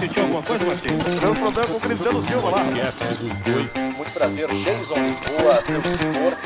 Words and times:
Sentiu 0.00 0.22
alguma 0.22 0.42
coisa, 0.42 0.64
Martins? 0.64 1.02
Problema 1.38 1.68
com 1.68 1.76
o 1.76 1.80
Cristiano 1.80 2.26
Silva 2.26 2.50
lá. 2.50 2.64
Muito 3.96 4.12
prazer, 4.12 4.48
Jason 4.48 4.94
Lisboa, 4.94 5.62
seu 5.62 5.82
tutor. 5.82 6.36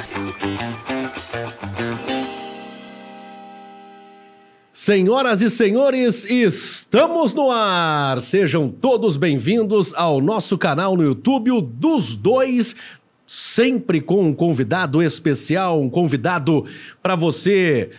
Senhoras 4.70 5.40
e 5.42 5.50
senhores, 5.50 6.24
estamos 6.24 7.32
no 7.34 7.50
ar! 7.50 8.20
Sejam 8.20 8.68
todos 8.68 9.16
bem-vindos 9.16 9.92
ao 9.94 10.20
nosso 10.20 10.58
canal 10.58 10.96
no 10.96 11.02
YouTube, 11.02 11.50
o 11.50 11.60
dos 11.60 12.14
dois, 12.14 12.76
sempre 13.26 14.00
com 14.00 14.22
um 14.22 14.34
convidado 14.34 15.02
especial, 15.02 15.80
um 15.80 15.90
convidado 15.90 16.64
para 17.02 17.16
você 17.16 17.90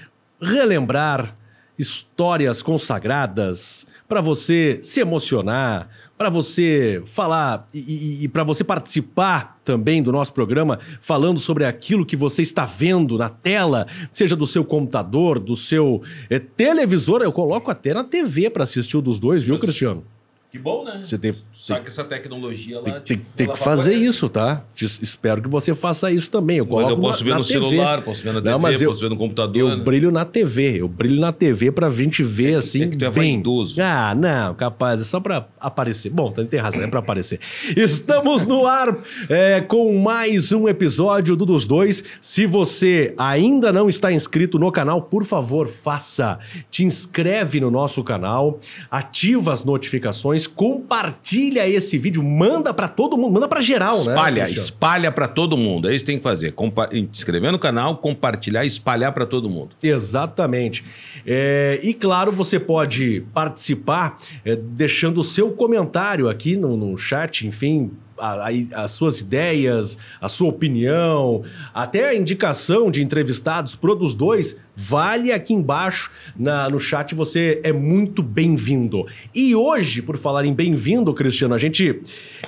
relembrar 0.42 1.36
histórias 1.80 2.62
consagradas, 2.62 3.88
para 4.08 4.22
você 4.22 4.80
se 4.84 5.00
emocionar, 5.00 5.88
para 6.18 6.30
você 6.30 7.02
falar 7.06 7.66
e, 7.74 7.80
e- 7.80 8.24
e 8.26 8.28
para 8.28 8.44
você 8.44 8.64
participar 8.64 9.58
também 9.64 10.04
do 10.04 10.12
nosso 10.12 10.34
programa, 10.34 10.78
falando 11.02 11.40
sobre 11.40 11.64
aquilo 11.64 12.06
que 12.06 12.18
você 12.18 12.42
está 12.42 12.66
vendo 12.66 13.18
na 13.18 13.30
tela, 13.30 13.88
seja 14.12 14.36
do 14.36 14.46
seu 14.46 14.66
computador, 14.66 15.40
do 15.40 15.56
seu 15.56 16.02
eh, 16.30 16.38
televisor. 16.40 17.22
Eu 17.22 17.32
coloco 17.32 17.72
até 17.72 17.94
na 17.94 18.04
TV 18.04 18.50
para 18.50 18.66
assistir 18.66 18.98
o 18.98 19.02
dos 19.02 19.18
dois, 19.18 19.42
viu, 19.44 19.58
Cristiano? 19.58 20.04
Que 20.52 20.58
bom, 20.58 20.84
né? 20.84 21.02
Você 21.06 21.16
tem, 21.16 21.32
Saca 21.54 21.88
essa 21.88 22.04
tecnologia 22.04 22.80
tem, 22.82 22.92
lá. 22.94 23.00
tem- 23.02 23.18
tipo, 23.18 23.30
tem 23.36 23.48
que 23.48 23.56
fazer 23.60 23.94
isso, 23.94 24.28
tá? 24.28 24.64
Te- 24.74 24.86
espero 25.00 25.44
que 25.44 25.48
você 25.48 25.76
faça 25.76 26.12
isso 26.12 26.32
também. 26.32 26.58
Eu 26.58 26.66
Mas 26.66 26.90
eu 26.90 26.98
posso 26.98 27.24
na- 27.24 27.30
ver 27.34 27.38
no 27.38 27.46
TV. 27.46 27.54
celular, 27.54 28.02
posso 28.02 28.24
ver 28.24 28.34
na 28.34 28.42
TV, 28.42 28.50
Não, 28.50 28.60
mas 28.60 28.82
eu- 28.82 28.90
posso 28.90 29.02
ver 29.02 29.10
no 29.10 29.16
computador. 29.16 29.56
Eu 29.58 29.78
né? 29.78 29.84
brilho 29.84 30.10
na 30.10 30.26
TV, 30.26 30.82
eu 30.82 30.88
brilho 30.88 31.22
na 31.22 31.32
TV 31.32 31.72
pra 31.72 31.88
gente 31.92 32.24
ver 32.24 32.56
assim. 32.56 32.82
é 32.82 32.88
que 32.88 32.98
tu 32.98 33.06
é 33.06 33.12
bem. 33.12 33.36
vaidoso. 33.36 33.80
Ah, 33.80 34.16
não, 34.16 34.56
capaz, 34.56 35.00
é 35.02 35.04
só 35.04 35.20
pra 35.20 35.46
aparecer. 35.60 36.10
Bom, 36.10 36.32
tá- 36.32 36.44
tem 36.44 36.60
razão, 36.60 36.82
é 36.82 36.88
pra 36.88 37.00
aparecer. 37.00 37.40
Estamos 37.78 38.48
no 38.48 38.66
ar 38.66 38.98
é, 39.30 39.62
com 39.62 39.96
mais 40.00 40.52
um 40.52 40.68
episódio 40.68 41.36
do 41.36 41.46
Dos 41.46 41.64
Dois. 41.64 42.04
Se 42.20 42.48
você 42.48 43.14
ainda 43.20 43.72
não 43.72 43.88
está 43.88 44.12
inscrito 44.12 44.58
no 44.58 44.72
canal, 44.72 45.00
por 45.04 45.26
favor, 45.26 45.68
faça. 45.68 46.40
Te 46.72 46.84
inscreve 46.84 47.60
no 47.60 47.70
nosso 47.70 48.04
canal, 48.04 48.58
ativa 48.90 49.54
as 49.54 49.64
notificações, 49.64 50.39
compartilha 50.48 51.68
esse 51.68 51.98
vídeo, 51.98 52.24
manda 52.24 52.74
pra 52.74 52.88
todo 52.88 53.18
mundo, 53.18 53.34
manda 53.34 53.48
pra 53.48 53.62
geral, 53.62 53.96
né? 53.96 54.00
Espalha, 54.00 54.44
Cristiano? 54.44 54.66
espalha 54.66 55.12
pra 55.12 55.28
todo 55.28 55.58
mundo. 55.58 55.90
É 55.90 55.96
isso 55.96 56.06
que 56.06 56.12
tem 56.12 56.18
que 56.18 56.24
fazer. 56.24 56.52
Compa 56.54 56.90
inscrever 56.92 57.52
no 57.52 57.60
canal, 57.60 57.98
compartilhar 57.98 58.66
espalhar 58.66 59.12
pra 59.12 59.26
todo 59.26 59.50
mundo. 59.50 59.76
Exatamente. 59.82 60.84
É, 61.26 61.80
e 61.84 61.94
claro, 61.94 62.32
você 62.32 62.60
pode 62.60 63.24
participar 63.34 64.18
é, 64.46 64.56
deixando 64.56 65.20
o 65.20 65.24
seu 65.24 65.52
comentário 65.52 66.30
aqui 66.30 66.56
no, 66.56 66.76
no 66.76 66.98
chat, 66.98 67.46
enfim. 67.46 67.92
A- 68.20 68.50
as 68.84 68.92
suas 68.92 69.20
ideias, 69.20 69.98
a 70.20 70.30
sua 70.30 70.50
opinião, 70.50 71.44
até 71.74 72.10
a 72.10 72.16
indicação 72.16 72.92
de 72.92 73.02
entrevistados 73.02 73.76
pro 73.76 73.96
dos 73.96 74.14
dois, 74.14 74.56
vale 74.76 75.32
aqui 75.32 75.54
embaixo 75.54 76.12
na- 76.38 76.70
no 76.70 76.80
chat. 76.80 77.14
Você 77.16 77.60
é 77.64 77.72
muito 77.74 78.22
bem-vindo. 78.24 79.06
E 79.34 79.56
hoje, 79.56 80.02
por 80.02 80.18
falar 80.18 80.46
em 80.46 80.54
bem-vindo, 80.54 81.14
Cristiano, 81.14 81.54
a 81.54 81.58
gente 81.58 82.00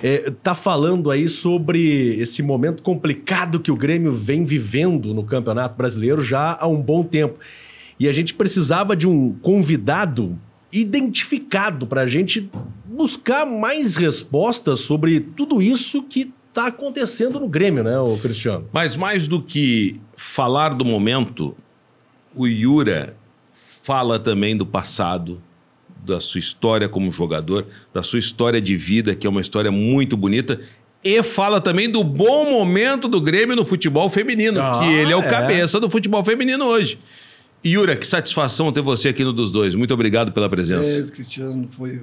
é, 0.01 0.31
tá 0.43 0.55
falando 0.55 1.11
aí 1.11 1.27
sobre 1.27 2.19
esse 2.19 2.41
momento 2.41 2.81
complicado 2.81 3.59
que 3.59 3.71
o 3.71 3.75
Grêmio 3.75 4.13
vem 4.13 4.45
vivendo 4.45 5.13
no 5.13 5.23
Campeonato 5.23 5.75
Brasileiro 5.77 6.21
já 6.21 6.57
há 6.59 6.67
um 6.67 6.81
bom 6.81 7.03
tempo. 7.03 7.39
E 7.99 8.07
a 8.07 8.11
gente 8.11 8.33
precisava 8.33 8.95
de 8.95 9.07
um 9.07 9.33
convidado 9.33 10.39
identificado 10.71 11.85
para 11.85 12.01
a 12.01 12.07
gente 12.07 12.49
buscar 12.85 13.45
mais 13.45 13.95
respostas 13.95 14.79
sobre 14.81 15.19
tudo 15.19 15.61
isso 15.61 16.03
que 16.03 16.31
está 16.49 16.67
acontecendo 16.67 17.39
no 17.39 17.47
Grêmio, 17.47 17.83
né, 17.83 17.97
ô 17.99 18.17
Cristiano? 18.17 18.67
Mas 18.71 18.95
mais 18.95 19.27
do 19.27 19.41
que 19.41 19.99
falar 20.15 20.69
do 20.69 20.83
momento, 20.83 21.55
o 22.35 22.45
Yura 22.45 23.15
fala 23.83 24.19
também 24.19 24.55
do 24.55 24.65
passado, 24.65 25.41
da 26.05 26.19
sua 26.19 26.39
história 26.39 26.89
como 26.89 27.11
jogador, 27.11 27.67
da 27.93 28.03
sua 28.03 28.19
história 28.19 28.59
de 28.59 28.75
vida, 28.75 29.15
que 29.15 29.25
é 29.25 29.29
uma 29.29 29.41
história 29.41 29.71
muito 29.71 30.17
bonita. 30.17 30.59
E 31.03 31.23
fala 31.23 31.59
também 31.59 31.89
do 31.89 32.03
bom 32.03 32.51
momento 32.51 33.07
do 33.07 33.19
Grêmio 33.19 33.55
no 33.55 33.65
futebol 33.65 34.09
feminino, 34.09 34.61
Ah, 34.61 34.81
que 34.81 34.93
ele 34.93 35.11
é 35.13 35.15
o 35.15 35.21
é. 35.21 35.27
cabeça 35.27 35.79
do 35.79 35.89
futebol 35.89 36.23
feminino 36.23 36.65
hoje. 36.65 36.99
Yura, 37.65 37.95
que 37.95 38.07
satisfação 38.07 38.71
ter 38.71 38.81
você 38.81 39.09
aqui 39.09 39.23
no 39.23 39.31
dos 39.31 39.51
dois. 39.51 39.75
Muito 39.75 39.93
obrigado 39.93 40.31
pela 40.31 40.49
presença. 40.49 40.83
É, 40.83 41.03
Cristiano, 41.03 41.69
foi. 41.77 42.01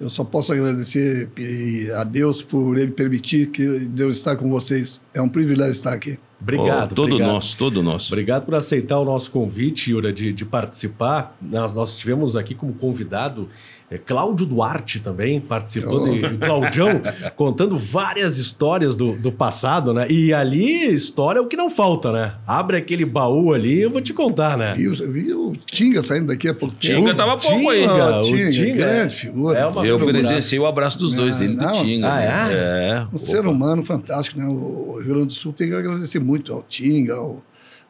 Eu 0.00 0.10
só 0.10 0.24
posso 0.24 0.52
agradecer 0.52 1.28
e 1.38 1.90
a 1.92 2.04
Deus 2.04 2.42
por 2.42 2.76
ele 2.78 2.90
permitir 2.90 3.48
que 3.50 3.80
Deus 3.86 4.16
estar 4.16 4.36
com 4.36 4.48
vocês. 4.50 5.00
É 5.12 5.22
um 5.22 5.28
privilégio 5.28 5.72
estar 5.72 5.92
aqui. 5.92 6.18
Obrigado. 6.44 6.92
Oh, 6.92 6.94
todo 6.94 7.06
obrigado. 7.14 7.32
nosso, 7.32 7.56
todo 7.56 7.82
nosso. 7.82 8.12
Obrigado 8.12 8.44
por 8.44 8.54
aceitar 8.54 8.98
o 9.00 9.04
nosso 9.04 9.30
convite, 9.30 9.90
Yura, 9.90 10.12
de, 10.12 10.32
de 10.32 10.44
participar. 10.44 11.36
Nós, 11.40 11.72
nós 11.72 11.96
tivemos 11.96 12.36
aqui 12.36 12.54
como 12.54 12.74
convidado 12.74 13.48
é, 13.90 13.98
Cláudio 13.98 14.46
Duarte 14.46 15.00
também, 15.00 15.40
participando, 15.40 16.04
Oh. 16.04 16.14
e, 16.14 16.24
e 16.24 16.36
Claudião, 16.38 17.00
contando 17.36 17.76
várias 17.78 18.38
histórias 18.38 18.96
do, 18.96 19.12
do 19.12 19.30
passado, 19.32 19.92
né? 19.94 20.06
E 20.10 20.32
ali, 20.32 20.92
história 20.92 21.38
é 21.38 21.42
o 21.42 21.46
que 21.46 21.56
não 21.56 21.70
falta, 21.70 22.12
né? 22.12 22.34
Abre 22.46 22.76
aquele 22.76 23.04
baú 23.04 23.52
ali, 23.52 23.80
eu 23.80 23.90
vou 23.90 24.00
te 24.00 24.12
contar, 24.12 24.56
né? 24.56 24.74
E 24.78 24.88
o 24.88 25.43
Tinga 25.66 26.02
saindo 26.02 26.26
daqui 26.28 26.48
a 26.48 26.54
pouco 26.54 26.74
Tinga 26.76 27.14
tava 27.14 27.36
pouco 27.36 27.68
aí. 27.70 27.84
Ah, 27.84 28.18
o 28.18 28.22
Tinga, 28.22 28.50
Tinga, 28.50 28.74
grande 28.74 29.00
é- 29.06 29.08
figura. 29.08 29.58
é 29.58 29.66
uma 29.66 29.86
Eu 29.86 29.98
figuraça. 29.98 30.26
presenciei 30.26 30.58
o 30.58 30.66
abraço 30.66 30.98
dos 30.98 31.14
dois, 31.14 31.36
dele 31.36 31.54
e 31.54 31.56
do. 31.56 31.72
Tinga. 31.72 32.08
Ah, 32.08 32.16
né? 32.16 32.54
é? 32.54 32.88
É. 32.90 33.00
Um 33.02 33.06
Opa. 33.06 33.18
ser 33.18 33.46
humano 33.46 33.84
fantástico, 33.84 34.38
né? 34.38 34.46
O 34.46 34.98
Rio 34.98 35.08
Grande 35.14 35.26
do 35.26 35.32
Sul 35.34 35.52
tem 35.52 35.68
que 35.68 35.74
agradecer 35.74 36.18
muito 36.18 36.52
ao 36.52 36.62
Tinga, 36.62 37.14
ao, 37.14 37.42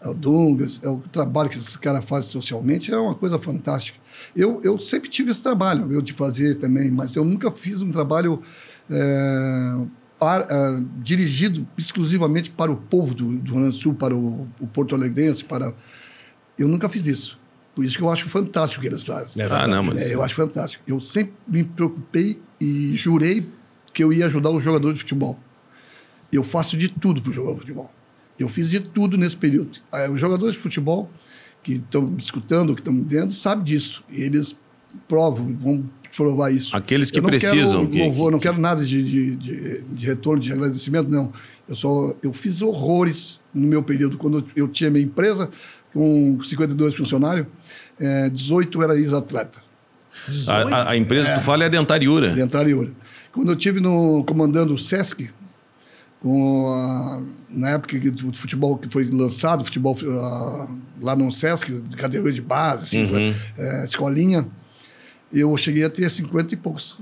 ao 0.02 0.14
Dungas, 0.14 0.80
ao 0.84 0.98
trabalho 1.12 1.48
que 1.48 1.56
esses 1.56 1.76
caras 1.76 2.04
fazem 2.04 2.30
socialmente, 2.30 2.92
é 2.92 2.96
uma 2.96 3.14
coisa 3.14 3.38
fantástica. 3.38 3.98
Eu, 4.36 4.60
eu 4.64 4.78
sempre 4.78 5.08
tive 5.10 5.30
esse 5.30 5.42
trabalho, 5.42 5.92
eu 5.92 6.00
de 6.02 6.12
fazer 6.12 6.56
também, 6.56 6.90
mas 6.90 7.14
eu 7.16 7.24
nunca 7.24 7.50
fiz 7.52 7.82
um 7.82 7.90
trabalho 7.90 8.40
é, 8.90 9.74
par- 10.18 10.46
ah, 10.50 10.82
dirigido 11.02 11.66
exclusivamente 11.76 12.50
para 12.50 12.70
o 12.70 12.76
povo 12.76 13.14
do, 13.14 13.24
do 13.36 13.44
Rio 13.52 13.60
Grande 13.60 13.76
do 13.76 13.82
Sul, 13.82 13.94
para 13.94 14.14
o, 14.14 14.46
o 14.60 14.66
Porto 14.66 14.94
Alegrense, 14.94 15.44
para... 15.44 15.72
Eu 16.58 16.68
nunca 16.68 16.88
fiz 16.88 17.04
isso. 17.06 17.38
Por 17.74 17.84
isso 17.84 17.96
que 17.96 18.02
eu 18.04 18.10
acho 18.10 18.28
fantástico 18.28 18.80
o 18.80 18.82
que 18.82 18.88
eles 18.88 19.02
fazem. 19.02 19.42
É 19.42 19.44
Ah, 19.46 19.48
verdade. 19.48 19.70
não, 19.72 19.82
mas. 19.82 19.98
É, 19.98 20.14
eu 20.14 20.22
acho 20.22 20.34
fantástico. 20.34 20.82
Eu 20.86 21.00
sempre 21.00 21.32
me 21.48 21.64
preocupei 21.64 22.38
e 22.60 22.96
jurei 22.96 23.46
que 23.92 24.02
eu 24.04 24.12
ia 24.12 24.26
ajudar 24.26 24.50
os 24.50 24.62
jogadores 24.62 24.96
de 24.98 25.02
futebol. 25.02 25.38
Eu 26.32 26.42
faço 26.44 26.76
de 26.76 26.88
tudo 26.88 27.20
para 27.22 27.30
o 27.30 27.32
jogador 27.32 27.54
de 27.54 27.60
futebol. 27.60 27.92
Eu 28.38 28.48
fiz 28.48 28.68
de 28.70 28.80
tudo 28.80 29.16
nesse 29.16 29.36
período. 29.36 29.78
Ah, 29.92 30.08
Os 30.10 30.20
jogadores 30.20 30.54
de 30.54 30.60
futebol 30.60 31.10
que 31.62 31.74
estão 31.74 32.02
me 32.02 32.20
escutando, 32.20 32.74
que 32.74 32.80
estão 32.80 32.92
me 32.92 33.02
vendo, 33.02 33.32
sabem 33.32 33.64
disso. 33.64 34.02
E 34.10 34.22
eles 34.22 34.54
provam, 35.08 35.56
vão 35.56 35.88
provar 36.16 36.50
isso. 36.52 36.76
Aqueles 36.76 37.10
que 37.10 37.18
eu 37.18 37.22
não 37.22 37.30
precisam. 37.30 37.80
Quero 37.86 37.88
que- 37.90 37.98
louvor, 38.02 38.30
não 38.32 38.38
quero 38.38 38.58
nada 38.60 38.84
de, 38.84 39.02
de, 39.02 39.36
de, 39.36 39.80
de 39.82 40.06
retorno, 40.06 40.40
de 40.40 40.52
agradecimento, 40.52 41.10
não. 41.10 41.32
Eu 41.68 41.74
só 41.74 42.14
eu 42.22 42.32
fiz 42.32 42.60
horrores 42.62 43.40
no 43.52 43.66
meu 43.66 43.82
período. 43.82 44.18
Quando 44.18 44.38
eu, 44.38 44.44
eu 44.64 44.68
tinha 44.68 44.90
minha 44.90 45.04
empresa, 45.04 45.48
com 45.94 46.38
52 46.42 46.94
funcionários, 46.96 47.46
eh, 48.00 48.28
18 48.28 48.82
era 48.82 48.94
ex-atleta. 48.96 49.62
A, 50.48 50.90
a- 50.90 50.96
empresa 50.96 51.30
que 51.32 51.38
tu 51.38 51.44
fala 51.44 51.62
é 51.62 51.66
a 51.66 51.70
Dentariura. 51.70 52.34
Dentário. 52.34 52.94
Quando 53.32 53.50
eu 53.52 53.56
tive 53.56 53.80
no 53.80 54.22
comandando 54.24 54.74
o 54.74 54.78
Sesc, 54.78 55.30
com 56.20 56.68
a- 56.74 57.22
na 57.48 57.70
época 57.70 57.98
que 57.98 58.08
o 58.08 58.34
futebol 58.34 58.76
que 58.78 58.88
foi 58.90 59.04
lançado, 59.10 59.64
futebol 59.64 59.96
ah, 60.10 60.68
lá 61.00 61.14
no 61.16 61.30
Sesc, 61.30 61.70
de 61.72 61.96
categoria 61.96 62.32
de 62.34 62.42
base, 62.42 62.84
assim, 62.84 63.02
Uhum. 63.02 63.08
foi, 63.08 63.34
eh, 63.58 63.84
escolinha, 63.84 64.46
eu 65.32 65.56
cheguei 65.56 65.84
a 65.84 65.90
ter 65.90 66.10
50 66.10 66.54
e 66.54 66.56
poucos. 66.56 66.98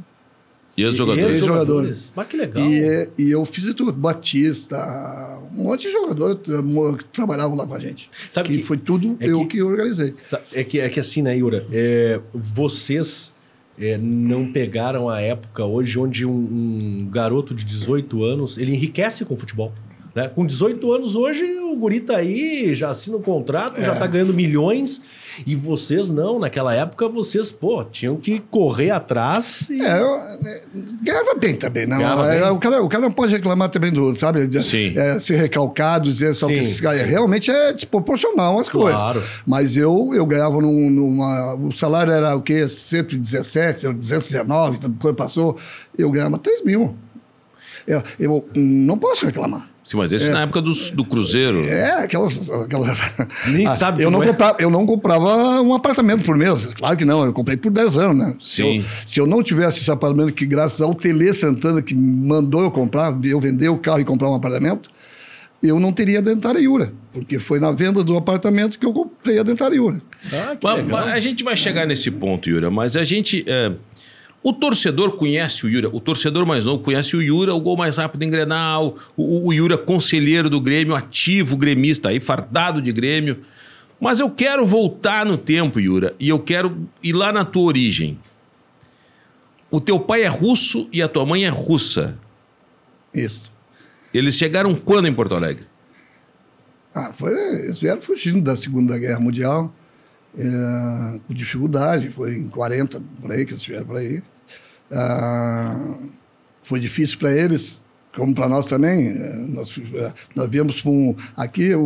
E 0.77 0.85
os 0.85 0.97
jogadores? 0.97 1.33
Ex-jogadores. 1.33 2.13
Mas 2.17 2.27
que 2.29 2.37
legal. 2.37 2.65
E, 2.67 2.79
eh, 2.83 3.09
e 3.19 3.31
eu 3.31 3.45
fiz 3.45 3.63
de 3.65 3.75
tudo, 3.75 3.93
Batista, 3.93 5.39
um 5.55 5.65
monte 5.65 5.83
de 5.89 5.93
jogador 5.93 6.37
que 6.37 7.05
trabalhavam 7.13 7.57
lá 7.57 7.67
com 7.67 7.75
a 7.75 7.79
gente. 7.79 8.09
Sabe 8.31 8.49
que, 8.49 8.57
que- 8.59 8.63
foi 8.63 8.79
tudo 8.79 9.17
é 9.21 9.29
eu 9.29 9.41
que- 9.41 9.49
que 9.59 9.63
organizei. 9.63 10.15
É 10.53 10.65
que, 10.65 10.81
é 10.81 10.89
que 10.89 10.99
assim, 10.99 11.21
né, 11.21 11.37
Yura? 11.37 11.67
É, 11.71 12.21
vocês 12.33 13.35
é, 13.79 13.99
não 13.99 14.51
pegaram 14.53 15.09
a 15.09 15.21
época 15.21 15.65
hoje 15.65 15.99
onde 15.99 16.25
um, 16.25 16.31
um 16.33 17.09
garoto 17.11 17.55
de 17.55 17.65
18 17.65 18.23
anos 18.25 18.57
ele 18.57 18.73
enriquece 18.73 19.25
com 19.25 19.35
o 19.35 19.37
futebol. 19.37 19.73
Né? 20.15 20.29
Com 20.29 20.45
18 20.47 20.93
anos 20.93 21.17
hoje, 21.17 21.43
o 21.59 21.75
guri 21.77 22.01
tá 22.01 22.19
aí, 22.19 22.75
já 22.75 22.91
assina 22.91 23.17
um 23.17 23.23
contrato, 23.23 23.81
já 23.81 23.95
tá 23.95 24.07
ganhando 24.07 24.35
milhões. 24.35 25.01
E 25.47 25.55
vocês 25.55 26.09
não, 26.11 26.39
naquela 26.39 26.75
época 26.75 27.09
vocês, 27.09 27.51
pô, 27.51 27.83
tinham 27.85 28.17
que 28.17 28.41
correr 28.51 28.91
atrás 28.91 29.69
e... 29.71 29.81
É, 29.81 30.01
eu, 30.01 30.15
é, 30.17 30.63
ganhava 31.03 31.35
bem 31.35 31.55
também, 31.57 31.87
não. 31.87 32.01
É, 32.25 32.41
bem. 32.41 32.51
O, 32.51 32.59
cara, 32.59 32.83
o 32.83 32.89
cara 32.89 33.03
não 33.03 33.11
pode 33.13 33.33
reclamar 33.33 33.69
também 33.71 33.93
do, 33.93 34.15
sabe, 34.15 34.47
Sim. 34.63 34.93
é, 34.97 35.19
ser 35.21 35.37
recalcado, 35.37 36.11
dizer 36.11 36.35
só 36.35 36.47
Sim, 36.47 36.55
que 36.55 36.59
esse 36.61 36.83
cara- 36.83 36.99
sim. 36.99 37.05
realmente 37.05 37.51
é 37.51 37.73
desproporcional 37.73 38.59
as 38.59 38.69
Claro. 38.69 39.21
coisas. 39.21 39.41
Mas 39.47 39.77
eu, 39.77 40.11
eu 40.15 40.27
ganhava 40.27 40.61
num- 40.61 40.91
numa. 40.91 41.55
O 41.55 41.73
salário 41.73 42.13
era 42.13 42.35
o 42.37 42.43
quê? 42.43 42.69
117, 42.69 43.89
219, 43.93 44.79
depois 44.79 45.15
passou, 45.17 45.57
eu 45.97 46.11
ganhava 46.11 46.39
3 46.39 46.63
mil. 46.65 46.95
Eu, 47.87 48.03
eu 48.19 48.45
não 48.55 48.97
posso 48.99 49.27
reclamar. 49.27 49.69
Sim, 49.85 49.97
mas 49.97 50.13
esse 50.13 50.29
na 50.31 50.43
época 50.43 50.61
dos- 50.63 50.91
do, 50.91 51.05
Cruzeiro. 51.05 51.65
É, 51.65 52.05
aquelas. 52.05 52.49
aquelas... 52.49 52.99
Nem 53.49 53.67
sabe 53.67 54.03
eu 54.03 54.11
não, 54.11 54.23
é. 54.23 54.27
comprava, 54.29 54.57
eu 54.61 54.71
não 54.71 54.87
comprava 54.87 55.61
um 55.61 55.75
apartamento 55.75 56.25
por 56.25 56.37
mês. 56.37 56.67
Claro 56.75 56.97
que 56.97 57.05
não, 57.05 57.25
eu 57.25 57.33
comprei 57.33 57.57
por 57.57 57.73
10 57.73 57.97
anos, 57.99 58.17
né? 58.17 58.35
Se 58.39 58.63
Sim. 58.63 58.79
eu, 58.79 58.85
se 59.05 59.21
eu 59.21 59.27
não 59.27 59.43
tivesse 59.43 59.81
esse 59.81 59.91
apartamento, 59.91 60.33
que 60.33 60.47
graças 60.47 60.81
ao 60.81 60.95
Tele 60.95 61.33
Santana, 61.35 61.83
que 61.83 61.95
mandou 61.95 62.63
eu 62.63 62.71
comprar, 62.71 63.13
eu 63.25 63.41
vender 63.41 63.69
o 63.71 63.77
carro 63.79 64.01
e 64.01 64.05
comprar 64.05 64.31
um 64.31 64.35
apartamento, 64.35 64.89
eu 65.63 65.79
não 65.81 65.93
teria 65.93 66.19
a 66.19 66.23
Dentária 66.23 66.59
Iura. 66.61 66.93
Porque 67.13 67.39
foi 67.39 67.59
na 67.61 67.71
venda 67.73 68.03
do 68.03 68.17
apartamento 68.17 68.79
que 68.79 68.87
eu 68.87 68.93
comprei 68.93 69.39
a 69.39 69.43
Dentária 69.43 69.77
Iura. 69.77 70.01
Ah, 70.33 70.57
que 70.57 70.65
Mas- 70.67 70.77
legal. 70.85 71.01
mas 71.07 71.13
a 71.13 71.21
gente 71.21 71.43
vai 71.45 71.57
chegar 71.57 71.87
nesse 71.87 72.11
ponto, 72.11 72.49
Yura, 72.49 72.71
mas 72.71 72.97
a 72.97 73.03
gente. 73.05 73.45
é, 73.49 73.73
o 74.43 74.53
torcedor 74.53 75.13
conhece 75.13 75.65
o 75.65 75.69
Yura, 75.69 75.89
o 75.89 76.01
torcedor 76.01 76.45
mais 76.45 76.65
novo 76.65 76.83
conhece 76.83 77.17
o 77.17 77.23
Yura, 77.23 77.55
o 77.55 77.61
gol 77.61 77.77
mais 77.77 77.97
rápido 77.97 78.23
em 78.25 78.31
Grenal, 78.31 78.97
o, 79.17 79.47
o 79.47 79.53
Yura 79.53 79.79
conselheiro 79.79 80.51
do 80.51 80.61
Grêmio, 80.61 80.97
ativo 80.97 81.57
gremista 81.57 82.09
aí, 82.09 82.19
fardado 82.19 82.83
de 82.83 82.93
Grêmio. 82.93 83.41
Mas 84.01 84.19
eu 84.19 84.29
quero 84.29 84.67
voltar 84.67 85.25
no 85.25 85.37
tempo, 85.37 85.79
Yura, 85.79 86.15
e 86.19 86.29
eu 86.29 86.41
quero 86.41 86.89
ir 87.03 87.13
lá 87.13 87.33
na 87.33 87.45
tua 87.45 87.63
origem. 87.63 88.19
O 89.71 89.81
teu 89.81 90.01
pai 90.01 90.23
é 90.23 90.29
russo 90.29 90.89
e 90.93 91.01
a 91.01 91.07
tua 91.07 91.25
mãe 91.25 91.45
é 91.45 91.49
russa. 91.49 92.19
Isso. 93.15 93.53
Eles 94.13 94.35
chegaram 94.35 94.75
quando 94.75 95.07
em 95.07 95.15
Porto 95.15 95.37
Alegre? 95.37 95.67
Ah, 96.93 97.13
foi, 97.13 97.33
eles 97.61 97.79
vieram 97.79 98.03
fugindo 98.03 98.43
da 98.43 98.57
Segunda 98.57 98.99
Guerra 98.99 99.21
Mundial, 99.21 99.73
é, 100.37 101.19
com 101.27 101.33
dificuldade, 101.33 102.11
foi 102.11 102.35
em 102.35 102.49
40, 102.49 103.01
por 103.21 103.31
aí, 103.31 103.47
que 103.47 103.53
eles 103.53 103.65
vieram 103.65 103.87
por 103.87 103.97
aí. 103.97 104.23
Ah, 104.93 105.95
foi 106.63 106.79
difícil 106.79 107.19
para 107.19 107.33
eles, 107.33 107.81
como 108.17 108.35
para 108.35 108.47
nós 108.49 108.67
também. 108.67 109.09
É, 109.09 109.37
Nós, 109.49 109.71
é, 109.95 110.13
nós 110.37 110.49
viemos 110.51 110.81
com 110.83 111.17
aqui 111.37 111.75
o, 111.75 111.81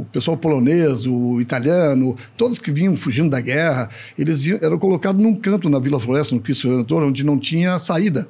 o 0.00 0.06
pessoal 0.10 0.36
polonês, 0.36 1.06
o 1.06 1.40
italiano, 1.42 2.16
todos 2.36 2.58
que 2.58 2.72
vinham 2.72 2.96
fugindo 2.96 3.28
da 3.30 3.40
guerra, 3.40 3.88
eles 4.18 4.44
iam- 4.46 4.58
eram 4.62 4.78
colocados 4.78 5.22
num 5.22 5.34
canto 5.36 5.68
na 5.68 5.78
Vila 5.78 6.00
Floresta, 6.00 6.34
no 6.34 6.40
Cristo 6.40 6.68
Redentor, 6.68 7.02
onde 7.04 7.22
não 7.22 7.38
tinha 7.38 7.78
saída. 7.78 8.26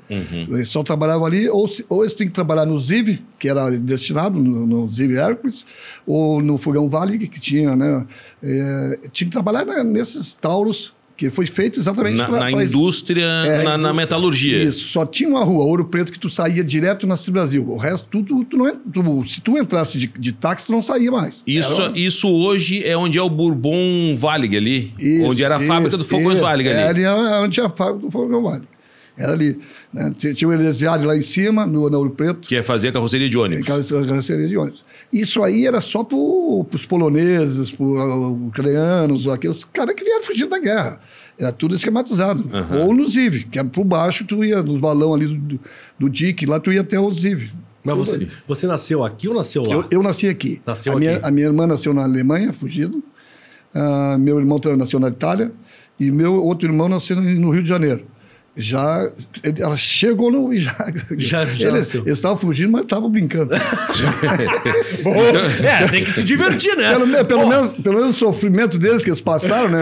Eles 0.53 0.69
só 0.69 0.83
trabalhavam 0.83 1.25
ali, 1.25 1.49
ou, 1.49 1.69
ou 1.89 2.03
eles 2.03 2.13
tinham 2.15 2.29
que 2.29 2.35
trabalhar 2.35 2.67
no 2.67 2.79
ZIV, 2.79 3.23
que 3.39 3.49
era 3.49 3.71
destinado 3.71 4.39
no, 4.41 4.67
no 4.67 4.91
ZIV 4.91 5.17
Hércules, 5.17 5.65
ou 6.07 6.43
no 6.43 6.59
Fogão 6.59 6.89
Vale, 6.89 7.19
que, 7.19 7.29
que 7.29 7.41
tinha, 7.41 7.75
né? 7.77 8.05
É, 8.43 8.99
tinha 9.13 9.27
que 9.29 9.33
trabalhar 9.33 9.65
né, 9.65 9.83
nesses 9.85 10.35
tauros, 10.35 10.93
que 11.17 11.31
foi 11.31 11.47
feito 11.47 11.79
exatamente 11.79 12.17
Na, 12.17 12.27
pra- 12.27 12.41
na 12.41 12.51
pra- 12.51 12.65
indústria, 12.65 13.23
é, 13.25 13.59
na, 13.59 13.65
na 13.65 13.75
indústria. 13.77 13.93
metalurgia. 13.95 14.63
Isso, 14.65 14.89
só 14.89 15.05
tinha 15.07 15.29
uma 15.29 15.45
rua, 15.45 15.65
Ouro 15.65 15.85
Preto, 15.85 16.11
que 16.13 16.19
tu 16.19 16.29
saía 16.31 16.65
direto 16.65 17.07
na 17.07 17.17
Cidade 17.17 17.33
Brasil. 17.33 17.69
O 17.71 17.77
resto, 17.77 18.07
tudo, 18.11 18.45
tu 18.45 18.57
não, 18.57 18.75
tu- 19.23 19.29
se 19.29 19.41
tu 19.41 19.57
entrasse 19.59 19.99
de, 19.99 20.07
de 20.07 20.33
táxi, 20.33 20.67
tu 20.67 20.73
não 20.73 20.83
saía 20.83 21.11
mais. 21.11 21.43
Isso, 21.47 21.81
Era- 21.81 21.93
isso 21.99 22.29
hoje 22.29 22.85
é 22.85 22.97
onde 22.97 23.19
é 23.19 23.23
o 23.23 23.31
Bourbon 23.31 24.15
Valig 24.17 24.57
ali. 24.57 24.93
Isso, 24.99 25.27
onde 25.29 25.43
era 25.45 25.57
a 25.57 25.61
fábrica 25.61 25.97
do 25.97 26.03
isso, 26.03 26.11
Fogões 26.11 26.35
isso. 26.35 26.43
Valig 26.45 26.69
É, 26.69 26.73
ali. 26.89 26.89
ali 26.89 27.03
era 27.05 27.41
onde 27.43 27.55
tinha 27.55 27.67
a 27.67 27.71
fábrica 27.71 28.01
do 28.01 28.11
Fogão 28.11 28.43
Vale. 28.43 28.63
Era 29.17 29.33
ali. 29.33 29.59
Né? 29.93 30.13
Tinha 30.17 30.49
o 30.49 30.53
Elesiário 30.53 31.05
lá 31.05 31.17
em 31.17 31.23
cima, 31.23 31.67
no, 31.67 31.83
Ouro 31.83 32.11
Preto. 32.11 32.49
Que 32.49 32.57
é 32.57 32.63
fazer 32.63 32.89
a 32.89 32.93
carroceria 32.93 33.29
de 33.29 33.37
ônibus. 33.37 33.63
Aquelas 33.65 33.91
carrocerias 33.91 34.49
de 34.49 34.57
ônibus. 34.57 34.85
Isso 35.13 35.43
aí 35.43 35.67
era 35.67 35.81
só 35.81 36.03
para 36.03 36.17
os 36.17 36.87
poloneses, 36.87 37.71
para 37.71 37.85
os 37.85 38.49
ucranianos, 38.49 39.29
aqueles 39.29 39.63
caras 39.65 39.95
que 39.95 40.03
vieram 40.03 40.25
fugindo 40.25 40.49
da 40.49 40.59
guerra. 40.59 41.01
Era 41.39 41.53
tudo 41.53 41.75
esquematizado. 41.75 42.49
Ou 42.83 42.95
no 42.95 43.07
ZIV, 43.07 43.45
que 43.45 43.59
era 43.59 43.69
por 43.69 43.85
baixo, 43.85 44.25
tu 44.25 44.43
ia 44.45 44.63
nos 44.63 44.81
balão 44.81 45.15
ali 45.15 45.27
do, 45.27 45.61
do, 45.99 46.09
DIC, 46.09 46.47
lá 46.47 46.59
tu 46.59 46.73
ia 46.73 46.81
até 46.81 46.99
o 46.99 47.13
ZIV. 47.13 47.51
Mas 47.85 47.99
você, 47.99 48.29
você 48.47 48.67
nasceu 48.67 49.05
aqui 49.05 49.29
ou 49.29 49.35
nasceu 49.35 49.63
lá? 49.65 49.75
Eu, 49.75 49.85
eu 49.91 50.03
nasci 50.03 50.29
aqui. 50.29 50.63
Nasceu 50.65 50.93
a 50.93 50.99
Minha, 50.99 51.17
aqui. 51.17 51.27
a 51.27 51.31
minha 51.31 51.47
irmã 51.47 51.67
nasceu 51.67 51.93
na 51.93 52.05
Alemanha, 52.05 52.53
fugido. 52.53 53.03
Ah, 53.75 54.17
meu 54.19 54.39
irmão 54.39 54.61
também 54.61 54.79
nasceu 54.79 55.01
na 55.01 55.09
Itália. 55.09 55.53
E 55.99 56.11
meu 56.11 56.43
outro 56.43 56.69
irmão 56.69 56.89
nasceu 56.89 57.17
no 57.17 57.51
Rio 57.51 57.63
de 57.63 57.69
Janeiro. 57.69 58.07
Já, 58.55 59.11
ele- 59.43 59.63
ela 59.63 59.77
chegou 59.79 60.31
no. 60.31 60.55
Já, 60.55 60.75
Já- 61.17 61.45
já 61.47 61.69
eles, 61.69 61.79
nasceu. 61.81 62.03
eles 62.03 62.19
estavam 62.19 62.37
fugindo, 62.37 62.71
mas 62.71 62.83
estavam 62.83 63.09
brincando. 63.11 63.51
é, 65.65 65.89
tem 65.89 66.05
que 66.05 66.11
se 66.11 66.23
divertir, 66.23 66.77
né? 66.77 66.93
Pelo, 66.93 67.25
pelo 67.25 67.49
menos, 67.49 67.73
pelo 67.75 67.99
menos 68.01 68.17
o 68.17 68.19
sofrimento 68.19 68.79
deles 68.79 69.03
que 69.05 69.11
eles 69.11 69.21
passaram, 69.21 69.69
né? 69.69 69.79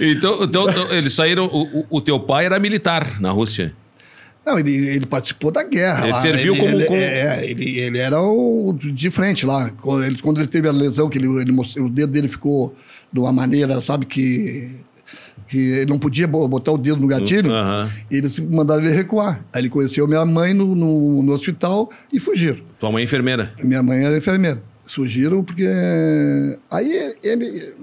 Então, 0.00 0.42
então, 0.44 0.68
então, 0.70 0.92
eles 0.92 1.12
saíram. 1.12 1.46
O, 1.46 1.80
o- 1.80 1.86
o 1.90 2.00
teu 2.00 2.18
pai 2.20 2.44
era 2.46 2.58
militar 2.58 3.20
na 3.20 3.30
Rússia. 3.30 3.72
Não, 4.44 4.58
ele, 4.58 4.72
ele 4.88 5.06
participou 5.06 5.50
da 5.50 5.62
guerra. 5.64 6.04
Ele 6.04 6.12
lá. 6.12 6.20
serviu 6.20 6.54
ele, 6.54 6.62
como- 6.62 6.76
Ele, 6.76 6.84
como- 6.86 6.98
é, 7.00 7.44
ele, 7.50 7.78
ele 7.78 7.98
era 7.98 8.20
o 8.20 8.72
de 8.80 9.10
frente 9.10 9.44
lá. 9.44 9.70
Quando 9.82 10.04
ele, 10.04 10.18
quando 10.18 10.38
ele 10.38 10.46
teve 10.46 10.68
a 10.68 10.72
lesão, 10.72 11.08
que 11.08 11.18
ele, 11.18 11.26
ele 11.40 11.50
mostrou- 11.52 11.86
o 11.86 11.90
dedo 11.90 12.12
dele 12.12 12.28
ficou 12.28 12.74
de 13.12 13.18
uma 13.20 13.32
maneira, 13.32 13.80
sabe, 13.80 14.06
que, 14.06 14.70
que 15.46 15.58
ele 15.58 15.86
não 15.90 15.98
podia 15.98 16.26
bo- 16.26 16.46
botar 16.48 16.72
o 16.72 16.78
dedo 16.78 17.00
no 17.00 17.06
gatilho, 17.06 17.50
Aham. 17.52 17.90
eles 18.10 18.38
mandaram 18.38 18.84
ele 18.84 18.94
recuar. 18.94 19.44
Aí 19.52 19.62
ele 19.62 19.68
conheceu 19.68 20.06
minha 20.08 20.24
mãe 20.24 20.52
no, 20.52 20.74
no, 20.74 21.22
no 21.22 21.32
hospital 21.32 21.90
e 22.12 22.18
fugiram. 22.18 22.58
Tua 22.78 22.90
mãe 22.90 23.02
é 23.02 23.04
enfermeira. 23.04 23.52
Minha 23.62 23.82
mãe 23.82 24.04
era 24.04 24.16
enfermeira. 24.16 24.62
Fugiram 24.88 25.42
porque. 25.42 25.66
Aí 26.70 27.12
ele 27.22 27.74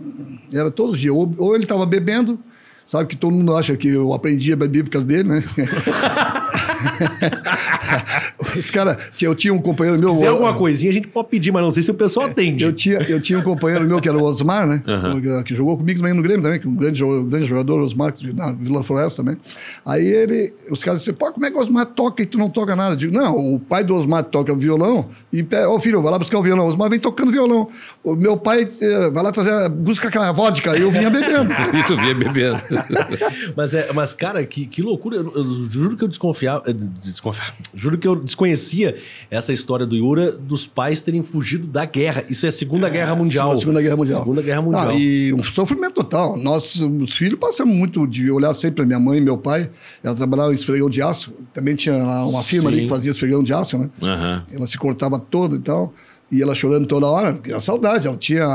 era 0.53 0.71
todos 0.71 0.95
os 0.95 0.99
dias. 1.01 1.13
Ou, 1.13 1.33
ou 1.37 1.53
ele 1.55 1.63
estava 1.65 1.85
bebendo, 1.85 2.39
sabe 2.85 3.07
que 3.09 3.15
todo 3.17 3.33
mundo 3.33 3.55
acha 3.55 3.75
que 3.75 3.87
eu 3.89 4.13
aprendi 4.13 4.53
a 4.53 4.55
beber 4.55 4.83
por 4.85 4.91
causa 4.91 5.07
dele, 5.07 5.27
né? 5.29 5.43
Os 8.57 8.69
caras. 8.71 8.97
Eu 9.21 9.33
tinha 9.35 9.53
um 9.53 9.59
companheiro 9.59 9.99
meu. 9.99 10.17
Se 10.17 10.25
alguma 10.25 10.53
coisinha, 10.53 10.91
a 10.91 10.93
gente 10.93 11.07
pode 11.07 11.29
pedir, 11.29 11.51
mas 11.51 11.63
não 11.63 11.71
sei 11.71 11.81
se 11.83 11.91
o 11.91 11.93
pessoal 11.93 12.27
atende. 12.27 12.63
Eu 12.63 12.73
tinha, 12.73 12.97
eu 12.99 13.21
tinha 13.21 13.39
um 13.39 13.41
companheiro 13.41 13.85
meu 13.85 13.99
que 14.01 14.07
era 14.09 14.17
o 14.17 14.23
Osmar, 14.23 14.67
né? 14.67 14.81
Aham. 14.87 15.43
Que, 15.43 15.55
jogou 15.55 15.77
comigo 15.77 15.99
também 15.99 16.13
no 16.13 16.21
Grêmio 16.21 16.41
também, 16.43 16.59
que 16.59 16.67
um 16.67 16.75
grande, 16.75 16.99
jo- 16.99 17.23
grande 17.23 17.45
jogador, 17.45 17.79
Osmar, 17.79 18.13
na 18.35 18.51
Vila 18.51 18.83
Floresta 18.83 19.23
também. 19.23 19.37
Aí 19.85 20.05
ele, 20.05 20.53
os 20.69 20.83
caras 20.83 20.99
disseram, 21.01 21.17
pô, 21.17 21.31
como 21.31 21.45
é 21.45 21.51
que 21.51 21.57
o 21.57 21.61
Osmar 21.61 21.85
toca 21.85 22.21
e 22.23 22.25
tu 22.25 22.37
não 22.37 22.49
toca 22.49 22.75
nada? 22.75 22.93
Eu 22.93 22.97
digo, 22.97 23.13
não, 23.13 23.35
o 23.55 23.59
pai 23.59 23.83
do 23.83 23.95
Osmar 23.95 24.23
toca 24.23 24.55
violão 24.55 25.07
e, 25.31 25.45
ô 25.67 25.79
filho, 25.79 26.01
vai 26.01 26.11
lá 26.11 26.19
buscar 26.19 26.37
o 26.39 26.43
violão. 26.43 26.65
O 26.65 26.69
Osmar 26.69 26.89
vem 26.89 26.99
tocando 26.99 27.31
violão. 27.31 27.67
O 28.03 28.15
meu 28.15 28.37
pai 28.37 28.67
eh, 28.81 29.09
vai 29.09 29.23
lá 29.23 29.31
trazer, 29.31 29.69
busca 29.69 30.07
aquela 30.07 30.31
vodka. 30.31 30.77
E 30.77 30.81
eu 30.81 30.91
vinha 30.91 31.09
bebendo. 31.09 31.53
E 31.73 31.83
tu 31.87 31.95
via 31.97 32.13
bebendo. 32.13 32.61
Mas, 33.55 33.73
é, 33.73 33.91
mas 33.93 34.13
cara, 34.13 34.45
que, 34.45 34.65
que 34.65 34.81
loucura. 34.81 35.17
Eu, 35.17 35.31
eu 35.35 35.43
juro 35.69 35.95
que 35.97 36.03
eu 36.03 36.07
desconfiava, 36.07 36.63
desconfiava. 36.73 37.53
Juro 37.75 37.97
que 37.97 38.07
eu 38.07 38.15
desconhecia 38.15 38.95
essa 39.29 39.53
história 39.53 39.85
do 39.85 39.95
Yura 39.95 40.31
dos 40.31 40.65
pais 40.65 41.01
terem 41.01 41.23
fugido 41.23 41.67
da 41.67 41.85
guerra. 41.85 42.25
Isso 42.29 42.45
é 42.45 42.51
Segunda 42.51 42.89
Guerra 42.89 43.15
Mundial. 43.15 43.57
Segunda 43.59 43.81
Guerra 43.81 43.95
Mundial. 43.95 44.19
Segunda 44.19 44.41
Guerra 44.41 44.61
Mundial. 44.61 44.89
Ah, 44.89 44.95
e 44.95 45.33
um 45.33 45.43
sofrimento 45.43 45.93
total. 45.93 46.37
Nós, 46.37 46.75
os 46.75 47.13
filhos, 47.13 47.39
passamos 47.39 47.75
muito 47.75 48.07
de 48.07 48.29
olhar 48.31 48.53
sempre 48.53 48.77
para 48.77 48.85
minha 48.85 48.99
mãe 48.99 49.17
e 49.17 49.21
meu 49.21 49.37
pai. 49.37 49.69
Ela 50.03 50.15
trabalhava 50.15 50.51
em 50.51 50.55
esfregão 50.55 50.89
de 50.89 51.01
aço. 51.01 51.33
Também 51.53 51.75
tinha 51.75 51.95
uma 51.95 52.41
firma 52.41 52.69
ali 52.69 52.77
Sim. 52.77 52.83
que 52.83 52.89
fazia 52.89 53.11
esfregão 53.11 53.43
de 53.43 53.53
aço, 53.53 53.77
né? 53.77 53.89
Aham. 54.01 54.45
Ela 54.51 54.67
se 54.67 54.77
cortava 54.77 55.19
toda 55.19 55.55
e 55.55 55.59
tal. 55.59 55.93
E 56.33 56.41
ela 56.41 56.55
chorando 56.55 56.87
toda 56.87 57.05
hora, 57.05 57.33
porque 57.33 57.51
era 57.51 57.61
saudade. 57.61 58.07
Ela 58.07 58.17
tinha 58.17 58.45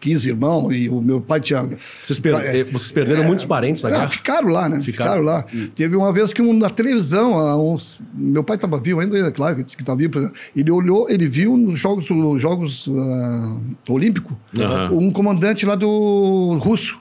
15 0.00 0.28
irmãos 0.28 0.74
e 0.74 0.88
o 0.88 1.00
meu 1.00 1.20
pai 1.20 1.40
tinha. 1.40 1.68
Vocês, 2.02 2.18
per- 2.20 2.34
eh, 2.34 2.64
vocês 2.64 2.92
perderam 2.92 3.24
muitos 3.24 3.44
parentes 3.44 3.84
Ah, 3.84 3.90
guerra? 3.90 4.08
ficaram 4.08 4.48
lá, 4.48 4.68
né? 4.68 4.80
Ficaram. 4.82 5.10
Ficaram, 5.12 5.24
lá. 5.24 5.44
Teve 5.74 5.96
uma 5.96 6.12
vez 6.12 6.32
que 6.32 6.40
um, 6.40 6.52
na 6.52 6.70
televisão, 6.70 7.38
há 7.38 7.56
uns- 7.56 7.98
meu 8.14 8.44
pai 8.44 8.56
estava 8.56 8.78
vivo 8.78 9.00
ainda, 9.00 9.18
é 9.18 9.30
claro 9.30 9.56
que 9.56 9.62
estava 9.80 9.98
vivo. 9.98 10.30
Ele 10.54 10.70
olhou, 10.70 11.08
ele 11.10 11.26
viu 11.28 11.56
nos 11.56 11.80
Jogos, 11.80 12.08
os 12.10 12.40
jogos 12.40 12.88
ah, 12.88 13.56
Olímpicos, 13.88 14.36
Aham. 14.58 14.90
um 14.92 15.10
comandante 15.10 15.66
lá 15.66 15.74
do 15.74 16.56
russo. 16.60 16.98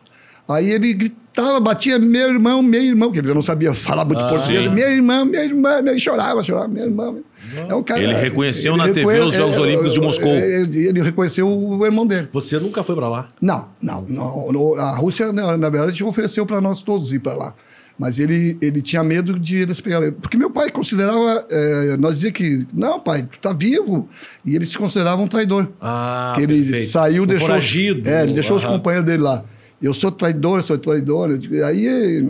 Aí 0.47 0.69
ele 0.71 0.93
gritava, 0.93 1.59
batia, 1.59 1.97
meu 1.97 2.29
irmão, 2.29 2.61
meu 2.61 2.81
irmão, 2.81 3.11
que 3.11 3.19
ele 3.19 3.33
não 3.33 3.41
sabia 3.41 3.73
falar 3.73 4.05
muito 4.05 4.19
português. 4.27 4.63
sim. 4.63 4.69
Meu 4.69 4.89
irmão, 4.91 5.25
meu 5.25 5.43
irmão, 5.43 5.79
ele 5.79 5.99
chorava, 5.99 6.43
chorava, 6.43 6.67
meu 6.67 6.85
irmão. 6.85 7.23
É 7.69 7.73
um 7.75 7.81
cara, 7.83 8.01
Ele 8.03 8.13
reconheceu 8.13 8.75
na 8.75 8.89
TV 8.89 9.19
os 9.19 9.33
Jogos 9.33 9.57
Olímpicos 9.57 9.93
de 9.93 9.99
Moscou. 10.01 10.29
Ele, 10.29 10.87
ele 10.87 11.01
reconheceu 11.01 11.47
o 11.47 11.85
irmão 11.85 12.05
dele. 12.05 12.27
Você 12.33 12.59
nunca 12.59 12.83
foi 12.83 12.95
pra 12.95 13.07
lá? 13.07 13.27
Não, 13.41 13.67
não, 13.81 14.03
não. 14.07 14.75
A 14.79 14.95
Rússia, 14.95 15.31
na, 15.31 15.69
verdade, 15.69 16.03
ofereceu 16.03 16.45
para 16.45 16.59
nós 16.59 16.81
todos 16.81 17.13
ir 17.13 17.19
para 17.19 17.33
lá. 17.33 17.53
Mas 17.97 18.19
ele, 18.19 18.57
ele 18.61 18.81
tinha 18.81 19.03
medo 19.03 19.39
de 19.39 19.55
eles 19.57 19.79
pegarem. 19.79 20.11
Porque 20.11 20.35
meu 20.37 20.49
pai 20.49 20.69
considerava. 20.69 21.45
eh, 21.49 21.95
nós 21.97 22.15
dizia 22.15 22.31
que, 22.31 22.67
não, 22.73 22.99
pai, 22.99 23.23
tu 23.23 23.39
tá 23.39 23.53
vivo. 23.53 24.09
E 24.45 24.53
ele 24.55 24.65
se 24.65 24.77
considerava 24.77 25.21
um 25.21 25.27
traidor. 25.27 25.69
Ah, 25.79 26.33
que 26.35 26.41
ele 26.43 26.61
perfeito. 26.61 26.89
saiu, 26.91 27.23
Um 27.23 27.27
deixou. 27.27 27.47
foragido. 27.47 28.09
É, 28.09 28.23
ele 28.23 28.33
deixou 28.33 28.57
os 28.57 28.63
Aham. 28.65 28.73
companheiros 28.73 29.05
dele 29.09 29.23
lá. 29.23 29.45
Eu 29.81 29.93
sou 29.93 30.11
traidor, 30.11 30.63
sou 30.63 30.77
traidor. 30.77 31.29
Aí 31.67 32.29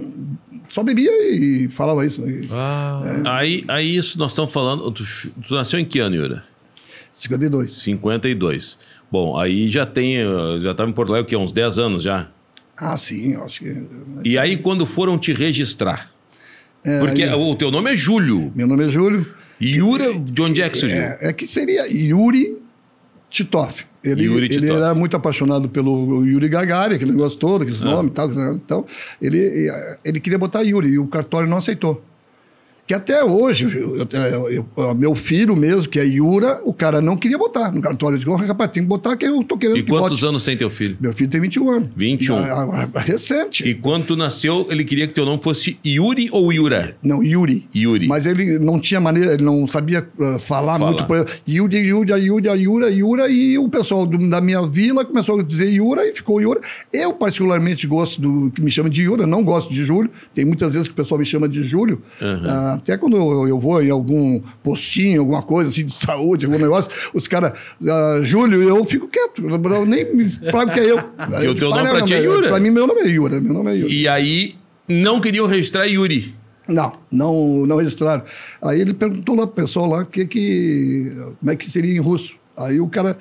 só 0.70 0.84
bebia 0.84 1.12
e 1.34 1.68
falava 1.70 2.06
isso. 2.06 2.22
né? 2.22 2.42
Ah, 2.52 3.02
Aí, 3.38 3.64
aí 3.68 3.96
isso 3.96 4.18
nós 4.18 4.32
estamos 4.32 4.52
falando. 4.52 4.92
Tu, 4.92 5.04
tu 5.48 5.54
nasceu 5.56 5.80
em 5.80 5.86
que 5.86 6.00
ano, 6.00 6.16
Yura? 6.16 6.44
52. 7.14 7.72
52. 7.82 8.80
Bom, 9.12 9.38
aí 9.38 9.70
já 9.70 9.86
tem. 9.86 10.18
Já 10.60 10.72
estava 10.72 10.90
em 10.90 10.94
Porto 10.94 11.10
Alegre, 11.14 11.28
o 11.28 11.30
quê? 11.30 11.36
Uns 11.38 11.54
10 11.54 11.80
anos 11.80 12.04
já. 12.04 12.28
Ah, 12.78 12.98
sim, 12.98 13.36
acho 13.38 13.60
que. 13.62 13.88
E 14.26 14.38
aí, 14.38 14.58
quando 14.58 14.86
foram 14.86 15.18
te 15.18 15.32
registrar? 15.32 16.12
É, 16.84 17.00
Porque 17.00 17.24
aí- 17.24 17.34
o 17.34 17.56
teu 17.56 17.72
nome 17.72 17.92
é 17.94 17.96
Júlio. 17.96 18.52
Meu 18.56 18.68
nome 18.68 18.86
é 18.86 18.90
Júlio. 18.90 19.26
Yura, 19.62 20.14
de 20.20 20.42
onde 20.42 20.62
é 20.62 20.70
que 20.70 20.78
surgiu? 20.78 20.98
É, 21.00 21.18
é 21.22 21.34
que 21.34 21.48
seria 21.48 21.88
Yuri 21.88 22.58
Titoff. 23.30 23.86
Ele, 24.06 24.24
Yuri 24.26 24.48
ele 24.54 24.70
era 24.70 24.94
muito 24.94 25.18
apaixonado 25.18 25.68
pelo 25.68 26.24
Yuri 26.26 26.48
Gagarin, 26.48 26.96
aquele 26.96 27.12
negócio 27.12 27.38
todo, 27.40 27.64
aqueles 27.64 27.82
Ah. 27.82 27.86
nomes 27.86 28.12
e 28.12 28.14
tal. 28.14 28.30
Então, 28.54 28.86
ele, 29.22 29.70
ele 30.04 30.20
queria 30.20 30.38
botar 30.38 30.62
Yuri 30.62 30.90
e 30.90 31.00
o 31.00 31.08
cartório 31.08 31.50
não 31.50 31.58
aceitou. 31.58 32.02
Que 32.88 32.94
até 32.94 33.24
hoje, 33.24 33.64
eu- 33.66 33.98
eu- 33.98 34.08
eu- 34.50 34.68
eu- 34.78 34.96
meu 34.96 35.16
filho 35.16 35.56
mesmo, 35.56 35.90
que 35.90 36.00
é 36.00 36.06
Yura, 36.06 36.62
o 36.64 36.72
cara 36.72 37.02
não 37.02 37.18
queria 37.18 37.36
botar 37.38 37.72
no 37.72 37.82
cartório. 37.82 38.16
Eu 38.16 38.20
digo, 38.20 38.36
rapaz, 38.36 38.70
tem 38.72 38.84
que 38.84 38.88
botar 38.90 39.16
que 39.18 39.26
eu 39.26 39.44
tô 39.44 39.58
querendo 39.58 39.78
E 39.80 39.84
que 39.84 39.90
quantos 39.90 40.20
bote. 40.20 40.26
anos 40.28 40.44
tem 40.44 40.56
teu 40.56 40.70
filho? 40.70 40.96
Meu 41.02 41.12
filho 41.12 41.28
tem 41.28 41.42
21 41.42 41.68
anos. 41.72 41.90
21. 41.96 42.36
Ah, 42.38 42.88
ah, 42.94 43.00
recente. 43.00 43.68
E 43.68 43.74
quando 43.74 44.06
tu 44.06 44.16
nasceu, 44.16 44.68
ele 44.70 44.84
queria 44.84 45.08
que 45.08 45.14
teu 45.14 45.26
nome 45.26 45.42
fosse 45.42 45.80
Yuri 45.84 46.30
ou 46.32 46.54
Yura? 46.54 46.96
Não, 47.02 47.24
Yuri. 47.24 47.68
Yuri. 47.76 48.08
Mas 48.08 48.28
ele 48.28 48.60
não 48.60 48.80
tinha 48.80 49.00
maneira, 49.00 49.34
ele 49.34 49.44
não 49.44 49.68
sabia 49.68 50.08
ah, 50.22 50.38
falar 50.38 50.78
Fala. 50.78 50.92
muito. 50.92 51.06
por 51.06 51.26
Yuri, 51.50 51.78
Yuri, 51.88 52.12
Yuri, 52.12 52.48
Yura, 52.62 52.90
Yura, 52.92 53.28
e 53.32 53.58
o 53.58 53.68
pessoal 53.68 54.06
do- 54.06 54.30
da 54.30 54.40
minha 54.40 54.62
vila 54.68 55.04
começou 55.04 55.40
a 55.40 55.44
dizer 55.44 55.72
Yura 55.72 56.08
e 56.08 56.14
ficou 56.14 56.40
Yura. 56.40 56.62
Eu, 56.94 57.14
particularmente, 57.14 57.88
gosto 57.88 58.22
do 58.22 58.52
que 58.52 58.62
me 58.62 58.70
chama 58.70 58.92
de 58.92 59.02
Yura, 59.02 59.26
não 59.26 59.44
gosto 59.44 59.74
de 59.74 59.84
Júlio. 59.84 60.12
Tem 60.36 60.46
muitas 60.46 60.72
vezes 60.74 60.88
que 60.88 60.94
o 60.94 60.96
pessoal 60.96 61.20
me 61.20 61.26
chama 61.26 61.50
de 61.50 61.64
Júlio. 61.64 62.00
Ah, 62.22 62.75
até 62.76 62.98
quando 62.98 63.18
eu, 63.18 63.48
eu 63.48 63.60
vou 63.60 63.82
em 63.82 63.90
algum 63.90 64.42
postinho, 64.64 65.22
alguma 65.22 65.42
coisa 65.42 65.70
assim 65.70 65.86
de 65.86 65.94
saúde, 65.94 66.46
algum 66.46 66.58
negócio, 66.60 66.92
os 67.14 67.28
caras, 67.28 67.58
ah, 67.88 68.20
Júlio, 68.24 68.62
eu 68.64 68.84
fico 68.84 69.08
quieto. 69.08 69.42
Eu 69.48 69.86
nem 69.86 70.14
me 70.16 70.30
falo 70.30 70.72
que 70.72 70.80
é 70.80 70.92
eu. 70.92 70.98
E 70.98 71.34
o 71.34 71.44
Eu 71.44 71.56
teu 71.56 71.70
digo, 71.70 71.74
"Ah, 71.74 71.84
nome 71.84 71.90
pra 71.90 72.02
ti 72.04 72.14
é 72.14 72.24
Yura?" 72.24 72.48
Pra 72.50 72.60
mim, 72.60 72.70
meu 72.70 72.86
nome 72.88 73.02
é 73.02 73.08
Yura. 73.08 73.42
Meu 73.42 73.54
nome 73.54 73.72
é 73.72 73.76
Yura. 73.76 73.92
E 73.94 74.08
aí, 74.08 74.54
não 74.88 75.20
queriam 75.20 75.48
registrar 75.48 75.86
Yuri. 75.86 76.36
Não, 76.68 76.94
não, 77.12 77.66
não 77.66 77.78
registraram. 77.78 78.24
Aí 78.62 78.82
ele 78.82 78.94
perguntou 78.94 79.36
lá 79.36 79.46
pro 79.46 79.56
pessoal 79.64 79.88
lá 79.88 80.06
que, 80.06 80.26
que, 80.26 81.12
como 81.40 81.52
é 81.52 81.56
que 81.56 81.70
seria 81.70 81.94
em 81.96 82.00
russo. 82.00 82.36
Aí 82.58 82.80
o 82.80 82.88
cara, 82.88 83.18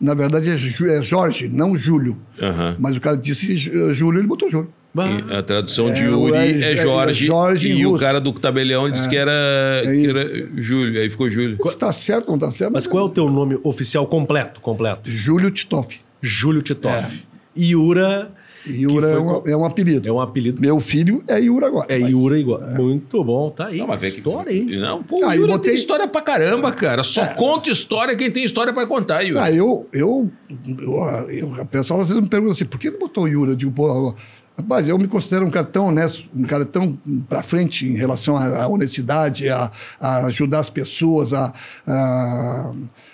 na 0.00 0.14
verdade 0.14 0.50
é, 0.50 0.54
é 0.54 1.02
Jorge, 1.02 1.48
não 1.48 1.76
Júlio. 1.76 2.16
Aham. 2.40 2.76
Mas 2.78 2.96
o 2.96 3.00
cara 3.00 3.16
disse 3.16 3.56
Júlio, 3.56 4.20
ele 4.20 4.28
botou 4.28 4.48
Júlio. 4.50 4.72
E 5.04 5.34
a 5.34 5.42
tradução 5.42 5.92
de 5.92 6.00
É, 6.00 6.04
Yuri 6.06 6.32
é- 6.34 6.38
é, 6.62 6.72
é- 6.72 6.76
Jorge, 6.76 7.24
é 7.24 7.26
Jorge 7.26 7.68
e 7.68 7.86
o 7.86 7.96
cara 7.98 8.20
do 8.20 8.32
tabelião 8.32 8.88
disse 8.88 9.08
que 9.08 9.16
era, 9.16 9.32
que 9.84 10.06
era 10.08 10.50
Júlio, 10.56 11.00
aí 11.00 11.10
ficou 11.10 11.28
Júlio. 11.30 11.58
Se 11.66 11.76
tá 11.78 11.92
certo 11.92 12.26
ou 12.28 12.32
não 12.32 12.38
tá 12.38 12.50
certo? 12.50 12.72
mas 12.72 12.86
qual 12.86 13.04
é 13.04 13.06
o 13.06 13.10
teu 13.12 13.28
nome 13.30 13.58
oficial 13.62 14.06
completo? 14.06 14.60
Completo. 14.60 15.10
Júlio 15.10 15.50
Titoff. 15.50 16.00
Júlio 16.22 16.62
Titoff. 16.62 17.24
Yura 17.58 18.32
Yura 18.68 19.08
foi 19.10 19.16
é, 19.16 19.20
um, 19.20 19.42
é 19.46 19.56
um 19.56 19.64
apelido. 19.64 20.08
é 20.08 20.12
um 20.12 20.20
apelido. 20.20 20.60
Meu 20.60 20.80
filho 20.80 21.22
é 21.28 21.38
Yura 21.40 21.68
agora. 21.68 21.86
É 21.88 22.00
mas- 22.00 22.10
Yura 22.10 22.36
igual. 22.36 22.60
Muito 22.72 23.22
bom, 23.22 23.48
tá 23.48 23.66
aí. 23.66 23.78
Não, 23.78 23.86
mas 23.86 24.00
vê 24.00 24.10
que 24.10 24.16
História, 24.18 24.52
hein? 24.52 24.66
Não, 24.80 25.04
pô, 25.04 25.24
Ah, 25.24 25.34
Yura 25.34 25.52
botei- 25.52 25.70
tem 25.70 25.78
história 25.80 26.08
pra 26.08 26.20
caramba, 26.20 26.72
cara. 26.72 27.04
Só 27.04 27.24
conta 27.34 27.70
história 27.70 28.16
quem 28.16 28.28
tem 28.28 28.42
história 28.44 28.72
pra 28.72 28.84
contar, 28.84 29.20
Yura. 29.22 29.44
Ah, 29.44 29.52
eu, 29.52 29.86
eu, 29.92 30.28
eu, 30.66 31.30
eu, 31.30 31.54
a 31.60 31.64
pessoa 31.64 32.02
às 32.02 32.08
vezes 32.08 32.20
me 32.20 32.28
pergunta 32.28 32.52
assim, 32.54 32.64
por 32.64 32.80
que 32.80 32.90
não 32.90 32.98
botou 32.98 33.28
Yura? 33.28 33.52
Eu 33.52 33.56
digo, 33.56 33.70
pô, 33.70 34.14
rapaz, 34.56 34.88
eu 34.88 34.98
me 34.98 35.06
considero 35.06 35.46
um 35.46 35.50
cara 35.50 35.66
tão 35.66 35.88
honesto, 35.88 36.28
um 36.34 36.44
cara 36.44 36.64
tão 36.64 36.98
pra 37.28 37.42
frente 37.42 37.86
em 37.86 37.94
relação 37.94 38.36
à, 38.36 38.64
à 38.64 38.68
honestidade, 38.68 39.48
a, 39.48 39.70
a 40.00 40.26
ajudar 40.26 40.60
as 40.60 40.70
pessoas, 40.70 41.32
a, 41.32 41.52
a, 41.86 42.72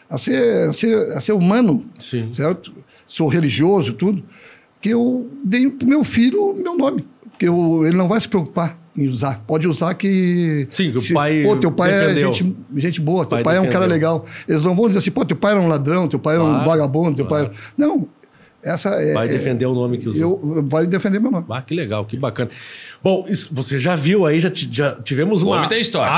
a 0.08 0.18
ser, 0.18 0.68
a, 0.68 0.72
ser, 0.72 0.96
a 1.16 1.20
ser 1.20 1.32
humano, 1.32 1.84
Sim. 1.98 2.30
certo? 2.30 2.72
Sou 3.06 3.28
religioso, 3.28 3.92
tudo, 3.92 4.22
que 4.80 4.90
eu 4.90 5.30
dei 5.44 5.68
pro 5.68 5.88
meu 5.88 6.04
filho 6.04 6.54
meu 6.54 6.76
nome, 6.76 7.04
porque 7.30 7.48
eu, 7.48 7.86
ele 7.86 7.96
não 7.96 8.08
vai 8.08 8.20
se 8.20 8.28
preocupar 8.28 8.78
em 8.96 9.08
usar. 9.08 9.42
Pode 9.46 9.66
usar 9.66 9.94
que... 9.94 10.68
Sim, 10.70 10.92
que 10.92 10.98
o 10.98 11.14
pai 11.14 11.42
Pô, 11.42 11.56
teu 11.56 11.72
pai 11.72 11.90
defendeu. 11.92 12.30
é 12.30 12.32
gente, 12.32 12.56
gente 12.76 13.00
boa, 13.00 13.24
teu 13.24 13.38
pai 13.38 13.42
pai, 13.42 13.56
é 13.56 13.60
um 13.60 13.70
cara 13.70 13.86
legal. 13.86 14.26
Eles 14.46 14.62
não 14.62 14.74
vão 14.74 14.86
dizer 14.86 14.98
assim, 14.98 15.10
pô, 15.10 15.24
teu 15.24 15.36
pai 15.36 15.52
era 15.52 15.60
um 15.60 15.68
ladrão, 15.68 16.06
teu 16.06 16.18
pai 16.18 16.34
era 16.34 16.44
um 16.44 16.64
vagabundo, 16.64 17.16
teu 17.16 17.26
claro. 17.26 17.48
pai... 17.48 17.58
Não, 17.76 18.06
essa 18.62 18.90
é... 18.90 19.12
Vai 19.12 19.26
é- 19.28 19.30
defender 19.32 19.66
o 19.66 19.74
nome 19.74 19.98
que 19.98 20.08
usou. 20.08 20.40
Eu, 20.44 20.62
vai 20.68 20.86
defender 20.86 21.20
meu 21.20 21.30
nome. 21.30 21.46
Ah, 21.50 21.62
que 21.62 21.74
legal, 21.74 22.04
que 22.04 22.16
bacana. 22.16 22.50
Bom, 23.02 23.26
isso, 23.28 23.48
você 23.52 23.78
já 23.78 23.96
viu 23.96 24.24
aí, 24.26 24.38
já, 24.38 24.50
já 24.54 24.94
tivemos 25.02 25.42
uma 25.42 25.56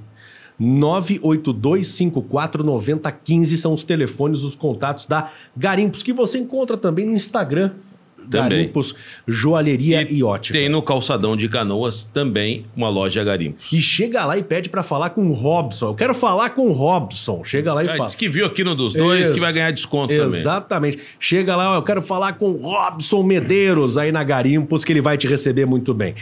98254 0.59 2.63
9015 2.63 3.57
são 3.57 3.73
os 3.73 3.83
telefones, 3.83 4.41
os 4.41 4.55
contatos 4.55 5.05
da 5.05 5.29
Garimpos, 5.55 6.01
que 6.01 6.11
você 6.11 6.39
encontra 6.39 6.75
também 6.75 7.05
no 7.05 7.13
Instagram. 7.13 7.73
Também. 8.29 8.49
Garimpos, 8.59 8.95
Joalheria 9.27 10.07
e, 10.11 10.23
Ótica. 10.23 10.57
Tem 10.57 10.69
no 10.69 10.81
calçadão 10.81 11.35
de 11.37 11.47
Canoas 11.47 12.03
também 12.03 12.65
uma 12.75 12.89
loja 12.89 13.23
Garimpos. 13.23 13.71
E 13.71 13.81
chega 13.81 14.25
lá 14.25 14.37
e 14.37 14.43
pede 14.43 14.69
pra 14.69 14.83
falar 14.83 15.11
com 15.11 15.27
o 15.29 15.33
Robson. 15.33 15.87
Eu 15.87 15.95
quero 15.95 16.13
falar 16.13 16.49
com 16.51 16.67
o 16.67 16.71
Robson. 16.71 17.43
Chega 17.43 17.73
lá 17.73 17.83
e 17.83 17.87
Ah, 17.87 17.91
fala. 17.93 18.05
diz 18.05 18.15
que 18.15 18.27
viu 18.29 18.45
aqui 18.45 18.63
no 18.63 18.75
dos 18.75 18.93
dois 18.93 19.21
Isso. 19.25 19.33
que 19.33 19.39
vai 19.39 19.51
ganhar 19.53 19.71
desconto 19.71 20.13
também. 20.15 20.39
Exatamente. 20.39 20.99
Chega 21.19 21.55
lá, 21.55 21.75
eu 21.75 21.81
quero 21.83 22.01
falar 22.01 22.33
com 22.33 22.51
o 22.51 22.57
Robson 22.57 23.23
Medeiros 23.23 23.97
aí 23.97 24.11
na 24.11 24.23
Garimpos, 24.23 24.83
que 24.83 24.91
ele 24.93 25.01
vai 25.01 25.17
te 25.17 25.27
receber 25.27 25.65
muito 25.65 25.93
bem. 25.93 26.15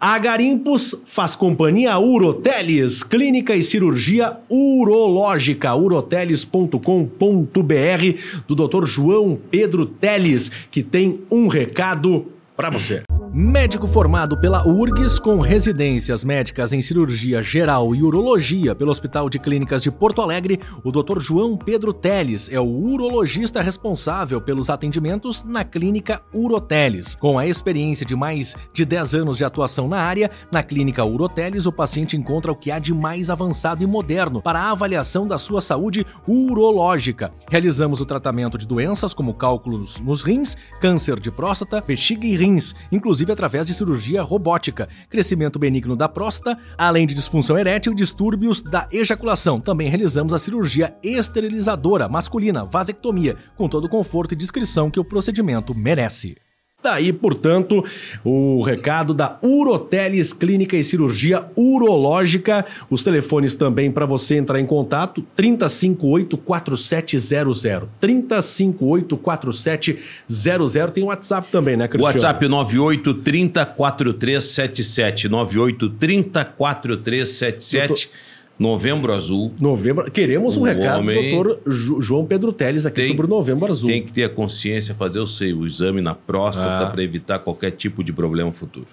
A 0.00 0.18
Garimpos 0.18 0.94
faz 1.06 1.34
companhia 1.36 1.92
a 1.92 1.98
Uroteles, 1.98 3.02
clínica 3.02 3.54
e 3.54 3.62
cirurgia 3.62 4.36
urológica, 4.50 5.74
uroteles.com.br, 5.74 8.18
do 8.46 8.54
Dr. 8.54 8.86
João 8.86 9.38
Pedro 9.50 9.86
Teles, 9.86 10.50
que 10.70 10.82
tem 10.82 11.20
um 11.30 11.46
recado 11.52 12.26
pra 12.62 12.70
você. 12.70 13.02
Médico 13.34 13.86
formado 13.86 14.36
pela 14.36 14.68
URGS 14.68 15.18
com 15.18 15.40
residências 15.40 16.22
médicas 16.22 16.70
em 16.74 16.82
cirurgia 16.82 17.42
geral 17.42 17.94
e 17.94 18.02
urologia 18.02 18.74
pelo 18.74 18.90
Hospital 18.90 19.30
de 19.30 19.38
Clínicas 19.38 19.82
de 19.82 19.90
Porto 19.90 20.20
Alegre, 20.20 20.60
o 20.84 20.92
Dr. 20.92 21.18
João 21.18 21.56
Pedro 21.56 21.94
Teles 21.94 22.50
é 22.52 22.60
o 22.60 22.66
urologista 22.66 23.62
responsável 23.62 24.38
pelos 24.38 24.68
atendimentos 24.68 25.42
na 25.44 25.64
clínica 25.64 26.20
Uroteles. 26.34 27.14
Com 27.14 27.38
a 27.38 27.46
experiência 27.46 28.04
de 28.04 28.14
mais 28.14 28.54
de 28.70 28.84
10 28.84 29.14
anos 29.14 29.38
de 29.38 29.44
atuação 29.44 29.88
na 29.88 30.02
área, 30.02 30.30
na 30.50 30.62
clínica 30.62 31.02
Uroteles 31.02 31.64
o 31.64 31.72
paciente 31.72 32.18
encontra 32.18 32.52
o 32.52 32.56
que 32.56 32.70
há 32.70 32.78
de 32.78 32.92
mais 32.92 33.30
avançado 33.30 33.82
e 33.82 33.86
moderno 33.86 34.42
para 34.42 34.60
a 34.60 34.72
avaliação 34.72 35.26
da 35.26 35.38
sua 35.38 35.62
saúde 35.62 36.04
urológica. 36.28 37.32
Realizamos 37.50 37.98
o 38.02 38.04
tratamento 38.04 38.58
de 38.58 38.66
doenças 38.66 39.14
como 39.14 39.32
cálculos 39.32 39.98
nos 40.00 40.20
rins, 40.20 40.54
câncer 40.82 41.18
de 41.18 41.30
próstata, 41.30 41.80
bexiga 41.80 42.26
e 42.26 42.36
rins, 42.36 42.51
inclusive 42.90 43.32
através 43.32 43.66
de 43.66 43.74
cirurgia 43.74 44.22
robótica, 44.22 44.88
crescimento 45.08 45.58
benigno 45.58 45.96
da 45.96 46.08
próstata, 46.08 46.58
além 46.76 47.06
de 47.06 47.14
disfunção 47.14 47.58
erétil 47.58 47.92
e 47.92 47.96
distúrbios 47.96 48.62
da 48.62 48.86
ejaculação. 48.92 49.60
Também 49.60 49.88
realizamos 49.88 50.32
a 50.32 50.38
cirurgia 50.38 50.94
esterilizadora 51.02 52.08
masculina, 52.08 52.64
vasectomia, 52.64 53.36
com 53.56 53.68
todo 53.68 53.86
o 53.86 53.88
conforto 53.88 54.32
e 54.32 54.36
discrição 54.36 54.90
que 54.90 55.00
o 55.00 55.04
procedimento 55.04 55.74
merece. 55.74 56.36
Daí, 56.82 57.12
portanto, 57.12 57.84
o 58.24 58.60
recado 58.62 59.14
da 59.14 59.38
Uroteles 59.42 60.32
Clínica 60.32 60.76
e 60.76 60.82
Cirurgia 60.82 61.44
Urológica. 61.54 62.66
Os 62.90 63.04
telefones 63.04 63.54
também 63.54 63.92
para 63.92 64.04
você 64.04 64.36
entrar 64.36 64.58
em 64.58 64.66
contato: 64.66 65.24
358-4700. 65.36 67.86
358-4700. 68.02 70.90
Tem 70.90 71.04
o 71.04 71.06
WhatsApp 71.06 71.52
também, 71.52 71.76
né, 71.76 71.86
Cristiano? 71.86 72.14
WhatsApp 72.14 72.44
98304377. 72.46 75.28
98304377. 75.28 78.10
Novembro 78.58 79.12
Azul. 79.12 79.52
Novembro. 79.60 80.10
Queremos 80.10 80.56
um 80.56 80.62
recado 80.62 81.02
do 81.04 81.12
doutor 81.12 81.60
João 82.00 82.24
Pedro 82.24 82.52
Teles 82.52 82.86
aqui 82.86 83.00
tem- 83.00 83.10
sobre 83.10 83.26
o 83.26 83.28
Novembro 83.28 83.70
Azul. 83.70 83.88
Tem 83.88 84.02
que 84.02 84.12
ter 84.12 84.24
a 84.24 84.28
consciência, 84.28 84.94
fazer 84.94 85.18
o, 85.18 85.26
seu, 85.26 85.64
exame 85.66 86.00
na 86.00 86.14
próstata 86.14 86.86
Ah. 86.86 86.90
para 86.90 87.02
evitar 87.02 87.38
qualquer 87.40 87.70
tipo 87.72 88.04
de 88.04 88.12
problema 88.12 88.52
futuro. 88.52 88.86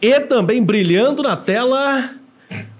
E 0.00 0.18
também 0.20 0.62
brilhando 0.62 1.22
na 1.22 1.36
tela, 1.36 2.10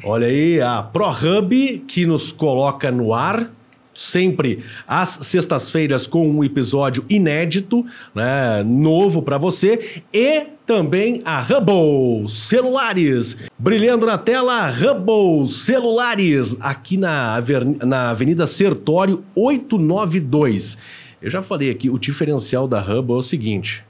olha 0.03 0.27
aí, 0.27 0.61
a 0.61 0.83
ProHub 0.83 1.85
que 1.87 2.07
nos 2.07 2.33
coloca 2.33 2.91
no 2.91 3.13
ar. 3.13 3.51
Sempre 3.95 4.65
às 4.87 5.11
sextas-feiras 5.11 6.07
com 6.07 6.29
um 6.29 6.43
episódio 6.43 7.05
inédito, 7.09 7.85
né, 8.15 8.63
novo 8.65 9.23
para 9.23 9.39
você. 9.39 10.03
E 10.13 10.47
também 10.67 11.23
a 11.25 11.41
Hubble 11.41 12.29
Celulares. 12.29 13.37
Brilhando 13.59 14.07
na 14.07 14.19
tela, 14.19 14.69
Hubble 14.69 15.47
Celulares, 15.47 16.57
aqui 16.61 16.97
na, 16.97 17.37
na 17.85 18.11
Avenida 18.11 18.47
Sertório 18.47 19.25
892. 19.35 20.77
Eu 21.23 21.31
já 21.31 21.43
falei 21.43 21.71
aqui, 21.71 21.89
o 21.89 21.99
diferencial 21.99 22.67
da 22.67 22.81
Hubble 22.81 23.15
é 23.15 23.19
o 23.19 23.23
seguinte: 23.23 23.85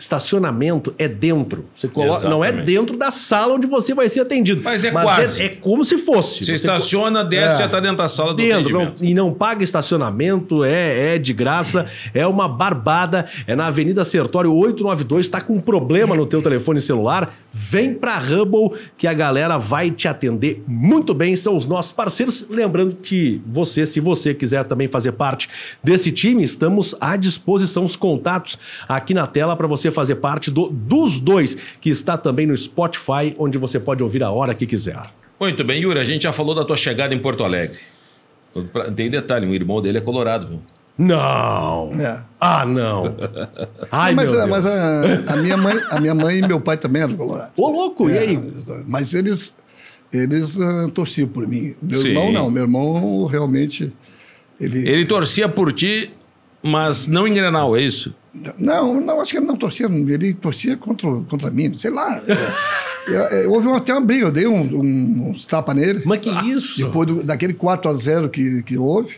estacionamento 0.00 0.94
é 0.98 1.06
dentro. 1.06 1.66
Você 1.74 1.86
coloca, 1.86 2.28
não 2.28 2.42
é 2.42 2.48
Exatamente. 2.48 2.66
dentro 2.74 2.96
da 2.96 3.10
sala 3.10 3.54
onde 3.54 3.66
você 3.66 3.94
vai 3.94 4.08
ser 4.08 4.20
atendido. 4.20 4.62
Mas 4.64 4.84
é 4.84 4.90
quase. 4.90 5.42
É, 5.42 5.44
é 5.44 5.48
como 5.50 5.84
se 5.84 5.96
fosse. 5.98 6.44
Você 6.44 6.54
estaciona, 6.54 7.22
desce, 7.22 7.54
É. 7.54 7.58
já 7.58 7.66
está 7.66 7.78
dentro 7.80 7.98
da 7.98 8.08
sala 8.08 8.30
do 8.34 8.36
Dentro, 8.42 8.72
não- 8.72 8.94
e 9.00 9.14
não 9.14 9.32
paga 9.32 9.62
estacionamento, 9.62 10.64
é, 10.64 11.14
é 11.14 11.18
de 11.18 11.32
graça, 11.32 11.86
é 12.14 12.26
uma 12.26 12.48
barbada, 12.48 13.26
é 13.46 13.54
na 13.54 13.66
Avenida 13.66 14.04
Sertório 14.04 14.52
892, 14.54 15.28
tá 15.28 15.40
com 15.40 15.54
um 15.54 15.60
problema 15.60 16.14
no 16.16 16.24
teu 16.26 16.40
telefone 16.42 16.80
celular, 16.80 17.34
vem 17.52 17.92
pra 17.94 18.18
Hubble 18.18 18.70
que 18.96 19.06
a 19.06 19.12
galera 19.12 19.58
vai 19.58 19.90
te 19.90 20.08
atender 20.08 20.64
muito 20.66 21.12
bem, 21.12 21.36
são 21.36 21.54
os 21.54 21.66
nossos 21.66 21.92
parceiros, 21.92 22.46
lembrando 22.48 22.96
que 22.96 23.40
você, 23.46 23.84
se 23.84 24.00
você 24.00 24.32
quiser 24.32 24.64
também 24.64 24.88
fazer 24.88 25.12
parte 25.12 25.48
desse 25.84 26.10
time, 26.10 26.42
estamos 26.42 26.94
à 27.00 27.16
disposição, 27.16 27.84
os 27.84 27.96
contatos 27.96 28.58
aqui 28.88 29.12
na 29.12 29.26
tela 29.26 29.54
para 29.54 29.66
você 29.66 29.89
fazer 29.90 30.16
parte 30.16 30.50
do, 30.50 30.68
dos 30.68 31.18
dois, 31.20 31.56
que 31.80 31.90
está 31.90 32.16
também 32.16 32.46
no 32.46 32.56
Spotify, 32.56 33.34
onde 33.38 33.58
você 33.58 33.78
pode 33.78 34.02
ouvir 34.02 34.22
a 34.22 34.30
hora 34.30 34.54
que 34.54 34.66
quiser. 34.66 35.02
Muito 35.38 35.64
bem, 35.64 35.80
Yuri, 35.82 35.98
a 35.98 36.04
gente 36.04 36.22
já 36.22 36.32
falou 36.32 36.54
da 36.54 36.64
tua 36.64 36.76
chegada 36.76 37.14
em 37.14 37.18
Porto 37.18 37.42
Alegre. 37.44 37.78
Tem 38.96 39.08
detalhe, 39.08 39.46
o 39.46 39.54
irmão 39.54 39.80
dele 39.80 39.98
é 39.98 40.00
colorado, 40.00 40.46
viu? 40.48 40.60
Não! 40.98 41.90
É. 41.98 42.22
Ah, 42.38 42.66
não! 42.66 43.16
Ai, 43.90 44.12
mas 44.12 44.30
meu 44.30 44.42
a, 44.42 44.44
Deus. 44.44 44.50
mas 44.50 44.66
a, 44.66 45.32
a 45.32 45.36
minha 45.36 45.56
mãe, 45.56 45.74
a 45.90 45.98
minha 46.00 46.14
mãe 46.14 46.38
e 46.38 46.46
meu 46.46 46.60
pai 46.60 46.76
também 46.76 47.02
eram 47.02 47.14
colorados. 47.14 47.52
Ô, 47.56 47.68
louco, 47.70 48.10
e 48.10 48.16
É, 48.16 48.20
aí? 48.20 48.40
Mas 48.86 49.14
eles, 49.14 49.54
eles 50.12 50.60
ah, 50.60 50.90
torciam 50.92 51.26
por 51.28 51.48
mim. 51.48 51.74
Meu 51.80 52.00
Sim. 52.00 52.08
irmão 52.08 52.32
não, 52.32 52.50
meu 52.50 52.64
irmão 52.64 53.24
realmente. 53.24 53.90
Ele, 54.60 54.86
Ele 54.86 55.06
torcia 55.06 55.48
por 55.48 55.72
ti, 55.72 56.10
mas 56.62 57.06
não 57.06 57.26
em 57.26 57.32
Grenal, 57.34 57.76
é 57.76 57.82
isso? 57.82 58.14
Não, 58.58 59.00
não, 59.00 59.20
acho 59.20 59.32
que 59.32 59.38
ele 59.38 59.46
não 59.46 59.56
torcia, 59.56 59.86
ele 59.86 60.32
torcia 60.34 60.76
contra, 60.76 61.10
contra 61.28 61.50
mim, 61.50 61.74
sei 61.74 61.90
lá. 61.90 62.22
É, 63.08 63.44
é, 63.44 63.48
houve 63.48 63.66
uma- 63.66 63.78
até 63.78 63.92
uma 63.92 64.00
briga, 64.00 64.26
eu 64.26 64.30
dei 64.30 64.46
um, 64.46 64.60
um, 64.62 65.30
uns 65.30 65.46
tapas 65.46 65.74
nele. 65.74 66.02
Mas 66.04 66.20
que 66.20 66.30
isso? 66.48 66.84
Depois 66.86 67.08
do- 67.08 67.22
daquele 67.24 67.54
4 67.54 67.90
a 67.90 67.94
0 67.94 68.28
que, 68.28 68.62
que 68.62 68.78
houve, 68.78 69.16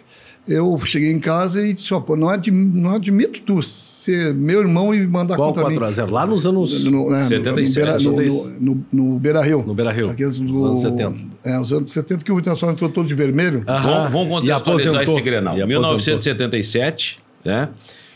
eu 0.49 0.79
cheguei 0.85 1.13
em 1.13 1.21
casa 1.21 1.61
e 1.65 1.75
disse, 1.75 1.93
ó, 1.93 2.01
pô, 2.01 2.17
não, 2.17 2.29
admi- 2.31 2.81
não 2.81 2.95
admito 2.95 3.41
tu 3.43 3.63
ser 3.63 4.33
meu 4.35 4.61
irmão 4.61 4.93
e 4.95 5.07
mandar 5.07 5.37
Qual 5.37 5.53
contra 5.53 5.69
mim. 5.69 5.77
4x0? 5.77 6.11
Lá 6.11 6.27
nos 6.27 6.47
anos. 6.47 6.85
No, 6.87 7.11
né, 7.11 7.21
no- 7.21 7.27
77, 7.29 8.05
no, 8.05 8.17
Beira, 8.17 8.33
no, 8.59 8.85
no, 8.93 9.11
no 9.13 9.19
Beira 9.19 9.41
Rio. 9.43 9.63
No 9.65 9.75
Beira-Rio, 9.75 10.11
Aqueles 10.11 10.39
do, 10.39 10.45
nos 10.45 10.65
anos 10.65 10.81
70. 10.81 11.17
É, 11.45 11.61
os 11.61 11.73
anos 11.73 11.93
70 11.93 12.25
que 12.25 12.33
o 12.33 12.39
Internacional 12.39 12.75
entrou 12.75 12.89
todo 12.91 13.07
de 13.07 13.15
vermelho. 13.15 13.61
Aham. 13.69 14.09
Vamos, 14.09 14.13
vamos 14.13 14.29
contextualizar 14.41 15.03
esse 15.03 15.21
Grenal. 15.21 15.57
E 15.57 15.63
aposentou. 15.63 15.69
1977, 15.69 17.22
né? 17.45 17.69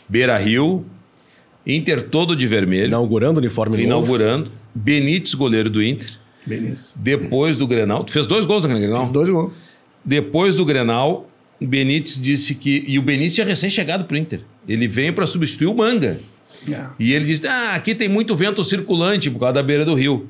Beira 0.07 0.37
Rio, 0.37 0.85
Inter 1.65 2.01
todo 2.03 2.35
de 2.35 2.47
vermelho, 2.47 2.87
Inaugurando 2.87 3.39
o 3.39 3.43
uniforme 3.43 3.75
novo. 3.77 3.83
inaugurando. 3.87 4.51
Benítez, 4.73 5.33
goleiro 5.33 5.69
do 5.69 5.83
Inter. 5.83 6.09
Beleza. 6.45 6.91
Depois 6.95 7.57
do 7.57 7.67
Grenal, 7.67 8.03
tu 8.05 8.11
fez 8.11 8.25
dois 8.25 8.45
gols 8.45 8.63
naquele 8.63 8.85
Grenal? 8.85 9.03
Os 9.03 9.09
dois 9.11 9.29
gols. 9.29 9.51
Depois 10.05 10.55
do 10.55 10.63
Grenal, 10.63 11.29
o 11.59 11.65
Benítez 11.67 12.17
disse 12.21 12.55
que. 12.55 12.85
E 12.87 12.97
o 12.97 13.01
Benítez 13.01 13.33
tinha 13.33 13.45
recém-chegado 13.45 14.05
pro 14.05 14.15
Inter. 14.15 14.39
Ele 14.67 14.87
veio 14.87 15.11
para 15.13 15.27
substituir 15.27 15.67
o 15.67 15.75
Manga. 15.75 16.21
É. 16.71 16.85
E 16.97 17.11
ele 17.13 17.25
disse: 17.25 17.45
Ah, 17.45 17.73
aqui 17.75 17.93
tem 17.93 18.07
muito 18.07 18.33
vento 18.35 18.63
circulante 18.63 19.29
por 19.29 19.39
causa 19.39 19.55
da 19.55 19.63
beira 19.63 19.83
do 19.83 19.93
rio. 19.93 20.27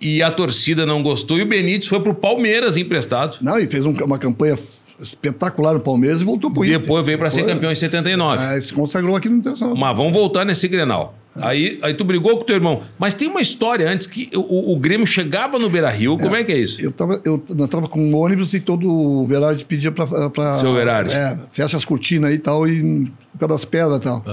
E 0.00 0.20
a 0.22 0.30
torcida 0.32 0.84
não 0.84 1.02
gostou 1.02 1.38
e 1.38 1.42
o 1.42 1.46
Benítez 1.46 1.86
foi 1.86 2.00
pro 2.00 2.14
Palmeiras 2.14 2.76
emprestado. 2.76 3.38
Não, 3.40 3.56
e 3.58 3.66
fez 3.68 3.86
um- 3.86 3.92
uma 4.04 4.18
campanha 4.18 4.58
espetacular 5.00 5.74
no 5.74 5.80
Palmeiras 5.80 6.20
e 6.20 6.24
voltou 6.24 6.50
pro 6.50 6.64
Inter. 6.64 6.80
Depois 6.80 7.04
veio 7.04 7.18
para 7.18 7.30
ser 7.30 7.44
campeão 7.44 7.70
em 7.70 7.74
79. 7.74 8.42
É, 8.42 8.60
se 8.60 8.72
consagrou 8.72 9.16
aqui 9.16 9.28
no 9.28 9.36
Internacional. 9.36 9.76
Mas 9.76 9.96
vamos 9.96 10.12
voltar 10.12 10.44
nesse 10.44 10.66
Grenal. 10.68 11.14
Aí, 11.40 11.78
aí 11.82 11.92
tu 11.92 12.04
brigou 12.04 12.38
com 12.38 12.44
teu 12.44 12.56
irmão. 12.56 12.82
Mas 12.98 13.14
tem 13.14 13.28
uma 13.28 13.40
história 13.40 13.90
antes 13.90 14.06
que 14.06 14.30
o, 14.34 14.72
o 14.72 14.78
Grêmio 14.78 15.06
chegava 15.06 15.58
no 15.58 15.68
Beira 15.68 15.90
Rio. 15.90 16.16
Como 16.16 16.34
é 16.34 16.42
que 16.42 16.52
é 16.52 16.58
isso? 16.58 16.80
Eu 16.80 16.90
tava, 16.90 17.20
eu, 17.24 17.42
nós 17.54 17.68
tava 17.68 17.86
com 17.88 18.00
um 18.00 18.16
ônibus 18.16 18.54
e 18.54 18.60
todo 18.60 18.90
o 18.90 19.26
Verardi 19.26 19.64
pedia 19.64 19.92
pra 19.92 20.52
Seu 20.54 20.72
Verardi. 20.72 21.14
É, 21.14 21.36
fecha 21.50 21.76
as 21.76 21.84
cortinas 21.84 22.30
aí 22.30 22.36
e 22.36 22.38
tal, 22.38 22.66
e 22.66 23.06
por 23.32 23.40
causa 23.40 23.54
das 23.54 23.64
pedras 23.64 23.98
e 23.98 24.00
tal. 24.00 24.24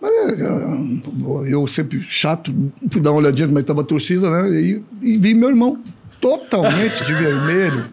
Mas 0.00 0.12
é, 0.12 1.52
eu 1.52 1.66
sempre 1.66 2.00
chato, 2.02 2.52
fui 2.90 3.00
dar 3.00 3.12
uma 3.12 3.18
olhadinha 3.18 3.46
como 3.46 3.58
é 3.58 3.62
que 3.62 3.68
tava 3.68 3.82
a 3.82 3.84
torcida, 3.84 4.30
né? 4.30 4.50
E, 4.50 4.82
e 5.00 5.16
vi 5.16 5.34
meu 5.34 5.50
irmão 5.50 5.78
totalmente 6.22 7.04
de 7.04 7.12
vermelho, 7.12 7.90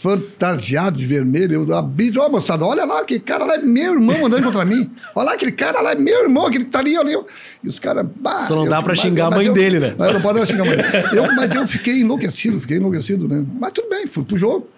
fantasiado 0.00 0.98
de 0.98 1.06
vermelho. 1.06 1.66
Eu 1.70 1.76
abri, 1.76 2.12
ó, 2.18 2.28
moçada, 2.28 2.64
olha 2.64 2.84
lá, 2.84 3.00
aquele 3.00 3.20
cara 3.20 3.44
lá 3.44 3.54
é 3.54 3.58
meu 3.62 3.94
irmão 3.94 4.26
andando 4.26 4.42
contra 4.42 4.64
mim. 4.64 4.90
Olha 5.14 5.26
lá, 5.26 5.32
aquele 5.34 5.52
cara 5.52 5.80
lá 5.80 5.92
é 5.92 5.94
meu 5.94 6.24
irmão, 6.24 6.46
aquele 6.46 6.64
que 6.64 6.70
tá 6.70 6.80
ali, 6.80 6.98
olha. 6.98 7.20
E 7.62 7.68
os 7.68 7.78
caras. 7.78 8.04
Só 8.48 8.56
não 8.56 8.68
dá 8.68 8.82
pra 8.82 8.90
mas- 8.92 8.98
xingar 8.98 9.28
a 9.28 9.30
mãe 9.30 9.46
eu- 9.46 9.52
dele, 9.54 9.78
né? 9.78 9.94
não 9.96 10.20
pode 10.20 10.44
xingar 10.46 10.62
a 10.62 10.66
mãe. 10.66 10.76
Eu, 11.14 11.34
mas 11.36 11.54
eu 11.54 11.64
fiquei 11.66 12.00
enlouquecido, 12.00 12.60
fiquei 12.60 12.76
enlouquecido, 12.78 13.28
né? 13.28 13.44
Mas 13.60 13.72
tudo 13.72 13.88
bem, 13.88 14.06
fui 14.06 14.24
pro 14.24 14.36
jogo. 14.36 14.68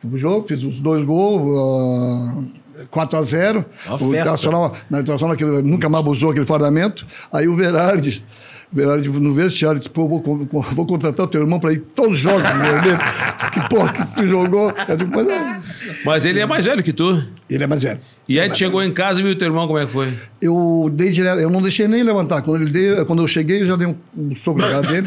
Fui 0.00 0.10
pro 0.10 0.18
jogo, 0.18 0.46
fiz 0.46 0.62
os 0.64 0.80
dois 0.80 1.02
gols, 1.06 2.44
ah, 2.76 2.84
4 2.90 3.18
a 3.18 3.22
0 3.22 3.64
Uma 3.86 3.94
O 3.94 3.98
festa. 3.98 4.16
Internacional, 4.16 4.76
na 4.90 5.00
Internacional, 5.00 5.34
aquele, 5.34 5.62
nunca 5.62 5.88
mais 5.88 6.04
abusou 6.04 6.30
aquele 6.30 6.44
fardamento. 6.44 7.06
Aí 7.32 7.46
o 7.48 7.54
Verardi, 7.56 8.22
o 8.74 8.76
Verardi 8.76 9.08
no 9.08 9.32
vestiário 9.32 9.78
disse, 9.78 9.88
pô, 9.88 10.08
vou, 10.08 10.22
vou 10.72 10.84
contratar 10.86 11.24
o 11.24 11.28
teu 11.28 11.40
irmão 11.42 11.60
para 11.60 11.72
ir 11.72 11.78
todos 11.94 12.14
os 12.14 12.18
jogos 12.18 12.42
do 12.42 12.58
vermelho. 12.58 12.98
que 13.52 13.68
porra 13.68 13.92
que 13.92 14.16
tu 14.16 14.28
jogou. 14.28 14.72
Digo, 14.98 15.10
"Pois 15.12 15.28
é." 15.28 15.60
Mas 16.04 16.24
ele 16.24 16.40
é 16.40 16.46
mais 16.46 16.64
velho 16.64 16.82
que 16.82 16.92
tu. 16.92 17.22
Ele 17.48 17.62
é 17.62 17.66
mais 17.66 17.82
velho. 17.82 18.00
E 18.28 18.40
aí 18.40 18.48
tu 18.48 18.58
chegou 18.58 18.82
em 18.82 18.92
casa 18.92 19.20
e 19.20 19.22
viu 19.22 19.36
teu 19.36 19.46
irmão 19.46 19.66
como 19.68 19.78
é 19.78 19.86
que 19.86 19.92
foi? 19.92 20.12
Eu 20.42 20.90
dei 20.92 21.10
direto, 21.12 21.38
eu 21.40 21.48
não 21.50 21.62
deixei 21.62 21.86
nem 21.86 22.02
levantar. 22.02 22.42
Quando, 22.42 22.62
ele 22.62 22.70
dei, 22.72 23.04
quando 23.04 23.22
eu 23.22 23.28
cheguei, 23.28 23.62
eu 23.62 23.66
já 23.66 23.76
dei 23.76 23.86
um, 23.86 23.94
um 24.16 24.34
soco 24.34 24.60
na 24.60 24.68
cara 24.70 24.82
dele. 24.88 25.06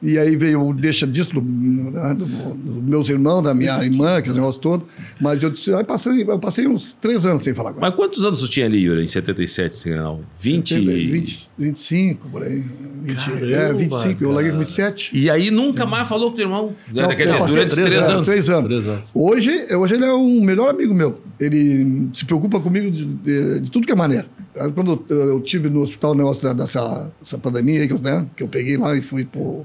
E 0.00 0.16
aí 0.16 0.36
veio 0.36 0.64
o 0.68 0.72
deixa 0.72 1.04
disso 1.08 1.34
do, 1.34 1.40
do- 1.40 2.14
dos 2.14 2.84
meus 2.84 3.08
irmãos, 3.08 3.42
da 3.42 3.52
minha 3.52 3.82
irmã, 3.84 4.16
aquele 4.18 4.36
negócio 4.36 4.60
todo. 4.60 4.86
Mas 5.20 5.42
eu 5.42 5.50
disse, 5.50 5.74
aí 5.74 5.82
passei, 5.82 6.22
eu 6.22 6.38
passei 6.38 6.68
uns 6.68 6.92
três 7.00 7.26
anos 7.26 7.42
sem 7.42 7.52
falar 7.52 7.72
com 7.72 7.80
ele. 7.80 7.86
Mas 7.86 7.96
quantos 7.96 8.24
anos 8.24 8.38
tu 8.40 8.48
tinha 8.48 8.66
ali, 8.66 8.78
Yuri, 8.78 9.02
em 9.02 9.08
77, 9.08 9.74
esse 9.76 9.88
Grenal? 9.88 10.20
20? 10.38 10.78
20, 10.78 11.50
25, 11.58 12.28
por 12.28 12.44
aí. 12.44 12.62
20, 13.02 13.16
Caramba, 13.16 13.46
é, 13.54 13.72
25, 13.72 14.24
eu 14.24 14.30
larguei 14.30 14.50
com 14.52 14.56
cara. 14.58 14.66
27. 14.66 15.10
E 15.12 15.30
aí 15.30 15.50
nunca 15.50 15.86
mais 15.86 16.08
falou 16.08 16.30
com 16.30 16.36
teu 16.36 16.44
irmão? 16.46 16.74
Não, 16.92 17.08
Quer 17.10 17.24
dizer, 17.26 17.38
durante 17.46 17.70
três 17.70 17.88
três 17.88 18.02
anos. 18.04 18.08
anos. 18.14 18.26
Três 18.26 18.48
anos. 18.50 18.64
Três 18.64 18.88
anos. 18.88 19.10
Hoje, 19.14 19.74
hoje 19.74 19.94
ele 19.94 20.04
é 20.04 20.12
um 20.12 20.40
melhor 20.42 20.68
amigo 20.70 20.94
meu. 20.94 21.20
Ele 21.40 22.08
se 22.12 22.24
preocupa 22.24 22.58
comigo 22.60 22.90
de, 22.90 23.04
de- 23.04 23.60
de 23.60 23.70
tudo 23.70 23.86
que 23.86 23.92
é 23.92 23.96
maneira. 23.96 24.26
Quando 24.74 25.04
eu, 25.08 25.16
eu 25.16 25.40
tive 25.40 25.68
no 25.70 25.82
hospital 25.82 26.12
o 26.12 26.14
negócio 26.14 26.42
da- 26.42 26.52
dessa, 26.52 27.12
dessa 27.20 27.38
pandemia 27.38 27.86
que 27.86 27.92
eu, 27.92 27.98
né, 27.98 28.26
que 28.36 28.42
eu 28.42 28.48
peguei 28.48 28.76
lá 28.76 28.96
e 28.96 29.02
fui 29.02 29.24
pro. 29.24 29.64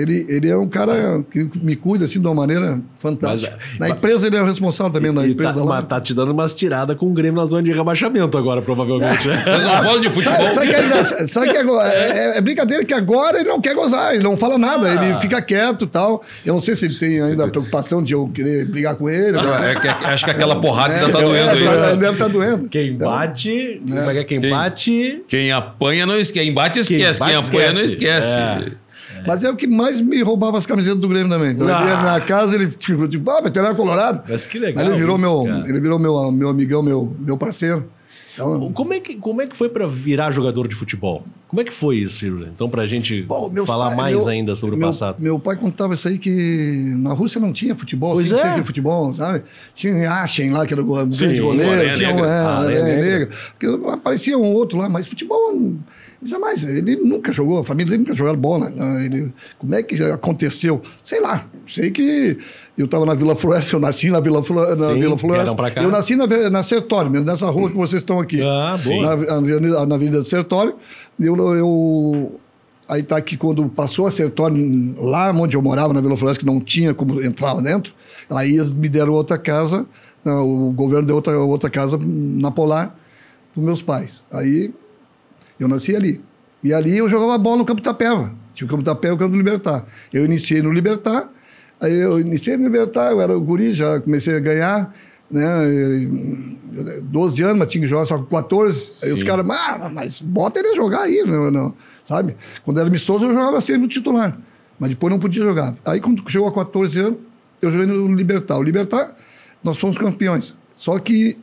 Ele, 0.00 0.26
ele 0.28 0.48
é 0.48 0.56
um 0.56 0.68
cara 0.68 1.24
que 1.30 1.48
me 1.56 1.74
cuida 1.76 2.04
assim 2.04 2.20
de 2.20 2.26
uma 2.26 2.34
maneira 2.34 2.80
fantástica. 2.98 3.58
Mas- 3.78 3.78
na 3.78 3.88
empresa 3.90 4.26
ele 4.26 4.36
é 4.36 4.42
o 4.42 4.46
responsável 4.46 4.92
também, 4.92 5.12
na 5.12 5.26
empresa 5.26 5.54
tá, 5.54 5.60
lá. 5.60 5.76
mas 5.76 5.84
tá 5.84 6.00
te 6.00 6.12
dando 6.14 6.32
umas 6.32 6.54
tiradas 6.54 6.96
com 6.96 7.06
o 7.06 7.12
Grêmio 7.12 7.40
na 7.40 7.46
zona 7.46 7.62
de 7.62 7.72
rebaixamento 7.72 8.36
agora, 8.36 8.60
provavelmente, 8.62 9.26
né? 9.28 9.36
Vocês 9.44 9.62
não 9.62 9.70
falam 9.70 10.00
de 10.00 10.10
futebol? 10.10 10.36
Sabe, 10.36 10.54
sabe 10.54 10.66
que, 10.68 10.74
é? 10.74 11.26
Sabe 11.26 11.50
que 11.50 11.56
agora, 11.56 11.88
é, 11.92 12.38
é 12.38 12.40
brincadeira 12.40 12.84
que 12.84 12.94
agora 12.94 13.40
ele 13.40 13.48
não 13.48 13.60
quer 13.60 13.74
gozar, 13.74 14.14
ele 14.14 14.22
não 14.22 14.36
fala 14.36 14.58
nada, 14.58 14.86
Ah. 14.88 15.04
ele 15.06 15.20
fica 15.20 15.40
quieto 15.42 15.84
e 15.84 15.88
tal. 15.88 16.22
Eu 16.44 16.54
não 16.54 16.60
sei 16.60 16.76
se 16.76 16.84
ele 16.86 16.94
tem 16.94 17.20
ainda 17.22 17.44
a 17.44 17.48
preocupação 17.48 18.02
de 18.02 18.12
eu 18.12 18.28
querer 18.28 18.66
brigar 18.66 18.94
com 18.96 19.08
ele. 19.08 19.32
Não, 19.32 19.64
é 19.64 19.74
que- 19.74 19.88
acho 19.88 20.24
que 20.24 20.30
aquela 20.30 20.56
porrada 20.60 20.94
É, 20.94 21.00
ainda 21.00 21.12
tá 21.12 21.18
é, 21.20 21.22
doendo 21.24 21.50
aí. 21.50 21.64
tá- 21.64 21.92
Deve 21.94 22.12
estar 22.12 22.28
doendo. 22.28 22.68
Quem 22.68 22.88
Então, 22.90 23.10
bate, 23.10 23.80
como 23.86 24.00
é 24.10 24.12
que 24.12 24.18
é? 24.18 24.24
Quem, 24.24 24.40
Quem- 24.40 24.50
bate... 24.50 25.22
Quem 25.28 25.52
apanha 25.52 26.06
não 26.06 26.18
esquece. 26.18 26.44
Quem 26.46 26.54
bate 26.54 26.78
esquece. 26.80 27.18
Quem, 27.24 27.34
bate, 27.34 27.48
apanha 27.48 27.72
não 27.72 27.80
esquece. 27.80 28.28
Mas 29.26 29.42
é 29.44 29.50
o 29.50 29.56
que 29.56 29.66
mais 29.66 30.00
me 30.00 30.22
roubava 30.22 30.58
as 30.58 30.66
camisetas 30.66 31.00
do 31.00 31.08
Grêmio 31.08 31.28
também. 31.28 31.52
Então, 31.52 31.66
Ah. 31.68 31.80
ele 31.80 31.90
ia 31.90 32.02
na 32.02 32.20
casa, 32.20 32.54
ele 32.54 32.70
ficou 32.70 33.08
tipo, 33.08 33.30
ah, 33.30 33.40
veterinário 33.40 33.76
colorado. 33.76 34.22
Mas 34.28 34.46
que 34.46 34.58
legal 34.58 34.84
Aí 34.84 34.90
ele 34.90 34.98
virou, 34.98 35.16
isso, 35.16 35.24
meu, 35.24 35.44
cara. 35.44 35.68
ele 35.68 35.80
virou 35.80 35.98
meu, 35.98 36.30
meu 36.32 36.48
amigão, 36.48 36.82
meu, 36.82 37.14
meu 37.18 37.36
parceiro. 37.36 37.84
Então, 38.34 38.70
Como 38.72 38.92
é, 38.92 39.00
que, 39.00 39.14
como 39.16 39.40
é 39.40 39.46
que 39.46 39.56
foi 39.56 39.70
pra 39.70 39.86
virar 39.86 40.30
jogador 40.30 40.68
de 40.68 40.74
futebol? 40.74 41.24
Como 41.48 41.62
é 41.62 41.64
que 41.64 41.72
foi 41.72 41.96
isso, 41.96 42.18
Ciro? 42.18 42.46
Então, 42.46 42.68
pra 42.68 42.86
gente 42.86 43.22
Bom, 43.22 43.50
falar 43.64 43.86
pais- 43.86 43.96
mais 43.96 44.16
meu- 44.16 44.28
ainda 44.28 44.54
sobre 44.54 44.76
meu, 44.76 44.88
o 44.88 44.90
passado. 44.90 45.16
Meu 45.18 45.38
pai 45.38 45.56
contava 45.56 45.94
isso 45.94 46.06
aí 46.06 46.18
que 46.18 46.92
na 46.98 47.14
Rússia 47.14 47.40
não 47.40 47.50
tinha 47.50 47.74
futebol, 47.74 48.12
Pois 48.12 48.30
assim, 48.30 48.42
é. 48.46 48.52
tinha 48.52 48.64
futebol, 48.64 49.14
sabe? 49.14 49.42
Tinha 49.74 49.94
o 49.94 49.98
Yashin 49.98 50.50
lá, 50.50 50.66
que 50.66 50.74
era 50.74 50.82
o 50.82 51.12
Sim, 51.12 51.18
grande 51.28 51.40
o 51.40 51.44
goleiro, 51.46 51.96
tinha 51.96 52.14
um, 52.14 52.18
é, 52.24 52.28
Ah, 52.28 52.58
Aranha 52.58 52.80
Aranha 52.82 52.84
Negra. 52.96 53.18
Negra. 53.20 53.36
Porque 53.58 53.88
aparecia 53.90 54.36
um 54.36 54.52
outro 54.52 54.76
lá, 54.76 54.86
mas 54.90 55.06
futebol 55.06 55.72
jamais. 56.22 56.62
Ele 56.62 56.96
nunca 56.96 57.32
jogou, 57.32 57.58
a 57.58 57.64
família 57.64 57.90
dele 57.90 58.02
nunca 58.02 58.14
jogou 58.14 58.36
bola. 58.36 58.70
né? 58.70 59.04
Ele, 59.04 59.32
como 59.58 59.74
é 59.74 59.82
que 59.82 60.02
aconteceu? 60.04 60.80
Sei 61.02 61.20
lá. 61.20 61.46
Sei 61.66 61.90
que 61.90 62.38
eu 62.76 62.84
estava 62.84 63.06
na 63.06 63.14
Vila 63.14 63.34
Floresta, 63.34 63.74
eu 63.74 63.80
nasci 63.80 64.10
na 64.10 64.20
Vila, 64.20 64.42
Flo, 64.42 64.66
na 64.68 64.76
Sim, 64.76 65.00
Vila 65.00 65.16
Floresta. 65.16 65.80
Eu 65.80 65.90
nasci 65.90 66.16
na, 66.16 66.26
na 66.50 66.62
Sertório, 66.62 67.10
mesmo 67.10 67.26
nessa 67.26 67.48
rua 67.48 67.70
que 67.70 67.76
vocês 67.76 68.02
estão 68.02 68.20
aqui. 68.20 68.42
Ah, 68.42 68.76
boa. 68.82 69.02
Na, 69.02 69.36
avenida, 69.36 69.86
na 69.86 69.94
Avenida 69.94 70.24
Sertório. 70.24 70.74
Eu, 71.18 71.36
eu, 71.54 72.40
aí 72.88 73.02
tá 73.02 73.20
que 73.20 73.36
quando 73.36 73.66
passou 73.68 74.06
a 74.06 74.10
Sertório, 74.10 74.56
lá 75.02 75.30
onde 75.32 75.56
eu 75.56 75.62
morava, 75.62 75.92
na 75.94 76.00
Vila 76.00 76.16
Floresta, 76.16 76.40
que 76.40 76.46
não 76.46 76.60
tinha 76.60 76.92
como 76.92 77.22
entrar 77.22 77.54
lá 77.54 77.62
dentro, 77.62 77.94
aí 78.28 78.56
eles 78.56 78.72
me 78.72 78.88
deram 78.88 79.12
outra 79.12 79.38
casa, 79.38 79.86
não, 80.24 80.68
o 80.68 80.72
governo 80.72 81.06
deu 81.06 81.16
outra, 81.16 81.38
outra 81.38 81.70
casa 81.70 81.98
na 82.02 82.50
Polar 82.50 82.94
para 83.54 83.62
meus 83.62 83.80
pais. 83.82 84.22
Aí 84.30 84.72
eu 85.58 85.68
nasci 85.68 85.94
ali. 85.94 86.20
E 86.62 86.72
ali 86.72 86.96
eu 86.98 87.08
jogava 87.08 87.36
bola 87.38 87.58
no 87.58 87.64
Campo 87.64 87.82
Tapeva. 87.82 88.32
Tinha 88.54 88.66
o 88.66 88.70
Campo 88.70 88.82
Tapeva 88.82 89.14
e 89.14 89.16
o 89.16 89.18
Campo 89.18 89.32
do 89.32 89.36
Libertar. 89.36 89.84
Eu 90.12 90.24
iniciei 90.24 90.62
no 90.62 90.72
Libertar, 90.72 91.28
aí 91.80 91.94
eu 91.94 92.18
iniciei 92.20 92.56
no 92.56 92.64
Libertar, 92.64 93.12
eu 93.12 93.20
era 93.20 93.36
o 93.36 93.40
guri, 93.40 93.74
já 93.74 94.00
comecei 94.00 94.36
a 94.36 94.40
ganhar, 94.40 94.94
né? 95.30 95.44
E, 95.72 96.56
12 97.02 97.42
anos, 97.42 97.58
mas 97.58 97.68
tinha 97.68 97.82
que 97.82 97.88
jogar 97.88 98.06
só 98.06 98.18
com 98.18 98.24
14. 98.24 98.90
Aí 99.02 99.12
os 99.12 99.20
Sim. 99.20 99.26
caras, 99.26 99.46
ah, 99.48 99.90
mas 99.92 100.18
bota 100.18 100.58
ele 100.58 100.68
a 100.68 100.74
jogar 100.74 101.02
aí, 101.02 101.22
não, 101.26 101.50
não, 101.50 101.74
sabe? 102.04 102.36
Quando 102.64 102.78
era 102.78 102.88
amistoso, 102.88 103.24
eu 103.24 103.32
jogava 103.32 103.60
sempre 103.60 103.82
no 103.82 103.88
titular. 103.88 104.38
Mas 104.78 104.90
depois 104.90 105.10
não 105.10 105.18
podia 105.18 105.42
jogar. 105.42 105.74
Aí 105.84 106.00
quando 106.00 106.22
chegou 106.30 106.48
a 106.48 106.52
14 106.52 106.98
anos, 107.00 107.18
eu 107.62 107.72
joguei 107.72 107.86
no 107.86 108.14
Libertar. 108.14 108.58
O 108.58 108.62
Libertar, 108.62 109.16
nós 109.64 109.78
fomos 109.78 109.96
campeões. 109.96 110.54
Só 110.76 110.98
que 110.98 111.38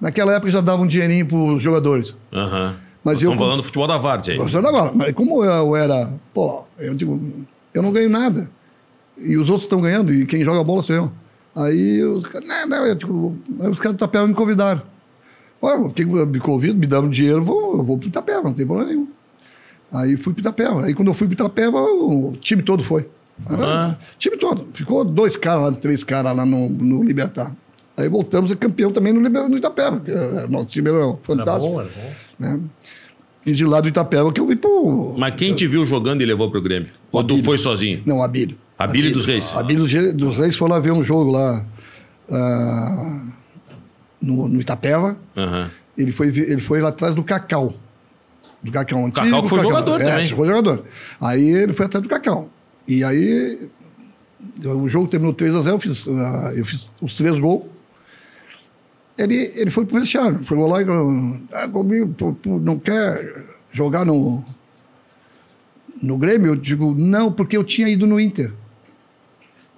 naquela 0.00 0.34
época 0.34 0.50
já 0.50 0.60
dava 0.60 0.82
um 0.82 0.86
dinheirinho 0.86 1.26
para 1.26 1.36
os 1.36 1.62
jogadores. 1.62 2.14
Aham. 2.32 2.76
Mas 3.02 3.14
Nós 3.14 3.22
eu- 3.22 3.30
Estamos 3.30 3.38
falando 3.38 3.56
do 3.58 3.64
futebol 3.64 3.86
da 3.88 3.96
Várzea 3.98 4.34
aí. 4.34 4.38
Gostava 4.38 4.62
da 4.64 4.72
bola. 4.72 4.92
Mas 4.94 5.12
como 5.12 5.42
eu 5.44 5.74
era, 5.76 6.12
pô, 6.34 6.64
eu 6.78 6.94
digo, 6.94 7.20
eu 7.72 7.82
não 7.82 7.92
ganho 7.92 8.10
nada. 8.10 8.50
E 9.18 9.36
os 9.36 9.48
outros 9.48 9.64
estão 9.64 9.80
ganhando, 9.80 10.12
e 10.12 10.26
quem 10.26 10.44
joga 10.44 10.62
bola 10.64 10.82
sou 10.82 10.94
eu. 10.96 11.12
Aí 11.56 12.02
os 12.04 12.26
caras, 12.26 12.46
não, 12.48 12.66
não, 12.68 12.86
eu 12.86 12.92
aí 13.60 13.70
os 13.70 13.78
caras 13.78 13.96
do 13.96 14.04
Itapeva 14.04 14.26
me 14.26 14.34
convidaram. 14.34 14.82
Olha, 15.62 15.92
eu 15.98 16.26
me 16.26 16.40
convido, 16.40 16.78
me 16.78 16.86
dão 16.86 17.08
dinheiro, 17.08 17.38
eu 17.40 17.44
vou, 17.44 17.76
eu 17.78 17.82
vou 17.82 17.98
pro 17.98 18.08
Itapeva, 18.08 18.42
não 18.44 18.52
tem 18.54 18.66
problema 18.66 18.90
nenhum. 18.90 19.08
Aí 19.92 20.16
fui 20.16 20.32
pro 20.32 20.40
Itapeva. 20.40 20.84
Aí 20.86 20.94
quando 20.94 21.08
eu 21.08 21.14
fui 21.14 21.26
pro 21.26 21.34
Itapeva, 21.34 21.78
o 21.80 22.34
time 22.40 22.62
todo 22.62 22.82
foi. 22.84 23.08
Era- 23.50 23.86
Ah. 23.90 23.96
Time 24.18 24.36
todo. 24.38 24.68
Ficou 24.72 25.04
dois 25.04 25.36
caras 25.36 25.62
lá, 25.64 25.72
três 25.72 26.04
caras 26.04 26.34
lá 26.36 26.46
no, 26.46 26.68
no 26.68 27.02
Libertar. 27.02 27.54
Aí 27.96 28.08
voltamos 28.08 28.50
a 28.50 28.56
campeão 28.56 28.90
também 28.92 29.12
no, 29.12 29.20
no 29.20 29.56
Itapeva. 29.56 30.00
que, 30.00 30.10
eh, 30.10 30.46
Nosso 30.48 30.66
time 30.66 30.88
era 30.88 30.98
Era 30.98 31.16
fantástico. 31.22 31.72
bom, 31.72 31.80
era 31.80 31.90
bom. 31.90 32.10
né? 32.38 32.60
E 33.44 33.52
de 33.52 33.64
lá 33.64 33.80
do 33.80 33.88
Itapeva 33.88 34.32
que 34.32 34.40
eu 34.40 34.46
vim 34.46 34.56
pro. 34.56 35.14
Mas 35.18 35.34
quem 35.34 35.54
te 35.54 35.66
viu 35.66 35.84
jogando 35.86 36.22
e 36.22 36.26
levou 36.26 36.50
pro 36.50 36.60
Grêmio? 36.60 36.90
Ou 37.10 37.22
tu 37.22 37.32
Abílio. 37.32 37.44
foi 37.44 37.58
sozinho? 37.58 38.02
Não, 38.06 38.22
Abílio. 38.22 38.56
Abílio 38.78 39.12
dos 39.12 39.26
Reis. 39.26 39.54
Abílio 39.54 40.14
dos 40.14 40.38
Reis 40.38 40.56
foi 40.56 40.68
lá 40.68 40.78
ver 40.78 40.92
um 40.92 41.02
jogo 41.02 41.30
lá 41.32 41.66
ah, 42.30 43.22
no, 44.20 44.48
no 44.48 44.60
Itapeva. 44.60 45.16
Aham. 45.36 45.70
Ele 45.96 46.12
foi, 46.12 46.28
ele 46.28 46.60
foi 46.60 46.80
lá 46.80 46.88
atrás 46.90 47.14
do 47.14 47.22
Cacau. 47.22 47.72
Do 48.62 48.70
Cacau 48.70 49.00
antigo. 49.00 49.26
Cacau 49.26 49.42
que 49.42 49.48
foi 49.48 49.62
jogador 49.62 50.00
é, 50.00 50.04
também. 50.04 50.28
Foi 50.36 50.46
jogador. 50.46 50.84
Aí 51.20 51.48
ele 51.50 51.72
foi 51.72 51.86
atrás 51.86 52.02
do 52.02 52.08
Cacau. 52.08 52.48
E 52.86 53.04
aí 53.04 53.68
o 54.64 54.88
jogo 54.88 55.08
terminou 55.08 55.34
3x0, 55.34 55.66
eu 55.66 55.78
fiz, 55.78 56.08
ah, 56.08 56.52
eu 56.54 56.64
fiz 56.64 56.92
os 57.00 57.16
três 57.16 57.38
gols. 57.38 57.64
Ele, 59.22 59.52
ele 59.54 59.70
foi 59.70 59.84
pro 59.84 60.00
vestiário, 60.00 60.40
chegou 60.46 60.66
lá 60.66 60.80
e 60.80 60.84
falou, 60.84 61.36
ah, 61.52 61.68
comigo, 61.68 62.14
tu, 62.16 62.36
tu 62.42 62.58
não 62.58 62.78
quer 62.78 63.44
jogar 63.70 64.04
no, 64.06 64.42
no 66.02 66.16
Grêmio? 66.16 66.48
Eu 66.52 66.56
digo, 66.56 66.94
não, 66.96 67.30
porque 67.30 67.56
eu 67.56 67.64
tinha 67.64 67.88
ido 67.88 68.06
no 68.06 68.18
Inter. 68.18 68.52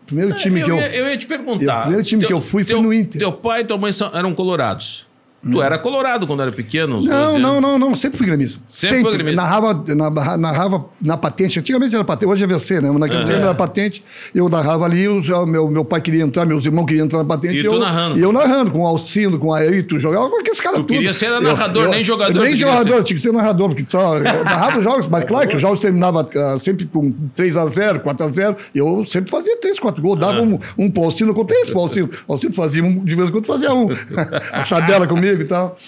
Primeiro 0.07 0.37
time 0.37 0.61
eu, 0.61 0.65
que 0.65 0.71
eu... 0.71 0.77
ia, 0.77 0.95
eu 0.97 1.07
ia 1.09 1.17
te 1.17 1.27
perguntar. 1.27 1.79
O 1.79 1.83
primeiro 1.83 2.05
time 2.07 2.25
que 2.25 2.33
eu 2.33 2.41
fui 2.41 2.63
foi 2.65 2.75
teu- 2.75 2.83
no 2.83 2.93
Inter. 2.93 3.19
Teu 3.19 3.33
pai 3.33 3.63
e 3.63 3.65
tua 3.65 3.79
mãe 3.79 3.93
são- 3.93 4.11
eram 4.15 4.35
colorados. 4.35 5.09
Tu 5.51 5.61
era 5.61 5.77
colorado 5.79 6.27
quando 6.27 6.41
era 6.43 6.53
pequeno? 6.53 6.99
uns 6.99 7.05
12 7.05 7.17
Não, 7.17 7.39
não, 7.39 7.61
não, 7.61 7.79
não, 7.79 7.97
sempre 7.97 8.19
fui 8.19 8.27
gremista. 8.27 8.61
Sempre 8.69 9.03
foi 9.03 9.13
gremista. 9.15 9.43
Narrava, 9.43 9.85
na- 9.89 10.37
narrava 10.37 10.85
na 11.01 11.17
patente, 11.17 11.59
antigamente 11.59 11.95
era 11.95 12.05
patente, 12.05 12.29
hoje 12.31 12.45
é 12.45 12.47
VC, 12.47 12.81
né? 12.81 12.89
Mas 12.91 13.01
naquele 13.01 13.25
tempo 13.25 13.41
era 13.41 13.55
patente, 13.55 14.05
eu 14.35 14.49
narrava 14.49 14.85
ali, 14.85 15.03
eu 15.03 15.21
já- 15.21 15.45
meu, 15.45 15.69
meu 15.69 15.85
pai 15.85 16.01
queria 16.01 16.23
entrar, 16.23 16.47
meus 16.47 16.65
irmãos 16.65 16.87
queriam 16.87 17.05
entrar 17.07 17.19
na 17.19 17.25
patente. 17.25 17.57
E 17.59 17.63
tu 17.65 17.73
eu, 17.75 17.79
narrando. 17.81 18.19
E 18.19 18.23
eu 18.23 18.33
narrando, 18.33 18.71
com 18.71 18.83
o 18.83 18.87
Alcino, 18.87 19.37
com 19.39 19.49
o 19.49 19.55
Ayrton, 19.55 19.99
jogava 19.99 20.31
com 20.31 20.39
aqueles 20.39 20.61
caras 20.61 20.79
Tu 20.79 20.85
tudo. 20.85 20.97
queria 20.97 21.13
ser 21.13 21.31
narrador, 21.41 21.85
eu- 21.85 21.91
nem 21.91 22.05
jogador, 22.05 22.41
Nem 22.45 22.55
jogador, 22.55 22.97
ser. 22.99 23.03
tinha 23.03 23.17
que 23.17 23.23
ser 23.23 23.33
narrador, 23.33 23.69
porque 23.71 23.85
só 23.89 24.19
narrava 24.21 24.79
os 24.79 24.85
jogos, 24.85 25.07
mas 25.09 25.25
claro 25.25 25.49
que 25.49 25.57
os 25.57 25.63
jogos 25.63 25.81
terminavam 25.81 26.25
ah, 26.37 26.57
sempre 26.61 26.87
com 26.87 27.13
3x0, 27.37 28.01
4x0, 28.01 28.57
e 28.75 28.79
eu 28.79 29.05
sempre 29.07 29.31
fazia 29.31 29.57
3, 29.61 29.79
4 29.81 30.01
gols, 30.01 30.21
dava 30.21 30.41
um, 30.41 30.57
um 30.79 30.89
pro 30.89 31.03
Alcino, 31.03 31.35
contei 31.35 31.61
isso 31.63 31.73
pro 31.73 31.81
Alcino. 31.81 32.09
O 32.29 32.33
Alcino 32.33 32.55
fazia 32.55 32.85
um, 32.85 33.05
de 33.05 33.15
vez 33.17 33.29
em 33.29 33.33
quando 33.33 33.47
fazia 33.47 33.75
um. 33.75 33.89
a 34.53 34.63
tabela 34.65 35.07
comigo 35.07 35.32
e 35.41 35.45
tal. 35.47 35.79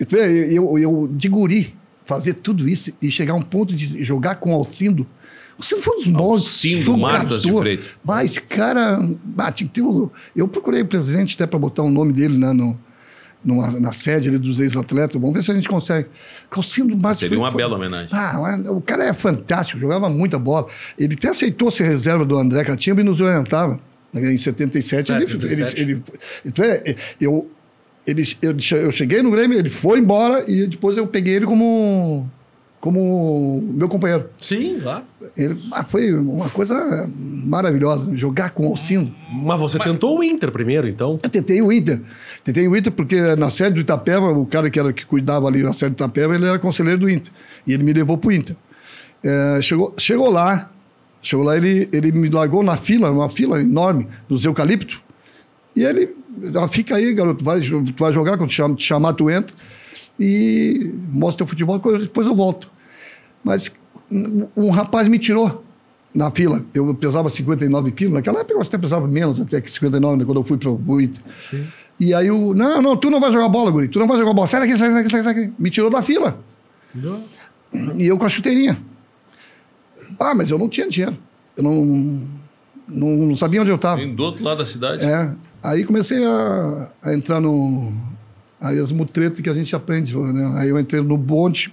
E 0.00 0.04
vê, 0.08 0.54
Eu, 0.56 0.78
eu, 0.78 1.08
de 1.12 1.28
guri, 1.28 1.74
fazer 2.04 2.34
tudo 2.34 2.68
isso 2.68 2.92
e 3.02 3.10
chegar 3.10 3.34
a 3.34 3.36
um 3.36 3.42
ponto 3.42 3.74
de 3.74 4.04
jogar 4.04 4.36
com 4.36 4.52
o 4.52 4.56
Alcindo. 4.56 5.06
Alcindo 5.58 5.82
foi 5.82 5.96
um 5.96 6.00
dos 6.02 6.10
bons. 6.10 6.32
Alcindo 6.40 6.98
Marcos 6.98 7.42
de 7.42 7.52
Freitas. 7.52 7.90
Mas 8.04 8.38
cara. 8.38 8.98
Ah, 9.38 9.52
tinha 9.52 9.68
que 9.68 9.74
ter 9.74 9.82
um- 9.82 10.10
eu 10.34 10.48
procurei 10.48 10.82
o 10.82 10.86
presidente 10.86 11.34
até 11.34 11.46
para 11.46 11.58
botar 11.58 11.82
o 11.82 11.90
nome 11.90 12.12
dele 12.12 12.36
lá 12.38 12.52
no, 12.52 12.76
numa- 13.44 13.78
na 13.78 13.92
sede 13.92 14.28
ali 14.28 14.38
dos 14.38 14.58
ex-atletas. 14.58 15.20
Vamos 15.20 15.32
ver 15.34 15.44
se 15.44 15.50
a 15.52 15.54
gente 15.54 15.68
consegue. 15.68 16.08
Alcindo 16.50 16.96
Marcos 16.96 17.20
Seria 17.20 17.38
uma 17.38 17.50
foi- 17.50 17.58
bela 17.58 17.76
homenagem. 17.76 18.08
ah, 18.12 18.58
o 18.70 18.80
cara 18.80 19.04
é 19.04 19.12
fantástico, 19.14 19.78
jogava 19.78 20.08
muita 20.08 20.38
bola. 20.38 20.66
Ele 20.98 21.14
até 21.14 21.28
aceitou 21.28 21.70
ser 21.70 21.84
reserva 21.84 22.24
do 22.24 22.36
André 22.36 22.64
Catimba 22.64 23.00
e 23.00 23.04
nos 23.04 23.20
orientava. 23.20 23.78
Em 24.12 24.38
77, 24.38 25.10
ele, 25.10 25.26
77. 25.26 25.80
ele, 25.80 25.92
ele, 25.92 26.02
então 26.44 26.64
é, 26.64 26.94
eu, 27.20 27.50
ele, 28.06 28.24
eu, 28.42 28.54
eu 28.78 28.92
cheguei 28.92 29.22
no 29.22 29.30
Grêmio, 29.30 29.58
ele 29.58 29.68
foi 29.68 29.98
embora 29.98 30.44
e 30.50 30.66
depois 30.66 30.96
eu 30.96 31.06
peguei 31.06 31.36
ele 31.36 31.46
como, 31.46 32.28
como 32.80 33.62
meu 33.74 33.88
companheiro. 33.88 34.28
Sim, 34.38 34.78
claro. 34.82 35.04
Ele, 35.36 35.58
ah, 35.72 35.84
foi 35.84 36.12
uma 36.12 36.50
coisa 36.50 37.08
maravilhosa, 37.16 38.14
jogar 38.16 38.50
com 38.50 38.66
o 38.66 38.70
Alcindo. 38.70 39.10
Mas 39.32 39.58
você 39.58 39.78
tentou 39.78 40.18
o 40.18 40.22
Inter 40.22 40.52
primeiro, 40.52 40.86
então? 40.86 41.18
Eu 41.22 41.30
tentei 41.30 41.62
o 41.62 41.72
Inter. 41.72 42.00
Tentei 42.42 42.68
o 42.68 42.76
Inter 42.76 42.92
porque 42.92 43.34
na 43.36 43.48
sede 43.48 43.76
do 43.76 43.80
Itapeva, 43.80 44.30
o 44.32 44.44
cara 44.44 44.68
que, 44.68 44.78
era, 44.78 44.92
que 44.92 45.06
cuidava 45.06 45.48
ali 45.48 45.62
na 45.62 45.72
sede 45.72 45.92
do 45.92 45.94
Itapeva, 45.94 46.34
ele 46.34 46.46
era 46.46 46.58
conselheiro 46.58 47.00
do 47.00 47.08
Inter. 47.08 47.32
E 47.66 47.72
ele 47.72 47.82
me 47.82 47.92
levou 47.92 48.18
pro 48.18 48.30
Inter. 48.30 48.54
É, 49.24 49.62
chegou, 49.62 49.94
chegou 49.96 50.30
lá, 50.30 50.70
chegou 51.22 51.42
lá, 51.42 51.56
ele, 51.56 51.88
ele 51.90 52.12
me 52.12 52.28
largou 52.28 52.62
na 52.62 52.76
fila, 52.76 53.10
uma 53.10 53.30
fila 53.30 53.62
enorme, 53.62 54.06
dos 54.28 54.44
eucalipto. 54.44 55.02
E 55.74 55.82
ele, 55.82 56.14
fica 56.70 56.96
aí, 56.96 57.12
garoto, 57.14 57.44
vai, 57.44 57.60
tu 57.60 57.84
vai 57.98 58.12
jogar, 58.12 58.36
quando 58.36 58.48
te 58.50 58.54
cham- 58.56 58.74
te 58.74 58.84
chamar, 58.84 59.12
tu 59.14 59.30
entra. 59.30 59.54
E 60.18 60.92
mostra 61.12 61.38
teu 61.38 61.46
futebol, 61.46 61.78
depois 61.98 62.26
eu 62.26 62.34
volto. 62.36 62.70
Mas 63.42 63.70
um, 64.56 64.70
rapaz 64.70 65.08
me 65.08 65.18
tirou 65.18 65.64
na 66.14 66.30
fila. 66.30 66.64
Eu 66.72 66.94
pesava 66.94 67.28
59 67.28 67.90
quilos. 67.92 68.14
Naquela 68.14 68.40
época 68.40 68.54
eu 68.54 68.60
até 68.62 68.78
pesava 68.78 69.08
menos 69.08 69.40
até 69.40 69.60
que 69.60 69.70
59, 69.70 70.16
né, 70.18 70.24
quando 70.24 70.38
eu 70.38 70.44
fui 70.44 70.56
para 70.56 70.70
o 70.70 71.00
Inter. 71.00 71.20
E 71.98 72.14
aí 72.14 72.30
o. 72.30 72.54
Não, 72.54 72.80
não, 72.80 72.96
tu 72.96 73.10
não 73.10 73.20
vai 73.20 73.32
jogar 73.32 73.48
bola, 73.48 73.70
guri. 73.70 73.88
Tu 73.88 73.98
não 73.98 74.06
vai 74.06 74.16
jogar 74.16 74.32
bola. 74.32 74.46
Sai 74.46 74.60
daqui, 74.60 74.78
sai 74.78 74.92
daqui, 74.92 75.10
sai 75.10 75.22
daqui. 75.22 75.52
Me 75.58 75.68
tirou 75.70 75.90
da 75.90 76.00
fila. 76.02 76.38
E 77.96 78.06
eu 78.06 78.16
com 78.16 78.24
a 78.24 78.28
chuteirinha. 78.28 78.80
Ah, 80.20 80.34
mas 80.34 80.50
eu 80.50 80.58
não 80.58 80.68
tinha 80.68 80.88
dinheiro. 80.88 81.16
Eu 81.56 81.62
não, 81.64 82.22
não, 82.88 83.08
não 83.08 83.36
sabia 83.36 83.60
onde 83.60 83.70
eu 83.70 83.76
estava. 83.76 84.04
Do 84.04 84.22
outro 84.22 84.44
lado 84.44 84.58
da 84.58 84.66
cidade. 84.66 85.04
É. 85.04 85.30
Aí 85.62 85.84
comecei 85.84 86.24
a, 86.24 86.88
a 87.02 87.14
entrar 87.14 87.40
no. 87.40 87.92
Aí 88.60 88.78
as 88.78 88.92
mutretas 88.92 89.40
que 89.40 89.48
a 89.48 89.54
gente 89.54 89.74
aprende. 89.74 90.16
Né? 90.16 90.54
Aí 90.56 90.68
eu 90.68 90.78
entrei 90.78 91.00
no 91.00 91.16
bonde. 91.16 91.72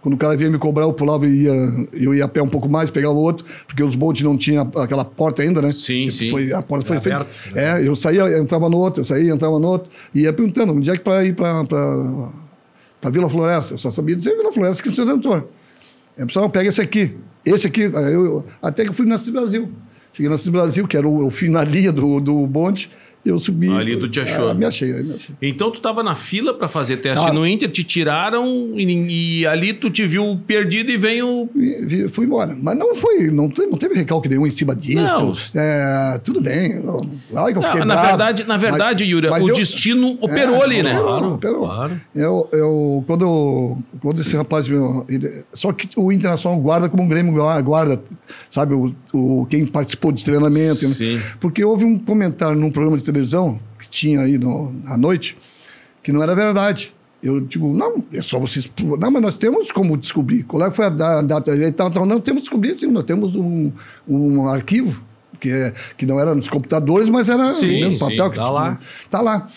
Quando 0.00 0.14
o 0.14 0.16
cara 0.16 0.34
vinha 0.34 0.48
me 0.48 0.58
cobrar, 0.58 0.84
eu 0.84 0.94
pulava 0.94 1.26
e 1.26 1.42
ia, 1.42 1.52
eu 1.92 2.14
ia 2.14 2.24
a 2.24 2.28
pé 2.28 2.42
um 2.42 2.48
pouco 2.48 2.70
mais, 2.70 2.88
pegava 2.88 3.12
o 3.12 3.20
outro, 3.20 3.44
porque 3.66 3.82
os 3.82 3.94
bondes 3.94 4.22
não 4.22 4.34
tinham 4.34 4.70
aquela 4.76 5.04
porta 5.04 5.42
ainda, 5.42 5.60
né? 5.60 5.72
Sim, 5.72 6.10
sim. 6.10 6.30
Foi, 6.30 6.50
a 6.54 6.62
porta 6.62 6.86
foi 6.86 6.98
feita. 7.00 7.16
aberto, 7.16 7.38
né? 7.54 7.82
É, 7.82 7.86
eu 7.86 7.94
saía, 7.94 8.38
entrava 8.38 8.70
no 8.70 8.78
outro, 8.78 9.02
eu 9.02 9.04
saía, 9.04 9.30
entrava 9.30 9.58
no 9.58 9.68
outro, 9.68 9.90
e 10.14 10.20
ia 10.20 10.32
perguntando 10.32 10.72
onde 10.72 10.88
é 10.88 10.96
que 10.96 11.04
para 11.04 11.22
ir 11.22 11.34
para 11.36 11.64
para 13.00 13.10
Vila 13.10 13.28
Floresta. 13.28 13.74
Eu 13.74 13.78
só 13.78 13.90
sabia 13.90 14.14
dizer 14.14 14.36
Vila 14.36 14.52
Floresta, 14.52 14.82
que 14.82 14.88
o 14.88 14.92
seu 14.92 15.06
Redentor. 15.06 15.44
É, 16.16 16.24
pessoal, 16.24 16.50
pega 16.50 16.68
esse 16.68 16.80
aqui. 16.80 17.16
Esse 17.44 17.66
aqui, 17.66 17.82
eu, 17.82 18.44
até 18.60 18.84
que 18.84 18.90
eu 18.90 18.94
fui 18.94 19.06
Cis 19.18 19.30
Brasil. 19.30 19.70
Cheguei 20.12 20.30
na 20.30 20.38
Cis 20.38 20.48
Brasil, 20.48 20.86
que 20.86 20.96
era 20.96 21.08
o, 21.08 21.26
o 21.26 21.30
fim 21.30 21.48
na 21.48 21.62
linha 21.64 21.92
do, 21.92 22.20
do 22.20 22.46
bonde, 22.46 22.90
eu 23.24 23.38
subi. 23.38 23.68
Ali 23.70 23.96
tu 23.98 24.08
te 24.08 24.20
achou. 24.20 24.48
Ah, 24.50 24.54
me 24.54 24.64
achei, 24.64 24.92
me 25.02 25.14
achei. 25.14 25.34
Então 25.42 25.70
tu 25.70 25.80
tava 25.80 26.02
na 26.02 26.14
fila 26.14 26.54
pra 26.54 26.68
fazer 26.68 26.96
teste 26.98 27.20
Tava. 27.24 27.32
no 27.34 27.46
Inter, 27.46 27.70
te 27.70 27.84
tiraram 27.84 28.46
e, 28.76 29.40
e 29.40 29.46
ali 29.46 29.72
tu 29.72 29.90
te 29.90 30.06
viu 30.06 30.38
perdido 30.46 30.90
e 30.90 30.96
veio. 30.96 31.48
Fui 32.10 32.24
embora. 32.26 32.56
Mas 32.62 32.78
não 32.78 32.94
foi, 32.94 33.30
não, 33.30 33.48
não 33.48 33.76
teve 33.78 33.94
recalque 33.94 34.28
nenhum 34.28 34.46
em 34.46 34.50
cima 34.50 34.74
disso. 34.74 35.00
Não. 35.54 35.60
É, 35.62 36.18
tudo 36.24 36.40
bem. 36.40 36.82
Ai, 37.34 37.52
que 37.52 37.58
eu 37.58 37.62
fiquei 37.62 37.80
Ah, 37.82 37.84
na 37.84 37.94
bravo. 37.94 38.08
verdade, 38.08 38.44
na 38.46 38.56
verdade, 38.56 39.04
Mas- 39.04 39.10
Yuri, 39.12 39.30
mas 39.30 39.44
o 39.44 39.48
eu- 39.48 39.54
destino 39.54 40.16
operou 40.20 40.56
É, 40.56 40.62
ali, 40.64 40.82
né? 40.82 40.98
Operou, 41.00 41.34
operou. 41.34 41.60
claro. 41.66 42.00
Eu, 42.14 42.48
eu, 42.52 43.04
quando, 43.06 43.76
quando 44.00 44.20
esse 44.20 44.36
rapaz. 44.36 44.66
meu, 44.66 45.04
ele- 45.08 45.44
só 45.52 45.72
que 45.72 45.88
o 45.96 46.10
Internacional 46.12 46.58
guarda 46.60 46.88
como 46.88 47.02
um 47.02 47.08
Grêmio 47.08 47.32
gua- 47.32 47.60
guarda, 47.60 48.00
sabe? 48.48 48.74
O, 48.74 48.94
o, 49.12 49.46
quem 49.48 49.64
participou 49.64 50.12
desse 50.12 50.24
treinamento. 50.24 50.86
né? 50.86 50.94
Sim. 50.94 51.20
Porque 51.40 51.64
houve 51.64 51.84
um 51.84 51.98
comentário 51.98 52.56
num 52.58 52.70
programa 52.70 52.96
de 52.98 53.04
televisão 53.12 53.60
que 53.78 53.88
tinha 53.88 54.20
aí 54.20 54.38
no, 54.38 54.72
à 54.86 54.96
noite 54.96 55.36
que 56.02 56.12
não 56.12 56.22
era 56.22 56.34
verdade. 56.34 56.92
Eu 57.22 57.38
digo, 57.40 57.76
não, 57.76 58.02
é 58.14 58.22
só 58.22 58.38
vocês. 58.38 58.70
Não, 58.98 59.10
mas 59.10 59.20
nós 59.22 59.36
temos 59.36 59.70
como 59.70 59.94
descobrir. 59.96 60.42
Qual 60.44 60.62
é 60.64 60.70
que 60.70 60.76
foi 60.76 60.86
a 60.86 60.88
da- 60.88 61.20
data? 61.20 61.54
E 61.54 61.70
tal, 61.72 61.90
tal. 61.90 62.06
Não, 62.06 62.18
temos 62.18 62.42
que 62.42 62.48
descobrir, 62.48 62.74
sim. 62.74 62.86
Nós 62.90 63.04
temos 63.04 63.34
um, 63.36 63.70
um 64.08 64.48
arquivo, 64.48 65.02
que, 65.38 65.50
é, 65.50 65.74
que 65.98 66.06
não 66.06 66.18
era 66.18 66.34
nos 66.34 66.48
computadores, 66.48 67.10
mas 67.10 67.28
era 67.28 67.52
Sim, 67.52 67.68
mesmo 67.80 67.92
sim, 67.92 67.98
papel. 67.98 68.30
que 68.30 68.36
tá 68.38 68.46
tu- 68.46 68.52
lá. 68.52 68.78
Tá 69.10 69.20
lá. 69.20 69.48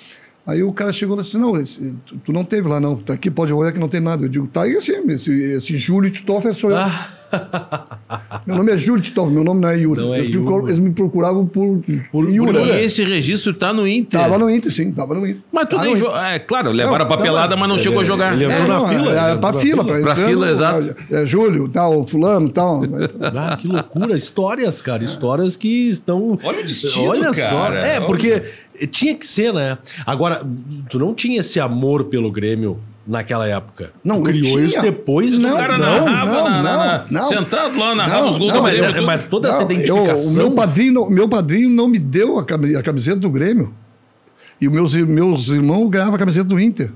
Aí 0.45 0.61
o 0.61 0.73
cara 0.73 0.91
chegou 0.91 1.17
e 1.17 1.21
disse: 1.23 1.37
Não, 1.37 1.55
esse- 1.55 1.95
tu, 2.25 2.33
não 2.33 2.43
teve 2.43 2.67
lá, 2.67 2.81
não. 2.81 2.97
Tá 2.97 3.13
aqui, 3.13 3.31
pode 3.31 3.53
olhar 3.53 3.71
que 3.71 3.79
não 3.79 3.87
tem 3.87 4.01
nada. 4.01 4.25
Eu 4.25 4.29
digo: 4.29 4.45
Tá 4.47 4.63
aí 4.63 4.75
assim, 4.75 4.91
esse, 5.09 5.31
esse 5.31 5.77
Júlio 5.77 6.11
Titoff 6.11 6.53
sou 6.55 6.69
eu. 6.69 6.75
Ah, 6.75 7.09
Meu 8.45 8.57
nome 8.57 8.71
é 8.73 8.77
Júlio 8.77 9.01
Titoff, 9.01 9.31
meu 9.31 9.43
nome 9.43 9.61
não 9.61 9.69
é 9.69 9.77
Yuri. 9.77 10.01
Não 10.01 10.13
é 10.13 10.19
eles, 10.19 10.35
Yuri. 10.35 10.65
eles 10.65 10.79
me 10.79 10.91
procuravam 10.91 11.45
por, 11.45 11.79
por 12.11 12.29
E 12.29 12.35
Yuri. 12.35 12.57
esse 12.83 13.03
registro 13.03 13.53
tá 13.53 13.71
no 13.71 13.87
Inter. 13.87 14.19
Tava 14.19 14.37
no 14.37 14.49
Inter, 14.49 14.71
sim, 14.73 14.91
tava 14.91 15.13
no 15.13 15.25
Inter. 15.25 15.41
Mas 15.51 15.65
tu 15.65 15.75
Tava 15.77 15.83
nem 15.85 15.95
jo... 15.95 16.07
É, 16.07 16.39
claro, 16.39 16.71
levaram 16.71 17.05
Não, 17.05 17.13
a 17.13 17.17
papelada, 17.17 17.51
não, 17.51 17.59
mas 17.61 17.69
não 17.69 17.77
chegou 17.77 17.99
a 17.99 18.01
ele- 18.01 18.07
jogar. 18.07 18.33
ele 18.33 18.43
É. 18.45 18.47
na 18.47 18.67
não, 18.67 18.87
fila, 18.87 19.29
É, 19.29 19.31
é 19.33 19.37
pra 19.37 19.53
fila. 19.53 19.85
Pra, 19.85 20.01
Pra 20.01 20.15
fila, 20.15 20.49
exato. 20.49 20.95
É, 21.09 21.25
Júlio, 21.25 21.69
tal, 21.69 22.03
fulano, 22.05 22.49
tal. 22.49 22.81
ah, 23.21 23.55
que 23.55 23.67
loucura. 23.67 24.15
Histórias, 24.15 24.81
cara. 24.81 25.03
Histórias 25.03 25.55
que 25.55 25.87
estão. 25.89 26.37
Olha 26.43 26.59
o 26.59 26.63
destino, 26.63 27.09
Olha 27.09 27.31
só. 27.33 27.41
cara. 27.49 27.75
É, 27.79 27.97
Olha. 27.97 28.05
porque 28.05 28.43
tinha 28.91 29.15
que 29.15 29.25
ser, 29.25 29.53
né? 29.53 29.77
Agora, 30.05 30.41
tu 30.89 30.99
não 30.99 31.13
tinha 31.13 31.39
esse 31.39 31.59
amor 31.59 32.05
pelo 32.05 32.29
Grêmio 32.31 32.77
naquela 33.05 33.47
época. 33.47 33.91
Não, 34.03 34.17
tu 34.17 34.23
criou 34.23 34.59
isso 34.59 34.81
depois 34.81 35.37
Não, 35.37 35.53
O 35.53 35.57
cara 35.57 35.77
não, 35.77 36.05
narrava 36.05 36.31
não, 36.31 36.43
na- 36.43 36.49
na- 36.63 36.77
na- 36.77 37.05
não, 37.09 37.21
não. 37.21 37.27
sentado 37.27 37.77
lá, 37.77 37.95
narrava 37.95 38.21
Não, 38.23 38.29
os 38.29 38.37
gols 38.37 38.51
não, 38.53 38.59
do 38.59 38.63
mas, 38.63 38.71
Grêmio. 38.77 38.89
é- 38.89 38.93
tudo. 38.95 39.05
mas 39.05 39.27
toda 39.27 39.47
essa 39.49 39.57
Não, 39.57 39.63
eu- 39.71 39.71
identificação. 39.71 40.31
o 40.31 40.35
meu 40.35 40.51
padrinho, 40.51 41.09
meu 41.09 41.27
padrinho 41.29 41.69
não 41.69 41.87
me 41.87 41.99
deu 41.99 42.39
a 42.39 42.45
camiseta 42.83 43.17
do 43.17 43.29
Grêmio. 43.29 43.73
E 44.61 44.67
os 44.67 44.73
meus, 44.73 44.93
meus 44.95 45.47
irmãos 45.49 45.89
ganhavam 45.89 46.15
a 46.15 46.17
camiseta 46.17 46.45
do 46.45 46.59
Inter. 46.59 46.91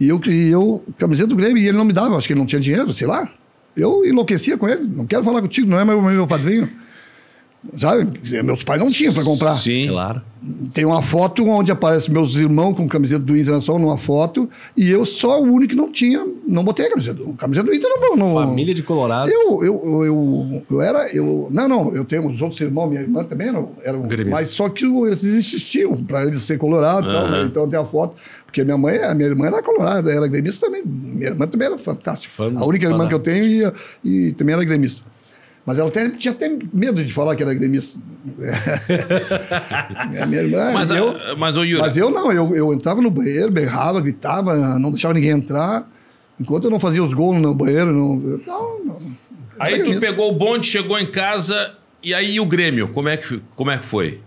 E 0.00 0.08
eu, 0.08 0.20
e 0.26 0.48
eu, 0.48 0.82
camiseta 0.96 1.28
do 1.28 1.36
Grêmio, 1.36 1.58
e 1.58 1.66
ele 1.68 1.76
não 1.76 1.84
me 1.84 1.92
dava, 1.92 2.16
acho 2.16 2.26
que 2.26 2.32
ele 2.32 2.40
não 2.40 2.46
tinha 2.46 2.60
dinheiro, 2.60 2.94
sei 2.94 3.06
lá. 3.06 3.28
Eu 3.76 4.04
enlouquecia 4.06 4.56
com 4.56 4.68
ele, 4.68 4.84
não 4.94 5.04
quero 5.04 5.22
falar 5.24 5.40
contigo, 5.42 5.68
não 5.70 5.78
é 5.78 5.84
meu, 5.84 6.00
meu 6.00 6.26
padrinho. 6.26 6.68
Sabe? 7.74 8.20
Meus 8.42 8.62
pais 8.62 8.78
não 8.80 8.90
tinham 8.90 9.12
para 9.12 9.24
comprar. 9.24 9.54
Sim. 9.56 9.88
Claro. 9.88 10.22
Tem 10.72 10.84
uma 10.84 11.02
foto 11.02 11.44
onde 11.48 11.72
aparece 11.72 12.08
meus 12.10 12.36
irmãos 12.36 12.74
com 12.74 12.86
camiseta 12.88 13.18
do 13.20 13.36
Internacional 13.36 13.80
numa 13.82 13.98
foto, 13.98 14.48
e 14.76 14.88
eu 14.88 15.04
só 15.04 15.42
o 15.42 15.44
único 15.44 15.70
que 15.70 15.76
não 15.76 15.90
tinha, 15.90 16.24
não 16.46 16.62
botei 16.62 16.86
a 16.86 16.90
camiseta. 16.90 17.20
A 17.28 17.32
camiseta 17.32 17.66
do 17.66 17.74
Inter 17.74 17.90
não. 18.00 18.16
não 18.16 18.34
Família 18.34 18.72
de 18.72 18.82
Colorados. 18.84 19.32
eu, 19.34 19.64
eu, 19.64 19.82
eu, 19.84 20.04
eu, 20.04 20.64
eu 20.70 20.80
era. 20.80 21.12
Eu, 21.12 21.48
não, 21.50 21.68
não, 21.68 21.94
eu 21.96 22.04
tenho 22.04 22.28
os 22.30 22.40
outros 22.40 22.60
irmãos, 22.60 22.88
minha 22.88 23.00
irmã 23.00 23.24
também 23.24 23.48
eram. 23.48 23.70
eram 23.82 24.02
Gremista. 24.06 24.40
mas 24.40 24.50
só 24.50 24.68
que 24.68 24.84
eles 24.84 25.24
insistiam 25.24 25.96
para 26.04 26.22
eles 26.24 26.42
ser 26.42 26.56
colorado 26.58 27.08
e 27.08 27.12
tal, 27.12 27.28
né? 27.28 27.42
Então 27.44 27.68
tem 27.68 27.78
a 27.78 27.84
foto. 27.84 28.14
Porque 28.46 28.62
minha 28.64 28.78
mãe, 28.78 28.96
a 28.98 29.14
minha 29.14 29.28
irmã 29.28 29.46
era 29.48 29.60
colorada, 29.62 30.10
era 30.10 30.26
gremista 30.28 30.66
também. 30.66 30.82
Minha 30.86 31.30
irmã 31.30 31.46
também 31.48 31.66
era 31.66 31.76
fantástica. 31.76 32.32
Fã- 32.34 32.52
a 32.56 32.64
única 32.64 32.86
irmã 32.86 33.06
que 33.08 33.12
eu 33.14 33.18
tenho 33.18 33.44
e, 34.04 34.28
e 34.28 34.32
também 34.32 34.54
era 34.54 34.64
gremista. 34.64 35.04
Mas 35.68 35.78
ela 35.78 35.88
até, 35.88 36.08
tinha 36.08 36.32
até 36.32 36.48
medo 36.72 37.04
de 37.04 37.12
falar 37.12 37.36
que 37.36 37.42
era 37.42 37.52
gremista. 37.52 38.00
minha, 40.08 40.24
minha 40.24 40.40
irmã. 40.40 40.72
Mas, 40.72 40.90
eu, 40.90 41.10
a- 41.10 41.36
mas 41.36 41.58
o 41.58 41.62
Yuri, 41.62 41.82
mas 41.82 41.94
eu 41.94 42.10
não, 42.10 42.32
eu, 42.32 42.56
eu 42.56 42.72
entrava 42.72 43.02
no 43.02 43.10
banheiro, 43.10 43.50
berrava, 43.50 44.00
gritava, 44.00 44.56
não 44.78 44.90
deixava 44.90 45.12
ninguém 45.12 45.32
entrar. 45.32 45.86
Enquanto 46.40 46.64
eu 46.64 46.70
não 46.70 46.80
fazia 46.80 47.04
os 47.04 47.12
gols 47.12 47.36
no 47.36 47.54
banheiro, 47.54 47.92
não. 47.92 48.16
não, 48.16 48.82
não. 48.82 48.98
aí 49.60 49.82
tu 49.82 50.00
pegou 50.00 50.30
o 50.30 50.32
bonde, 50.32 50.66
chegou 50.66 50.98
em 50.98 51.04
casa 51.04 51.74
e 52.02 52.14
aí 52.14 52.40
o 52.40 52.46
Grêmio, 52.46 52.88
como 52.88 53.10
é 53.10 53.18
que, 53.18 53.38
como 53.54 53.70
é 53.70 53.76
que 53.76 53.84
foi? 53.84 54.22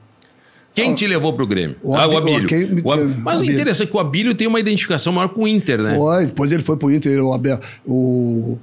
Quem 0.76 0.94
te 0.94 1.08
levou 1.08 1.34
pro 1.34 1.48
Grêmio? 1.48 1.76
o 1.82 1.96
ah, 1.96 2.08
o 2.08 2.18
Abílio, 2.18 2.48
quem 2.48 2.66
O 2.66 3.22
Mas 3.24 3.42
o 3.42 3.46
interessante 3.46 3.88
é 3.88 3.90
que 3.90 3.98
o 3.98 4.00
Abílio 4.00 4.36
tem 4.36 4.48
uma 4.48 4.60
identificação 4.60 5.12
maior 5.12 5.30
com 5.30 5.42
o 5.42 5.48
Inter, 5.48 5.82
né? 5.82 5.96
Foi, 5.96 6.28
depois 6.28 6.52
ele 6.52 6.62
foi 6.62 6.78
pro 6.78 6.92
Inter, 6.92 7.20
o 7.20 7.34
Abel. 7.34 7.60
O, 7.84 8.60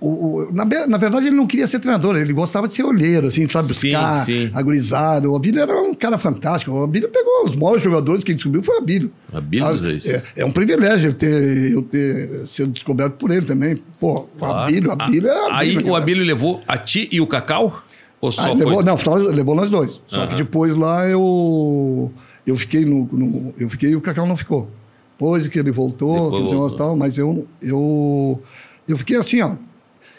o, 0.00 0.08
o- 0.48 0.52
na, 0.52 0.64
na 0.86 0.96
verdade, 0.96 1.26
ele 1.26 1.36
não 1.36 1.46
queria 1.46 1.66
ser 1.66 1.78
treinador, 1.80 2.16
ele 2.16 2.32
gostava 2.32 2.68
de 2.68 2.74
ser 2.74 2.84
olheiro, 2.84 3.26
assim, 3.26 3.48
sabe? 3.48 3.68
Buscar, 3.68 4.24
sim. 4.24 4.50
agorizado. 4.54 5.32
O 5.32 5.36
Abílio 5.36 5.60
era 5.60 5.74
um 5.82 5.92
cara 5.94 6.16
fantástico. 6.18 6.70
O 6.72 6.84
Abílio 6.84 7.08
pegou 7.08 7.46
os 7.46 7.56
maiores 7.56 7.82
jogadores 7.82 8.22
que 8.22 8.30
ele 8.30 8.36
descobriu, 8.36 8.62
foi 8.62 8.76
o 8.76 8.78
Abílio. 8.78 9.10
Abílio 9.32 9.66
Ah, 9.66 9.72
dos 9.72 9.82
Reis. 9.82 10.06
É, 10.06 10.22
é 10.36 10.44
um 10.44 10.52
privilégio 10.52 11.08
eu 11.10 11.14
ter, 11.14 11.72
eu 11.72 11.82
ter 11.82 12.46
sido 12.46 12.70
descoberto 12.72 13.14
por 13.14 13.30
ele 13.32 13.44
também. 13.44 13.76
Pô, 13.98 14.28
o 14.40 14.44
Abílio, 14.44 14.90
o 14.90 14.92
Abílio 14.92 15.28
era 15.28 15.56
Aí 15.56 15.72
Abílio, 15.76 15.92
o. 15.92 15.96
Abílio 15.96 16.24
levou 16.24 16.62
a 16.68 16.76
ti 16.76 17.08
e 17.10 17.20
o 17.20 17.26
Cacau? 17.26 17.82
Ou 18.20 18.30
só 18.32 18.42
Ah, 18.42 18.46
foi? 18.48 18.64
levou, 18.64 18.82
não, 18.84 18.96
só 18.98 19.14
levou 19.14 19.54
nós 19.54 19.68
dois. 19.70 20.00
Só 20.06 20.26
que 20.26 20.34
depois 20.36 20.76
lá 20.76 21.08
eu, 21.08 22.12
eu 22.46 22.56
fiquei 22.56 22.84
no, 22.84 23.08
no- 23.12 23.54
Eu 23.58 23.68
fiquei 23.68 23.90
e 23.90 23.96
o 23.96 24.00
Cacau 24.00 24.26
não 24.26 24.36
ficou. 24.36 24.68
Depois 25.12 25.46
que 25.48 25.58
ele 25.58 25.70
voltou, 25.72 26.30
voltou. 26.30 26.70
tal, 26.70 26.96
mas 26.96 27.18
eu, 27.18 27.46
eu, 27.60 28.40
eu 28.86 28.96
fiquei 28.96 29.16
assim, 29.16 29.40
ó. 29.42 29.56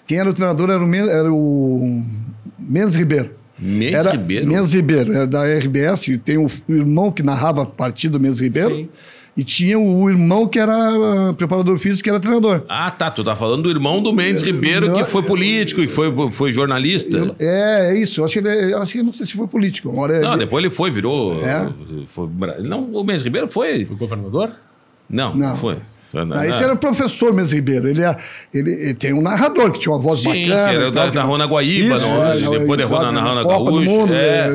Quem 0.10 0.18
era 0.18 0.28
o 0.28 0.34
treinador 0.34 0.72
era 0.72 0.84
o, 0.84 0.88
Men- 0.88 1.08
era 1.08 1.32
o 1.32 2.04
Mendes 2.58 2.96
Ribeiro. 2.96 3.30
Mendes 3.60 3.94
era 3.94 4.12
Ribeiro? 4.14 4.48
Mendes 4.48 4.74
Ribeiro, 4.74 5.14
era 5.14 5.28
da 5.28 5.44
RBS. 5.46 6.18
Tem 6.26 6.36
o, 6.40 6.48
o 6.48 6.74
irmão 6.74 7.12
que 7.12 7.22
narrava 7.22 7.62
a 7.62 7.66
partida 7.68 8.18
do 8.18 8.20
Mendes 8.20 8.40
Ribeiro. 8.40 8.76
Sim. 8.76 8.90
E 9.38 9.44
tinha 9.44 9.78
o 9.78 10.10
irmão 10.10 10.48
que 10.48 10.58
era 10.58 10.74
ah, 10.74 11.34
preparador 11.38 11.78
físico, 11.78 12.02
que 12.06 12.10
era 12.10 12.20
treinador. 12.20 12.64
Ah, 12.68 12.90
tá. 12.90 13.12
Tu 13.12 13.24
tá 13.24 13.36
falando 13.36 13.62
do 13.64 13.70
irmão 13.70 14.02
do 14.02 14.12
Mendes 14.12 14.42
Ribeiro, 14.42 14.92
que 14.94 15.04
foi 15.04 15.22
político 15.22 15.80
e 15.80 15.88
foi, 15.88 16.12
foi 16.32 16.52
jornalista. 16.52 17.16
Eu- 17.16 17.36
é, 17.40 17.92
é 17.92 17.98
isso. 18.02 18.20
Eu 18.22 18.26
acho 18.26 18.34
que 18.34 18.40
ele, 18.48 18.74
eu 18.74 18.82
acho 18.82 18.92
que 18.94 19.04
não 19.04 19.14
sei 19.14 19.28
se 19.28 19.34
foi 19.34 19.46
político. 19.46 19.92
Uma 19.92 20.02
hora 20.02 20.20
Não, 20.22 20.32
ele- 20.32 20.40
depois 20.40 20.66
ele 20.66 20.74
foi, 20.74 20.90
virou. 20.90 21.40
É? 21.46 21.70
Foi, 22.08 22.28
não, 22.64 22.86
o 22.86 23.04
Mendes 23.04 23.22
Ribeiro 23.24 23.48
foi. 23.48 23.86
Foi 23.86 23.96
governador? 23.96 24.54
Não, 25.08 25.36
Não. 25.36 25.56
foi. 25.56 25.78
Na- 26.14 26.40
Ah, 26.40 26.48
esse 26.48 26.58
na- 26.60 26.66
era 26.66 26.74
o 26.74 26.78
professor 26.78 27.34
Mendes 27.34 27.52
Ribeiro. 27.52 27.88
Ele, 27.88 28.02
é, 28.04 28.16
ele, 28.54 28.72
ele 28.72 28.94
tem 28.96 29.14
um 29.14 29.22
narrador 29.22 29.72
que 29.72 29.80
tinha 29.80 29.92
uma 29.94 30.00
voz 30.00 30.20
Sim, 30.22 30.50
bacana. 30.50 30.72
era 30.72 30.88
e 30.88 30.92
da, 30.92 31.06
da 31.10 31.22
Rona 31.22 31.46
Guaíba, 31.46 31.96
Isso, 31.96 32.06
não, 32.08 32.28
é, 32.32 32.38
e 32.38 32.42
não, 32.42 32.52
depois 32.52 32.80
levou 32.80 33.00
na 33.02 33.14
fala 33.14 33.22
Rona 33.30 33.44
Copa 33.44 33.72
do 33.72 33.78
Gaúcha. 33.78 33.90
Mundo, 33.92 34.14
é, 34.14 34.48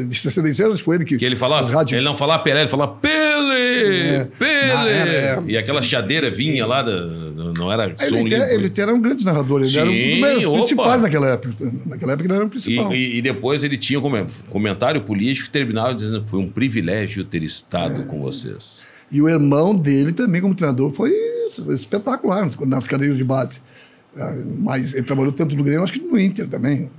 é, 0.00 0.04
de 0.04 0.14
66 0.16 0.80
foi 0.80 0.96
ele 0.96 1.04
que... 1.04 1.16
que 1.16 1.24
ele 1.24 1.36
falava, 1.36 1.64
as 1.64 1.70
rádios- 1.70 1.96
ele 1.96 2.04
não 2.04 2.16
falava 2.16 2.42
Pelé, 2.44 2.60
ele 2.60 2.68
falava 2.68 2.92
Pele, 2.92 4.00
É. 4.16 4.28
Pele. 4.38 4.70
Era- 4.70 5.10
é. 5.10 5.42
E 5.48 5.56
aquela 5.56 5.82
chadeira 5.82 6.30
vinha 6.30 6.64
lá, 6.66 6.82
da, 6.82 6.92
do- 6.92 7.54
não 7.58 7.72
era 7.72 7.92
som 7.96 8.16
Ele, 8.16 8.34
até, 8.34 8.54
ele 8.54 8.72
era 8.76 8.94
um 8.94 9.00
grande 9.00 9.24
narrador. 9.24 9.62
Ele 9.62 9.76
era 9.78 9.88
um 9.88 9.92
Sim, 9.92 10.40
dos 10.42 10.52
principais 10.58 11.02
naquela 11.02 11.28
época. 11.30 11.54
Naquela 11.86 12.12
época 12.12 12.26
ele 12.28 12.34
era 12.34 12.44
o 12.44 12.46
E, 12.46 12.50
principal. 12.50 12.94
e- 12.94 13.16
e 13.18 13.22
depois 13.22 13.64
ele 13.64 13.76
tinha 13.76 14.00
como 14.00 14.16
é, 14.16 14.24
comentário 14.48 15.00
político 15.00 15.46
que 15.46 15.52
terminava 15.52 15.94
dizendo 15.94 16.24
foi 16.26 16.38
um 16.38 16.48
privilégio 16.48 17.24
ter 17.24 17.42
estado 17.42 18.04
com 18.04 18.20
vocês. 18.20 18.88
E 19.10 19.20
o 19.20 19.28
irmão 19.28 19.74
dele 19.74 20.12
também, 20.12 20.40
como 20.40 20.54
treinador, 20.54 20.90
foi 20.90 21.12
espetacular 21.68 22.48
nas 22.66 22.86
cadeiras 22.86 23.16
de 23.16 23.24
base. 23.24 23.60
Ah, 24.16 24.34
Mas 24.58 24.92
ele 24.92 25.02
trabalhou 25.02 25.32
tanto 25.32 25.56
no 25.56 25.64
Grêmio, 25.64 25.82
acho 25.82 25.92
que 25.92 26.00
no 26.00 26.18
Inter 26.18 26.48
também. 26.48 26.90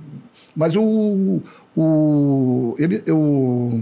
Mas 0.54 0.74
o. 0.76 1.40
o 1.76 2.74
ele, 2.78 3.02
o 3.10 3.80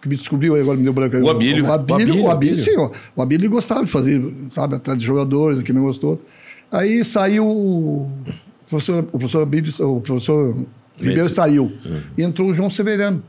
que 0.00 0.08
me 0.08 0.16
descobriu 0.16 0.54
aí 0.54 0.60
agora, 0.60 0.76
me 0.76 0.82
deu 0.84 0.92
branco. 0.92 1.16
O 1.16 1.30
Abílio. 1.30 1.64
O 1.64 1.72
Abílio, 1.72 1.92
O 1.92 1.94
Abílio, 1.94 2.22
o 2.24 2.30
Abílio, 2.30 2.58
sim. 2.58 2.76
ó. 2.76 2.90
O 3.14 3.22
Abílio 3.22 3.48
gostava 3.50 3.84
de 3.84 3.90
fazer, 3.90 4.20
sabe, 4.48 4.74
atrás 4.74 4.98
de 4.98 5.04
jogadores, 5.06 5.60
aquele 5.60 5.78
negócio 5.78 6.00
todo. 6.00 6.20
Aí 6.70 7.04
saiu 7.04 7.46
o 7.46 8.10
professor, 8.68 9.00
o 9.12 9.18
professor 9.18 9.42
Abílio, 9.42 9.72
o 9.80 10.00
professor 10.00 10.56
Ribeiro 10.98 11.28
saiu. 11.28 11.72
E 12.16 12.22
entrou 12.22 12.48
o 12.50 12.54
João 12.54 12.70
Severiano. 12.70 13.22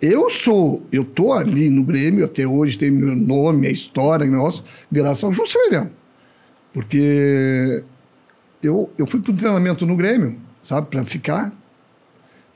Eu 0.00 0.30
sou, 0.30 0.82
eu 0.92 1.04
tô 1.04 1.32
ali 1.32 1.70
no 1.70 1.82
Grêmio 1.82 2.24
até 2.24 2.46
hoje, 2.46 2.76
tem 2.76 2.90
meu 2.90 3.16
nome, 3.16 3.60
minha 3.60 3.72
história, 3.72 4.26
negócio, 4.26 4.62
graças 4.92 5.24
ao 5.24 5.32
João 5.32 5.46
Severiano. 5.46 5.90
Porque 6.72 7.82
eu, 8.62 8.90
eu 8.98 9.06
fui 9.06 9.20
para 9.20 9.32
um 9.32 9.36
treinamento 9.36 9.86
no 9.86 9.96
Grêmio, 9.96 10.38
sabe, 10.62 10.88
para 10.88 11.04
ficar. 11.04 11.50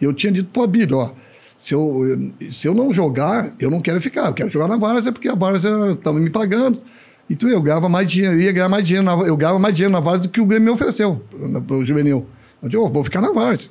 Eu 0.01 0.13
tinha 0.13 0.31
dito 0.31 0.51
pro 0.51 0.63
Abílio, 0.63 0.99
ó, 0.99 1.13
se 1.57 1.75
eu, 1.75 2.33
se 2.51 2.67
eu 2.69 2.75
não 2.75 2.93
jogar, 2.93 3.53
eu 3.59 3.71
não 3.71 3.81
quero 3.81 4.01
ficar, 4.01 4.27
eu 4.27 4.35
quero 4.35 4.51
jogar 4.51 4.67
na 4.67 4.77
Várzea, 4.77 5.13
porque 5.13 5.29
a 5.29 5.35
Várzea 5.35 5.93
estava 5.93 6.19
me 6.19 6.31
pagando. 6.31 6.83
Então 7.29 7.49
eu 7.49 7.61
ganhava 7.63 7.89
mais 7.89 8.07
dinheiro, 8.07 8.35
eu 8.35 8.41
ia 8.41 8.53
ganhar 8.53 8.69
mais 8.69 8.87
dinheiro, 8.87 9.05
na, 9.05 9.13
eu 9.27 9.37
ganhava 9.37 9.59
mais 9.59 9.75
dinheiro 9.75 9.93
na 9.93 10.01
Várzea 10.01 10.23
do 10.23 10.29
que 10.31 10.41
o 10.41 10.47
Grêmio 10.47 10.67
me 10.67 10.71
ofereceu 10.73 11.23
para 11.67 11.77
o 11.77 11.85
juvenil. 11.85 12.27
Eu 12.63 12.69
disse, 12.69 12.83
ó, 12.83 12.89
vou 12.89 13.05
ficar 13.05 13.21
na 13.21 13.31
Várzea. 13.31 13.71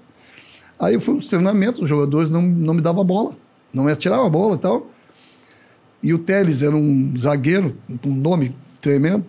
Aí 0.79 0.93
eu 0.93 1.01
fui 1.01 1.15
no 1.15 1.21
treinamento, 1.21 1.83
os 1.83 1.89
jogadores 1.89 2.29
não, 2.31 2.41
não 2.41 2.73
me 2.73 2.81
davam 2.81 3.03
bola, 3.03 3.35
não 3.73 3.85
me 3.85 3.91
atiravam 3.91 4.25
a 4.25 4.29
bola 4.29 4.55
e 4.55 4.59
tal. 4.59 4.87
E 6.01 6.13
o 6.13 6.19
Teles 6.19 6.61
era 6.61 6.75
um 6.75 7.13
zagueiro, 7.17 7.75
um 8.05 8.13
nome 8.13 8.55
tremendo. 8.79 9.25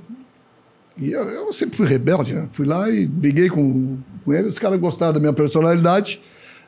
E 0.96 1.12
eu, 1.12 1.28
eu 1.28 1.52
sempre 1.52 1.76
fui 1.76 1.86
rebelde, 1.86 2.34
né? 2.34 2.48
Fui 2.52 2.66
lá 2.66 2.90
e 2.90 3.06
briguei 3.06 3.48
com, 3.48 3.98
com 4.24 4.32
ele, 4.32 4.48
os 4.48 4.58
caras 4.58 4.78
gostaram 4.78 5.14
da 5.14 5.20
minha 5.20 5.32
personalidade. 5.32 6.20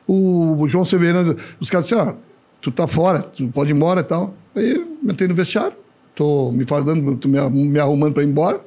O, 0.07 0.61
o 0.61 0.67
João 0.67 0.83
Severino, 0.83 1.35
os 1.59 1.69
caras 1.69 1.87
disseram, 1.87 2.09
ah, 2.09 2.15
tu 2.61 2.71
tá 2.71 2.87
fora, 2.87 3.21
tu 3.21 3.47
pode 3.47 3.71
ir 3.71 3.75
embora 3.75 4.01
e 4.01 4.03
tal. 4.03 4.33
Aí 4.55 4.71
eu 4.71 5.11
entrei 5.11 5.27
no 5.27 5.35
vestiário, 5.35 5.77
tô 6.15 6.51
me 6.51 6.65
falando, 6.65 7.15
tô 7.17 7.27
me, 7.27 7.39
me 7.49 7.79
arrumando 7.79 8.13
para 8.13 8.23
ir 8.23 8.27
embora. 8.27 8.59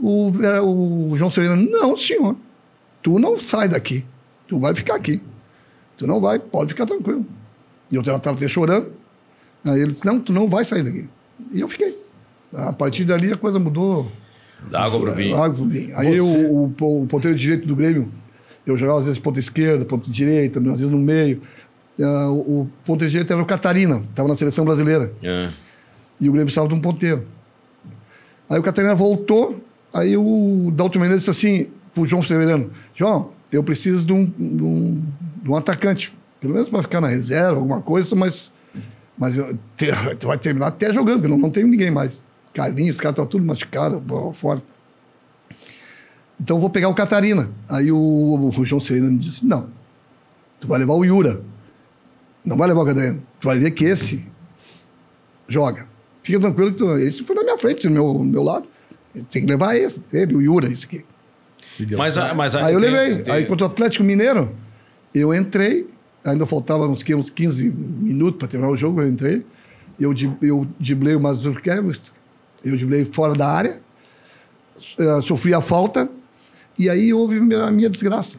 O, 0.00 0.30
era 0.42 0.62
o 0.62 1.14
João 1.16 1.30
Severino, 1.30 1.70
não, 1.70 1.96
senhor, 1.96 2.36
tu 3.02 3.18
não 3.18 3.38
sai 3.38 3.68
daqui, 3.68 4.04
tu 4.46 4.58
vai 4.58 4.74
ficar 4.74 4.94
aqui. 4.94 5.20
Tu 5.96 6.06
não 6.06 6.20
vai, 6.20 6.38
pode 6.38 6.72
ficar 6.72 6.86
tranquilo. 6.86 7.26
E 7.90 7.94
eu 7.96 8.00
estava 8.00 8.18
até 8.18 8.48
chorando. 8.48 8.92
Aí 9.64 9.80
ele 9.80 9.92
disse, 9.92 10.04
não, 10.06 10.20
tu 10.20 10.32
não 10.32 10.48
vai 10.48 10.64
sair 10.64 10.82
daqui. 10.82 11.08
E 11.52 11.60
eu 11.60 11.68
fiquei. 11.68 11.96
A 12.54 12.72
partir 12.72 13.04
dali 13.04 13.32
a 13.32 13.36
coisa 13.36 13.58
mudou. 13.58 14.10
Da 14.70 14.84
água 14.84 15.00
pro 15.00 15.14
vinho. 15.14 15.36
Água 15.36 15.54
pro 15.56 15.64
vinho. 15.66 15.96
Aí 15.96 16.16
Você- 16.16 16.20
o, 16.20 16.72
o, 16.80 17.02
o 17.02 17.06
ponteiro 17.06 17.36
direito 17.36 17.66
do 17.66 17.76
Grêmio, 17.76 18.10
eu 18.66 18.76
jogava 18.76 19.00
às 19.00 19.06
vezes 19.06 19.20
ponta 19.20 19.38
esquerda, 19.38 19.84
ponta 19.84 20.10
direita, 20.10 20.58
às 20.58 20.64
vezes 20.64 20.88
no 20.90 20.98
meio. 20.98 21.42
Ah, 22.00 22.28
o, 22.30 22.62
o 22.62 22.70
ponteiro 22.84 23.10
direito 23.10 23.32
era 23.32 23.42
o 23.42 23.46
Catarina, 23.46 24.02
estava 24.10 24.28
na 24.28 24.36
seleção 24.36 24.64
brasileira. 24.64 25.12
É. 25.22 25.50
E 26.20 26.28
o 26.28 26.32
Grêmio 26.32 26.46
precisava 26.46 26.68
de 26.68 26.74
um 26.74 26.80
ponteiro. 26.80 27.24
Aí 28.48 28.58
o 28.58 28.62
Catarina 28.62 28.94
voltou, 28.94 29.62
aí 29.92 30.16
o 30.16 30.72
Dalton 30.74 30.98
Menezes 31.00 31.24
disse 31.24 31.30
assim 31.30 31.70
pro 31.94 32.06
João 32.06 32.22
Severino, 32.22 32.70
João, 32.94 33.30
eu 33.52 33.62
preciso 33.62 34.04
de 34.06 34.12
um, 34.12 34.24
de 34.24 34.62
um, 34.62 35.02
de 35.42 35.50
um 35.50 35.56
atacante. 35.56 36.12
Pelo 36.40 36.54
menos 36.54 36.68
para 36.68 36.82
ficar 36.82 37.00
na 37.00 37.08
reserva, 37.08 37.56
alguma 37.56 37.82
coisa, 37.82 38.14
mas, 38.14 38.52
mas 39.16 39.34
vai 40.22 40.38
terminar 40.38 40.68
até 40.68 40.92
jogando, 40.92 41.16
porque 41.20 41.30
não, 41.32 41.38
não 41.38 41.50
tem 41.50 41.64
ninguém 41.64 41.90
mais. 41.90 42.22
Carlinhos, 42.54 42.96
os 42.96 43.00
caras 43.00 43.14
estão 43.14 43.26
tudo 43.26 43.44
machucados, 43.44 44.00
fora. 44.34 44.62
Então 46.40 46.56
eu 46.56 46.60
vou 46.60 46.70
pegar 46.70 46.88
o 46.88 46.94
Catarina. 46.94 47.50
Aí 47.68 47.90
o, 47.90 47.98
o 48.56 48.64
João 48.64 48.80
Severino 48.80 49.18
disse, 49.18 49.44
não, 49.44 49.68
tu 50.60 50.68
vai 50.68 50.78
levar 50.78 50.94
o 50.94 51.04
Yura. 51.04 51.42
Não 52.44 52.56
vai 52.56 52.68
levar 52.68 52.82
o 52.82 52.86
Catarina. 52.86 53.18
Tu 53.40 53.46
vai 53.46 53.58
ver 53.58 53.70
que 53.72 53.84
esse 53.84 54.24
joga. 55.48 55.86
Fica 56.22 56.38
tranquilo 56.40 56.70
que 56.72 56.78
tu, 56.78 56.96
esse 56.98 57.24
foi 57.24 57.34
na 57.34 57.42
minha 57.42 57.58
frente, 57.58 57.86
no 57.88 57.92
meu, 57.94 58.14
no 58.14 58.24
meu 58.24 58.42
lado. 58.42 58.66
Tem 59.30 59.42
que 59.44 59.48
levar 59.48 59.76
esse, 59.76 60.00
ele, 60.12 60.36
o 60.36 60.40
Yura, 60.42 60.68
esse 60.68 60.84
aqui. 60.84 61.04
Mas, 61.96 62.16
mas 62.36 62.54
a- 62.54 62.66
Aí 62.66 62.74
eu 62.74 62.80
tem- 62.80 62.90
levei. 62.90 63.22
tem- 63.22 63.34
Aí 63.34 63.46
contra 63.46 63.66
o 63.66 63.70
Atlético 63.70 64.04
Mineiro, 64.04 64.54
eu 65.14 65.34
entrei, 65.34 65.88
ainda 66.24 66.46
faltava 66.46 66.86
uns, 66.86 67.02
que, 67.02 67.14
uns 67.14 67.30
15 67.30 67.64
minutos 67.70 68.38
para 68.38 68.48
terminar 68.48 68.72
o 68.72 68.76
jogo, 68.76 69.00
eu 69.00 69.08
entrei. 69.08 69.44
Eu, 69.98 70.14
eu 70.42 70.66
driblei 70.78 71.14
o 71.16 71.20
Mazurkevich, 71.20 72.00
eu 72.64 72.76
driblei 72.76 73.04
fora 73.04 73.34
da 73.34 73.48
área, 73.48 73.80
eh, 74.98 75.20
sofri 75.22 75.52
a 75.54 75.60
falta, 75.60 76.08
e 76.78 76.88
aí 76.88 77.12
houve 77.12 77.38
a 77.38 77.70
minha, 77.70 77.88
desgraça. 77.90 78.38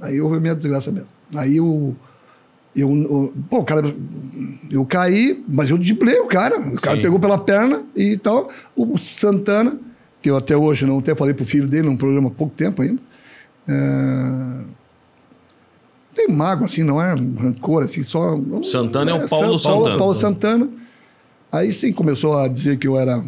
Aí 0.00 0.20
houve 0.20 0.36
a 0.36 0.40
minha 0.40 0.54
desgraça 0.54 0.90
mesmo. 0.92 1.08
Aí 1.34 1.60
o. 1.60 1.94
Eu, 2.76 2.90
o- 2.90 3.32
pô, 3.48 3.60
o 3.60 3.64
cara, 3.64 3.82
eu 4.70 4.84
caí, 4.84 5.42
mas 5.48 5.70
eu 5.70 5.78
driblei 5.78 6.20
o 6.20 6.26
cara. 6.26 6.60
O 6.60 6.78
cara 6.80 6.96
Sim. 6.96 7.02
pegou 7.02 7.18
pela 7.18 7.38
perna 7.38 7.82
e 7.96 8.16
tal. 8.18 8.50
O 8.76 8.98
Santana, 8.98 9.78
que 10.20 10.28
eu 10.30 10.36
até 10.36 10.54
hoje 10.56 10.84
não 10.84 10.98
até 10.98 11.14
falei 11.14 11.32
pro 11.32 11.44
filho 11.46 11.66
dele 11.66 11.88
num 11.88 11.96
programa 11.96 12.28
há 12.28 12.30
pouco 12.30 12.54
tempo 12.54 12.82
ainda. 12.82 13.00
É... 13.66 14.60
Tem 16.18 16.26
mago, 16.26 16.64
assim, 16.64 16.82
não 16.82 17.00
é 17.00 17.14
rancor, 17.14 17.84
assim, 17.84 18.02
só. 18.02 18.36
Santana 18.64 19.12
é 19.12 19.14
o 19.14 19.28
Paulo 19.28 19.46
Paulo 19.46 19.58
Santana. 19.60 19.98
Paulo 19.98 20.14
Santana. 20.16 20.68
Aí 21.52 21.72
sim 21.72 21.92
começou 21.92 22.36
a 22.36 22.48
dizer 22.48 22.76
que 22.76 22.88
eu 22.88 22.98
era 22.98 23.24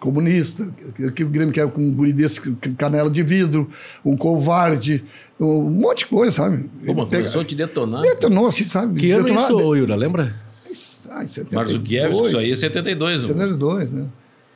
comunista, 0.00 0.68
que, 1.14 1.22
o 1.22 1.28
Grêmio 1.28 1.54
quer 1.54 1.70
com 1.70 1.80
um 1.80 1.92
guri 1.94 2.12
desse, 2.12 2.40
canela 2.76 3.08
de 3.08 3.22
vidro, 3.22 3.70
um 4.04 4.16
covarde, 4.16 5.04
um 5.38 5.70
monte 5.70 5.98
de 5.98 6.06
coisa, 6.06 6.32
sabe? 6.32 6.68
Ele 6.82 6.92
pega- 6.92 7.06
começou 7.18 7.42
a 7.42 7.44
te 7.44 7.54
detonar. 7.54 8.02
Detonou, 8.02 8.48
assim, 8.48 8.64
sabe? 8.64 8.98
Que 8.98 9.12
ano 9.12 9.28
isso, 9.28 9.76
Yura, 9.76 9.94
lembra? 9.94 10.34
Ai, 11.10 11.28
72, 11.28 11.52
Marzukiewicz, 11.52 12.20
isso 12.28 12.36
aí 12.36 12.50
é 12.50 12.54
72. 12.56 13.22
mano. 13.22 13.34
72, 13.34 13.92
né? 13.92 14.06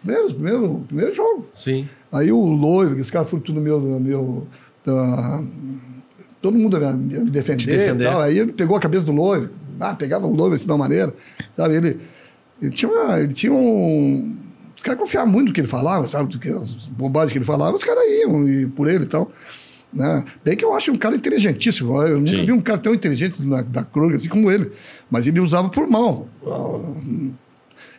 Primeiro, 0.03 0.35
primeiro, 0.35 0.85
primeiro 0.89 1.15
jogo. 1.15 1.47
Sim. 1.53 1.89
Aí 2.13 2.33
o 2.33 2.41
Loivo, 2.45 2.97
que 2.97 3.01
esse 3.03 3.13
cara 3.13 3.25
foi 3.25 3.39
tudo 3.39 3.61
meu. 3.61 3.81
meu 4.01 4.49
tá, 4.83 5.43
todo 6.43 6.59
mundo 6.59 6.77
ia 6.79 6.93
me 6.93 7.31
defender. 7.31 7.79
Defender. 7.79 8.05
E 8.05 8.11
tal. 8.11 8.21
Aí 8.21 8.39
ele 8.39 8.53
pegou 8.53 8.77
a 8.77 8.81
cabeça 8.81 9.05
do 9.05 9.13
Loivo. 9.13 9.49
Ah, 9.81 9.95
pegava 9.95 10.27
o 10.27 10.35
Loivo 10.35 10.57
assim 10.57 10.67
de 10.67 10.71
uma 10.71 10.79
maneira. 10.79 11.15
Sabe? 11.57 11.77
Ele, 11.77 12.01
ele 12.61 12.71
tinha, 12.73 12.91
uma, 12.91 13.21
ele 13.21 13.33
tinha 13.33 13.53
um. 13.53 14.37
Os 14.77 14.83
caras 14.83 14.99
confiavam 15.01 15.31
muito 15.33 15.49
no 15.49 15.55
que 15.55 15.61
ele 15.61 15.69
falava, 15.69 16.09
sabe? 16.09 16.29
Do 16.29 16.39
que 16.39 16.49
as 16.49 16.75
bobagens 16.89 17.33
que 17.33 17.39
ele 17.39 17.45
falava, 17.45 17.77
os 17.77 17.85
caras 17.85 18.03
iam 18.05 18.47
e 18.49 18.67
por 18.67 18.89
ele 18.89 19.05
e 19.05 19.09
tal. 19.09 19.31
Né? 19.93 20.25
Bem 20.45 20.57
que 20.57 20.65
eu 20.65 20.75
acho 20.75 20.91
um 20.91 20.97
cara 20.97 21.15
inteligentíssimo. 21.15 22.03
Eu 22.03 22.19
nunca 22.19 22.31
Sim. 22.31 22.47
vi 22.47 22.53
um 22.53 22.61
cara 22.61 22.79
tão 22.79 22.95
inteligente 22.95 23.41
na, 23.43 23.63
da 23.63 23.85
crônica 23.85 24.17
assim 24.17 24.29
como 24.29 24.51
ele. 24.51 24.73
Mas 25.11 25.27
ele 25.27 25.39
usava 25.39 25.69
por 25.69 25.89
mal. 25.89 26.27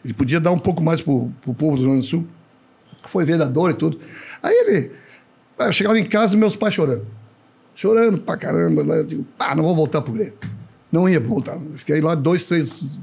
Ele 0.04 0.14
podia 0.14 0.40
dar 0.40 0.52
um 0.52 0.60
pouco 0.60 0.84
mais 0.84 1.02
pro, 1.02 1.32
pro 1.42 1.54
povo 1.54 1.78
do 1.78 1.84
Rio 1.84 1.92
Grande 1.92 2.06
do 2.06 2.10
Sul. 2.10 2.28
Foi 3.08 3.24
vereador 3.24 3.72
e 3.72 3.74
tudo. 3.74 4.00
Aí 4.42 4.54
ele. 4.54 4.92
ah, 5.58 5.66
Eu 5.66 5.74
chegava 5.74 5.98
em 5.98 6.06
casa 6.06 6.36
e 6.36 6.38
meus 6.38 6.56
pais 6.56 6.74
chorando. 6.74 7.06
Chorando 7.76 8.20
pra 8.20 8.38
caramba. 8.38 8.84
Lá 8.86 8.96
Eu 8.98 9.04
digo, 9.04 9.26
pá, 9.38 9.56
não 9.56 9.64
vou 9.64 9.76
voltar 9.76 10.02
pro 10.02 10.14
Grêmio. 10.14 10.34
Não 10.92 11.10
ia 11.10 11.20
voltar. 11.20 11.60
Fiquei 11.78 12.02
lá 12.02 12.14
dois, 12.16 12.46
três, 12.46 12.98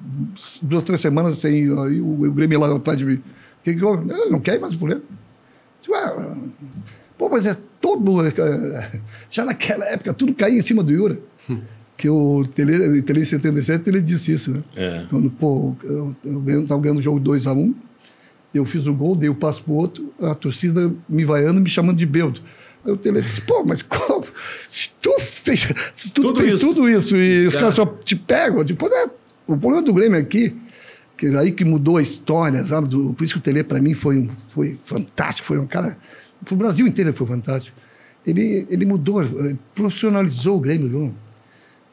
duas, 0.63 0.83
três 0.85 1.01
semanas 1.01 1.39
sem. 1.39 1.65
Aí 1.79 2.01
o, 2.01 2.25
o 2.25 2.31
Grêmio 2.33 2.59
lá 2.61 2.75
atrás 2.75 2.99
de 2.99 3.05
mim. 3.05 3.15
O 3.15 3.63
que 3.65 3.75
que 3.75 3.85
houve? 3.85 4.11
Ele 4.11 4.31
não 4.31 4.41
quer 4.41 4.55
ir 4.57 4.61
mais 4.61 4.75
pro 4.75 4.87
Grêmio. 4.87 5.05
Digo, 5.83 5.95
ah, 5.95 6.35
pô, 7.19 7.29
mas 7.29 7.47
é 7.47 7.57
todo. 7.81 8.25
eh, 8.27 9.01
Já 9.31 9.45
naquela 9.45 9.85
época, 9.87 10.13
tudo 10.15 10.35
caía 10.35 10.59
em 10.59 10.63
cima 10.63 10.83
do 10.83 10.93
Yura. 10.93 11.19
que 11.97 12.09
o 12.09 12.47
Tele, 12.55 13.03
Tele 13.03 13.25
77 13.27 13.91
ele 13.91 14.01
disse 14.01 14.33
isso, 14.33 14.51
né? 14.53 14.63
É. 14.77 15.05
Quando, 15.11 15.31
pô, 15.31 15.75
eu, 15.83 16.15
eu 16.25 16.67
tava 16.67 16.81
ganhando 16.81 16.99
o 16.99 17.03
jogo 17.03 17.21
2x1, 17.21 17.75
eu 18.55 18.65
fiz 18.65 18.87
o 18.87 18.95
gol, 18.95 19.15
dei 19.15 19.29
o 19.29 19.35
passo 19.35 19.63
pro 19.63 19.75
outro, 19.75 20.13
a 20.23 20.35
torcida 20.35 20.91
me 21.09 21.25
vaiando, 21.25 21.61
me 21.61 21.69
chamando 21.69 21.99
de 21.99 22.07
bêbado. 22.07 22.41
Aí 22.85 22.93
o 22.93 22.97
Tele 22.97 23.21
disse, 23.21 23.41
pô, 23.43 23.63
mas 23.65 23.83
como? 23.83 24.25
Se 24.69 24.91
tu 25.03 25.15
fez, 25.21 25.69
se 25.93 26.11
tu 26.11 26.23
Tudo 26.23 26.41
fez 26.41 26.55
isso. 26.55 26.67
tudo 26.67 26.89
isso 26.89 27.17
e 27.17 27.47
os 27.47 27.53
Cara. 27.55 27.65
caras 27.65 27.75
só 27.77 27.87
te 27.87 28.17
pegam, 28.17 28.65
depois 28.65 28.93
é. 28.93 29.05
O 29.47 29.57
problema 29.57 29.83
do 29.83 29.93
Grêmio 29.93 30.19
aqui, 30.19 30.57
que 31.17 31.27
é 31.27 31.37
aí 31.37 31.53
que 31.53 31.65
mudou 31.65 31.97
a 31.99 32.03
história, 32.03 32.65
sabe? 32.65 32.89
Do- 32.89 33.13
por 33.15 33.25
isso 33.25 33.35
que 33.35 33.39
o 33.39 33.43
Tele, 33.43 33.63
para 33.65 33.81
mim, 33.81 33.93
foi, 33.95 34.17
um, 34.19 34.29
foi 34.49 34.79
fantástico, 34.85 35.47
foi 35.47 35.59
um 35.59 35.67
cara. 35.67 35.99
Pro 36.45 36.57
Brasil 36.57 36.87
inteiro 36.87 37.13
foi 37.13 37.27
fantástico. 37.27 37.77
Ele, 38.27 38.67
ele 38.71 38.87
mudou, 38.87 39.23
eh, 39.23 39.57
profissionalizou 39.75 40.57
o 40.57 40.61
Grêmio, 40.61 40.89
viu? 40.89 41.15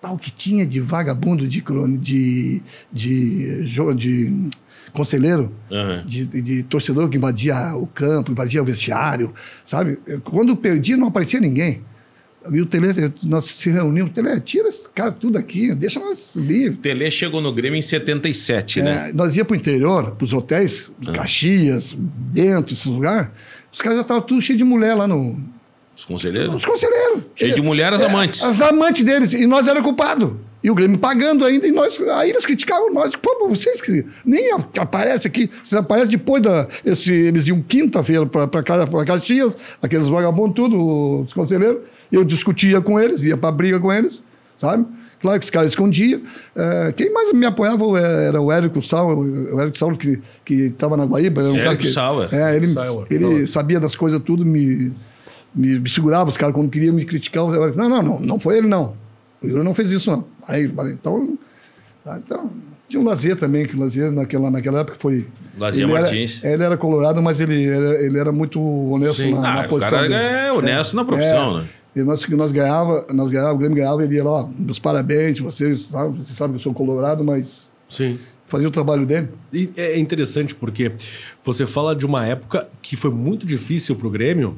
Pá, 0.02 0.10
o 0.12 0.18
que 0.18 0.32
tinha 0.32 0.66
de 0.66 0.80
vagabundo, 0.80 1.48
de, 1.48 1.62
de, 2.00 2.62
de, 2.94 3.64
jo- 3.66 3.94
de 3.94 4.50
conselheiro, 4.98 5.52
Aham. 5.72 6.04
de, 6.06 6.26
de- 6.26 6.64
torcedor 6.64 7.08
que 7.10 7.18
invadia 7.18 7.56
o 7.76 7.88
campo, 7.88 8.32
invadia 8.32 8.62
o 8.62 8.66
vestiário, 8.66 9.34
sabe? 9.64 9.98
Quando 10.24 10.56
perdia, 10.56 10.98
não 10.98 11.08
aparecia 11.08 11.40
ninguém. 11.40 11.82
E 12.52 12.62
o 12.62 12.66
Tele, 12.66 12.88
nós 13.24 13.46
se 13.46 13.70
reunimos, 13.70 14.12
Tele, 14.12 14.40
tira 14.40 14.70
esse 14.70 14.88
cara 14.90 15.12
tudo 15.12 15.38
aqui, 15.38 15.76
deixa 15.76 16.00
nós 16.00 16.34
livres. 16.36 16.80
Tele 16.82 17.12
chegou 17.12 17.42
no 17.42 17.52
Grêmio 17.52 17.78
em 17.78 17.82
77, 17.82 18.82
né? 18.82 19.10
É, 19.10 19.14
nós 19.14 19.36
ia 19.36 19.44
para 19.44 19.54
o 19.54 19.58
interior, 19.58 20.12
para 20.12 20.24
os 20.26 20.32
hotéis, 20.34 20.90
Caxias, 21.14 21.94
Bento, 21.98 22.74
esses 22.74 22.86
lugares, 22.86 23.28
os 23.72 23.82
caras 23.82 23.98
já 23.98 24.02
estavam 24.04 24.24
tudo 24.24 24.42
cheio 24.42 24.58
de 24.58 24.64
mulher 24.64 24.94
lá 24.96 25.08
no. 25.08 25.38
Os 25.96 26.06
conselheiros? 26.06 26.56
Os 26.56 26.64
conselheiros. 26.64 27.24
Cheio 27.36 27.54
de 27.56 27.62
mulheres 27.62 28.00
é, 28.02 28.06
amantes. 28.06 28.44
As 28.44 28.62
amantes 28.62 29.04
deles. 29.04 29.34
E 29.34 29.46
nós 29.46 29.68
era 29.68 29.82
culpado. 29.82 30.40
E 30.64 30.72
o 30.72 30.76
Grêmio 30.76 30.98
pagando 30.98 31.46
ainda. 31.46 31.68
E 31.68 31.72
nós, 31.72 32.00
aí 32.16 32.32
eles 32.32 32.46
criticavam 32.46 32.92
nós. 32.94 33.16
Pô, 33.16 33.48
vocês 33.48 33.80
que 33.80 34.06
nem 34.26 34.52
a- 34.54 34.66
aparece 34.80 35.28
aqui. 35.28 35.50
Vocês 35.64 35.74
aparecem 35.80 36.12
depois 36.12 36.42
da. 36.42 36.68
Esse, 36.84 37.12
eles 37.14 37.48
iam 37.48 37.62
quinta-feira 37.62 38.26
para 38.26 39.06
Caxias, 39.06 39.56
aqueles 39.82 40.08
vagabundos, 40.08 40.56
tudo, 40.56 41.22
os 41.22 41.34
conselheiros. 41.34 41.82
Eu 42.12 42.24
discutia 42.24 42.82
com 42.82 43.00
eles, 43.00 43.22
ia 43.22 43.38
para 43.38 43.52
briga 43.52 43.80
com 43.80 43.92
eles, 43.94 44.24
sabe? 44.56 44.86
Claro 45.20 45.40
que 45.40 45.46
os 45.46 45.50
caras 45.50 45.70
escondiam. 45.70 46.22
É, 46.56 46.92
quem 46.96 47.12
mais 47.12 47.34
me 47.34 47.46
apoiava 47.46 48.00
era 48.00 48.40
o 48.42 48.52
Érico 48.52 48.82
Sauer, 48.82 49.18
o 49.18 49.60
Érico 49.60 49.78
Sauer 49.78 49.98
que 49.98 50.20
que 50.46 50.54
estava 50.68 50.96
na 50.96 51.04
Guaíba. 51.06 51.42
era 51.42 51.50
um 51.50 51.54
cara 51.56 51.68
Érico 51.70 51.84
que- 51.84 51.90
Sauer. 51.92 52.30
É, 52.34 52.56
ele, 52.56 52.68
Sauer. 52.68 53.08
ele 53.10 53.46
sabia 53.48 53.80
das 53.80 53.96
coisas 53.96 54.22
tudo, 54.24 54.46
me, 54.46 54.92
me, 55.54 55.80
me 55.80 55.90
segurava. 55.90 56.30
Os 56.30 56.38
caras, 56.38 56.56
quando 56.56 56.70
queriam 56.70 56.94
me 56.94 57.04
criticar, 57.06 57.44
eu 57.44 57.76
não, 57.76 57.90
não, 57.90 58.02
não, 58.04 58.20
não 58.20 58.40
foi 58.40 58.58
ele, 58.60 58.68
não. 58.68 58.94
O 59.48 59.50
Yuri 59.52 59.64
não 59.64 59.74
fez 59.74 59.92
isso, 59.92 60.10
não. 60.12 60.26
Aí, 60.48 60.68
falei, 60.68 60.94
então, 60.94 61.38
tá, 62.04 62.20
então... 62.24 62.52
Tinha 62.90 63.02
um 63.02 63.06
Lazier 63.06 63.36
também, 63.36 63.66
que 63.66 63.76
o 63.76 63.80
Lazier 63.82 64.10
naquela, 64.14 64.50
naquela 64.50 64.80
época 64.80 64.98
foi... 65.00 65.28
Lazier 65.58 65.84
ele 65.86 65.92
era- 65.92 66.02
Martins. 66.02 66.44
ele 66.44 66.64
era 66.64 66.78
colorado, 66.78 67.22
mas 67.22 67.40
ele 67.42 67.66
era, 67.68 68.02
ele 68.02 68.18
era 68.18 68.32
muito 68.32 68.62
honesto 68.62 69.16
Sim. 69.18 69.34
na, 69.34 69.42
na 69.42 69.62
Ah, 69.62 69.66
o 69.66 69.70
posição 69.70 69.90
cara 69.90 70.02
dele. 70.08 70.14
é 70.16 70.54
honesto 70.54 70.96
na 70.96 71.04
profissão, 71.04 71.58
É. 71.60 71.62
né? 71.64 71.70
E 71.96 72.04
nós, 72.04 72.24
que 72.24 72.34
nós 72.36 72.52
ganhava, 72.52 73.06
nós 73.14 73.30
ganhava, 73.30 73.54
o 73.54 73.58
Grêmio 73.58 73.76
ganhava, 73.76 74.04
ele 74.04 74.16
ia 74.16 74.24
lá, 74.24 74.32
ó, 74.44 74.50
meus 74.58 74.80
parabéns, 74.80 75.40
vocês 75.40 75.82
sabem, 75.88 76.12
vocês 76.24 76.38
sabem 76.38 76.54
que 76.54 76.60
eu 76.60 76.64
sou 76.64 76.74
colorado, 76.74 77.24
mas 77.26 77.68
Sim. 77.90 78.20
fazia 78.46 78.68
o 78.70 78.72
trabalho 78.72 79.06
dele. 79.06 79.28
E 79.52 79.70
é 79.76 79.98
interessante 80.00 80.54
porque 80.56 80.92
você 81.44 81.66
fala 81.66 81.94
de 81.94 82.06
uma 82.06 82.26
época 82.26 82.68
que 82.82 82.96
foi 82.96 83.12
muito 83.12 83.46
difícil 83.48 83.96
para 83.98 84.08
o 84.08 84.10
Grêmio, 84.12 84.58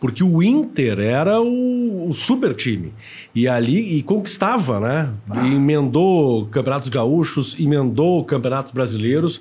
porque 0.00 0.22
o 0.22 0.42
Inter 0.42 1.00
era 1.00 1.40
o, 1.40 2.08
o 2.08 2.14
super 2.14 2.54
time. 2.54 2.92
E 3.34 3.48
ali 3.48 3.96
e 3.96 4.02
conquistava, 4.02 4.78
né? 4.78 5.12
E 5.44 5.54
emendou 5.54 6.46
campeonatos 6.46 6.88
gaúchos, 6.88 7.56
emendou 7.58 8.24
campeonatos 8.24 8.72
brasileiros. 8.72 9.40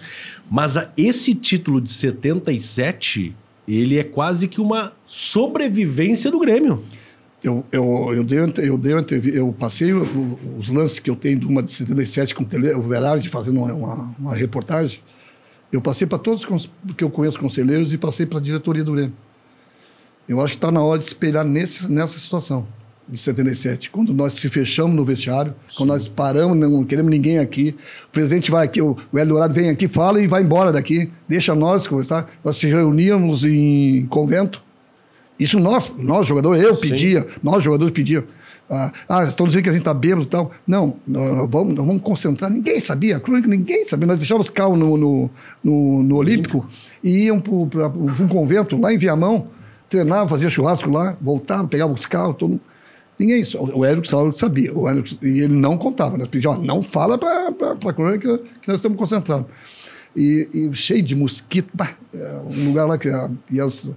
Mas 0.50 0.76
a- 0.76 0.92
esse 0.98 1.36
título 1.36 1.80
de 1.80 1.92
77, 1.92 3.36
ele 3.68 4.00
é 4.00 4.04
quase 4.04 4.48
que 4.48 4.60
uma 4.60 4.94
sobrevivência 5.06 6.32
do 6.32 6.40
Grêmio. 6.40 6.84
Eu, 7.44 7.64
eu, 7.72 8.14
eu, 8.16 8.24
dei, 8.24 8.40
eu, 8.68 8.78
dei 8.78 8.94
eu 9.36 9.54
passei 9.54 9.94
os 9.94 10.70
lances 10.70 10.98
que 10.98 11.10
eu 11.10 11.16
tenho 11.16 11.40
de 11.40 11.46
uma 11.46 11.62
de 11.62 11.72
77 11.72 12.34
com 12.34 12.42
o, 12.42 12.46
tele, 12.46 12.74
o 12.74 12.82
Verardi 12.82 13.30
fazendo 13.30 13.62
uma, 13.64 14.16
uma, 14.18 14.34
reportagem. 14.34 15.00
Eu 15.72 15.82
passei 15.82 16.08
para 16.08 16.18
todos 16.18 16.48
que 16.98 17.04
eu 17.04 17.10
conheço 17.12 17.40
conselheiros 17.40 17.94
e 17.94 17.98
passei 17.98 18.26
para 18.26 18.40
a 18.40 18.42
diretoria 18.42 18.84
do 18.84 18.94
Grêmio. 18.94 19.14
Eu 20.28 20.42
acho 20.42 20.54
que 20.54 20.58
está 20.58 20.72
na 20.72 20.82
hora 20.82 21.00
de 21.00 21.06
se 21.06 21.12
espelhar 21.12 21.46
nesse, 21.46 21.90
nessa 21.92 22.20
situação 22.20 22.68
de 23.08 23.18
77, 23.18 23.90
quando 23.90 24.14
nós 24.14 24.34
se 24.34 24.50
fechamos 24.50 24.94
no 24.94 25.06
vestiário, 25.06 25.56
quando 25.78 25.90
nós 25.90 26.10
paramos, 26.10 26.58
não 26.58 26.84
queremos 26.84 27.10
ninguém 27.10 27.40
aqui. 27.40 27.74
O 28.10 28.12
presidente 28.12 28.52
vai 28.52 28.66
aqui, 28.66 28.82
o, 28.82 28.98
Hélio 29.14 29.30
Dourado 29.30 29.54
vem 29.54 29.70
aqui, 29.70 29.88
fala 29.88 30.22
e 30.22 30.28
vai 30.28 30.44
embora 30.44 30.74
daqui, 30.74 31.10
deixa 31.28 31.56
nós 31.56 31.88
conversar. 31.88 32.30
Nós 32.44 32.58
se 32.58 32.68
reuníamos 32.68 33.46
em 33.46 34.06
convento. 34.08 34.62
Isso 35.40 35.60
nós, 35.60 35.94
nós 35.98 36.28
jogadores, 36.28 36.62
eu 36.62 36.76
pedia, 36.76 37.26
nós 37.42 37.64
jogadores 37.64 37.94
pediam. 37.94 38.24
Ah, 38.70 38.92
ah, 39.08 39.24
estão 39.24 39.48
dizendo 39.48 39.64
que 39.64 39.70
a 39.70 39.72
gente 39.72 39.82
está 39.82 39.94
bêbado 39.94 40.24
e 40.24 40.26
tal. 40.26 40.52
Não, 40.68 40.98
nós 41.08 41.50
vamos, 41.50 41.74
nós 41.74 41.86
vamos 41.86 42.02
concentrar. 42.02 42.52
Ninguém 42.52 42.82
sabia, 42.82 43.16
a 43.16 43.20
crônica 43.22 43.48
ninguém 43.48 43.86
sabia. 43.86 44.08
Nós 44.08 44.18
deixávamos 44.18 44.48
os 44.48 44.54
carros 44.54 44.78
no, 44.78 44.98
no, 44.98 45.30
no, 45.64 46.04
no 46.04 46.16
Olímpico 46.18 46.68
e 47.02 47.26
iam 47.26 47.40
para 47.40 47.88
um 47.88 48.28
convento 48.28 48.78
lá 48.78 48.92
em 48.92 48.98
Viamão, 48.98 49.48
treinavam, 49.90 50.28
faziam 50.28 50.50
churrasco 50.50 50.90
lá, 50.90 51.16
voltavam, 51.22 51.68
pegavam 51.68 51.96
os 51.96 52.06
carros, 52.06 52.36
todo. 52.38 52.60
Ninguém, 53.20 53.44
o 53.74 53.84
Érico 53.84 54.08
Saulo 54.08 54.38
sabia, 54.38 54.72
o 54.78 54.88
Érico, 54.88 55.10
e 55.24 55.40
ele 55.40 55.56
não 55.56 55.76
contava. 55.76 56.18
Nós 56.18 56.28
pedíamos, 56.28 56.60
ó, 56.60 56.62
não 56.62 56.84
fala 56.84 57.18
para 57.18 57.48
a 57.50 57.94
crônica 57.94 58.38
que 58.62 58.68
nós 58.68 58.78
estamos 58.78 58.98
concentrados. 58.98 59.48
E, 60.16 60.48
e 60.54 60.76
cheio 60.76 61.02
de 61.02 61.16
mosquito, 61.16 61.70
bah, 61.74 61.94
é 62.14 62.42
um 62.46 62.66
lugar 62.66 62.86
lá 62.86 62.98
que. 62.98 63.10
E 63.52 63.60
as, 63.60 63.90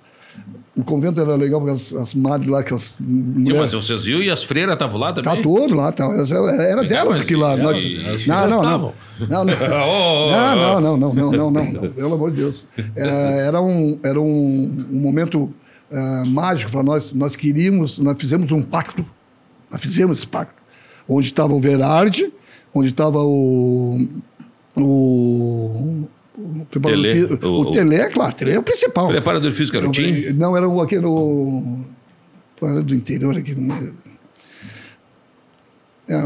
o 0.76 0.84
convento 0.84 1.20
era 1.20 1.34
legal, 1.34 1.60
porque 1.60 1.74
as, 1.74 1.92
as 1.92 2.14
madres 2.14 2.50
lá, 2.50 2.62
que 2.62 2.72
as. 2.72 2.96
Sim, 2.98 3.44
mas 3.54 3.72
vocês 3.72 4.04
viram 4.04 4.22
e 4.22 4.30
as 4.30 4.42
freiras 4.42 4.72
estavam 4.72 4.98
lá 4.98 5.12
também? 5.12 5.34
Tá 5.34 5.42
todo 5.42 5.74
lá, 5.74 5.92
tá. 5.92 6.04
Era, 6.04 6.62
era 6.62 6.84
delas 6.84 7.20
aqui 7.20 7.36
lá. 7.36 7.56
Nós, 7.56 7.82
não, 8.26 8.48
não, 8.48 8.62
não, 8.62 8.94
não, 9.28 9.44
não. 9.44 9.56
Não, 9.56 10.80
não, 10.80 10.80
não, 10.80 10.96
não, 10.96 11.30
não, 11.30 11.50
não, 11.50 11.72
não, 11.72 11.88
pelo 11.90 12.14
amor 12.14 12.30
de 12.30 12.38
Deus. 12.38 12.66
É, 12.96 13.46
era 13.46 13.60
um, 13.60 13.98
era 14.02 14.20
um, 14.20 14.86
um 14.90 15.00
momento 15.00 15.52
é, 15.90 16.24
mágico 16.28 16.70
para 16.70 16.82
nós. 16.82 17.12
Nós 17.12 17.34
queríamos, 17.36 17.98
nós 17.98 18.16
fizemos 18.18 18.50
um 18.52 18.62
pacto, 18.62 19.04
nós 19.70 19.80
fizemos 19.80 20.18
esse 20.18 20.26
pacto, 20.26 20.60
onde 21.08 21.26
estava 21.26 21.52
o 21.54 21.60
Verardi, 21.60 22.32
onde 22.74 22.88
estava 22.88 23.18
o. 23.22 24.08
O. 24.76 26.08
O, 26.38 26.64
preparador 26.70 27.02
Telê, 27.04 27.26
fí- 27.26 27.46
o- 27.46 27.60
o 27.60 27.70
Telê, 27.70 28.08
claro, 28.08 28.32
o 28.32 28.34
Telê 28.34 28.52
é 28.52 28.58
o 28.58 28.62
principal. 28.62 29.08
Preparador 29.08 29.50
físico 29.52 29.76
era 29.76 29.86
o 29.86 29.92
Tim? 29.92 30.32
Não, 30.32 30.56
era 30.56 30.66
o 30.66 30.80
aquele. 30.80 31.04
O, 31.04 31.84
pô, 32.58 32.66
era 32.66 32.82
do 32.82 32.94
interior 32.94 33.36
aqui. 33.36 33.54
É, 36.08 36.18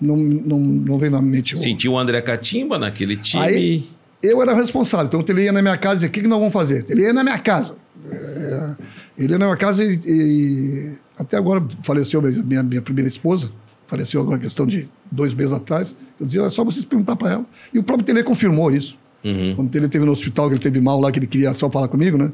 não, 0.00 0.16
não, 0.16 0.58
não 0.58 0.98
vem 0.98 1.10
na 1.10 1.20
mente. 1.20 1.56
o- 1.56 1.58
tinha 1.76 1.90
o 1.90 1.98
André 1.98 2.20
Catimba 2.20 2.78
naquele 2.78 3.16
time. 3.16 3.42
Aí, 3.42 3.88
eu 4.22 4.40
era 4.42 4.54
responsável. 4.54 5.06
Então, 5.06 5.24
ele 5.28 5.44
ia 5.44 5.52
na 5.52 5.60
minha 5.62 5.76
casa 5.76 5.94
e 5.94 5.96
dizia, 5.98 6.08
o 6.08 6.12
que, 6.12 6.20
que 6.22 6.28
nós 6.28 6.38
vamos 6.38 6.52
fazer? 6.52 6.84
Ele 6.88 7.02
ia 7.02 7.12
na 7.12 7.24
minha 7.24 7.38
casa. 7.38 7.76
É, 8.10 8.76
ele 9.18 9.32
ia 9.32 9.38
na 9.38 9.46
minha 9.46 9.56
casa 9.56 9.84
e, 9.84 9.98
e 10.06 10.96
até 11.18 11.36
agora 11.36 11.66
faleceu 11.82 12.20
a 12.20 12.22
minha, 12.22 12.62
minha 12.62 12.82
primeira 12.82 13.08
esposa. 13.08 13.50
Faleceu 13.86 14.20
agora, 14.20 14.38
questão 14.38 14.66
de 14.66 14.88
dois 15.10 15.32
meses 15.34 15.52
atrás. 15.52 15.94
Eu 16.20 16.26
dizia, 16.26 16.42
é 16.42 16.50
só 16.50 16.64
vocês 16.64 16.84
perguntar 16.84 17.16
para 17.16 17.32
ela. 17.32 17.46
E 17.72 17.78
o 17.78 17.82
próprio 17.82 18.04
Tele 18.04 18.22
confirmou 18.22 18.70
isso. 18.70 18.98
Uhum. 19.24 19.54
Quando 19.56 19.74
ele 19.74 19.88
teve 19.88 20.04
no 20.04 20.12
hospital, 20.12 20.48
que 20.48 20.54
ele 20.54 20.62
teve 20.62 20.80
mal 20.80 21.00
lá, 21.00 21.10
que 21.10 21.18
ele 21.18 21.26
queria 21.26 21.52
só 21.54 21.70
falar 21.70 21.88
comigo, 21.88 22.16
né? 22.16 22.30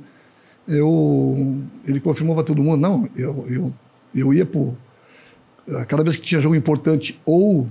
Eu, 0.66 1.62
ele 1.86 2.00
confirmou 2.00 2.34
para 2.34 2.44
todo 2.44 2.62
mundo, 2.62 2.80
não, 2.80 3.08
eu, 3.16 3.44
eu, 3.48 3.74
eu 4.14 4.34
ia 4.34 4.46
por... 4.46 4.74
Cada 5.88 6.02
vez 6.02 6.16
que 6.16 6.22
tinha 6.22 6.40
jogo 6.40 6.54
importante 6.54 7.18
ou, 7.24 7.66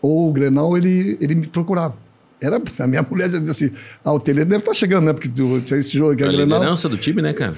ou 0.00 0.30
o 0.30 0.32
Grenal, 0.32 0.76
ele, 0.76 1.18
ele 1.20 1.34
me 1.34 1.46
procurava. 1.46 1.94
Era, 2.40 2.60
a 2.78 2.86
minha 2.86 3.02
mulher 3.02 3.28
já 3.30 3.38
dizia 3.38 3.50
assim, 3.52 3.70
ah, 4.04 4.12
o 4.12 4.20
Tele 4.20 4.44
deve 4.44 4.62
estar 4.62 4.74
chegando, 4.74 5.06
né? 5.06 5.12
Porque 5.12 5.28
do- 5.28 5.60
se 5.66 5.74
esse 5.74 5.90
jogo 5.98 6.12
aqui 6.12 6.22
é 6.22 6.26
A 6.26 6.32
Grenal... 6.32 6.58
liderança 6.58 6.88
do 6.88 6.96
time, 6.96 7.20
né, 7.20 7.32
cara? 7.32 7.54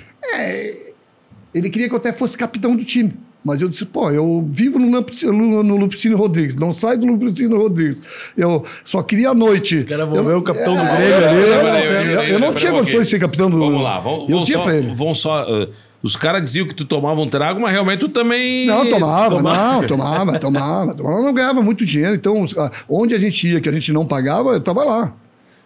Ele 1.54 1.68
queria 1.68 1.88
que 1.88 1.94
eu 1.94 1.98
até 1.98 2.12
fosse 2.12 2.36
capitão 2.36 2.74
do 2.76 2.84
time. 2.84 3.12
Mas 3.42 3.62
eu 3.62 3.68
disse, 3.68 3.86
pô, 3.86 4.10
eu 4.10 4.46
vivo 4.52 4.78
no, 4.78 4.90
Lampicino, 4.90 5.32
no, 5.32 5.62
no 5.62 5.76
Lupicínio 5.76 6.16
Rodrigues, 6.18 6.56
não 6.56 6.74
saio 6.74 6.98
do 6.98 7.06
Lupicínio 7.06 7.56
Rodrigues. 7.56 8.00
Eu 8.36 8.62
só 8.84 9.02
queria 9.02 9.30
a 9.30 9.34
noite. 9.34 9.76
Os 9.76 9.84
caras 9.84 10.06
vão 10.08 10.22
ver 10.22 10.34
o 10.34 10.42
capitão 10.42 10.74
do 10.74 10.82
Grêmio 10.82 11.16
ali, 11.16 11.40
Eu, 11.40 11.48
né? 11.48 11.56
eu- 11.56 11.60
Peraí, 11.64 12.12
eu- 12.12 12.22
eu 12.34 12.38
não 12.38 12.52
tinha 12.54 12.70
condições 12.70 13.04
de 13.04 13.08
ser 13.08 13.18
capitão 13.18 13.50
do. 13.50 13.58
Vamos 13.58 13.82
lá, 13.82 13.98
vamos, 13.98 14.28
eu 14.30 14.36
vamos 14.36 14.52
só, 14.52 14.62
pra 14.62 14.76
ele. 14.76 14.94
vamos 14.94 15.18
só 15.18 15.50
uh, 15.50 15.68
os 16.02 16.16
caras 16.16 16.42
diziam 16.42 16.66
que 16.66 16.74
tu 16.74 16.84
tomava 16.84 17.20
um 17.20 17.28
trago, 17.28 17.60
mas 17.60 17.72
realmente 17.72 18.00
tu 18.00 18.08
também... 18.08 18.66
Não, 18.66 18.86
tomava, 18.86 19.36
Tomava. 19.36 19.72
não, 19.82 19.86
tomava, 19.88 20.38
tomava, 20.38 20.94
tomava. 20.94 21.18
Eu 21.18 21.22
não 21.24 21.32
ganhava 21.34 21.62
muito 21.62 21.84
dinheiro, 21.84 22.14
então 22.14 22.44
ah, 22.58 22.70
onde 22.88 23.14
a 23.14 23.18
gente 23.18 23.46
ia, 23.46 23.60
que 23.60 23.68
a 23.68 23.72
gente 23.72 23.92
não 23.92 24.06
pagava, 24.06 24.50
eu 24.52 24.58
estava 24.58 24.82
lá. 24.84 25.12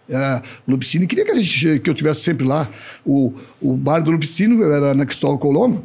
É, 0.09 0.41
o 0.67 0.71
Lupicínio 0.71 1.07
queria 1.07 1.25
que, 1.25 1.31
a 1.31 1.35
gente, 1.41 1.79
que 1.79 1.89
eu 1.89 1.93
tivesse 1.93 2.21
sempre 2.21 2.45
lá. 2.45 2.67
O, 3.05 3.33
o 3.61 3.75
bar 3.75 4.01
do 4.03 4.11
Lupicínio 4.11 4.63
era 4.71 4.93
na 4.93 5.03
Cristóvão 5.03 5.35
Colombo, 5.37 5.83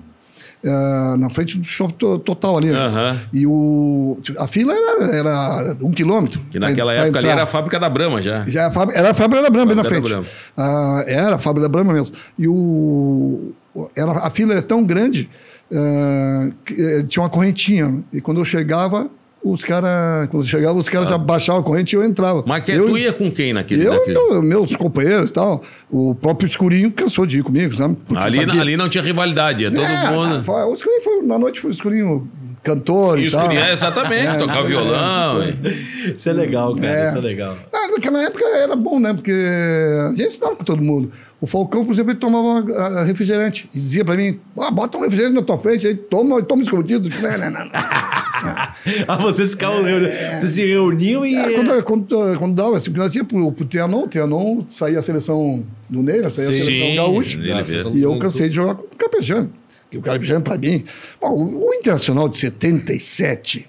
é, 0.62 0.68
na 1.16 1.30
frente 1.30 1.56
do 1.56 1.64
shopping 1.64 1.94
to- 1.94 2.18
total 2.18 2.58
ali. 2.58 2.68
Aham. 2.70 3.18
E 3.32 3.46
o, 3.46 4.18
a 4.36 4.46
fila 4.46 4.74
era, 4.74 5.16
era 5.16 5.76
um 5.80 5.90
quilômetro. 5.90 6.38
Que 6.50 6.58
naquela 6.58 6.92
pra- 6.92 7.00
pra 7.00 7.06
época 7.06 7.18
ali 7.18 7.26
entrar. 7.28 7.32
era 7.32 7.42
a 7.44 7.46
fábrica 7.46 7.80
da 7.80 7.88
Brahma 7.88 8.20
já. 8.20 8.44
Já 8.46 8.66
a 8.66 8.70
fábrica, 8.70 8.98
era 9.00 9.10
a 9.12 9.14
fábrica 9.14 9.42
da 9.42 9.48
Brahma, 9.48 9.66
bem 9.68 9.76
na 9.76 9.84
Fábrica 9.84 10.08
frente. 10.22 10.28
Ah, 10.54 11.04
era 11.06 11.36
a 11.36 11.38
fábrica 11.38 11.66
da 11.66 11.72
Brahma 11.72 11.94
mesmo. 11.94 12.14
E 12.38 12.46
o, 12.46 13.52
era, 13.96 14.12
a 14.12 14.30
fila 14.30 14.52
era 14.52 14.62
tão 14.62 14.84
grande 14.84 15.28
ah, 15.72 16.48
que 16.64 16.74
eh, 16.80 17.02
tinha 17.08 17.22
uma 17.22 17.30
correntinha. 17.30 18.02
E 18.12 18.20
quando 18.20 18.40
eu 18.40 18.44
chegava, 18.44 19.08
os 19.42 19.62
caras. 19.64 20.28
Quando 20.28 20.42
eu 20.42 20.48
chegava, 20.48 20.78
os 20.78 20.88
caras 20.88 21.08
já 21.08 21.16
baixavam 21.16 21.60
a 21.60 21.64
corrente 21.64 21.94
e 21.94 21.96
eu 21.96 22.04
entrava. 22.04 22.40
Ah. 22.40 22.44
Mas 22.46 22.64
que 22.64 22.72
eu, 22.72 22.86
tu 22.86 22.98
ia 22.98 23.12
com 23.12 23.30
quem 23.30 23.52
naquele... 23.52 23.86
eu, 23.86 23.92
naquele... 23.94 24.16
eu- 24.16 24.42
meus 24.42 24.74
companheiros 24.76 25.30
e 25.30 25.32
tal, 25.32 25.60
o 25.90 26.14
próprio 26.14 26.46
Escurinho 26.46 26.90
cansou 26.90 27.24
de 27.24 27.38
ir 27.38 27.42
comigo, 27.42 27.74
sabe? 27.76 27.96
Porque 28.06 28.22
Ali, 28.22 28.38
sabia- 28.44 28.60
ali 28.60 28.76
não 28.76 28.88
tinha 28.88 29.02
rivalidade, 29.02 29.62
ia 29.64 29.70
todo 29.70 29.84
É, 29.84 30.10
mundo... 30.10 30.44
foi- 30.44 30.64
o 30.64 30.74
Escurinho 30.74 31.02
foi, 31.02 31.22
na 31.22 31.38
noite 31.38 31.60
foi 31.60 31.70
o 31.70 31.72
Escurinho 31.72 32.28
cantor 32.62 33.18
e, 33.18 33.24
Isso, 33.24 33.38
tal. 33.38 33.50
é, 33.50 33.72
exatamente, 33.72 34.36
tocar 34.36 34.62
violão. 34.62 35.42
e- 35.42 36.12
Isso 36.14 36.28
é 36.28 36.32
legal, 36.34 36.74
cara. 36.74 36.86
É. 36.86 37.08
Isso 37.08 37.16
é 37.16 37.20
legal. 37.22 37.56
Ah, 37.90 37.94
naquela 37.94 38.22
época 38.22 38.44
era 38.44 38.76
bom, 38.76 38.98
né? 39.00 39.12
Porque 39.12 39.32
a 39.32 40.10
gente 40.10 40.28
estava 40.28 40.56
com 40.56 40.64
todo 40.64 40.82
mundo. 40.82 41.10
O 41.40 41.46
Falcão, 41.46 41.84
por 41.86 41.92
exemplo, 41.92 42.12
ele 42.12 42.18
tomava 42.20 42.70
ah, 42.72 43.02
refrigerante. 43.04 43.68
E 43.74 43.80
dizia 43.80 44.04
pra 44.04 44.14
mim, 44.14 44.38
ah, 44.58 44.70
bota 44.70 44.98
um 44.98 45.00
refrigerante 45.02 45.34
na 45.34 45.42
tua 45.42 45.58
frente 45.58 45.86
aí, 45.86 45.94
toma, 45.94 46.42
toma 46.42 46.62
escondido. 46.62 47.08
Não, 47.20 47.38
não, 47.38 47.50
não, 47.50 47.64
não. 47.64 47.70
Ah, 49.06 49.16
vocês 49.18 49.50
ficavam 49.50 49.82
reuni- 49.82 50.08
Vocês 50.08 50.52
se 50.52 50.64
reuniam 50.64 51.26
e. 51.26 51.34
É, 51.34 51.52
quando, 51.52 51.82
quando, 51.84 52.38
quando 52.38 52.54
dava, 52.54 52.78
assim, 52.78 52.90
nós 52.90 53.14
ia 53.14 53.22
pro, 53.22 53.52
pro 53.52 53.66
Trianon, 53.66 54.04
o 54.04 54.08
Trianon 54.08 54.64
saía 54.66 54.98
a 54.98 55.02
seleção 55.02 55.66
do 55.90 56.02
Ney, 56.02 56.22
né? 56.22 56.30
saía 56.30 56.48
a 56.48 56.54
seleção 56.54 56.94
gaúcha. 56.96 57.64
seleção 57.64 57.92
E 57.94 58.02
eu 58.02 58.18
cansei 58.18 58.48
de 58.48 58.54
jogar 58.54 58.76
com 58.76 58.84
o 58.84 58.96
Capejano. 58.96 59.52
que 59.90 59.98
o 59.98 60.24
chama 60.24 60.40
para 60.40 60.56
mim. 60.56 60.84
Bom, 61.20 61.32
o 61.32 61.68
o 61.68 61.74
Internacional 61.74 62.30
de 62.30 62.38
77, 62.38 63.68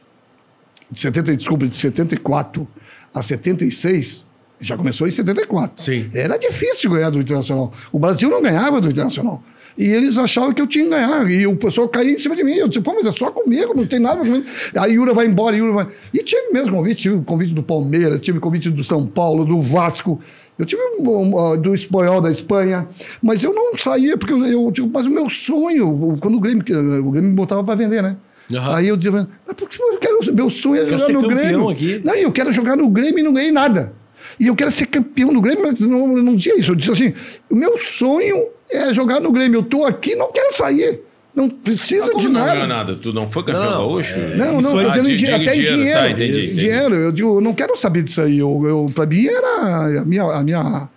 de 0.90 1.00
70, 1.00 1.36
desculpa, 1.36 1.68
de 1.68 1.76
74 1.76 2.66
a 3.14 3.22
76, 3.22 4.26
já 4.60 4.78
começou 4.78 5.08
em 5.08 5.12
74. 5.12 5.82
Sim. 5.82 6.10
Era 6.14 6.38
difícil 6.38 6.90
ganhar 6.92 7.10
do 7.10 7.20
Internacional. 7.20 7.72
O 7.92 8.00
Brasil 8.00 8.30
não 8.30 8.42
ganhava 8.42 8.80
do 8.80 8.90
Internacional. 8.90 9.44
E 9.78 9.86
eles 9.86 10.18
achavam 10.18 10.54
que 10.54 10.62
eu 10.62 10.68
tinha 10.68 10.84
que 10.84 10.92
ganhar. 10.92 11.30
E 11.30 11.48
o 11.48 11.56
pessoal 11.56 11.88
caía 11.88 12.12
em 12.12 12.20
cima 12.20 12.36
de 12.36 12.44
mim. 12.44 12.54
Eu 12.54 12.68
disse, 12.68 12.82
pô, 12.82 12.94
mas 12.94 13.06
é 13.06 13.12
só 13.12 13.32
comigo, 13.32 13.74
não 13.76 13.86
tem 13.86 14.00
nada. 14.00 14.20
comigo. 14.20 14.46
Aí 14.78 14.94
Yura 14.94 15.14
vai 15.14 15.26
embora, 15.26 15.56
Yura 15.56 15.72
vai. 15.72 15.88
E 16.14 16.24
tive 16.24 16.52
mesmo 16.52 16.76
convite, 16.76 17.02
tive 17.04 17.24
convite 17.24 17.54
do 17.54 17.64
Palmeiras, 17.64 18.22
tive 18.22 18.40
convite 18.40 18.70
do 18.70 18.84
São 18.84 19.06
Paulo, 19.06 19.46
do 19.46 19.60
Vasco. 19.60 20.20
Eu 20.60 20.66
tive 20.66 20.82
um, 21.00 21.54
um, 21.54 21.58
do 21.60 21.74
espanhol 21.74 22.22
da 22.22 22.30
Espanha, 22.30 22.88
mas 23.22 23.44
eu 23.44 23.54
não 23.54 23.76
saía, 23.78 24.16
porque 24.18 24.34
eu, 24.34 24.46
eu 24.46 24.72
digo, 24.72 24.90
mas 24.94 25.08
o 25.08 25.10
meu 25.10 25.30
sonho, 25.30 26.18
quando 26.22 26.38
o 26.38 26.40
Grêmio, 26.40 26.64
o 27.04 27.12
Grêmio 27.12 27.30
me 27.30 27.36
botava 27.36 27.64
para 27.64 27.74
vender, 27.74 28.04
né? 28.04 28.18
Aham. 28.54 28.76
Aí 28.76 28.88
eu 28.88 28.98
dizia, 28.98 29.12
mas 29.12 29.28
por 29.56 29.68
que 29.70 29.82
eu 29.82 29.98
quero, 29.98 30.34
meu 30.34 30.50
sonho 30.50 30.82
é 30.84 30.86
jogar 30.86 31.00
ser 31.06 31.14
no 31.14 31.28
Grêmio. 31.28 31.70
aqui. 31.70 32.02
Não, 32.04 32.14
eu 32.16 32.32
quero 32.32 32.52
jogar 32.52 32.76
no 32.76 32.88
Grêmio 32.90 33.20
e 33.20 33.24
não 33.24 33.34
ganhei 33.34 33.52
nada. 33.52 33.94
E 34.40 34.48
eu 34.48 34.56
quero 34.56 34.72
ser 34.72 34.86
campeão 34.86 35.32
no 35.32 35.42
Grêmio, 35.42 35.64
mas 35.64 35.80
não, 35.80 36.08
não 36.18 36.36
dizia 36.36 36.58
isso. 36.58 36.72
Eu 36.72 36.76
disse 36.76 36.92
assim: 36.92 37.14
o 37.50 37.56
meu 37.56 37.78
sonho 37.78 38.46
é 38.70 38.94
jogar 38.94 39.20
no 39.20 39.32
Grêmio. 39.32 39.58
Eu 39.58 39.62
estou 39.62 39.86
aqui, 39.86 40.16
não 40.16 40.32
quero 40.32 40.56
sair. 40.58 41.02
Não 41.34 41.50
precisa 41.50 42.08
Como 42.08 42.18
de 42.20 42.26
não 42.28 42.42
nada. 42.42 42.52
ganhou 42.54 42.68
nada? 42.68 42.96
Tu 43.02 43.14
não 43.14 43.26
foi 43.26 43.44
campeão 43.46 43.64
Não, 43.64 43.72
gaúcho? 43.72 44.16
é- 44.18 44.36
Não, 44.36 44.60
Isso 44.60 44.76
não, 44.76 44.90
dizendo 44.92 45.08
Ah, 45.08 45.12
em 45.12 45.16
di- 45.16 45.24
digo 45.24 45.32
até 45.36 45.44
em 45.46 45.54
dinheiro, 45.54 45.78
dinheiro. 45.78 46.00
tá, 46.00 46.10
entendi, 46.10 46.40
entendi. 46.40 46.56
Dinheiro, 46.56 46.96
eu 46.96 47.12
digo, 47.14 47.38
eu 47.38 47.42
não 47.42 47.54
quero 47.54 47.78
saber 47.78 48.04
disso 48.04 48.20
aí. 48.20 48.38
Eu, 48.38 48.62
eu, 48.68 48.92
pra 48.94 49.06
mim 49.06 49.26
era 49.28 50.02
a 50.02 50.06
minha, 50.06 50.24
a 50.24 50.44
minha, 50.44 50.90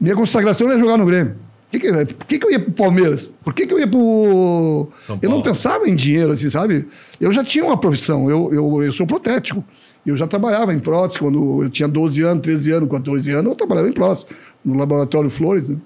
minha 0.00 0.16
consagração 0.16 0.70
era 0.70 0.78
jogar 0.78 0.96
no 0.96 1.04
Grêmio. 1.04 1.36
Por 1.70 1.80
que, 1.80 1.92
que, 1.92 2.14
por 2.14 2.26
que, 2.26 2.38
que 2.38 2.46
eu 2.46 2.50
ia 2.52 2.60
pro 2.60 2.72
Palmeiras? 2.72 3.30
Por 3.44 3.52
que, 3.52 3.66
que 3.66 3.74
eu 3.74 3.78
ia 3.78 3.88
pro. 3.88 4.88
São 5.00 5.16
Eu 5.20 5.28
não 5.28 5.38
Paulo. 5.38 5.42
pensava 5.44 5.88
em 5.88 5.94
dinheiro, 5.96 6.32
assim, 6.32 6.48
sabe? 6.48 6.86
Eu 7.20 7.32
já 7.32 7.42
tinha 7.44 7.64
uma 7.64 7.76
profissão, 7.76 8.30
eu, 8.30 8.52
eu, 8.52 8.82
eu 8.82 8.92
sou 8.92 9.06
protético. 9.06 9.64
Eu 10.06 10.16
já 10.16 10.26
trabalhava 10.28 10.72
em 10.72 10.78
prótese 10.78 11.18
quando 11.18 11.64
eu 11.64 11.68
tinha 11.68 11.88
12 11.88 12.22
anos, 12.22 12.40
13 12.42 12.70
anos, 12.72 12.88
14 12.88 13.30
anos, 13.32 13.50
eu 13.50 13.56
trabalhava 13.56 13.88
em 13.88 13.92
prótese, 13.92 14.26
no 14.64 14.74
Laboratório 14.74 15.28
Flores, 15.28 15.68
né? 15.68 15.76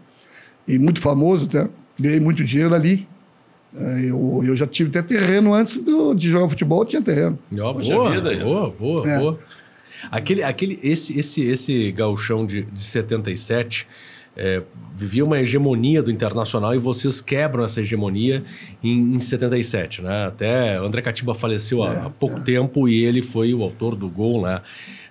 E 0.69 0.79
muito 0.79 1.01
famoso 1.01 1.47
até. 1.47 1.67
Ganhei 1.99 2.21
muito 2.21 2.45
dinheiro 2.45 2.75
ali. 2.75 3.09
É, 3.75 4.11
Eu, 4.11 4.43
eu 4.45 4.55
já 4.57 4.67
tive 4.67 4.91
até 4.91 5.01
terreno 5.01 5.55
antes 5.55 5.79
do- 5.79 6.13
de 6.15 6.29
jogar 6.29 6.49
futebol, 6.49 6.81
eu 6.83 6.87
tinha 6.87 7.01
terreno. 7.01 7.39
Poxa 7.49 7.95
boa, 7.95 8.11
vida, 8.11 8.37
boa, 8.45 8.71
boa, 8.71 9.09
É. 9.09 9.19
boa. 9.19 9.39
Aquele, 10.11 10.43
aquele, 10.43 10.79
esse, 10.83 11.19
esse, 11.19 11.43
esse 11.47 11.93
gauchão 11.93 12.45
de, 12.47 12.63
de 12.63 12.83
77 12.83 13.87
é, 14.37 14.63
vivia 14.95 15.25
uma 15.25 15.39
hegemonia 15.41 16.03
do 16.03 16.11
Internacional 16.11 16.75
e 16.75 16.79
vocês 16.79 17.21
quebram 17.21 17.65
essa 17.65 17.81
hegemonia 17.81 18.43
em, 18.83 19.15
em 19.15 19.21
77, 19.21 20.03
né? 20.03 20.27
Até 20.27 20.77
André 20.77 21.03
Catiba 21.03 21.35
faleceu 21.35 21.83
há, 21.83 22.07
há 22.07 22.11
pouco 22.11 22.41
tempo 22.41 22.89
e 22.89 23.05
ele 23.05 23.23
foi 23.23 23.53
o 23.55 23.63
autor 23.63 23.95
do 23.95 24.09
gol, 24.09 24.43
né? 24.43 24.61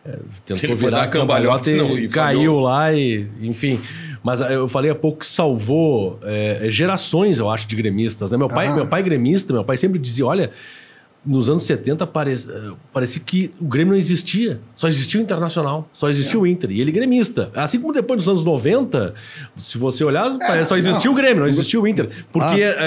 É, 0.06 0.18
tentou 0.46 0.76
virar 0.76 1.08
cambalhota 1.08 1.70
e, 1.70 1.78
cambalhota, 1.78 1.96
não, 1.96 2.00
e 2.00 2.08
caiu 2.08 2.38
falhou. 2.40 2.60
lá 2.62 2.94
e, 2.94 3.28
enfim. 3.42 3.80
Mas 4.24 4.42
ah, 4.42 4.52
eu 4.52 4.68
falei 4.68 4.92
há 4.92 4.96
pouco 4.96 5.20
que 5.20 5.26
salvou 5.26 6.20
é, 6.24 6.68
gerações, 6.70 7.38
eu 7.38 7.50
acho, 7.50 7.68
de 7.68 7.76
gremistas, 7.76 8.32
né? 8.32 8.38
Meu 8.38 8.48
pai, 8.48 8.68
Ah. 8.68 8.76
meu 8.76 8.88
pai 8.88 9.02
é 9.02 9.04
gremista, 9.04 9.54
meu 9.54 9.64
pai 9.64 9.78
sempre 9.78 10.00
dizia, 10.00 10.26
olha, 10.26 10.52
nos 11.26 11.50
anos 11.50 11.64
70 11.64 12.08
parece, 12.08 12.50
eh, 12.50 12.72
parecia 12.94 13.22
que 13.24 13.52
o 13.60 13.66
Grêmio 13.66 13.92
não 13.92 14.00
existia. 14.00 14.60
Só 14.76 14.88
existia 14.88 15.20
o 15.20 15.24
Internacional, 15.24 15.88
só 15.92 16.10
existia 16.10 16.40
o 16.40 16.48
Inter. 16.48 16.72
E 16.72 16.80
ele 16.80 16.92
gremista. 16.92 17.52
Assim 17.56 17.80
como 17.80 17.94
depois 17.94 18.20
dos 18.20 18.30
anos 18.30 18.44
90, 18.44 19.14
se 19.58 19.78
você 19.78 20.04
olhar, 20.04 20.38
parece 20.40 20.70
só 20.70 20.78
existia 20.78 21.06
não. 21.06 21.14
o 21.14 21.16
Grêmio, 21.16 21.42
não 21.42 21.48
existia 21.48 21.80
o 21.80 21.86
Inter. 21.88 22.10
Porque 22.32 22.64
Ah. 22.64 22.82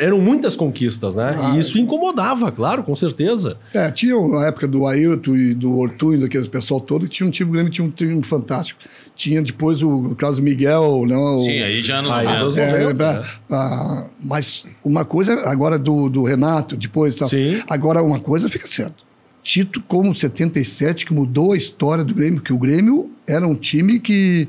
eram- 0.00 0.20
muitas 0.20 0.56
conquistas, 0.56 1.14
né? 1.14 1.36
Ah. 1.38 1.54
E 1.54 1.60
isso 1.60 1.78
incomodava, 1.78 2.50
claro, 2.50 2.82
com 2.82 2.94
certeza. 2.94 3.58
É, 3.74 3.90
tinha 3.90 4.16
a 4.16 4.46
época 4.46 4.66
do 4.66 4.86
Ayrton 4.86 5.36
e 5.36 5.54
do 5.54 5.72
Ortuño, 5.74 6.20
daquele 6.20 6.48
pessoal 6.48 6.80
todo, 6.80 7.04
que 7.04 7.10
tinha 7.10 7.26
um 7.26 7.30
time 7.30 7.52
grande, 7.52 7.70
tinha 7.70 7.86
um 7.86 7.90
time 7.90 8.22
fantástico. 8.22 8.80
Tinha 9.16 9.40
depois 9.40 9.82
o, 9.82 10.14
Carlos 10.16 10.38
Miguel, 10.38 11.04
não, 11.08 11.38
o- 11.38 11.42
Sim, 11.42 11.58
aí 11.62 11.80
já 11.80 12.02
não. 12.02 12.12
Aí, 12.12 12.26
já- 12.26 12.32
anos 12.42 12.56
É, 12.58 12.70
90, 12.84 13.02
é, 13.04 13.12
né? 13.18 13.24
ah, 13.50 14.06
mas 14.22 14.64
uma 14.84 15.04
coisa 15.06 15.40
agora 15.48 15.78
do, 15.78 16.10
do 16.10 16.22
Renato, 16.22 16.76
depois 16.76 17.14
tal. 17.16 17.26
Sim. 17.26 17.62
Agora 17.68 18.02
uma 18.02 18.20
coisa 18.20 18.46
fica 18.50 18.66
certo. 18.66 19.04
Tito 19.42 19.80
como 19.88 20.14
77 20.14 21.06
que 21.06 21.14
mudou 21.14 21.52
a 21.52 21.56
história 21.56 22.04
do 22.04 22.12
Grêmio, 22.14 22.42
que 22.42 22.52
o 22.52 22.58
Grêmio 22.58 23.10
era 23.26 23.46
um 23.48 23.54
time 23.54 23.98
que 23.98 24.46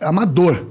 amador 0.00 0.66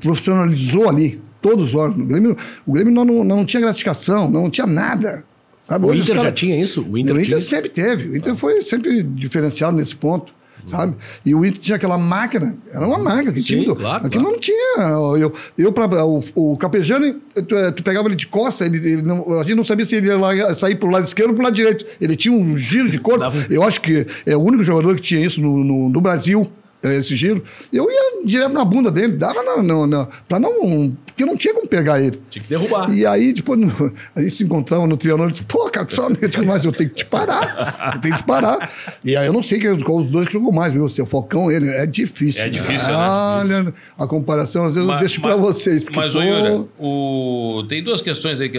profissionalizou 0.00 0.88
ali 0.88 1.20
todos 1.42 1.68
os 1.70 1.74
órgãos. 1.74 2.02
O 2.02 2.06
Grêmio, 2.06 2.36
o 2.66 2.72
Grêmio 2.72 2.92
não, 2.92 3.04
não, 3.04 3.24
não 3.24 3.44
tinha 3.44 3.60
gratificação, 3.60 4.30
não 4.30 4.48
tinha 4.48 4.66
nada. 4.66 5.24
Sabe? 5.68 5.86
O 5.86 5.88
Hoje 5.88 6.02
Inter 6.02 6.14
já 6.16 6.20
cara- 6.22 6.32
tinha 6.32 6.62
isso? 6.62 6.82
O 6.82 6.96
Inter, 6.98 7.14
o 7.14 7.18
Inter 7.18 7.26
tinha... 7.28 7.40
sempre 7.40 7.70
teve. 7.70 8.08
O 8.10 8.16
Inter 8.16 8.34
foi 8.34 8.62
sempre 8.62 9.02
diferenciado 9.02 9.76
nesse 9.76 9.96
ponto, 9.96 10.32
sabe? 10.66 10.94
E 11.24 11.34
o 11.34 11.44
Inter 11.44 11.60
tinha 11.60 11.76
aquela 11.76 11.98
máquina, 11.98 12.56
era 12.72 12.86
uma 12.86 12.98
máquina. 12.98 13.32
Que 13.32 13.40
Sim, 13.40 13.62
time 13.62 13.74
claro, 13.76 14.06
aquilo 14.06 14.22
claro. 14.24 14.36
não 14.36 14.40
tinha. 14.40 14.80
Eu, 15.18 15.32
eu 15.58 15.72
pra, 15.72 16.04
o, 16.04 16.20
o 16.34 16.56
Capejano, 16.56 17.14
tu, 17.46 17.54
eh, 17.54 17.70
tu 17.70 17.82
pegava 17.82 18.08
ele 18.08 18.16
de 18.16 18.26
costa, 18.26 18.64
ele, 18.64 18.76
ele 18.78 19.02
não, 19.02 19.38
a 19.40 19.42
gente 19.44 19.54
não 19.56 19.64
sabia 19.64 19.84
se 19.84 19.94
ele 19.96 20.06
ia 20.08 20.16
lá- 20.16 20.54
sair 20.54 20.74
pro 20.76 20.90
lado 20.90 21.04
esquerdo 21.04 21.30
ou 21.30 21.34
pro 21.34 21.44
lado 21.44 21.54
direito. 21.54 21.84
Ele 22.00 22.16
tinha 22.16 22.32
um 22.34 22.56
giro 22.56 22.90
de 22.90 22.98
corpo. 22.98 23.24
Eu 23.50 23.62
acho 23.62 23.80
que 23.80 24.06
é 24.26 24.36
o 24.36 24.40
único 24.40 24.62
jogador 24.62 24.94
que 24.96 25.02
tinha 25.02 25.24
isso 25.24 25.40
no, 25.40 25.62
no, 25.64 25.88
no 25.88 26.00
Brasil. 26.00 26.50
Eh, 26.84 26.96
Esse 26.96 27.16
giro, 27.16 27.42
eu 27.72 27.90
ia 27.90 28.24
direto 28.24 28.52
na 28.52 28.64
bunda 28.64 28.90
dele, 28.90 29.12
dava 29.12 29.42
na, 29.42 29.62
na, 29.62 29.86
na, 29.86 30.08
pra 30.28 30.38
não. 30.38 30.96
Porque 31.06 31.24
não 31.24 31.36
tinha 31.36 31.54
como 31.54 31.68
pegar 31.68 32.00
ele. 32.00 32.18
Tinha 32.28 32.42
que 32.42 32.48
derrubar. 32.48 32.92
E 32.92 33.06
aí, 33.06 33.32
depois, 33.32 33.60
no- 33.60 33.92
a 34.16 34.20
gente 34.20 34.34
se 34.34 34.42
encontrava 34.42 34.84
no 34.86 34.96
Trianon 34.96 35.28
e 35.28 35.30
disse, 35.30 35.44
pô, 35.44 35.70
cara, 35.70 35.86
só 35.88 36.08
digo, 36.10 36.44
mas 36.44 36.64
eu 36.64 36.72
tenho 36.72 36.90
que 36.90 36.96
te 36.96 37.06
parar. 37.06 37.92
Eu 37.94 38.00
tenho 38.00 38.14
que 38.16 38.20
te 38.22 38.26
parar. 38.26 38.70
E 39.04 39.16
aí 39.16 39.26
eu 39.26 39.32
não 39.32 39.42
sei 39.42 39.60
quem- 39.60 39.78
qual 39.80 40.00
os 40.00 40.10
dois 40.10 40.26
que 40.26 40.32
jogou 40.32 40.52
mais, 40.52 40.72
viu? 40.72 40.88
Se 40.88 41.00
é 41.00 41.06
Falcão, 41.06 41.50
ele. 41.50 41.68
É 41.68 41.86
difícil. 41.86 42.42
É 42.42 42.48
difícil, 42.48 42.88
né? 42.88 42.94
ah, 42.96 43.42
né? 43.46 43.72
A 43.96 44.06
comparação, 44.08 44.62
às 44.64 44.70
vezes, 44.74 44.82
eu 44.82 44.88
Mas- 44.88 45.00
deixo 45.00 45.20
pra 45.20 45.36
mas- 45.36 45.40
vocês. 45.40 45.84
porque, 45.84 45.98
Mas, 45.98 46.14
ô 46.16 46.18
pô, 46.18 46.24
Yura, 46.24 46.64
o... 46.80 47.64
tem 47.68 47.82
duas 47.84 48.02
questões 48.02 48.40
aí 48.40 48.48
que. 48.48 48.58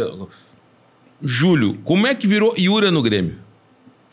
Júlio, 1.22 1.78
como 1.84 2.06
é 2.08 2.14
que 2.14 2.28
virou 2.28 2.54
Yura 2.58 2.92
no 2.92 3.02
Grêmio? 3.02 3.36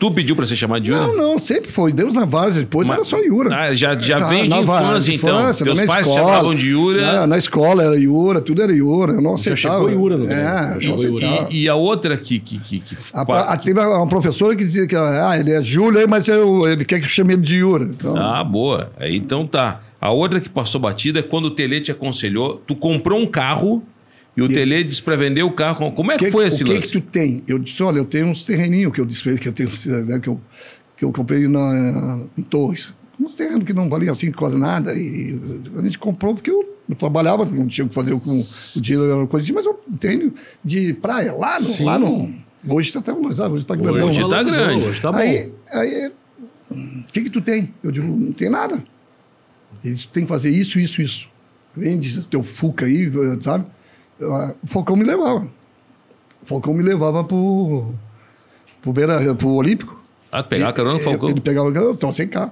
Tu 0.03 0.11
pediu 0.11 0.35
pra 0.35 0.45
ser 0.45 0.57
chamado 0.57 0.81
de 0.83 0.91
Yura? 0.91 1.07
Não, 1.07 1.15
não, 1.15 1.39
sempre 1.39 1.71
foi. 1.71 1.93
Deus 1.93 2.13
na 2.13 2.25
Várzea, 2.25 2.61
depois 2.63 2.85
Mas- 2.85 2.97
era 2.97 3.05
só 3.05 3.17
Yura. 3.19 3.55
Ah, 3.55 3.73
já- 3.73 3.97
já 3.97 4.19
vem 4.27 4.43
de 4.43 4.47
infância, 4.49 4.65
Várzea, 4.65 5.15
então. 5.15 5.29
infância, 5.39 5.65
Teus 5.65 5.81
pais 5.81 6.05
te 6.05 6.09
escola. 6.09 6.27
chamavam 6.31 6.55
de 6.55 6.67
Yura? 6.67 7.01
Na, 7.13 7.27
na 7.27 7.37
escola 7.37 7.83
era 7.83 7.95
Yura, 7.97 8.41
tudo 8.41 8.61
era 8.61 8.73
Yura. 8.73 9.13
Eu 9.13 9.21
não 9.21 9.37
Já 9.37 9.53
aceitava. 9.53 9.75
chegou 9.87 9.89
Yura 10.03 10.17
no 10.17 10.25
Grêmio, 10.25 10.43
É, 10.43 10.77
já 10.81 10.89
não 10.89 10.97
chegou 10.97 10.99
Yura. 11.19 11.25
aceitava. 11.25 11.47
E, 11.53 11.61
e 11.63 11.69
a 11.69 11.75
outra 11.75 12.17
que. 12.17 12.37
que, 12.39 12.59
que, 12.59 12.79
que 12.81 12.97
A, 13.13 13.21
a, 13.53 13.57
teve 13.57 13.79
uma 13.79 14.07
professora 14.07 14.53
que 14.57 14.63
dizia 14.65 14.85
que 14.85 14.95
ah, 14.95 15.37
ele 15.39 15.51
é 15.53 15.63
Júlio, 15.63 15.99
aí, 16.01 16.05
mas 16.07 16.27
eu- 16.27 16.67
ele 16.67 16.83
quer 16.83 16.99
que 16.99 17.05
eu 17.05 17.09
chame 17.09 17.33
ele 17.35 17.41
de 17.41 17.55
Yura. 17.55 17.85
Então, 17.85 18.17
Ah, 18.17 18.43
boa. 18.43 18.91
Aí, 18.99 19.15
então 19.15 19.47
tá. 19.47 19.79
A 20.01 20.11
outra 20.11 20.41
que 20.41 20.49
passou 20.49 20.81
batida 20.81 21.19
é 21.19 21.23
quando 21.23 21.45
o 21.45 21.51
Tele 21.51 21.79
te 21.79 21.91
aconselhou, 21.91 22.61
tu 22.67 22.75
comprou 22.75 23.17
um 23.17 23.25
carro 23.25 23.81
e 24.35 24.41
o. 24.41 24.47
Tele 24.47 24.83
disse 24.83 25.01
pra 25.01 25.15
vender 25.15 25.43
o 25.43 25.51
carro. 25.51 25.91
Como 25.91 26.11
é 26.11 26.17
que, 26.17 26.25
que, 26.25 26.31
foi 26.31 26.47
esse 26.47 26.63
o 26.63 26.65
que 26.65 26.73
lance? 26.73 26.91
que 26.91 27.01
tu 27.01 27.11
tem? 27.11 27.43
Eu 27.47 27.59
disse, 27.59 27.81
olha, 27.83 27.99
eu 27.99 28.05
tenho 28.05 28.27
uns 28.27 28.45
terreninhos 28.45 28.93
que 28.93 28.99
eu 28.99 29.05
disse 29.05 29.21
que 29.37 29.47
eu 29.47 29.53
tenho, 29.53 29.69
né, 30.05 30.19
que 30.19 30.29
eu, 30.29 30.39
que 30.97 31.05
eu 31.05 31.11
comprei 31.11 31.47
na, 31.47 32.25
em 32.37 32.41
Torres. 32.41 32.93
Uns 33.19 33.35
terrenos 33.35 33.63
que 33.63 33.73
não 33.73 33.87
valiam 33.87 34.13
assim 34.13 34.31
quase 34.31 34.57
nada. 34.57 34.93
E 34.93 35.39
a 35.77 35.81
gente 35.81 35.99
comprou 35.99 36.33
porque 36.33 36.49
eu, 36.49 36.77
eu 36.89 36.95
trabalhava, 36.95 37.45
não 37.45 37.67
tinha 37.67 37.85
o 37.85 37.89
que 37.89 37.95
fazer 37.95 38.19
com 38.19 38.39
o 38.39 38.81
dinheiro, 38.81 39.11
era 39.11 39.27
coisa 39.27 39.43
assim, 39.43 39.53
mas 39.53 39.65
eu 39.65 39.79
tenho 39.99 40.33
de 40.63 40.93
praia, 40.93 41.33
lá 41.33 41.59
no... 41.59 41.65
Sim. 41.65 41.85
Lá 41.85 41.99
no 41.99 42.43
hoje 42.67 42.87
está 42.87 42.99
até 42.99 43.11
valorizado, 43.11 43.53
hoje 43.53 43.63
está 43.63 43.75
grandão. 43.75 44.09
Hoje 44.09 44.19
tá 44.19 44.27
valorizou, 44.27 44.57
grande. 44.57 44.85
Hoje 44.85 45.01
tá 45.01 45.11
bom. 45.11 45.17
Aí, 45.17 45.51
aí 45.71 46.11
o 46.71 47.03
que 47.11 47.23
que 47.23 47.29
tu 47.29 47.41
tem? 47.41 47.73
Eu 47.83 47.91
digo, 47.91 48.07
não 48.07 48.31
tem 48.31 48.49
nada. 48.49 48.83
Eles 49.83 50.05
têm 50.05 50.23
que 50.23 50.29
fazer 50.29 50.49
isso, 50.49 50.79
isso, 50.79 51.01
isso. 51.01 51.27
Vende 51.75 52.25
teu 52.27 52.43
Fuca 52.43 52.85
aí, 52.85 53.11
sabe? 53.41 53.65
Ah, 54.21 54.53
O 54.63 54.67
Falcão 54.67 54.95
me 54.95 55.03
levava. 55.03 55.47
O 56.41 56.45
Falcão 56.45 56.73
me 56.73 56.83
levava 56.83 57.23
pro, 57.23 57.93
pro, 58.81 58.93
Beira, 58.93 59.33
pro 59.35 59.49
Olímpico. 59.49 60.01
Ah, 60.31 60.43
pegar 60.43 60.69
a 60.69 60.73
carona 60.73 60.95
do 60.95 60.99
Ele- 61.01 61.09
Falcão. 61.09 61.29
Ele 61.29 61.41
pegava, 61.41 61.69
eu 61.69 61.93
estava 61.93 62.13
sem 62.13 62.27
carro. 62.27 62.51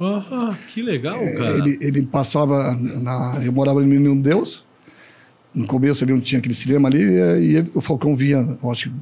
Ah, 0.00 0.56
que 0.68 0.82
legal, 0.82 1.14
É, 1.16 1.32
cara. 1.36 1.50
Ele, 1.58 1.78
ele 1.80 2.02
passava 2.02 2.74
na. 2.74 3.40
Eu 3.44 3.52
morava 3.52 3.80
no 3.80 3.86
Menino 3.86 4.20
Deus. 4.20 4.64
No 5.54 5.66
começo 5.66 6.04
ali 6.04 6.12
onde 6.12 6.22
tinha 6.22 6.38
aquele 6.38 6.54
cinema 6.54 6.88
ali, 6.88 7.02
e 7.02 7.56
ele- 7.56 7.70
o 7.74 7.80
Falcão 7.80 8.14
vinha, 8.16 8.56
eu 8.62 8.70
acho 8.70 8.88
que. 8.88 8.94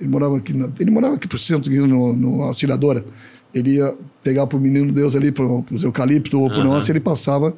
Ele 0.00 0.10
morava 0.10 0.36
aqui, 0.36 0.52
na- 0.52 0.68
ele 0.80 0.90
morava 0.90 1.14
aqui 1.14 1.26
pro 1.28 1.38
centro, 1.38 1.70
aqui 1.70 1.78
no, 1.80 2.12
no 2.14 2.42
Auxiliadora. 2.42 3.04
Ele 3.54 3.76
ia 3.76 3.94
pegar 4.22 4.46
pro 4.46 4.58
Menino 4.58 4.92
Deus 4.92 5.14
ali, 5.14 5.30
pro, 5.32 5.62
pros 5.62 5.82
eucalipto 5.84 6.38
ou 6.40 6.48
pro 6.50 6.58
Aham. 6.60 6.68
nosso, 6.68 6.90
ele 6.90 7.00
passava, 7.00 7.54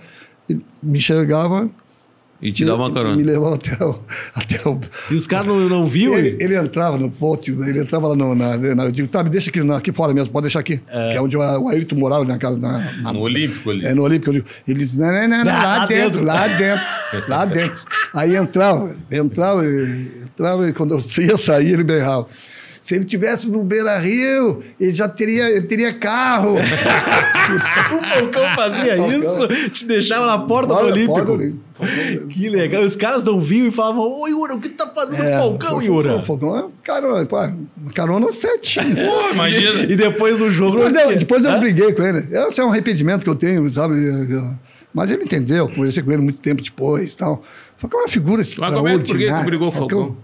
ele 0.49 0.65
me 0.83 0.99
enxergava, 0.99 1.69
E 2.41 2.53
te 2.53 2.65
dava 2.65 2.83
uma 2.85 2.93
carona. 2.93 3.17
Me 3.17 3.25
levava 3.25 3.57
até 3.57 3.85
o. 3.85 3.99
Até 4.33 4.69
o 4.69 4.79
E 5.11 5.15
os 5.17 5.27
caras 5.27 5.49
não, 5.49 5.69
não 5.69 5.85
viu? 5.85 6.17
ele, 6.17 6.37
ele 6.39 6.57
entrava 6.57 6.97
no 6.97 7.11
ponte, 7.11 7.51
ele 7.51 7.81
entrava 7.81 8.07
lá 8.09 8.15
no, 8.15 8.33
na, 8.35 8.57
na- 8.57 8.85
Eu 8.85 8.93
digo, 8.93 9.09
tá, 9.09 9.25
me 9.25 9.31
deixa 9.31 9.51
aqui, 9.51 9.61
na- 9.61 9.79
aqui 9.79 9.91
fora 9.93 10.15
mesmo, 10.15 10.31
pode 10.33 10.45
deixar 10.45 10.61
aqui. 10.61 10.77
Que 10.79 11.17
é 11.17 11.21
onde 11.21 11.37
o, 11.37 11.41
o 11.41 11.69
Ayrton 11.69 11.97
morava, 11.97 12.25
na 12.25 12.39
casa. 12.39 12.61
Na, 12.61 12.93
na- 13.03 13.13
No 13.13 13.21
Olímpico 13.21 13.71
ali. 13.71 13.85
é, 13.85 13.93
no 13.93 14.03
Olímpico. 14.03 14.31
Eu 14.31 14.35
digo, 14.35 14.47
ele 14.69 14.79
disse, 14.79 14.97
não, 14.99 15.11
não, 15.13 15.29
não, 15.29 15.39
não, 15.45 15.53
Lá 15.53 15.87
dentro. 15.87 16.23
lá 16.25 16.47
dentro, 16.47 16.85
lá 17.29 17.45
dentro. 17.45 17.83
Aí 18.15 18.37
entrava, 18.37 18.95
entrava, 19.11 19.63
entrava, 19.67 20.69
e 20.69 20.73
quando 20.73 20.95
eu 20.95 21.25
ia 21.25 21.37
sair, 21.37 21.73
ele 21.73 21.83
berrava. 21.85 22.27
Se 22.89 22.95
ele 22.95 23.05
tivesse 23.05 23.51
no 23.51 23.63
Beira 23.63 23.99
Rio, 23.99 24.63
ele 24.81 24.93
já 24.95 25.07
teria, 25.07 25.51
ele 25.51 25.67
teria 25.67 25.93
carro. 25.93 26.55
O 27.39 28.03
Falcão 28.05 28.45
fazia 28.55 28.97
Falcão. 28.97 29.11
isso, 29.13 29.71
te 29.71 29.87
deixava 29.87 30.27
na 30.27 30.39
porta 30.39 30.69
do 30.69 30.75
Olha, 30.75 30.93
Olímpico. 30.93 31.15
porta 31.15 31.37
do. 32.19 32.27
Que 32.29 32.49
legal. 32.49 32.83
Os 32.83 32.97
caras 32.97 33.25
não 33.25 33.41
viam 33.41 33.67
e 33.67 33.71
falavam: 33.71 34.03
Ô, 34.03 34.27
Yura, 34.27 34.55
o 34.55 34.61
que 34.61 34.69
tá 34.71 34.87
fazendo 34.89 35.23
É, 35.23 35.37
o 35.37 35.39
Falcão, 35.39 35.83
Yura? 35.83 36.17
O 36.17 36.23
Falcão 36.25 36.57
é 36.57 36.65
um 36.65 36.71
carona, 36.83 37.27
carona 37.95 38.33
certinho. 38.33 38.95
Pô, 38.97 39.31
imagina. 39.33 39.81
E 39.83 39.97
depois 39.97 40.39
no 40.39 40.51
jogo. 40.51 40.77
Depois 40.77 40.97
eu, 40.97 41.17
depois 41.17 41.45
eu 41.45 41.51
Hã? 41.51 41.59
briguei 41.61 41.93
com 41.93 42.03
ele. 42.03 42.27
Esse 42.31 42.61
é 42.61 42.65
um 42.65 42.71
arrependimento 42.71 43.23
que 43.25 43.31
eu 43.31 43.35
tenho, 43.35 43.69
sabe? 43.71 43.97
Mas 44.93 45.11
ele 45.11 45.25
entendeu, 45.25 45.69
conversei 45.69 46.03
com 46.03 46.11
ele 46.13 46.23
muito 46.23 46.41
tempo 46.41 46.63
depois 46.63 47.13
e 47.13 47.17
tal. 47.17 47.43
Falcão 47.77 48.01
é 48.01 48.03
uma 48.05 48.09
figura 48.09 48.39
Mas 48.43 48.55
como 48.55 48.89
é 48.89 48.93
que- 48.93 48.99
por 48.99 49.05
que 49.05 49.05
tu 49.05 49.13
extraordinária. 49.13 49.45
brigou 49.47 49.71
com 49.71 49.77
o 49.77 49.79
Falcão? 49.79 50.17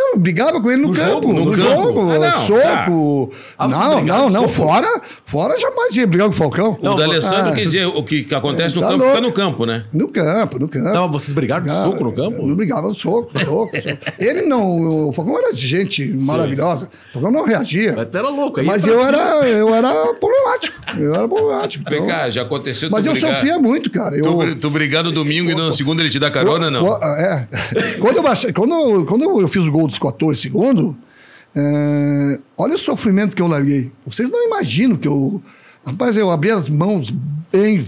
Não, 0.00 0.12
eu 0.14 0.18
brigava 0.18 0.60
com 0.60 0.70
ele 0.70 0.82
no, 0.82 0.88
No 0.88 0.94
campo, 0.94 1.10
jogo? 1.28 1.32
no, 1.32 1.44
No 1.46 1.52
jogo, 1.52 2.00
campo? 2.08 2.10
Ah, 2.12 2.18
não, 2.18 2.46
soco. 2.46 3.32
Ah, 3.58 3.68
vocês 3.68 3.80
não, 3.80 4.04
não, 4.04 4.30
não, 4.30 4.48
soco? 4.48 4.68
fora, 4.68 5.00
fora 5.26 5.58
jamais 5.58 5.94
ia 5.96 6.06
brigar 6.06 6.26
com 6.28 6.32
o 6.34 6.36
Falcão. 6.36 6.78
O 6.80 6.94
D'Alessandro 6.94 7.50
Ah, 7.50 7.54
quer 7.54 7.62
dizer, 7.62 7.86
o 7.86 8.02
que, 8.02 8.22
que 8.24 8.34
acontece 8.34 8.74
no 8.74 8.80
Tá 8.80 8.88
campo 8.88 8.98
louco. 8.98 9.14
fica 9.16 9.26
no 9.28 9.32
campo, 9.32 9.66
né? 9.66 9.84
No 9.92 10.08
campo, 10.08 10.58
no 10.58 10.68
campo. 10.68 10.94
Não, 10.94 11.10
vocês 11.10 11.32
brigaram 11.32 11.64
de 11.64 11.70
soco 11.72 12.02
no 12.04 12.12
campo? 12.12 12.46
Não 12.46 12.54
brigava 12.56 12.88
no 12.88 12.94
soco, 12.94 13.30
soco, 13.38 13.76
soco. 13.76 13.98
Ele 14.18 14.42
não, 14.42 15.08
o 15.08 15.12
Falcão 15.12 15.38
era 15.38 15.54
gente 15.54 16.06
maravilhosa. 16.22 16.88
O 17.10 17.12
Falcão 17.14 17.30
não 17.30 17.44
reagia. 17.44 17.94
Mas 17.96 18.08
era 18.14 18.28
louco. 18.28 18.60
aí 18.60 18.66
Mas 18.66 18.86
eu 18.86 18.96
cima. 18.98 19.08
era, 19.08 19.48
eu 19.48 19.74
era 19.74 19.92
problemático. 20.14 20.80
Eu 20.98 21.14
era 21.14 21.28
problemático. 21.28 21.84
Vem 21.90 21.98
Então- 21.98 22.08
cá, 22.08 22.30
já 22.30 22.42
aconteceu 22.42 22.88
mas 22.90 23.04
eu 23.04 23.12
brigar... 23.12 23.34
sofria 23.34 23.58
muito, 23.58 23.90
cara. 23.90 24.16
Eu, 24.16 24.24
Tu, 24.24 24.56
tu 24.56 24.70
brigar 24.70 25.04
no 25.04 25.12
domingo 25.12 25.50
e 25.50 25.54
na 25.54 25.70
segunda 25.72 26.02
ele 26.02 26.08
te 26.10 26.18
dá 26.18 26.30
carona, 26.30 26.70
não? 26.70 26.96
É. 27.18 27.46
quando, 28.00 28.16
eu 28.16 28.22
baixei- 28.22 28.52
quando, 28.52 29.04
quando 29.04 29.40
eu 29.40 29.48
fiz 29.48 29.62
o 29.66 29.70
gol 29.70 29.89
dos 29.90 29.98
14 29.98 30.40
segundos, 30.40 30.94
é, 31.54 32.40
olha 32.56 32.74
o 32.74 32.78
sofrimento 32.78 33.34
que 33.34 33.42
eu 33.42 33.46
larguei. 33.46 33.90
Vocês 34.06 34.30
não 34.30 34.46
imaginam 34.46 34.96
que 34.96 35.08
eu. 35.08 35.42
Rapaz, 35.84 36.16
eu 36.16 36.30
abri 36.30 36.50
as 36.50 36.68
mãos 36.68 37.10
bem, 37.52 37.84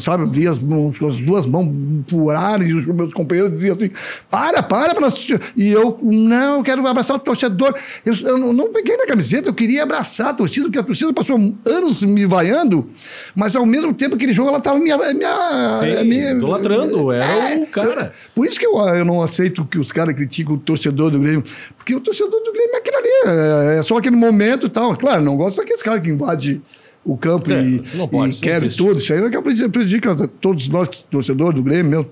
sabe? 0.00 0.24
Abri 0.24 0.48
as 0.48 0.58
mãos, 0.58 0.96
as 1.02 1.20
duas 1.20 1.46
mãos 1.46 1.68
por 2.08 2.34
ar 2.34 2.62
e 2.62 2.72
os 2.72 2.86
meus 2.86 3.12
companheiros 3.12 3.52
diziam 3.52 3.76
assim: 3.76 3.90
para, 4.30 4.62
para, 4.62 4.94
para. 4.94 5.00
nós 5.00 5.14
assistir." 5.14 5.40
E 5.56 5.68
eu, 5.70 5.98
não, 6.02 6.62
quero 6.62 6.86
abraçar 6.86 7.16
o 7.16 7.18
torcedor. 7.18 7.74
Eu, 8.04 8.14
eu 8.14 8.52
não- 8.52 8.72
peguei 8.72 8.96
na 8.96 9.06
camiseta, 9.06 9.48
eu 9.48 9.54
queria 9.54 9.84
abraçar 9.84 10.28
a 10.28 10.34
torcida, 10.34 10.66
porque 10.66 10.78
a 10.78 10.82
torcida 10.82 11.12
passou 11.12 11.38
anos 11.64 12.02
me 12.02 12.26
vaiando, 12.26 12.88
mas 13.34 13.54
ao 13.54 13.64
mesmo 13.64 13.94
tempo 13.94 14.16
aquele 14.16 14.32
jogo 14.32 14.48
ela 14.48 14.58
estava 14.58 14.78
me, 14.78 14.90
me, 14.90 16.04
me, 16.04 16.30
idolatrando, 16.32 17.12
era 17.12 17.56
o 17.60 17.66
cara. 17.68 18.12
por 18.34 18.46
isso 18.46 18.58
que 18.58 18.66
eu, 18.66 18.76
eu 18.78 19.04
não 19.04 19.22
aceito 19.22 19.64
que 19.64 19.78
os 19.78 19.92
caras 19.92 20.14
criticam 20.14 20.54
o 20.54 20.58
torcedor 20.58 21.10
do 21.10 21.20
Grêmio. 21.20 21.44
Porque 21.76 21.94
o 21.94 22.00
torcedor 22.00 22.42
do 22.42 22.52
Grêmio 22.52 22.74
é 22.74 22.78
aquilo 22.78 22.96
ali. 22.96 23.08
É, 23.26 23.78
é 23.78 23.82
só 23.82 23.98
aquele 23.98 24.16
momento 24.16 24.66
e 24.66 24.70
tal. 24.70 24.96
Claro, 24.96 25.22
não 25.22 25.36
gosto 25.36 25.58
daqueles 25.58 25.82
caras 25.82 26.00
que 26.00 26.10
invadem 26.10 26.60
o 27.04 27.16
campo 27.16 27.52
É, 27.52 27.62
e, 27.62 27.78
pode, 28.10 28.40
e 28.66 28.68
tudo. 28.70 28.98
Isso 28.98 29.12
aí 29.12 29.22
é 29.22 29.30
que 29.30 29.40
prejudica, 29.42 29.68
prejudica 29.68 30.28
todos 30.40 30.68
nós, 30.68 30.88
torcedores 31.10 31.54
do 31.54 31.62
Grêmio 31.62 31.90
mesmo. 31.90 32.06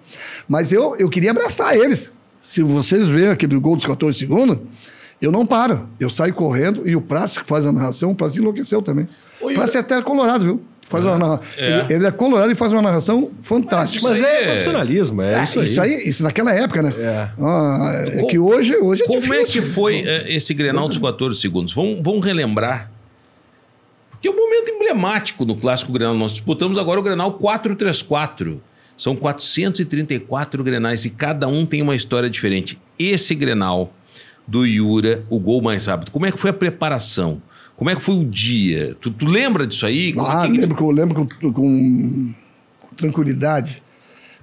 Mas 0.48 0.70
eu, 0.72 0.94
eu 0.98 1.08
queria 1.08 1.30
abraçar 1.30 1.76
eles. 1.76 2.12
Se 2.42 2.62
vocês 2.62 3.06
verem 3.06 3.30
aquele 3.30 3.56
gol 3.58 3.76
dos 3.76 3.86
14 3.86 4.18
segundos, 4.18 4.58
eu 5.20 5.32
não 5.32 5.46
paro. 5.46 5.88
Eu 5.98 6.10
saio 6.10 6.34
correndo 6.34 6.82
e 6.86 6.94
o 6.94 7.00
Praça 7.00 7.40
que 7.40 7.46
faz 7.46 7.64
a 7.64 7.72
narração, 7.72 8.10
o 8.10 8.14
Praça 8.14 8.38
enlouqueceu 8.38 8.82
também. 8.82 9.06
O 9.40 9.50
Praça 9.54 9.78
é 9.78 9.80
até 9.80 10.02
colorado, 10.02 10.44
viu? 10.44 10.60
Faz 10.86 11.02
uma 11.06 11.18
narra... 11.18 11.40
É. 11.56 11.70
Ele, 11.70 11.94
ele 11.94 12.06
é 12.06 12.10
colorado 12.10 12.52
e 12.52 12.54
faz 12.54 12.70
uma 12.70 12.82
narração 12.82 13.30
fantástica. 13.40 14.06
Mas 14.06 14.18
Isso 14.18 14.26
aí 14.26 14.34
é 14.34 14.42
é- 14.42 14.46
profissionalismo, 14.48 15.22
é, 15.22 15.34
É, 15.38 15.42
isso 15.42 15.58
aí. 15.60 15.64
isso 15.64 15.80
aí, 15.80 15.94
isso 16.08 16.22
naquela 16.22 16.52
época, 16.52 16.82
né? 16.82 16.92
É. 16.98 17.28
Ah, 17.40 18.04
é 18.12 18.22
que 18.24 18.38
hoje, 18.38 18.76
hoje 18.76 19.02
é 19.02 19.06
Como 19.06 19.20
difícil. 19.22 19.42
é 19.42 19.44
que 19.46 19.62
foi 19.62 20.00
eh, 20.06 20.24
esse 20.34 20.52
Grenal 20.52 20.88
dos 20.88 20.98
14 20.98 21.40
segundos? 21.40 21.72
Vamos, 21.72 22.00
vamos 22.02 22.22
relembrar. 22.26 22.90
Porque 24.22 24.28
é 24.28 24.30
um 24.30 24.36
momento 24.36 24.70
emblemático 24.70 25.44
no 25.44 25.56
clássico 25.56 25.90
Grenal. 25.92 26.14
Nós 26.14 26.30
disputamos 26.30 26.78
agora 26.78 27.00
o 27.00 27.02
Grenal 27.02 27.32
434. 27.32 28.62
São 28.96 29.16
434 29.16 30.62
Grenais 30.62 31.04
e 31.04 31.10
cada 31.10 31.48
um 31.48 31.66
tem 31.66 31.82
uma 31.82 31.96
história 31.96 32.30
diferente. 32.30 32.78
Esse 32.96 33.34
Grenal 33.34 33.92
do 34.46 34.64
Yura, 34.64 35.24
o 35.28 35.40
gol 35.40 35.60
mais 35.60 35.86
rápido, 35.86 36.12
como 36.12 36.24
é 36.24 36.30
que 36.30 36.38
foi 36.38 36.50
a 36.50 36.52
preparação? 36.52 37.42
Como 37.76 37.90
é 37.90 37.96
que 37.96 38.02
foi 38.02 38.14
o 38.14 38.24
dia? 38.24 38.96
Tu, 39.00 39.10
tu 39.10 39.26
lembra 39.26 39.66
disso 39.66 39.84
aí? 39.86 40.14
Ah, 40.18 40.42
Que- 40.46 40.52
que- 40.52 40.58
lembro, 40.60 40.76
com, 40.76 40.90
lembro 40.92 41.26
com, 41.52 42.32
tranquilidade, 42.96 43.82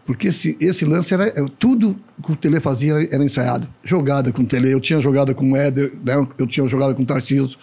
porque 0.06 0.28
esse, 0.30 0.58
esse 0.60 0.84
lance 0.84 1.14
era 1.14 1.28
é, 1.28 1.46
tudo 1.58 1.96
que 2.22 2.32
o 2.32 2.36
Tele 2.36 2.60
fazia 2.60 3.08
era 3.12 3.24
ensaiado. 3.24 3.68
Jogada 3.84 4.32
com 4.34 4.42
o 4.42 4.46
Tele, 4.46 4.72
eu 4.74 4.80
tinha 4.82 5.00
jogada 5.00 5.34
com 5.34 5.52
o 5.52 5.56
Éder, 5.56 5.94
né? 6.04 6.28
eu 6.38 6.48
tinha 6.48 6.68
jogada 6.68 6.94
com 6.94 7.04
o 7.04 7.06
Tarcísio. 7.06 7.58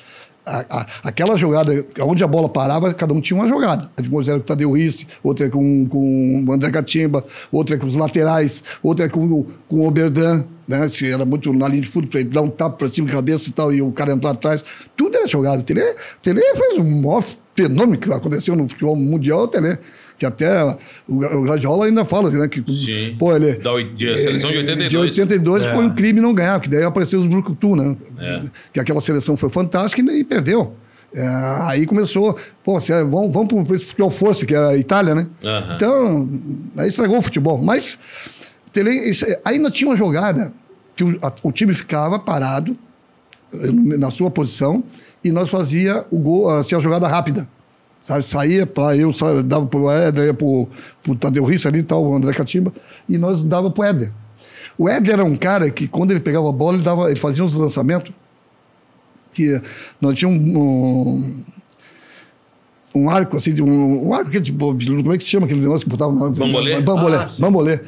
A- 0.47 0.65
a- 0.71 0.87
aquela 1.03 1.37
jogada, 1.37 1.85
onde 2.03 2.23
a 2.23 2.27
bola 2.29 2.49
parava, 2.49 2.95
cada 2.95 3.13
um 3.13 3.21
tinha 3.21 3.37
uma 3.39 3.49
jogada. 3.49 3.91
Depois 3.97 4.29
era 4.29 4.39
com 4.39 4.45
o 4.45 4.47
Tadeu 4.47 4.73
Risse, 4.73 5.05
outra 5.23 5.51
com, 5.51 5.87
com 5.89 6.45
o 6.47 6.53
André 6.53 6.71
Catimba, 6.71 7.25
outra 7.51 7.77
com 7.77 7.87
os 7.87 7.97
laterais, 7.97 8.63
outra 8.81 9.09
com, 9.09 9.45
com 9.69 9.77
o 9.77 9.87
Oberdan, 9.89 10.45
né? 10.69 10.89
Se 10.89 11.11
era 11.11 11.25
muito 11.25 11.53
na 11.53 11.67
linha 11.67 11.83
de 11.83 11.89
fundo, 11.89 12.07
para 12.07 12.21
ele 12.21 12.29
dar 12.29 12.43
um 12.43 12.49
tapa 12.51 12.77
para 12.77 12.89
cima 12.89 13.09
de 13.09 13.13
cabeça 13.13 13.49
e 13.49 13.53
tal, 13.53 13.73
e 13.73 13.83
o 13.83 13.91
cara 13.91 14.13
entrar 14.13 14.31
atrás. 14.31 14.65
Tudo 14.97 15.17
era 15.17 15.27
jogado. 15.27 15.61
O 15.61 15.63
Tele, 15.65 15.83
Tele 16.23 16.41
fez 16.41 16.79
um 16.79 17.01
maior 17.03 17.25
fenômeno 17.57 17.99
que 17.99 18.13
aconteceu 18.13 18.55
no 18.55 18.69
futebol 18.69 18.95
mundial, 18.95 19.41
o 19.41 19.49
Tele. 19.49 19.77
Que 20.19 20.25
até 20.25 20.65
o, 20.65 20.79
o 21.09 21.43
Gladiola 21.43 21.87
ainda 21.87 22.05
fala, 22.05 22.31
né? 22.31 22.49
Que, 22.49 22.63
Sim. 22.75 23.15
Pô, 23.19 23.37
ele, 23.37 23.53
Da 23.57 23.73
de- 23.81 24.19
seleção 24.19 24.51
de 24.51 24.57
é, 24.57 24.61
82. 24.61 24.91
De 24.91 25.21
82 25.21 25.65
É. 25.65 25.75
foi 25.75 25.85
um 25.85 25.95
crime 25.95 26.21
não 26.21 26.33
ganhar, 26.33 26.59
porque 26.59 26.75
daí 26.75 26.85
apareceu 26.85 27.21
os 27.21 27.27
Brucutu, 27.27 27.77
né? 27.77 27.95
É. 28.19 28.41
Que 28.73 28.81
aquela 28.81 29.01
seleção 29.03 29.37
foi 29.37 29.51
fantástica 29.51 30.01
e, 30.01 30.21
e 30.21 30.25
perdeu. 30.25 30.73
É, 31.15 31.27
aí 31.69 31.87
começou, 31.87 32.37
pô, 32.65 32.81
cê, 32.81 32.93
vamos, 33.05 33.33
vamos 33.33 33.67
para 33.67 33.77
esse 33.77 33.85
futebol 33.85 34.11
força, 34.11 34.45
que 34.47 34.55
é 34.55 34.59
a 34.59 34.77
Itália, 34.77 35.15
né? 35.15 35.27
Aham. 35.45 35.75
Então, 35.77 36.29
aí 36.79 36.89
estragou 36.89 37.19
o 37.19 37.23
futebol. 37.23 37.59
Mas 37.59 37.99
tele, 38.73 39.13
nós 39.61 39.73
tinha 39.73 39.89
uma 39.89 39.97
jogada 39.97 40.53
que 40.95 41.05
o, 41.05 41.19
a- 41.23 41.33
o 41.43 41.53
time 41.53 41.73
ficava 41.75 42.19
parado 42.19 42.77
eh, 43.53 43.59
na 43.99 44.11
sua 44.11 44.31
posição 44.31 44.83
e 45.23 45.31
nós 45.31 45.49
fazia 45.51 46.05
o 46.11 46.19
gol, 46.19 46.51
assim, 46.51 46.75
a 46.75 46.81
jogada 46.81 47.07
rápida. 47.07 47.47
Sabe, 48.07 48.23
saía 48.25 48.65
para 48.65 48.97
eu, 48.97 49.13
sabe, 49.13 49.43
dava 49.43 49.67
pro 49.67 49.91
Éder, 49.91 50.27
ia 50.27 50.35
pro, 50.35 50.69
pro 51.03 51.17
Tadeu 51.17 51.45
Risse 51.45 51.67
ali 51.67 51.81
e 51.81 51.83
tal, 51.83 52.05
o 52.05 52.15
André 52.15 52.33
Catimba, 52.33 52.73
e 53.09 53.19
nós 53.19 53.43
dava 53.43 53.69
pro 53.69 53.83
Éder. 53.83 54.13
O 54.79 54.89
Éder 54.89 55.15
era 55.15 55.25
um 55.25 55.35
cara 55.35 55.69
que, 55.71 55.89
quando 55.89 56.13
ele 56.13 56.21
pegava 56.21 56.49
a 56.49 56.53
bola, 56.53 56.77
ele, 56.77 56.85
dava, 56.85 57.11
ele 57.11 57.19
fazia 57.19 57.43
uns 57.43 57.55
lançamentos 57.55 58.13
que 59.35 59.61
nós 60.01 60.17
tínhamos 60.17 60.39
um, 60.41 60.57
um, 60.57 61.45
um 62.95 63.11
arco, 63.11 63.37
assim, 63.37 63.53
de 63.53 63.61
um, 63.63 64.07
um 64.09 64.15
arco 64.15 64.31
que, 64.31 64.41
tipo, 64.41 64.73
como 64.73 65.13
é 65.13 65.19
que 65.19 65.25
se 65.25 65.31
chama 65.31 65.47
aquele 65.47 65.61
negócio 65.61 65.85
que 65.85 65.91
botava 65.91 66.13
na... 66.13 66.31
Bambolê? 66.31 66.81
Bambolê, 66.81 67.17
Ah, 67.17 67.27
bambolê. 67.41 67.81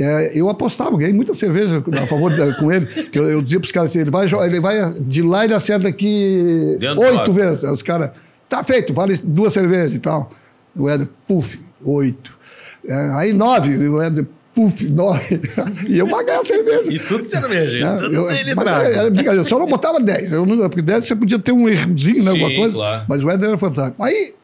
É, 0.00 0.32
eu 0.38 0.48
apostava, 0.48 0.96
ganhei 0.96 1.12
muita 1.12 1.32
cerveja 1.34 1.82
a 2.02 2.06
favor 2.06 2.34
da- 2.34 2.54
com 2.54 2.72
ele, 2.72 2.86
que 2.86 3.18
eu, 3.18 3.28
eu 3.28 3.40
dizia 3.42 3.60
para 3.60 3.66
os 3.66 3.72
caras 3.72 3.90
assim, 3.90 4.00
ele 4.00 4.10
vai, 4.10 4.26
ele 4.46 4.58
vai 4.60 4.92
de 4.94 5.22
lá 5.22 5.44
ele 5.44 5.52
acerta 5.54 5.86
aqui 5.88 6.76
Dentro 6.80 7.00
oito 7.02 7.32
vezes. 7.32 7.62
Os 7.64 7.82
caras, 7.82 8.10
tá 8.50 8.62
feito, 8.62 8.92
vale 8.92 9.18
duas 9.24 9.52
cervejas 9.54 9.94
e 9.94 9.98
tal. 9.98 10.30
O 10.76 10.88
Éder, 10.90 11.08
puf, 11.26 11.58
oito. 11.84 12.38
É, 12.86 12.94
aí 13.14 13.32
nove, 13.32 13.76
o 13.88 14.00
Éder, 14.02 14.26
puf, 14.54 14.88
nove. 14.90 15.40
e 15.88 15.98
eu 15.98 16.06
paguei 16.08 16.34
a 16.34 16.44
cerveja. 16.44 16.92
E 16.92 16.98
tudo 16.98 17.24
cerveja, 17.24 17.92
né? 17.92 17.96
tudo 17.98 18.14
Eu- 18.14 18.30
ele 18.30 18.54
mas 18.54 18.64
traga. 18.64 18.84
era, 18.84 18.96
era 18.96 19.10
brincadeira, 19.10 19.40
eu 19.40 19.44
só 19.48 19.58
não 19.58 19.66
botava 19.66 19.98
10. 20.00 20.32
Eu 20.32 20.44
não, 20.44 20.56
porque 20.68 20.82
10 20.82 21.06
você 21.06 21.16
podia 21.16 21.38
ter 21.38 21.52
um 21.52 21.68
errozinho, 21.68 22.22
né? 22.24 22.32
Sim, 22.32 22.42
Alguma 22.42 22.54
coisa. 22.60 22.74
claro. 22.74 23.04
Mas 23.08 23.22
o 23.22 23.30
Éder 23.30 23.48
era 23.48 23.58
fantástico. 23.58 24.02
Aí, 24.02 24.34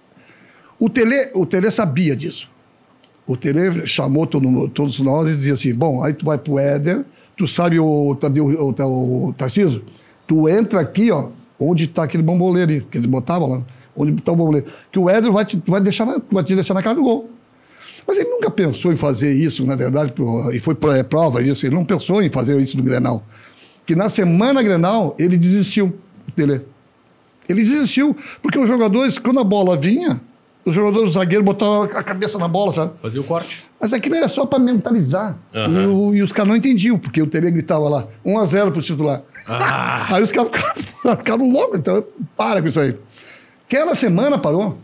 o 0.78 0.88
Tele, 0.88 1.30
o 1.34 1.44
Tele 1.44 1.70
sabia 1.70 2.14
disso. 2.16 2.48
O 3.26 3.36
Tele 3.36 3.86
chamou 3.86 4.26
todo, 4.26 4.68
todos 4.68 5.00
nós 5.00 5.28
e 5.28 5.32
dizia 5.34 5.54
assim: 5.54 5.72
bom, 5.74 6.02
aí 6.04 6.12
tu 6.12 6.24
vai 6.24 6.38
pro 6.38 6.58
Éder, 6.58 7.04
tu 7.36 7.46
sabe 7.48 7.78
o, 7.80 7.84
o, 7.84 8.12
o, 8.12 9.28
o 9.28 9.32
Tarcísio? 9.32 9.82
Tu 10.26 10.48
entra 10.48 10.80
aqui, 10.80 11.10
ó, 11.10 11.28
onde 11.58 11.84
está 11.84 12.04
aquele 12.04 12.22
bambolê 12.22 12.62
ali, 12.62 12.80
que 12.90 12.98
eles 12.98 13.06
botavam 13.06 13.48
lá, 13.48 13.62
onde 13.96 14.12
está 14.12 14.32
o 14.32 14.36
bambolê. 14.36 14.64
Que 14.92 14.98
o 14.98 15.08
Éder 15.08 15.32
vai 15.32 15.44
te, 15.44 15.62
vai 15.66 15.80
deixar 15.80 16.04
na, 16.04 16.20
vai 16.30 16.44
te 16.44 16.54
deixar 16.54 16.74
na 16.74 16.82
cara 16.82 16.96
do 16.96 17.02
gol. 17.02 17.30
Mas 18.06 18.18
ele 18.18 18.30
nunca 18.30 18.50
pensou 18.50 18.92
em 18.92 18.96
fazer 18.96 19.32
isso, 19.32 19.64
na 19.66 19.74
verdade, 19.74 20.12
e 20.52 20.60
foi 20.60 20.76
é, 20.96 21.02
prova 21.02 21.42
disso, 21.42 21.66
ele 21.66 21.74
não 21.74 21.84
pensou 21.84 22.22
em 22.22 22.30
fazer 22.30 22.60
isso 22.60 22.76
no 22.76 22.82
Grenal. 22.82 23.24
Que 23.84 23.96
na 23.96 24.08
semana 24.08 24.62
Grenal, 24.62 25.16
ele 25.18 25.36
desistiu, 25.36 25.96
Tele. 26.34 26.62
Ele 27.48 27.62
desistiu, 27.62 28.16
porque 28.42 28.58
os 28.58 28.68
jogadores, 28.68 29.18
quando 29.18 29.40
a 29.40 29.44
bola 29.44 29.76
vinha, 29.76 30.20
o 30.64 30.72
jogador, 30.72 31.04
o 31.04 31.10
zagueiro, 31.10 31.44
botava 31.44 31.84
a 31.84 32.02
cabeça 32.02 32.38
na 32.38 32.48
bola, 32.48 32.72
sabe? 32.72 32.92
Fazia 33.00 33.20
o 33.20 33.24
corte. 33.24 33.64
Mas 33.80 33.92
aquilo 33.92 34.16
era 34.16 34.26
só 34.26 34.44
para 34.44 34.58
mentalizar. 34.58 35.38
Aham. 35.54 36.12
E, 36.12 36.16
e 36.18 36.22
os 36.22 36.32
caras 36.32 36.48
não 36.48 36.56
entendiam, 36.56 36.98
porque 36.98 37.22
o 37.22 37.26
Tele 37.26 37.50
gritava 37.52 37.88
lá, 37.88 38.08
1x0 38.24 38.72
pro 38.72 38.82
titular. 38.82 39.22
aí 39.46 40.22
os 40.22 40.32
caras 40.32 40.50
ficavam, 40.50 41.16
ficavam 41.18 41.52
loucos, 41.52 41.78
então 41.78 42.04
para 42.36 42.60
com 42.60 42.68
isso 42.68 42.80
aí. 42.80 42.96
Aquela 43.66 43.94
semana 43.94 44.38
parou. 44.38 44.78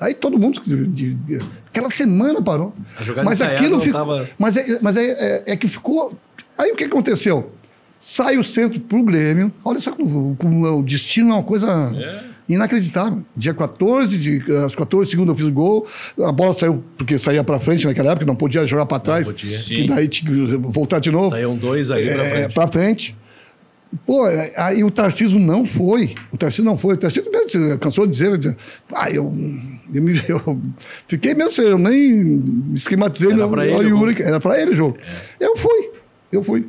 Aí 0.00 0.14
todo 0.14 0.38
mundo. 0.38 0.60
de- 0.64 1.14
de- 1.14 1.40
aquela 1.66 1.90
semana 1.90 2.40
parou. 2.40 2.72
A 2.98 3.02
jogada 3.02 3.28
mas 3.28 3.40
aquilo 3.42 3.70
não 3.72 3.80
ficou. 3.80 3.98
tava- 4.00 4.28
Mas, 4.38 4.56
é, 4.56 4.78
mas 4.80 4.96
é, 4.96 5.06
é- 5.10 5.44
é 5.52 5.56
que 5.56 5.66
ficou. 5.66 6.16
Aí 6.56 6.70
o 6.72 6.76
que 6.76 6.84
aconteceu? 6.84 7.50
Sai 8.00 8.38
o 8.38 8.44
centro 8.44 8.78
pro 8.80 9.02
Grêmio. 9.02 9.52
Olha 9.64 9.80
só 9.80 9.90
como, 9.90 10.36
como 10.36 10.64
o 10.78 10.82
destino 10.84 11.30
é 11.30 11.34
uma 11.34 11.42
coisa 11.42 11.90
inacreditável. 12.48 13.22
Dia 13.36 13.52
14, 13.52 14.16
de, 14.16 14.42
às 14.64 14.74
14 14.74 15.10
segundos 15.10 15.30
eu 15.30 15.34
fiz 15.36 15.46
o 15.46 15.52
gol. 15.52 15.86
A 16.24 16.30
bola 16.32 16.54
saiu, 16.54 16.82
porque 16.96 17.18
saía 17.18 17.42
pra 17.42 17.58
frente 17.58 17.86
naquela 17.86 18.12
época, 18.12 18.24
não 18.24 18.36
podia 18.36 18.64
jogar 18.66 18.86
pra 18.86 18.98
trás. 19.00 19.26
podia. 19.26 19.50
Que 19.50 19.58
Sim. 19.58 19.86
daí 19.86 20.06
tinha 20.08 20.30
que 20.30 20.56
voltar 20.58 21.00
de 21.00 21.10
novo. 21.10 21.30
Saíam 21.30 21.56
dois 21.56 21.90
ali 21.90 22.04
pra 22.06 22.24
É, 22.24 22.30
frente. 22.30 22.54
pra 22.54 22.66
frente. 22.68 23.16
Pô, 24.06 24.26
é, 24.26 24.52
aí 24.56 24.84
o 24.84 24.90
Tarcísio 24.90 25.38
não 25.38 25.64
foi. 25.64 26.14
O 26.30 26.36
Tarcísio 26.36 26.64
não 26.64 26.76
foi. 26.76 26.94
O 26.94 26.98
Tarcísio 26.98 27.30
mesmo 27.32 27.78
cansou 27.78 28.06
de 28.06 28.12
dizer, 28.12 28.36
dizer 28.36 28.56
ah, 28.92 29.10
eu, 29.10 29.34
eu, 29.94 30.02
me- 30.02 30.20
eu 30.28 30.60
fiquei 31.06 31.34
mesmo, 31.34 31.62
eu 31.64 31.78
nem 31.78 32.38
esquematizei. 32.74 33.32
Era 33.32 33.48
pra 33.48 33.66
ele 33.66 33.92
o 33.92 33.98
Yuri, 33.98 34.22
era 34.22 34.40
pra 34.40 34.60
ele 34.60 34.72
o 34.72 34.76
jogo. 34.76 34.98
Eu 35.40 35.56
fui, 35.56 35.90
eu 36.30 36.42
fui. 36.42 36.66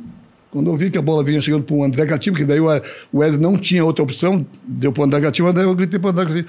Quando 0.50 0.68
eu 0.68 0.76
vi 0.76 0.90
que 0.90 0.98
a 0.98 1.02
bola 1.02 1.22
vinha 1.22 1.40
chegando 1.40 1.62
pro 1.62 1.84
André 1.84 2.04
Gatima, 2.06 2.36
que 2.36 2.44
daí 2.44 2.58
o 2.58 2.66
o 3.12 3.22
Ed 3.22 3.36
não 3.38 3.56
tinha 3.56 3.84
outra 3.84 4.02
opção, 4.02 4.44
deu 4.66 4.90
pro 4.90 5.04
André 5.04 5.20
Gatima, 5.20 5.52
daí 5.52 5.64
eu 5.64 5.74
gritei 5.76 6.00
pro 6.00 6.10
André 6.10 6.24
Gatima, 6.24 6.46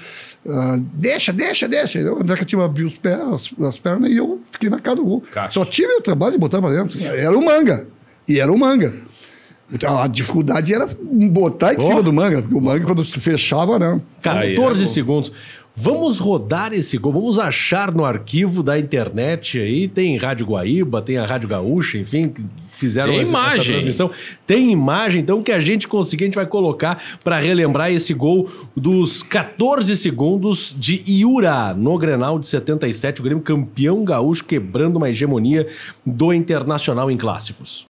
ah, 0.48 0.76
deixa, 0.94 1.32
deixa, 1.32 1.68
deixa. 1.68 2.00
O 2.12 2.16
André 2.20 2.34
Gatima 2.34 2.64
abriu 2.64 2.86
os 2.88 2.96
pés, 2.98 3.20
as, 3.20 3.48
as 3.64 3.76
pernas 3.76 4.10
e 4.10 4.16
eu 4.16 4.40
fiquei 4.50 4.68
na 4.70 4.80
cara 4.80 4.96
do 4.96 5.04
gol. 5.04 5.22
Caixa. 5.30 5.52
Só 5.52 5.64
tive 5.64 5.92
o 5.92 6.00
trabalho 6.00 6.32
de 6.32 6.38
botar 6.38 6.60
pra 6.60 6.70
dentro. 6.70 6.98
Era 7.04 7.36
o 7.38 7.44
manga. 7.44 7.86
E 8.28 8.40
era 8.40 8.50
o 8.52 8.58
manga. 8.58 8.92
Então, 9.72 9.98
a 9.98 10.06
dificuldade 10.06 10.72
era 10.74 10.86
botar 11.30 11.72
em 11.74 11.78
Oh. 11.78 11.86
cima 11.88 12.02
do 12.02 12.12
manga, 12.12 12.42
porque 12.42 12.54
o 12.54 12.60
manga, 12.60 12.84
quando 12.84 13.04
se 13.04 13.18
fechava, 13.18 13.78
não. 13.78 14.02
14 14.20 14.46
Aí 14.46 14.52
é 14.52 14.56
bom. 14.56 14.92
segundos. 14.92 15.32
Vamos 15.74 16.18
rodar 16.18 16.74
esse 16.74 16.98
gol, 16.98 17.14
vamos 17.14 17.38
achar 17.38 17.90
no 17.94 18.04
arquivo 18.04 18.62
da 18.62 18.78
internet 18.78 19.58
aí. 19.58 19.88
Tem 19.88 20.18
Rádio 20.18 20.44
Guaíba, 20.44 21.00
tem 21.00 21.16
a 21.16 21.24
Rádio 21.24 21.48
Gaúcha, 21.48 21.96
enfim, 21.96 22.28
que 22.28 22.44
fizeram 22.72 23.10
Tem 23.12 23.22
essa, 23.22 23.38
essa 23.54 23.64
transmissão. 23.64 24.10
Tem 24.46 24.70
imagem, 24.70 25.22
então 25.22 25.42
que 25.42 25.50
a 25.50 25.60
gente 25.60 25.88
conseguir, 25.88 26.24
a 26.24 26.26
gente 26.26 26.34
vai 26.34 26.44
colocar 26.44 27.02
para 27.24 27.38
relembrar 27.38 27.90
esse 27.90 28.12
gol 28.12 28.50
dos 28.76 29.22
14 29.22 29.96
segundos 29.96 30.76
de 30.78 31.02
Iura 31.06 31.72
no 31.72 31.96
Grenal 31.96 32.38
de 32.38 32.46
77, 32.48 33.22
o 33.22 33.24
Grêmio 33.24 33.42
campeão 33.42 34.04
gaúcho 34.04 34.44
quebrando 34.44 34.96
uma 34.96 35.08
hegemonia 35.08 35.66
do 36.04 36.34
Internacional 36.34 37.10
em 37.10 37.16
clássicos. 37.16 37.86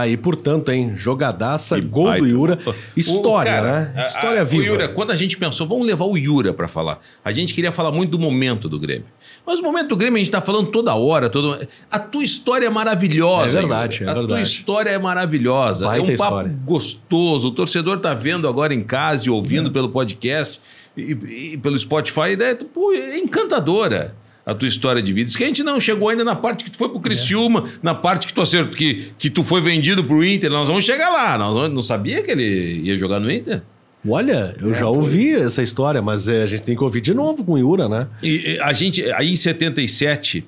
Tá 0.00 0.04
aí, 0.04 0.16
portanto, 0.16 0.70
hein? 0.70 0.92
Jogadaça, 0.96 1.76
Que 1.76 1.82
gol 1.82 2.04
do 2.04 2.10
baita. 2.10 2.26
Yura. 2.26 2.58
O- 2.66 2.74
História, 2.96 3.52
cara, 3.52 3.80
né? 3.80 3.92
a- 4.02 4.06
História 4.08 4.40
a- 4.40 4.44
viva. 4.44 4.62
O 4.62 4.66
Yura, 4.66 4.88
quando 4.88 5.10
a 5.10 5.16
gente 5.16 5.36
pensou, 5.36 5.66
vamos 5.66 5.86
levar 5.86 6.06
o 6.06 6.16
Yura 6.16 6.54
pra 6.54 6.68
falar. 6.68 7.00
A 7.24 7.30
gente 7.32 7.52
queria 7.52 7.70
falar 7.70 7.92
muito 7.92 8.12
do 8.12 8.18
momento 8.18 8.68
do 8.68 8.78
Grêmio. 8.80 9.04
Mas 9.46 9.60
o 9.60 9.62
momento 9.62 9.88
do 9.88 9.96
Grêmio 9.96 10.16
a 10.16 10.18
gente 10.18 10.30
tá 10.30 10.40
falando 10.40 10.68
toda 10.68 10.94
hora. 10.94 11.28
Toda... 11.28 11.68
A 11.90 11.98
tua 11.98 12.24
história 12.24 12.66
é 12.66 12.70
maravilhosa. 12.70 13.58
É 13.58 13.60
verdade, 13.60 13.96
Yura. 13.98 14.06
é 14.06 14.10
A 14.10 14.14
tua 14.14 14.22
verdade. 14.26 14.46
história 14.48 14.90
é 14.90 14.98
maravilhosa. 14.98 15.86
Baita 15.86 16.10
é 16.10 16.14
um 16.14 16.16
papo 16.16 16.28
história. 16.36 16.58
gostoso. 16.64 17.48
O 17.48 17.50
torcedor 17.50 17.98
tá 18.00 18.14
vendo 18.14 18.48
agora 18.48 18.72
em 18.72 18.82
casa 18.82 19.26
e 19.26 19.30
ouvindo 19.30 19.70
pelo 19.70 19.88
podcast 19.90 20.60
e, 20.96 21.52
e 21.52 21.56
pelo 21.58 21.78
Spotify. 21.78 22.36
É, 22.40 22.54
pô, 22.54 22.92
é 22.92 23.18
encantadora. 23.18 24.14
A 24.44 24.54
tua 24.54 24.66
história 24.68 25.02
de 25.02 25.12
vida. 25.12 25.28
Isso 25.28 25.36
que 25.38 25.44
a 25.44 25.46
gente 25.46 25.62
não 25.62 25.78
chegou 25.78 26.08
ainda 26.08 26.24
na 26.24 26.34
parte 26.34 26.64
que 26.64 26.70
tu 26.70 26.78
foi 26.78 26.88
pro 26.88 26.98
Criciúma, 26.98 27.64
na 27.82 27.94
parte 27.94 28.26
que 28.26 28.32
tu 28.34 28.40
acertou, 28.40 28.74
que, 28.76 29.12
que 29.18 29.28
tu 29.30 29.44
foi 29.44 29.60
vendido 29.60 30.02
pro 30.02 30.24
Inter. 30.24 30.50
Nós 30.50 30.66
vamos 30.66 30.84
chegar 30.84 31.10
lá. 31.10 31.36
Nós 31.38 31.54
vamos- 31.54 31.74
não 31.74 31.82
sabia 31.82 32.22
que 32.22 32.30
ele 32.30 32.80
ia 32.84 32.96
jogar 32.96 33.20
no 33.20 33.30
Inter? 33.30 33.62
Olha, 34.08 34.56
eu 34.58 34.74
já 34.74 34.88
ouvi 34.88 35.34
essa 35.34 35.62
história, 35.62 36.00
mas 36.00 36.26
é, 36.26 36.42
a 36.42 36.46
gente 36.46 36.62
tem 36.62 36.74
que 36.74 36.82
ouvir 36.82 37.02
de 37.02 37.12
novo 37.12 37.44
com 37.44 37.52
o 37.52 37.58
Yura, 37.58 37.86
né? 37.86 38.08
E, 38.22 38.54
e 38.54 38.60
a 38.60 38.72
gente, 38.72 39.04
aí 39.12 39.30
em 39.30 39.36
77, 39.36 40.42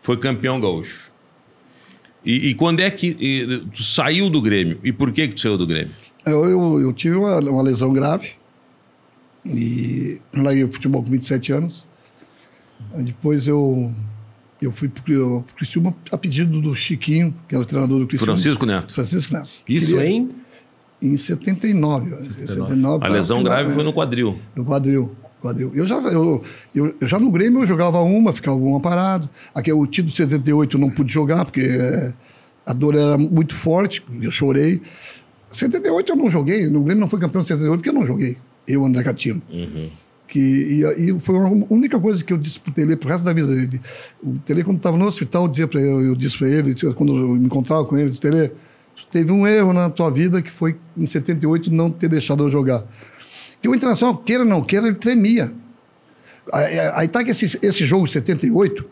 foi 0.00 0.16
campeão 0.16 0.58
gaúcho. 0.58 1.12
E, 2.24 2.48
e 2.48 2.54
quando 2.54 2.80
é 2.80 2.90
que 2.90 3.14
e, 3.20 3.62
tu 3.72 3.82
saiu 3.82 4.30
do 4.30 4.40
Grêmio? 4.40 4.80
E 4.82 4.90
por 4.90 5.12
que 5.12 5.28
que 5.28 5.34
tu 5.34 5.40
saiu 5.40 5.58
do 5.58 5.66
Grêmio? 5.66 5.92
Eu, 6.26 6.46
eu, 6.46 6.80
eu 6.80 6.92
tive 6.94 7.14
uma, 7.16 7.38
uma 7.40 7.62
lesão 7.62 7.92
grave 7.92 8.30
e 9.44 10.20
larguei 10.34 10.64
o 10.64 10.72
futebol 10.72 11.02
com 11.02 11.10
27 11.10 11.52
anos. 11.52 11.86
Depois 12.96 13.46
eu, 13.46 13.92
eu 14.62 14.72
fui 14.72 14.88
pro 14.88 15.02
pro 15.42 15.44
Criciúma 15.56 15.94
a 16.10 16.16
pedido 16.18 16.60
do 16.60 16.74
Chiquinho, 16.74 17.34
que 17.48 17.54
era 17.54 17.62
o 17.62 17.66
treinador 17.66 17.98
do 18.00 18.06
Criciúma. 18.06 18.32
Francisco 18.32 18.66
Neto. 18.66 18.92
Francisco 18.94 19.32
Neto. 19.32 19.48
Isso 19.68 19.94
Queria- 19.96 20.10
em. 20.10 20.30
Em 21.00 21.16
79. 21.16 22.10
79 22.22 23.06
A 23.06 23.08
lesão 23.08 23.40
pra- 23.42 23.52
grave 23.54 23.72
foi 23.72 23.84
no 23.84 23.92
quadril. 23.92 24.36
No 24.56 24.64
quadril. 24.64 25.14
quadril. 25.40 25.70
Eu, 25.72 25.86
já, 25.86 25.94
eu, 25.96 26.42
eu, 26.74 26.96
eu 27.00 27.06
já 27.06 27.20
no 27.20 27.30
Grêmio 27.30 27.62
eu 27.62 27.66
jogava 27.68 28.00
uma, 28.00 28.32
ficava 28.32 28.56
uma 28.56 28.80
parado. 28.80 29.30
Aqui 29.54 29.72
o 29.72 29.86
título 29.86 30.12
78 30.12 30.76
eu 30.76 30.80
não 30.80 30.90
pude 30.90 31.12
jogar, 31.12 31.44
porque 31.44 31.60
eh, 31.60 32.12
a 32.66 32.72
dor 32.72 32.96
era 32.96 33.16
muito 33.16 33.54
forte, 33.54 34.02
eu 34.20 34.32
chorei. 34.32 34.82
78 35.52 36.10
eu 36.10 36.16
não 36.16 36.28
joguei, 36.28 36.66
no 36.68 36.82
Grêmio 36.82 37.00
não 37.02 37.08
foi 37.08 37.20
campeão 37.20 37.42
de 37.42 37.48
78 37.48 37.78
porque 37.78 37.90
eu 37.90 37.94
não 37.94 38.04
joguei. 38.04 38.36
Eu, 38.66 38.84
André 38.84 39.04
Catino. 39.04 39.40
Que, 40.28 40.38
e, 40.38 41.10
e 41.10 41.18
foi 41.20 41.36
a 41.38 41.48
única 41.70 41.98
coisa 41.98 42.22
que 42.22 42.30
eu 42.32 42.36
disse 42.36 42.60
pro 42.60 42.70
Tele 42.70 42.94
pro 42.96 43.08
resto 43.08 43.24
da 43.24 43.32
vida 43.32 43.46
dele. 43.48 43.80
O 44.22 44.34
Tele, 44.44 44.62
quando 44.62 44.76
estava 44.76 44.96
no 44.96 45.06
hospital, 45.06 45.44
eu, 45.44 45.48
dizia 45.48 45.66
pra 45.66 45.80
ele, 45.80 46.08
eu 46.08 46.14
disse 46.14 46.36
para 46.38 46.48
ele, 46.48 46.74
quando 46.94 47.16
eu 47.16 47.28
me 47.30 47.46
encontrava 47.46 47.84
com 47.86 47.96
ele, 47.96 48.10
eu 48.10 48.16
Tele, 48.16 48.52
teve 49.10 49.32
um 49.32 49.46
erro 49.46 49.72
na 49.72 49.88
tua 49.88 50.10
vida 50.10 50.42
que 50.42 50.50
foi 50.52 50.76
em 50.96 51.06
78 51.06 51.72
não 51.72 51.88
ter 51.90 52.08
deixado 52.10 52.44
eu 52.44 52.50
jogar. 52.50 52.84
Que 53.62 53.68
o 53.68 53.74
Internacional, 53.74 54.18
queira 54.18 54.42
ou 54.44 54.48
não 54.48 54.62
queira, 54.62 54.86
ele 54.86 54.96
tremia. 54.96 55.50
Aí, 56.94 57.08
tá 57.08 57.24
que 57.24 57.30
esse, 57.30 57.58
esse 57.62 57.84
jogo 57.86 58.06
de 58.06 58.12
78, 58.12 58.84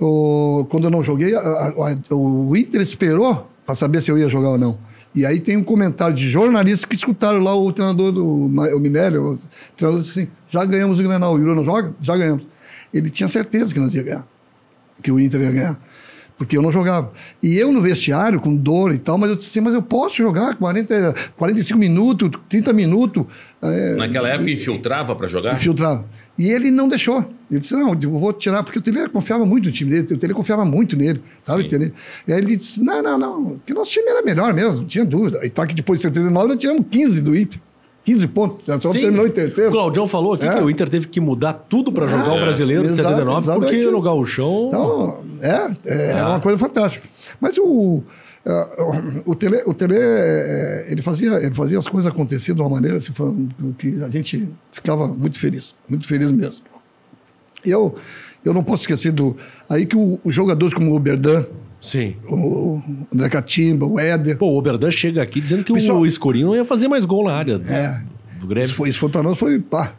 o, 0.00 0.66
quando 0.68 0.84
eu 0.84 0.90
não 0.90 1.02
joguei, 1.02 1.34
a- 1.34 1.40
a- 1.40 2.14
o 2.14 2.56
Inter 2.56 2.80
esperou 2.80 3.48
para 3.64 3.74
saber 3.74 4.02
se 4.02 4.10
eu 4.10 4.18
ia 4.18 4.28
jogar 4.28 4.50
ou 4.50 4.58
não. 4.58 4.78
E 5.14 5.26
aí 5.26 5.40
tem 5.40 5.56
um 5.56 5.64
comentário 5.64 6.14
de 6.14 6.30
jornalistas 6.30 6.84
que 6.84 6.94
escutaram 6.94 7.40
lá 7.40 7.54
o 7.54 7.72
treinador 7.72 8.12
do 8.12 8.24
o 8.24 8.78
Minério, 8.80 9.32
o 9.32 9.38
treinador 9.76 10.02
disse 10.04 10.20
assim, 10.20 10.30
já 10.50 10.64
ganhamos 10.64 11.00
o 11.00 11.02
Grenal, 11.02 11.34
o 11.34 11.38
Yuri 11.38 11.54
não 11.54 11.64
joga? 11.64 11.92
Já 12.00 12.16
ganhamos. 12.16 12.46
Ele 12.94 13.10
tinha 13.10 13.28
certeza 13.28 13.74
que 13.74 13.80
nós 13.80 13.92
ia 13.94 14.02
ganhar, 14.02 14.26
que 15.02 15.10
o 15.10 15.18
Inter 15.18 15.40
ia 15.40 15.50
ganhar, 15.50 15.80
porque 16.38 16.56
eu 16.56 16.62
não 16.62 16.70
jogava. 16.70 17.12
E 17.42 17.56
eu 17.58 17.72
no 17.72 17.80
vestiário, 17.80 18.38
com 18.40 18.54
dor 18.54 18.92
e 18.92 18.98
tal, 18.98 19.18
mas 19.18 19.30
eu 19.30 19.36
disse 19.36 19.50
assim, 19.50 19.60
mas 19.60 19.74
eu 19.74 19.82
posso 19.82 20.16
jogar 20.16 20.54
40, 20.56 21.14
45 21.36 21.78
minutos, 21.78 22.30
30 22.48 22.72
minutos, 22.72 23.24
é, 23.62 23.94
Naquela 23.96 24.28
época 24.28 24.50
infiltrava 24.50 25.16
pra 25.16 25.26
jogar? 25.26 25.54
infiltrava. 25.54 26.04
E 26.40 26.50
ele 26.50 26.70
não 26.70 26.88
deixou. 26.88 27.18
Ele 27.50 27.60
disse, 27.60 27.74
não, 27.74 27.94
eu 28.02 28.18
vou 28.18 28.32
tirar, 28.32 28.62
porque 28.62 28.78
o 28.78 28.82
Tele 28.82 29.06
confiava 29.10 29.44
muito 29.44 29.66
no 29.66 29.72
time 29.72 29.90
dele, 29.90 30.06
o 30.14 30.16
Tele 30.16 30.32
confiava 30.32 30.64
muito 30.64 30.96
nele, 30.96 31.20
sabe? 31.42 31.64
O 31.64 31.68
Tele? 31.68 31.92
E 32.26 32.32
aí 32.32 32.38
ele 32.38 32.56
disse, 32.56 32.82
não, 32.82 33.02
não, 33.02 33.18
não, 33.18 33.44
porque 33.58 33.74
nosso 33.74 33.90
time 33.90 34.08
era 34.08 34.22
melhor 34.22 34.54
mesmo, 34.54 34.78
não 34.78 34.84
tinha 34.86 35.04
dúvida. 35.04 35.44
E 35.44 35.50
tá 35.50 35.66
que 35.66 35.74
depois 35.74 35.98
de 36.00 36.04
79 36.04 36.48
nós 36.48 36.56
tiramos 36.56 36.86
15 36.90 37.20
do 37.20 37.36
Inter. 37.36 37.60
15 38.06 38.26
pontos, 38.28 38.64
já 38.66 38.80
só 38.80 38.90
Sim. 38.90 39.00
terminou 39.00 39.26
O 39.26 39.30
terceiro. 39.30 39.70
Claudião 39.70 40.06
falou 40.06 40.32
aqui 40.32 40.48
É. 40.48 40.54
que 40.54 40.62
o 40.62 40.70
Inter 40.70 40.88
teve 40.88 41.08
que 41.08 41.20
mudar 41.20 41.52
tudo 41.52 41.92
para 41.92 42.06
jogar 42.08 42.32
o 42.32 42.40
brasileiro 42.40 42.84
de 42.84 42.88
Exato, 42.88 43.08
79, 43.10 43.46
porque 43.58 43.74
exatamente 43.76 43.92
no. 43.92 44.00
Gauchão. 44.00 44.68
Então, 44.68 45.18
é, 45.42 45.70
é, 45.84 46.10
era 46.12 46.28
uma 46.30 46.40
coisa 46.40 46.56
fantástica. 46.56 47.06
Mas 47.38 47.58
o, 47.58 48.02
ah, 48.46 48.68
o 49.26 49.34
Tele, 49.34 49.62
o 49.66 49.74
Tele 49.74 49.94
eh, 49.98 50.86
ele, 50.88 51.02
fazia, 51.02 51.34
ele 51.34 51.54
fazia 51.54 51.78
as 51.78 51.86
coisas 51.86 52.10
acontecer 52.10 52.54
de 52.54 52.60
uma 52.60 52.70
maneira 52.70 52.96
assim, 52.96 53.12
que 53.78 53.96
a 54.02 54.08
gente 54.08 54.48
ficava 54.72 55.06
muito 55.08 55.38
feliz, 55.38 55.74
muito 55.88 56.06
feliz 56.06 56.30
mesmo. 56.30 56.64
Eu, 57.64 57.94
eu 58.44 58.54
não 58.54 58.62
posso 58.62 58.82
esquecer 58.84 59.12
do. 59.12 59.36
Aí 59.68 59.84
que 59.84 59.96
os 59.96 60.34
jogadores 60.34 60.72
como 60.74 60.94
o 60.94 60.98
Berdan, 60.98 61.44
Sim. 61.80 62.16
o 62.28 62.80
André 63.12 63.28
Catimba, 63.28 63.86
o 63.86 64.00
Éder. 64.00 64.38
Pô, 64.38 64.46
o 64.46 64.56
Oberdan 64.58 64.90
chega 64.90 65.22
aqui 65.22 65.40
dizendo 65.40 65.62
que 65.64 65.72
Pessoal- 65.74 65.98
o 65.98 66.06
Escurinho 66.06 66.46
não 66.48 66.56
ia 66.56 66.64
fazer 66.64 66.88
mais 66.88 67.04
gol 67.04 67.24
na 67.24 67.32
área 67.34 67.58
do, 67.58 67.70
É. 67.70 68.02
do 68.40 68.46
Grêmio. 68.46 68.64
Isso 68.64 68.74
foi, 68.74 68.88
isso 68.88 68.98
foi 68.98 69.10
para 69.10 69.22
nós, 69.22 69.36
foi 69.38 69.58
pá. 69.58 69.92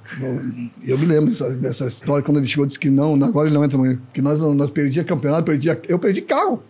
Eu 0.84 0.98
me 0.98 1.06
lembro 1.06 1.28
dessa, 1.30 1.56
dessa 1.56 1.86
história 1.88 2.24
quando 2.24 2.38
ele 2.38 2.48
chegou 2.48 2.66
disse 2.66 2.80
que 2.80 2.90
não, 2.90 3.14
agora 3.24 3.48
ele 3.48 3.56
não 3.56 3.64
entra 3.64 3.78
mais. 3.78 3.98
Que 4.12 4.22
nós, 4.22 4.40
nós 4.40 4.72
perdíamos 4.72 5.08
campeonato, 5.08 5.44
perdia, 5.44 5.80
eu 5.88 6.00
perdi 6.00 6.22
carro. 6.22 6.64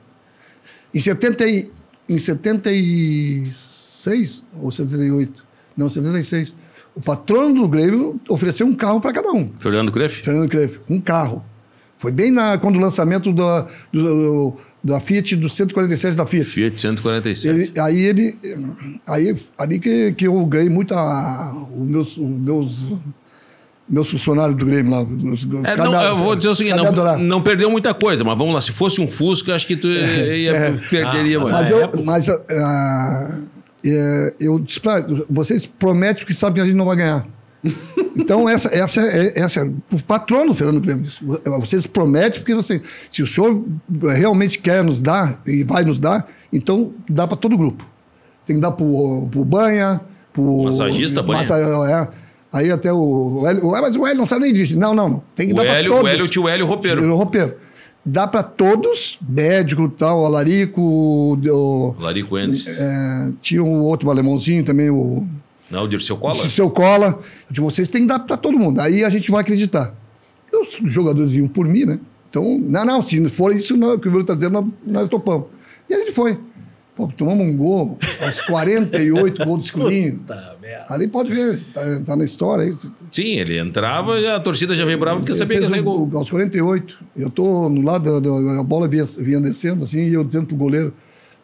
Em, 0.94 1.00
70 1.00 1.48
e, 1.48 1.70
em 2.10 2.18
76 2.20 4.44
ou 4.62 4.72
78? 4.72 5.44
Não, 5.76 5.90
76. 5.90 6.54
O 6.96 7.02
patrono 7.02 7.62
do 7.62 7.68
Grêmio 7.68 8.20
ofereceu 8.30 8.66
um 8.68 8.74
carro 8.76 9.00
para 9.00 9.14
cada 9.14 9.32
um. 9.32 9.46
Fernando 9.58 9.92
Crefe? 9.92 10.24
Fernando 10.24 10.50
Creve, 10.50 10.80
um 10.90 11.00
carro. 11.00 11.44
Foi 11.98 12.12
bem 12.12 12.32
na, 12.32 12.58
quando 12.58 12.78
o 12.78 12.80
lançamento 12.80 13.32
da, 13.32 13.62
do, 13.94 14.04
do- 14.04 14.54
da 14.84 15.00
Fiat, 15.00 15.36
do 15.36 15.48
147 15.48 16.16
da 16.18 16.26
Fiat. 16.26 16.46
Fiat 16.50 16.82
147. 16.82 17.48
Ele- 17.48 17.72
aí 17.80 18.00
ele. 18.02 18.36
Aí, 19.06 19.36
ali 19.58 19.80
que, 19.80 20.12
que 20.14 20.26
eu 20.28 20.44
ganhei 20.46 20.70
muita. 20.70 20.96
Os 21.78 21.90
meus, 21.90 22.18
os 22.18 22.28
meus, 22.28 22.76
meus 23.92 24.10
funcionários 24.10 24.56
do 24.58 24.66
Grêmio 24.66 24.90
lá. 24.92 25.02
É, 25.70 25.76
cada- 25.76 25.90
não, 25.90 26.02
eu 26.04 26.16
vou 26.16 26.36
dizer 26.36 26.50
o 26.50 26.56
seguinte, 26.56 26.76
não, 26.78 26.88
adorar. 26.88 27.18
não 27.18 27.42
perdeu 27.42 27.70
muita 27.70 27.94
coisa, 27.94 28.24
mas 28.24 28.38
vamos 28.38 28.54
lá, 28.54 28.62
se 28.62 28.72
fosse 28.72 29.02
um 29.02 29.08
Fusca, 29.08 29.54
acho 29.54 29.68
que 29.68 29.76
tu 29.76 29.88
ia, 29.90 30.80
perderia 30.90 31.38
Ah, 31.38 31.42
mais. 31.42 31.54
Mas, 31.54 31.70
eu, 31.70 32.04
mas 32.06 32.30
ah, 32.30 33.40
é, 33.86 34.34
eu 34.40 34.58
disse 34.60 34.80
pra, 34.80 35.06
vocês 35.30 35.66
prometem 35.66 36.26
que 36.26 36.34
sabem 36.34 36.56
que 36.56 36.62
a 36.62 36.66
gente 36.66 36.76
não 36.76 36.86
vai 36.86 36.96
ganhar. 36.96 37.28
Então, 38.18 38.50
essa, 38.50 38.70
essa, 38.74 39.02
é, 39.02 39.40
essa 39.40 39.60
é 39.60 39.64
o 39.64 40.04
patrono, 40.04 40.54
Fernando 40.54 40.80
Grêmio. 40.82 41.04
disse. 41.04 41.20
Vocês 41.60 41.86
prometem 41.86 42.40
porque 42.40 42.56
você, 42.56 42.82
se 43.12 43.22
o 43.22 43.28
senhor 43.28 43.64
realmente 44.16 44.58
quer 44.58 44.84
nos 44.84 45.00
dar 45.00 45.40
e 45.46 45.64
vai 45.64 45.84
nos 45.84 46.00
dar, 46.00 46.28
então 46.52 46.92
dá 47.10 47.28
para 47.28 47.38
todo 47.38 47.54
o 47.54 47.58
grupo. 47.58 47.86
Tem 48.46 48.56
que 48.56 48.62
dar 48.62 48.72
para 48.72 48.84
o 48.84 49.46
Banha, 49.46 50.02
para 50.34 50.42
Massagista, 50.42 51.22
Banha? 51.22 51.44
é. 52.18 52.21
Aí 52.54 52.70
até 52.72 52.92
o, 52.92 52.98
o 53.42 53.48
Hélio, 53.48 53.68
"Ué, 53.68 53.82
mas 53.82 53.96
o 53.96 54.06
Hélio 54.06 54.18
não 54.18 54.26
sabe 54.26 54.44
nem 54.46 54.54
disso. 54.54 54.78
Não, 54.78 54.94
não, 54.94 55.08
não. 55.10 55.24
Tem 55.36 55.48
que 55.48 55.54
O 55.54 55.58
dar 55.58 55.64
para 55.66 55.84
todos. 55.84 56.04
o 56.04 56.08
Hélio, 56.08 56.26
o 56.26 56.28
tio 56.28 56.48
Hélio 56.50 56.66
Roupeiro. 56.66 57.06
O 57.12 57.16
roupeiro. 57.16 57.54
Dá 58.04 58.28
para 58.28 58.42
todos, 58.44 59.20
médico 59.28 59.88
tal, 59.88 60.26
Alarico, 60.26 60.82
o, 60.82 61.94
Larico 62.00 62.38
Endes. 62.38 62.66
é, 62.68 63.32
tinha 63.42 63.64
um 63.64 63.84
outro 63.84 64.10
alemãozinho 64.10 64.64
também, 64.64 64.90
o, 64.90 65.26
Não, 65.70 65.84
o 65.84 65.88
Dirceu 65.88 66.16
o 66.16 66.20
Cola? 66.20 66.50
seu 66.50 66.70
Cola. 66.70 67.20
Eu 67.50 67.54
digo, 67.54 67.70
vocês 67.72 67.88
têm 67.88 68.02
que 68.02 68.08
dar 68.08 68.20
para 68.20 68.36
todo 68.38 68.58
mundo. 68.58 68.80
Aí 68.82 69.04
a 69.04 69.10
gente 69.10 69.30
vai 69.30 69.42
acreditar. 69.42 69.94
E 70.52 70.56
os 70.58 70.92
jogadores 70.92 71.32
iam 71.34 71.48
por 71.48 71.66
mim, 71.68 71.86
né? 71.86 72.00
Então, 72.30 72.58
não, 72.60 72.84
não, 72.86 73.02
se 73.04 73.30
for 73.30 73.56
isso 73.56 73.78
não, 73.78 74.00
que 74.00 74.08
o 74.08 74.12
Bruno 74.12 74.22
está 74.22 74.34
dizendo, 74.34 74.54
nós, 74.54 74.66
nós 74.86 75.10
topamos. 75.10 75.46
E 75.90 75.94
a 75.94 76.00
gente 76.00 76.12
foi. 76.12 76.38
Pô, 77.08 77.14
tomamos 77.18 77.46
um 77.46 77.58
gol, 77.58 77.98
aos 78.22 78.40
48 78.42 79.44
gols 79.46 79.60
do 79.60 79.66
escurinho. 79.66 80.20
Ali 80.90 81.08
pode 81.08 81.34
ver, 81.34 81.60
tá, 81.74 81.82
tá 82.06 82.16
na 82.16 82.24
história 82.24 82.66
aí. 82.66 82.76
Sim, 83.12 83.38
ele 83.40 83.58
entrava 83.58 84.20
e 84.20 84.28
a 84.28 84.40
torcida 84.40 84.76
já 84.76 84.86
veio 84.86 84.98
brava 85.00 85.20
porque 85.20 85.34
sabia 85.34 85.58
que 85.58 85.64
ia 85.64 85.70
sair 85.70 85.82
gol. 85.82 86.10
Aos 86.14 86.30
48. 86.30 86.98
Eu 87.16 87.30
tô 87.30 87.68
no 87.70 87.82
lado, 87.82 88.20
da, 88.22 88.30
da- 88.30 88.60
a 88.60 88.64
bola 88.64 88.88
vinha, 88.88 89.04
vinha 89.18 89.40
descendo 89.40 89.84
assim, 89.84 90.00
e 90.00 90.14
eu 90.14 90.24
dizendo 90.24 90.46
pro 90.46 90.56
goleiro, 90.56 90.94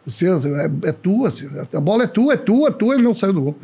o 0.06 0.10
César, 0.10 0.48
é, 0.84 0.88
é 0.88 0.92
tua, 0.92 1.30
César. 1.30 1.66
a 1.72 1.80
bola 1.80 2.04
é 2.04 2.06
tua, 2.06 2.34
é 2.34 2.36
tua, 2.36 2.68
é 2.68 2.72
tua, 2.72 2.94
ele 2.94 3.02
não 3.02 3.14
saiu 3.14 3.32
do 3.32 3.40
gol. 3.42 3.58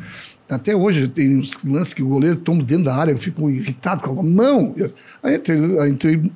Até 0.51 0.75
hoje 0.77 1.09
tem 1.09 1.39
uns 1.39 1.53
lances 1.65 1.95
que 1.95 2.03
o 2.03 2.09
goleiro 2.09 2.37
toma 2.37 2.63
dentro 2.63 2.85
da 2.85 2.95
área, 2.97 3.13
eu 3.13 3.19
fico 3.19 3.49
irritado 3.51 4.03
com 4.03 4.21
a 4.21 4.23
mão. 4.23 4.75
Aí 5.23 5.37
entrei, 5.37 5.79
aí 5.79 5.91
entrei, 5.91 6.31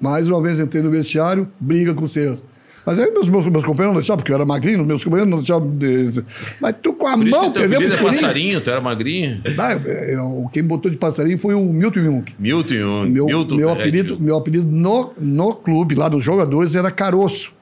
mais 0.00 0.28
uma 0.28 0.42
vez 0.42 0.58
entrei 0.58 0.82
no 0.82 0.90
vestiário, 0.90 1.48
briga 1.58 1.94
com 1.94 2.04
o 2.04 2.08
César. 2.08 2.42
Mas 2.86 2.98
aí 2.98 3.10
meus, 3.10 3.28
meus, 3.28 3.46
meus 3.46 3.64
companheiros 3.64 3.94
não 3.94 4.00
deixavam, 4.00 4.18
porque 4.18 4.30
eu 4.32 4.36
era 4.36 4.44
magrinho, 4.44 4.84
meus 4.84 5.02
companheiros 5.02 5.30
não 5.30 5.38
deixavam. 5.38 5.68
de- 5.76 6.22
Mas 6.60 6.74
tu 6.82 6.92
com 6.92 7.06
a 7.06 7.16
Por 7.16 7.24
mão, 7.26 7.50
perdeu 7.52 7.80
é 7.80 7.84
Escurinho. 7.86 8.12
passarinho, 8.12 8.60
tu 8.60 8.70
era 8.70 8.80
magrinho. 8.80 9.40
É, 9.44 10.12
é, 10.12 10.16
Quem 10.52 10.62
botou 10.62 10.90
de 10.90 10.96
passarinho 10.96 11.38
foi 11.38 11.54
o 11.54 11.64
Milton 11.64 12.00
Jung. 12.04 12.24
Milton, 12.38 12.74
Jung, 12.74 13.10
Meu, 13.10 13.26
Milton 13.26 13.54
meu 13.56 13.70
apelido, 13.70 14.20
meu 14.20 14.36
apelido 14.36 14.70
no, 14.70 15.12
no 15.18 15.54
clube, 15.54 15.94
lá 15.94 16.08
dos 16.08 16.22
jogadores, 16.22 16.74
era 16.74 16.90
Caroço. 16.90 17.52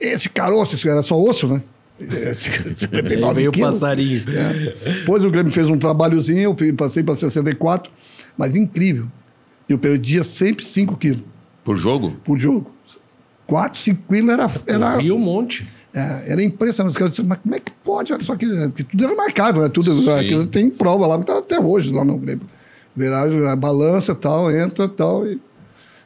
Esse, 0.00 0.28
caroço, 0.28 0.76
isso 0.76 0.88
era 0.88 1.02
só 1.02 1.20
osso, 1.20 1.48
né? 1.48 1.60
Esse, 2.00 2.50
59 2.76 3.26
Aí 3.28 3.34
veio 3.34 3.50
o 3.50 3.52
quilos. 3.52 3.74
passarinho. 3.74 4.22
É. 4.28 4.92
Depois 5.00 5.24
o 5.24 5.30
Grêmio 5.30 5.52
fez 5.52 5.66
um 5.66 5.76
trabalhozinho, 5.76 6.56
eu 6.60 6.74
passei 6.74 7.02
para 7.02 7.16
64, 7.16 7.90
mas 8.36 8.54
incrível. 8.54 9.06
Eu 9.68 9.76
perdia 9.76 10.22
sempre 10.22 10.64
5 10.64 10.96
quilos 10.96 11.22
Por 11.64 11.76
jogo? 11.76 12.12
por 12.24 12.38
jogo. 12.38 12.70
4, 13.48 13.80
5 13.80 14.02
quilos 14.08 14.30
era, 14.30 14.46
era, 14.66 15.02
E 15.02 15.10
um 15.10 15.18
monte. 15.18 15.66
é, 15.94 16.32
era 16.32 16.42
impressionante. 16.42 16.96
Caras 16.96 17.12
diziam, 17.14 17.26
mas 17.28 17.38
como 17.38 17.54
é 17.54 17.58
que 17.58 17.72
pode? 17.84 18.12
Olha 18.12 18.22
só 18.22 18.36
que 18.36 18.46
porque 18.68 18.84
tudo 18.84 19.04
era 19.04 19.14
marcado, 19.16 19.60
né? 19.60 19.68
Tudo, 19.68 20.00
Sim. 20.02 20.10
aquilo 20.12 20.46
tem 20.46 20.68
prova 20.70 21.06
lá, 21.06 21.18
tá 21.18 21.38
até 21.38 21.58
hoje 21.58 21.90
lá 21.92 22.04
no 22.04 22.16
Grêmio. 22.18 22.46
Viragem, 22.94 23.40
balança 23.56 24.14
tal, 24.14 24.50
entra 24.52 24.86
tal. 24.88 25.26
E 25.26 25.40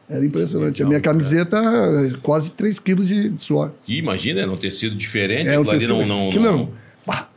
era 0.09 0.25
impressionante. 0.25 0.83
a 0.83 0.87
minha 0.87 1.01
camiseta, 1.01 1.57
é, 1.59 2.17
quase 2.23 2.51
3 2.53 2.79
quilos 2.79 3.09
de, 3.09 3.31
de 3.31 3.43
suor. 3.43 3.73
E 3.89 3.99
imagina 3.99 4.47
não 4.47 4.57
ter 4.57 4.71
sido 4.71 4.95
diferente. 4.95 5.49
É, 5.49 5.57
aquilo 5.57 5.71
ali 5.71 5.87
não, 5.87 6.07
não, 6.07 6.31
não- 6.31 6.69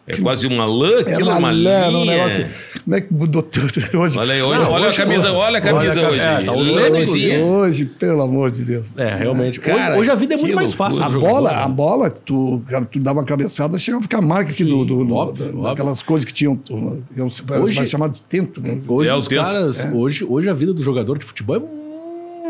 É 0.07 0.15
quase 0.17 0.45
uma 0.45 0.65
lã, 0.65 0.99
aquilo 0.99 1.31
é 1.31 1.33
uma 1.33 1.49
lã, 1.49 1.87
um 1.89 2.05
negócio- 2.05 2.45
Como 2.83 2.95
é 2.95 3.01
que 3.01 3.11
mudou 3.11 3.41
tudo 3.41 3.65
hoje? 3.99 4.15
Olha 4.15 4.33
aí, 4.35 4.41
olha, 4.43 4.59
Não, 4.59 4.71
olha 4.71 4.89
hoje- 4.89 5.01
a 5.01 5.03
camisa, 5.05 5.33
olha 5.33 5.57
a 5.57 5.61
camisa 5.61 5.91
olha 5.93 6.03
a 6.05 6.09
hoje. 6.09 6.19
cam- 6.19 6.25
é, 6.27 6.43
tá 6.45 6.55
e 6.55 6.59
Hoje, 6.59 7.37
hoje, 7.41 7.85
pelo 7.85 8.21
amor 8.21 8.51
de 8.51 8.63
Deus. 8.63 8.85
É, 8.95 9.15
realmente. 9.15 9.59
Cara, 9.59 9.91
hoje, 9.93 10.01
hoje 10.01 10.11
a 10.11 10.15
vida 10.15 10.35
é 10.35 10.37
muito 10.37 10.55
mais 10.55 10.73
fácil. 10.75 11.01
A 11.03 11.09
bola, 11.09 11.51
a 11.51 11.67
bola, 11.67 12.09
tu, 12.11 12.61
tu 12.91 12.99
dava 12.99 13.19
uma 13.19 13.25
cabeçada, 13.25 13.79
chegava 13.79 14.01
a 14.01 14.03
ficar 14.03 14.21
marca 14.21 14.51
aqui 14.51 14.63
do, 14.63 14.85
do, 14.85 15.03
do- 15.05 15.15
óbvio, 15.15 15.45
da- 15.45 15.49
óbvio. 15.51 15.63
daquelas 15.63 16.01
coisas 16.03 16.23
que 16.23 16.33
tinham. 16.33 16.55
tu- 16.55 16.75
Hoje, 16.75 17.79
Hoje- 17.79 17.87
chamado 17.87 18.11
de 18.13 18.21
tento, 18.21 18.61
né? 18.61 18.77
Hoje 18.87 19.09
É, 19.09 19.15
os 19.15 19.27
caras, 19.27 19.87
hoje, 19.91 20.23
hoje 20.23 20.47
a 20.49 20.53
vida 20.53 20.71
do 20.71 20.83
jogador 20.83 21.17
de 21.17 21.25
futebol 21.25 21.55
é 21.55 21.59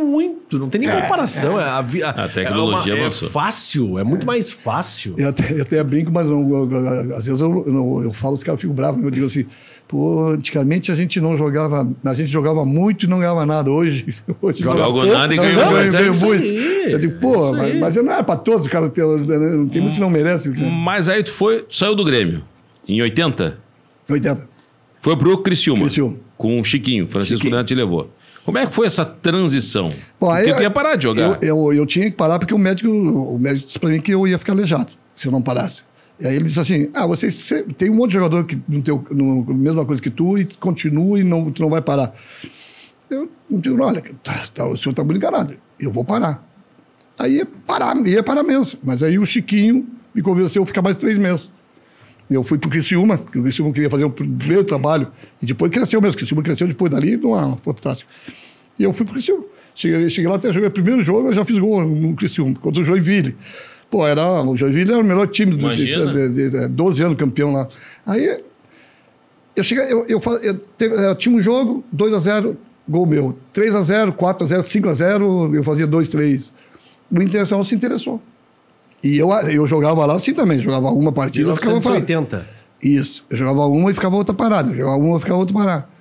muito, 0.04 0.60
não 0.60 0.70
tem 0.70 0.82
nem 0.82 0.90
comparação. 0.90 1.60
É, 1.60 1.64
a, 1.64 1.82
vi- 1.82 2.04
a, 2.04 2.10
A 2.10 2.28
tecnologia 2.28 2.94
é, 2.94 2.96
uma- 2.96 3.06
avançou. 3.08 3.28
É 3.28 3.32
fácil, 3.32 4.00
é 4.00 4.04
muito 4.04 4.26
mais 4.26 4.52
fácil. 4.52 5.16
Eu 5.18 5.30
até, 5.30 5.52
eu 5.54 5.62
até 5.62 5.84
brinco, 5.84 6.12
mas 6.12 6.26
eu- 6.28 6.40
eu- 6.50 6.72
eu- 6.72 7.16
às 7.16 7.26
vezes 7.26 7.40
eu, 7.42 7.64
eu, 7.68 8.02
eu 8.06 8.14
falo, 8.14 8.36
os 8.36 8.44
caras 8.44 8.60
ficam 8.62 8.76
bravos. 8.76 9.04
Eu 9.04 9.10
digo 9.12 9.26
assim, 9.26 9.46
pô, 9.88 10.28
antigamente 10.28 10.92
a 10.92 10.96
gente 10.96 11.20
não 11.22 11.38
jogava, 11.38 11.88
a 12.04 12.14
gente 12.14 12.32
jogava 12.32 12.66
muito 12.66 13.06
e 13.06 13.10
não 13.10 13.20
ganhava 13.20 13.46
nada. 13.46 13.70
Hoje, 13.72 14.16
hoje 14.42 14.62
Joga 14.64 14.78
não- 14.78 14.84
algo 14.86 15.06
nada 15.06 15.34
e 15.34 15.38
não, 15.38 15.44
não, 15.46 15.72
muito. 15.72 15.96
é 15.96 16.10
muito. 16.12 16.44
aí, 16.44 16.92
Eu 16.94 17.00
digo, 17.00 17.14
é 17.16 17.20
pô, 17.20 17.52
mas, 17.54 17.80
mas 17.80 17.96
não 17.96 18.12
era 18.12 18.24
para 18.24 18.38
todos, 18.38 18.64
os 18.64 18.68
caras 18.68 18.90
tem, 18.92 19.04
não 19.04 19.68
tem 19.68 19.82
muitos 19.82 19.96
que 19.96 20.02
não 20.02 20.10
merecem. 20.10 20.54
Mas 20.84 21.10
aí 21.10 21.24
tu 21.24 21.32
foi, 21.32 21.60
tu 21.64 21.76
saiu 21.76 21.96
do 21.96 22.04
Grêmio. 22.04 22.44
Em 22.88 23.02
80, 23.02 23.58
80. 24.10 24.48
foi 25.00 25.18
pro 25.18 25.38
Criciúma. 25.40 25.84
Criciúma. 25.86 26.18
Com 26.38 26.60
o 26.60 26.64
Chiquinho. 26.64 27.08
Francisco 27.08 27.38
Chiquinho. 27.38 27.56
Neto 27.58 27.68
te 27.68 27.76
levou. 27.76 28.12
Como 28.46 28.60
é 28.60 28.68
que 28.68 28.76
foi 28.76 28.86
essa 28.86 29.04
transição? 29.04 29.86
Bom, 30.20 30.28
Porque 30.28 30.52
aí- 30.52 30.54
tu 30.54 30.62
ia 30.62 30.70
parar 30.70 30.96
de 30.96 31.04
jogar. 31.04 31.40
Eu, 31.42 31.72
eu, 31.72 31.74
eu 31.74 31.86
tinha 31.86 32.06
que 32.12 32.16
parar 32.16 32.38
porque 32.38 32.54
o 32.54 32.58
médico, 32.60 32.88
o 32.88 33.40
médico 33.40 33.66
disse 33.66 33.80
para 33.80 33.90
mim 33.90 34.00
que 34.00 34.12
eu 34.12 34.28
ia 34.28 34.38
ficar 34.38 34.54
aleijado 34.54 34.94
se 35.16 35.28
eu 35.28 35.32
não 35.32 35.42
parasse. 35.42 35.84
E 36.20 36.28
aí 36.28 36.36
ele 36.36 36.46
disse 36.46 36.60
assim: 36.60 36.90
Ah, 36.94 37.08
você 37.08 37.64
tem 37.78 37.90
um 37.90 37.96
monte 37.96 38.10
de 38.10 38.14
jogador 38.16 38.46
que 38.46 38.62
não 38.68 38.82
tem 38.82 39.02
no, 39.12 39.44
mesma 39.54 39.84
coisa 39.84 40.02
que 40.02 40.10
tu 40.12 40.38
e 40.38 40.46
continua 40.60 41.20
e 41.20 41.24
não, 41.24 41.52
tu 41.52 41.62
não 41.62 41.70
vai 41.70 41.82
parar. 41.82 42.14
Eu 43.10 43.30
não 43.50 43.60
digo, 43.60 43.84
olha, 43.84 44.02
tá, 44.24 44.46
tá, 44.54 44.66
o 44.68 44.78
senhor 44.78 44.92
está 44.92 45.04
muito 45.04 45.18
enganado, 45.18 45.56
eu 45.80 45.92
vou 45.92 46.04
parar. 46.04 46.44
Aí 47.18 47.38
ia 47.38 47.46
parar, 47.46 47.96
ia 48.08 48.24
parar 48.24 48.44
mesmo. 48.44 48.80
Mas 48.84 49.02
aí 49.04 49.18
o 49.20 49.26
Chiquinho 49.26 49.88
me 50.14 50.22
convenceu 50.22 50.64
a 50.64 50.66
ficar 50.66 50.82
mais 50.82 50.98
três 50.98 51.18
meses. 51.18 51.50
Eu 52.30 52.42
fui 52.42 52.58
pro 52.58 52.70
Criciúma, 52.70 53.18
porque 53.18 53.38
o 53.38 53.44
Criciúma 53.44 53.72
queria 53.72 53.90
fazer 53.90 54.04
o 54.04 54.10
primeiro 54.10 54.64
trabalho, 54.64 55.08
e 55.42 55.46
depois 55.46 55.72
cresceu 55.72 56.02
mesmo. 56.02 56.16
O 56.16 56.18
Criciúma 56.18 56.42
cresceu 56.42 56.68
depois 56.68 56.92
dali, 56.92 57.18
numa 57.18 57.56
fantástico. 57.58 58.10
E 58.80 58.84
eu 58.84 58.92
fui 58.92 59.06
pro 59.06 59.14
Criciúma. 59.14 59.44
Cheguei, 59.76 60.10
cheguei 60.10 60.30
lá 60.30 60.38
até 60.38 60.52
joguei 60.52 60.70
o 60.70 60.72
primeiro 60.72 61.04
jogo, 61.04 61.28
eu 61.28 61.34
já 61.34 61.44
fiz 61.46 61.60
gol 61.60 61.86
no 61.86 62.16
Criciúma, 62.16 62.56
contra 62.56 62.82
o 62.82 62.86
Joinville. 62.86 63.36
Pô, 63.92 64.08
era, 64.08 64.42
o 64.42 64.56
Joinville 64.58 64.92
era 64.92 65.02
o 65.02 65.04
melhor 65.06 65.28
time 65.28 65.52
do 65.52 65.58
de, 65.76 66.30
de, 66.30 66.50
de, 66.50 66.68
12 66.70 67.04
anos 67.04 67.18
campeão 67.18 67.52
lá. 67.52 67.68
Aí 68.06 68.40
eu 69.56 69.64
cheguei, 69.64 69.86
eu, 69.86 70.06
eu, 70.08 70.20
eu, 70.42 70.58
teve- 70.78 70.96
eu 70.96 71.16
tinha 71.16 71.36
um 71.36 71.40
jogo, 71.42 71.84
2x0, 71.96 72.56
gol 72.90 73.06
meu. 73.06 73.38
3x0, 73.54 74.12
4x0, 74.14 74.60
5x0, 74.64 75.56
eu 75.56 75.64
fazia 75.64 75.86
2, 75.88 76.10
3. 76.10 76.54
O 77.12 77.22
Internacional 77.22 77.64
se 77.64 77.76
interessou. 77.76 78.22
E 79.04 79.18
eu, 79.18 79.32
eu 79.32 79.68
jogava 79.68 80.06
lá 80.06 80.16
assim 80.16 80.34
também, 80.34 80.60
jogava 80.60 80.90
uma 80.90 81.12
partida, 81.12 81.50
eu 81.50 81.56
ficava 81.56 81.80
parado. 81.82 82.02
1980. 82.06 82.56
Isso. 82.84 83.26
Eu 83.30 83.38
jogava 83.38 83.66
uma 83.68 83.92
e 83.92 83.94
ficava 83.94 84.16
outra 84.16 84.34
parada. 84.34 84.72
Eu 84.72 84.78
jogava 84.78 84.98
uma 84.98 85.18
e 85.18 85.20
ficava 85.20 85.40
outra 85.40 85.56
parada. 85.56 85.96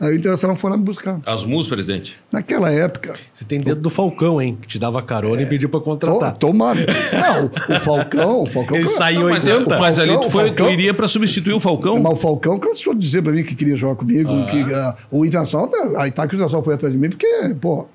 Aí 0.00 0.14
o 0.14 0.16
Internacional 0.16 0.56
foi 0.56 0.68
lá 0.70 0.76
me 0.76 0.82
buscar. 0.82 1.20
As 1.24 1.44
mus, 1.44 1.68
presidente. 1.68 2.16
Naquela 2.32 2.72
época, 2.72 3.14
Você 3.32 3.44
tem 3.44 3.60
dedo 3.60 3.80
do 3.82 3.88
Falcão, 3.90 4.42
hein? 4.42 4.58
Que 4.60 4.66
te 4.66 4.76
dava 4.76 5.00
carona 5.00 5.40
e 5.40 5.46
pediu 5.46 5.68
pra 5.68 5.78
to, 5.78 5.84
contratar. 5.84 6.32
tomara. 6.34 6.80
Não, 7.12 7.76
o, 7.76 7.78
Falcão, 7.78 8.42
o 8.42 8.46
Falcão. 8.46 8.76
Ele 8.78 8.88
saiu 8.88 9.28
mas, 9.28 9.46
é, 9.46 9.54
80. 9.54 9.78
mas 9.78 9.98
ali 10.00 10.08
tu, 10.08 10.22
Falcão- 10.22 10.30
foi, 10.32 10.46
Falcão- 10.48 10.66
tu 10.66 10.72
iria 10.72 10.92
pra 10.92 11.06
substituir 11.06 11.52
o 11.52 11.60
Falcão? 11.60 12.00
Mas 12.02 12.12
o 12.14 12.16
Falcão 12.16 12.58
cansou 12.58 12.94
de 12.94 13.00
dizer 13.00 13.22
pra 13.22 13.30
mim 13.32 13.44
que 13.44 13.54
queria 13.54 13.76
jogar 13.76 13.94
comigo. 13.94 14.28
Que, 14.46 14.74
ah, 14.74 14.96
o 15.08 15.24
Internacional, 15.24 15.70
aí 15.96 16.10
tá 16.10 16.26
que 16.26 16.34
o 16.34 16.36
Internacional 16.36 16.64
foi 16.64 16.74
atrás 16.74 16.92
de 16.92 16.98
mim, 16.98 17.08
porque, 17.08 17.54
pô, 17.60 17.86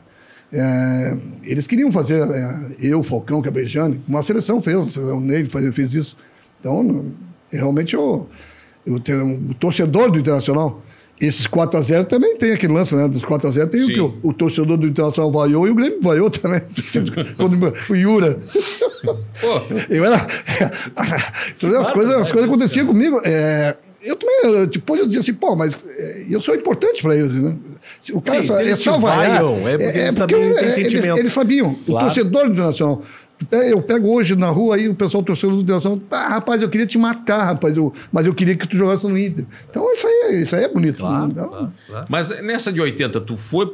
é, 0.54 1.18
eles 1.44 1.68
queriam 1.68 1.92
fazer, 1.92 2.22
é, 2.22 2.60
eu, 2.82 3.02
Falcão, 3.04 3.42
Cabrejane, 3.42 4.02
uma 4.08 4.22
seleção 4.24 4.62
fez, 4.62 4.96
o 4.98 5.20
Ney 5.20 5.46
fez, 5.46 5.76
fez 5.76 5.94
isso. 5.94 6.18
Então, 6.60 6.82
não- 6.84 7.14
realmente, 7.52 7.94
eu, 7.96 8.28
eu 8.86 9.00
tenho 9.00 9.24
um 9.26 9.54
torcedor 9.54 10.12
do 10.12 10.20
Internacional. 10.20 10.82
Esses 11.20 11.48
4x0 11.48 12.06
também 12.06 12.38
tem 12.38 12.52
aquele 12.52 12.74
lance, 12.74 12.94
né? 12.96 13.08
Dos 13.08 13.26
4x0 13.26 13.68
tem 13.70 13.82
o 13.82 13.86
Sim. 13.88 13.94
que 13.94 14.00
o, 14.00 14.20
o 14.22 14.32
torcedor 14.32 14.78
do 14.78 14.86
Internacional 14.86 15.32
vaiou 15.32 15.68
e 15.68 15.72
o 15.72 15.76
Grêmio 15.76 16.00
vaiou 16.00 16.30
também. 16.30 16.62
O 17.90 17.96
Yura. 17.96 18.40
Pô, 19.42 19.62
Eu 19.90 20.06
era. 20.06 20.28
As, 20.96 21.92
coisas, 21.92 22.14
as 22.16 22.32
coisas 22.32 22.48
aconteciam 22.48 22.86
comigo. 22.86 23.20
É, 23.26 23.76
eu 24.02 24.16
também, 24.16 24.66
depois 24.68 25.00
eu 25.00 25.06
dizia 25.08 25.22
assim, 25.22 25.34
pô, 25.34 25.56
mas 25.56 25.74
é, 25.98 26.26
eu 26.30 26.40
sou 26.42 26.56
importante 26.56 27.02
para 27.02 27.16
eles, 27.16 27.34
né? 27.34 27.56
O 28.14 28.22
cara 28.22 28.42
Sim, 28.42 28.48
só, 28.48 28.60
é 28.60 28.66
eles 28.66 28.78
só 28.80 28.98
vaiar. 28.98 29.44
vaiam, 29.44 29.68
é 29.68 29.78
porque 29.78 29.98
eles 30.00 30.14
também 30.16 30.42
eu- 30.44 30.54
têm 30.56 30.64
eles- 30.64 30.74
sentimento. 30.76 31.18
Eles, 31.20 31.34
sabiam. 31.34 31.68
O 31.72 31.76
Claro. 31.86 32.06
torcedor 32.08 32.46
do 32.48 32.54
Internacional. 32.54 33.02
É, 33.52 33.72
Eu 33.72 33.82
pego 33.84 34.10
hoje 34.10 34.36
na 34.36 34.50
rua 34.50 34.76
aí 34.76 34.90
o 34.90 34.96
pessoal 34.96 35.24
torcedor 35.24 35.56
do 35.58 35.62
Internacional. 35.62 36.00
Ah, 36.10 36.28
rapaz, 36.30 36.60
eu 36.62 36.68
queria 36.70 36.88
te 36.88 36.98
matar, 36.98 37.44
rapaz, 37.46 37.78
eu- 37.78 37.94
mas 38.12 38.26
eu 38.26 38.34
queria 38.34 38.56
que 38.56 38.68
tu 38.68 38.76
jogasse 38.76 39.06
no 39.08 39.18
Inter. 39.18 39.46
Então 39.70 39.94
isso 39.94 40.08
aí, 40.08 40.14
é- 40.24 40.42
isso 40.42 40.56
aí 40.56 40.64
é 40.64 40.68
bonito. 40.68 40.98
Claro, 40.98 41.30
Então, 41.32 41.48
claro, 41.48 41.72
claro. 41.88 42.06
mas 42.10 42.30
nessa 42.42 42.74
de 42.74 42.82
80, 42.82 43.22
tu 43.22 43.38
foi 43.38 43.68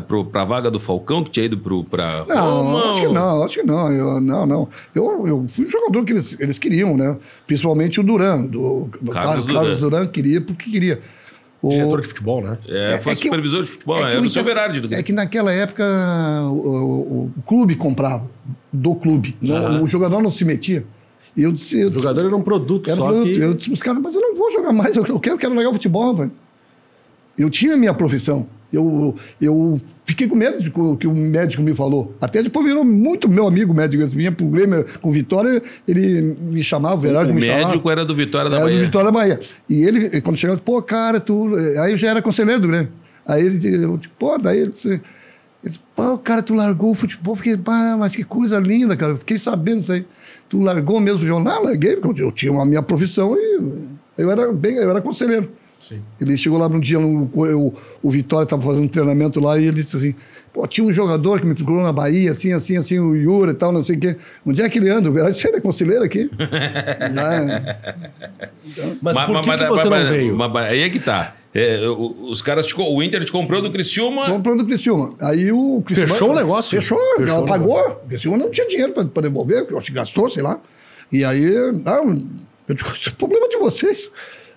pro, 0.00 0.24
pra 0.24 0.44
vaga 0.44 0.70
do 0.70 0.80
Falcão? 0.80 1.22
Tu 1.22 1.30
tinha 1.30 1.44
ido 1.46 1.58
pro, 1.58 1.84
pra 1.84 2.24
Não, 2.26 2.62
Roma, 2.64 2.90
acho 2.90 3.00
que 3.00 3.08
não, 3.08 3.42
acho 3.44 3.54
que 3.60 3.66
não. 3.66 3.92
Eu, 3.92 4.20
não, 4.20 4.46
não. 4.46 4.68
Eu, 4.94 5.26
eu 5.26 5.44
fui 5.48 5.66
um 5.66 5.70
jogador 5.70 6.04
que 6.04 6.12
eles, 6.12 6.36
eles 6.40 6.58
queriam, 6.58 6.96
né? 6.96 7.16
Principalmente 7.46 8.00
o 8.00 8.02
Duran. 8.02 8.46
Do, 8.46 8.88
do 9.00 9.12
Carlos 9.12 9.46
Carlos, 9.46 9.78
Duran 9.78 10.06
queria 10.06 10.40
porque 10.40 10.70
queria. 10.70 11.00
O, 11.62 11.68
Diretor 11.70 12.00
de 12.00 12.08
futebol, 12.08 12.42
né? 12.42 12.58
É, 12.68 13.00
foi 13.00 13.12
é 13.12 13.14
que 13.14 13.22
supervisor 13.22 13.62
de 13.62 13.68
futebol, 13.68 13.96
que 13.98 14.02
era 14.02 14.20
o 14.20 14.24
o 14.24 14.28
seu 14.30 14.42
Inter- 14.42 14.54
Berardi 14.54 14.80
do 14.80 14.92
É 14.94 15.00
que 15.02 15.12
naquela 15.12 15.52
época 15.52 15.84
o, 16.46 16.54
o- 16.56 17.32
o 17.38 17.42
clube 17.46 17.76
comprava, 17.76 18.28
do 18.72 18.94
clube. 18.96 19.36
Não. 19.40 19.84
O 19.84 19.86
jogador 19.86 20.20
não 20.20 20.30
se 20.32 20.44
metia. 20.44 20.84
Eu 21.36 21.52
disse, 21.52 21.78
eu 21.78 21.86
O 21.86 21.90
disse- 21.90 22.02
jogador 22.02 22.26
era 22.26 22.36
um 22.36 22.42
produto, 22.42 22.88
era 22.88 22.96
só 22.96 23.06
produto. 23.06 23.24
que... 23.24 23.38
Eu 23.38 23.54
disse 23.54 23.68
para 23.68 23.74
os 23.74 23.82
caras, 23.82 24.02
mas 24.02 24.12
eu 24.14 24.20
não 24.20 24.34
vou 24.34 24.50
jogar 24.50 24.72
mais, 24.72 24.96
eu 24.96 25.04
quero, 25.20 25.38
quero 25.38 25.54
jogar 25.54 25.72
futebol, 25.72 26.14
velho. 26.16 26.32
Eu 27.38 27.48
tinha 27.48 27.74
a 27.74 27.76
minha 27.76 27.94
profissão. 27.94 28.46
Eu, 28.72 29.14
eu 29.40 29.78
fiquei 30.06 30.26
com 30.26 30.34
medo 30.34 30.62
do 30.70 30.96
que 30.96 31.06
o 31.06 31.12
médico 31.12 31.62
me 31.62 31.74
falou. 31.74 32.14
Até 32.20 32.42
depois 32.42 32.64
virou 32.64 32.84
muito 32.84 33.28
meu 33.28 33.46
amigo 33.46 33.74
médico. 33.74 34.02
Eu 34.02 34.08
vinha 34.08 34.32
pro 34.32 34.46
Grêmio 34.46 34.84
com 35.02 35.10
Vitória, 35.10 35.62
ele 35.86 36.22
me 36.40 36.62
chamava, 36.62 36.94
o 36.96 36.98
Verão 36.98 37.22
O 37.22 37.34
me 37.34 37.42
chamava. 37.46 37.68
médico 37.68 37.90
era 37.90 38.04
do 38.04 38.14
Vitória 38.14 38.48
da 38.48 38.56
Era 38.56 38.64
Bahia. 38.64 38.78
do 38.78 38.84
Vitória 38.84 39.04
da 39.06 39.12
Bahia. 39.12 39.40
E 39.68 39.84
ele, 39.84 40.20
quando 40.22 40.36
chegava, 40.38 40.58
pô, 40.58 40.80
cara, 40.82 41.20
tu. 41.20 41.50
Aí 41.82 41.92
eu 41.92 41.98
já 41.98 42.08
era 42.10 42.22
conselheiro 42.22 42.60
do 42.62 42.68
Grêmio. 42.68 42.88
Aí 43.26 43.44
ele, 43.44 43.84
eu, 43.84 43.98
tipo, 43.98 44.14
pô, 44.18 44.38
daí 44.38 44.60
ele 44.60 44.70
disse, 44.72 44.88
ele 44.88 45.02
disse, 45.64 45.80
pô, 45.94 46.16
cara, 46.18 46.42
tu 46.42 46.54
largou 46.54 46.90
o 46.90 46.94
futebol. 46.94 47.34
Fiquei, 47.36 47.56
pá, 47.56 47.94
mas 47.98 48.16
que 48.16 48.24
coisa 48.24 48.58
linda, 48.58 48.96
cara. 48.96 49.12
Eu 49.12 49.18
Fiquei 49.18 49.36
sabendo 49.38 49.80
isso 49.82 49.92
aí. 49.92 50.04
Tu 50.48 50.60
largou 50.60 50.98
mesmo 50.98 51.20
o 51.20 51.26
jornal? 51.26 51.62
Larguei, 51.64 51.96
porque 51.96 52.22
eu 52.22 52.32
tinha 52.32 52.58
a 52.58 52.64
minha 52.64 52.82
profissão 52.82 53.36
e 53.38 53.60
eu 54.18 54.30
era 54.30 54.52
bem, 54.52 54.76
eu 54.76 54.90
era 54.90 55.00
conselheiro. 55.00 55.50
Sim. 55.88 56.00
Ele 56.20 56.38
chegou 56.38 56.58
lá 56.58 56.68
num 56.68 56.78
dia, 56.78 56.98
no, 56.98 57.24
o, 57.34 57.74
o 58.00 58.10
Vitória 58.10 58.44
estava 58.44 58.62
fazendo 58.62 58.84
um 58.84 58.88
treinamento 58.88 59.40
lá 59.40 59.58
e 59.58 59.64
ele 59.66 59.82
disse 59.82 59.96
assim: 59.96 60.14
pô, 60.52 60.64
tinha 60.68 60.86
um 60.86 60.92
jogador 60.92 61.40
que 61.40 61.46
me 61.46 61.54
procurou 61.56 61.82
na 61.82 61.92
Bahia, 61.92 62.30
assim, 62.30 62.52
assim, 62.52 62.76
assim, 62.76 63.00
o 63.00 63.16
Yura 63.16 63.50
e 63.50 63.54
tal, 63.54 63.72
não 63.72 63.82
sei 63.82 63.96
o 63.96 63.98
quê. 63.98 64.16
Onde 64.46 64.62
é 64.62 64.68
que 64.68 64.78
ele 64.78 64.88
anda? 64.88 65.10
O 65.10 65.12
Verão 65.12 65.28
disse: 65.30 65.46
ele 65.48 65.56
é 65.56 65.60
conselheiro 65.60 66.04
aqui. 66.04 66.30
Ah, 67.18 67.76
Mas, 69.02 69.16
por 69.26 69.40
que, 69.42 69.50
que 69.56 69.66
você 69.66 69.88
mas- 69.88 70.04
não 70.04 70.10
veio? 70.10 70.36
mas- 70.36 70.52
mas 70.52 70.66
aí 70.70 70.82
é 70.82 70.90
que 70.90 71.00
tá. 71.00 71.34
É, 71.54 71.86
o- 71.88 72.28
os 72.30 72.40
caras, 72.40 72.64
te 72.64 72.74
o 72.78 73.02
Inter 73.02 73.22
te 73.24 73.32
comprou 73.32 73.60
do 73.60 73.70
Criciúma. 73.70 74.26
Comprou 74.26 74.56
do 74.56 74.64
Criciúma. 74.64 75.14
Aí 75.20 75.52
o 75.52 75.82
Criciúma... 75.84 76.08
Fechou 76.12 76.30
o 76.30 76.34
negócio? 76.34 76.80
Fechou, 76.80 76.98
Fechou 77.16 77.26
ela 77.34 77.40
o 77.40 77.46
pagou. 77.46 77.76
negócio. 77.76 77.98
O 78.04 78.08
Criciúma 78.08 78.38
não 78.38 78.50
tinha 78.50 78.66
dinheiro 78.66 78.92
para 78.92 79.22
devolver, 79.22 79.58
porque 79.62 79.74
eu 79.74 79.78
acho 79.78 79.88
que 79.88 79.92
gastou, 79.92 80.30
sei 80.30 80.42
lá. 80.42 80.58
E 81.12 81.24
aí, 81.24 81.44
não, 81.84 82.14
eu 82.68 82.74
digo, 82.74 82.90
isso 82.94 83.08
é 83.10 83.12
problema 83.12 83.48
de 83.48 83.56
vocês. 83.58 84.10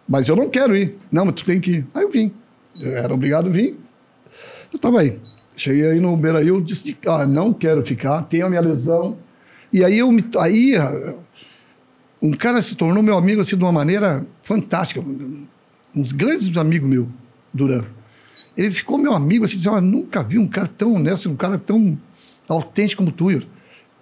Mas 0.08 0.28
eu 0.28 0.36
não 0.36 0.50
quero 0.50 0.76
ir. 0.76 0.98
Não, 1.12 1.26
mas 1.26 1.36
tu 1.36 1.46
tem 1.46 1.60
que 1.60 1.72
ir. 1.72 1.88
Aí 1.94 2.04
eu 2.04 2.10
vim. 2.10 2.32
Eu 2.80 2.96
era 2.96 3.14
obrigado 3.14 3.48
a 3.48 3.52
vir. 3.52 3.76
Eu 4.72 4.78
estava 4.78 5.00
aí. 5.00 5.20
Cheguei 5.58 5.88
aí 5.88 6.00
no 6.00 6.16
Beira-Rio, 6.18 6.62
disse, 6.62 6.98
ah, 7.08 7.26
não 7.26 7.54
quero 7.54 7.86
ficar, 7.86 8.24
tenho 8.24 8.46
a 8.46 8.50
minha 8.50 8.62
lesão. 8.62 9.18
E 9.72 9.84
aí, 9.84 10.00
eu 10.00 10.12
me, 10.12 10.24
aí 10.38 10.74
um 12.22 12.32
cara 12.32 12.62
se 12.62 12.76
tornou 12.76 13.02
meu 13.02 13.18
amigo 13.18 13.42
assim, 13.42 13.56
de 13.58 13.64
uma 13.64 13.72
maneira 13.72 14.26
fantástica. 14.42 15.02
Um 15.02 16.02
dos 16.02 16.12
grandes 16.12 16.56
amigos 16.58 16.90
meu, 16.90 17.08
Duran. 17.54 17.86
Ele 18.58 18.72
ficou 18.72 18.98
meu 18.98 19.14
amigo, 19.14 19.46
assim, 19.46 19.58
dizendo, 19.58 19.76
"Ah, 19.76 19.82
nunca 19.82 20.24
vi 20.24 20.38
um 20.38 20.48
cara 20.48 20.68
tão 20.68 20.96
honesto, 20.96 21.30
um 21.30 21.36
cara 21.36 21.58
tão 21.58 21.98
autêntico 22.48 23.04
como 23.04 23.16
tu, 23.16 23.32
Yuri." 23.32 23.50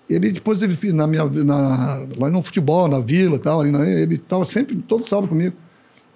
Ele, 0.09 0.31
depois, 0.31 0.61
ele, 0.61 0.77
na 0.91 1.07
minha, 1.07 1.25
na, 1.25 2.05
lá 2.17 2.29
no 2.29 2.43
futebol, 2.43 2.87
na 2.87 2.99
vila 2.99 3.39
tal, 3.39 3.65
ele 3.65 4.15
estava 4.15 4.43
sempre, 4.45 4.75
todo 4.75 5.07
sábado 5.07 5.29
comigo. 5.29 5.55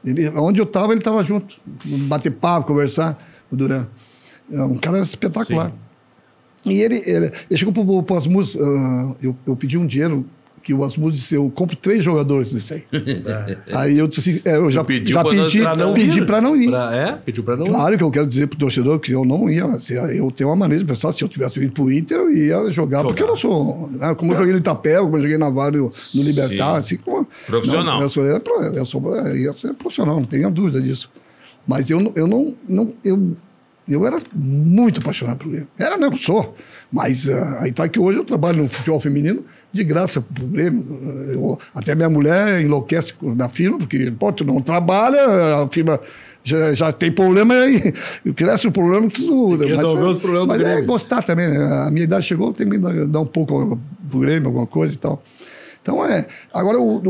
Ele, 0.09 0.29
onde 0.29 0.59
eu 0.59 0.65
estava, 0.65 0.93
ele 0.93 0.99
estava 0.99 1.23
junto. 1.23 1.59
Bater 1.85 2.31
papo, 2.31 2.67
conversar, 2.67 3.17
o 3.51 3.55
Duran. 3.55 3.87
É 4.51 4.61
um 4.61 4.77
cara 4.77 4.99
espetacular. 4.99 5.73
E 6.65 6.81
ele, 6.81 7.01
ele, 7.05 7.31
ele 7.49 7.57
chegou 7.57 7.73
pro, 7.73 8.03
pro 8.03 8.17
Asmus, 8.17 8.57
ah, 8.57 9.15
eu, 9.21 9.35
eu 9.45 9.55
pedi 9.55 9.77
um 9.77 9.85
dinheiro 9.85 10.25
que 10.63 10.73
o 10.73 10.83
Asmus 10.83 11.15
disse, 11.15 11.35
eu 11.35 11.49
compro 11.49 11.75
três 11.75 12.03
jogadores 12.03 12.51
desse 12.51 12.73
aí. 12.73 12.83
aí 13.73 13.97
eu 13.97 14.07
disse 14.07 14.19
assim, 14.29 14.41
é, 14.43 14.55
eu 14.57 14.69
já, 14.71 14.83
pediu 14.83 15.13
já 15.13 15.21
pra 15.23 15.31
pedi, 15.31 15.61
pra 15.61 15.75
não 15.75 15.93
pedi 15.93 16.25
para 16.25 16.41
não 16.41 16.55
ir. 16.55 16.69
Pra- 16.69 16.95
é? 16.95 17.11
Pediu 17.13 17.43
pra 17.43 17.55
não 17.55 17.65
ir. 17.65 17.69
Claro 17.69 17.97
que 17.97 18.03
eu 18.03 18.11
quero 18.11 18.27
dizer 18.27 18.47
pro 18.47 18.57
torcedor 18.59 18.99
que 18.99 19.11
eu 19.11 19.23
não 19.23 19.49
ia. 19.49 19.67
se 19.79 19.93
Eu 19.93 20.29
tenho 20.31 20.49
uma 20.49 20.55
maneira 20.55 20.83
de 20.83 20.89
pensar, 20.91 21.11
se 21.11 21.23
eu 21.23 21.27
tivesse 21.29 21.59
ido 21.59 21.71
pro 21.71 21.91
Inter, 21.91 22.17
eu 22.17 22.31
ia 22.31 22.71
jogar, 22.71 23.03
porque 23.03 23.23
eu 23.23 23.27
não 23.27 23.35
sou. 23.35 23.89
né, 23.91 24.13
Como 24.15 24.33
eu 24.33 24.37
joguei 24.37 24.51
no 24.53 24.59
Itapé, 24.59 24.97
como 24.99 25.17
eu 25.17 25.21
joguei 25.21 25.37
na 25.37 25.49
Vale 25.49 25.77
no 25.77 25.91
Libertar, 26.15 26.75
assim 26.77 26.97
como. 26.97 27.27
Profissional. 27.45 27.95
Não, 27.97 28.01
eu 28.03 28.09
sou, 28.09 28.25
eu, 28.25 28.41
eu 28.75 28.85
sou, 28.85 29.15
eu 29.15 29.37
ia 29.37 29.53
ser 29.53 29.73
profissional, 29.73 30.19
não 30.19 30.25
tenha 30.27 30.49
dúvida 30.49 30.81
disso. 30.81 31.09
Mas 31.67 31.89
eu, 31.89 31.99
não- 31.99 32.11
eu 32.15 32.27
não. 32.27 32.53
não 32.67 32.93
eu, 33.03 33.35
eu 33.87 34.05
era 34.05 34.17
muito 34.33 34.99
apaixonado 34.99 35.37
por 35.37 35.47
Grêmio. 35.49 35.67
Era, 35.79 35.97
não, 35.97 36.11
eu 36.11 36.17
sou. 36.17 36.53
Mas 36.91 37.27
ah, 37.29 37.59
aí 37.61 37.71
tá 37.71 37.87
que 37.87 37.97
hoje 37.99 38.17
eu 38.19 38.25
trabalho 38.25 38.63
no 38.63 38.69
futebol 38.69 38.99
feminino 38.99 39.43
de 39.72 39.84
graça 39.84 40.22
pro 40.22 40.45
Grêmio. 40.47 40.86
Eu- 41.32 41.59
até 41.76 41.93
minha 41.95 42.09
mulher 42.09 42.61
enlouquece 42.61 43.13
da 43.36 43.47
firma, 43.49 43.78
porque, 43.78 44.11
pô, 44.11 44.32
tu 44.32 44.43
não 44.43 44.61
trabalha, 44.61 45.63
a 45.63 45.68
firma 45.70 45.99
já, 46.43 46.74
já 46.74 46.91
tem 46.91 47.11
problema 47.11 47.53
aí. 47.53 47.93
Cresce 48.36 48.68
o 48.68 48.72
problema 48.72 49.07
que 49.07 49.22
tu. 49.26 49.57
que 49.57 49.65
resolver 49.65 50.03
é- 50.05 50.09
os 50.09 50.18
problemas 50.18 50.47
do 50.47 50.53
mas 50.53 50.61
é 50.61 50.63
Grêmio. 50.63 50.86
gostar 50.86 51.22
também, 51.24 51.47
né? 51.49 51.57
A 51.88 51.91
minha 51.91 52.05
idade 52.05 52.26
chegou, 52.26 52.53
tem 52.53 52.70
que 52.70 52.78
dar, 52.78 53.20
um 53.22 53.26
pouco 53.26 53.78
pro 54.09 54.20
Grêmio, 54.20 54.47
alguma 54.47 54.65
coisa 54.68 54.93
e 54.93 54.97
tal. 54.97 55.22
Então 55.82 56.03
é. 56.05 56.26
Agora 56.53 56.80
o. 56.80 56.97
o, 57.05 57.09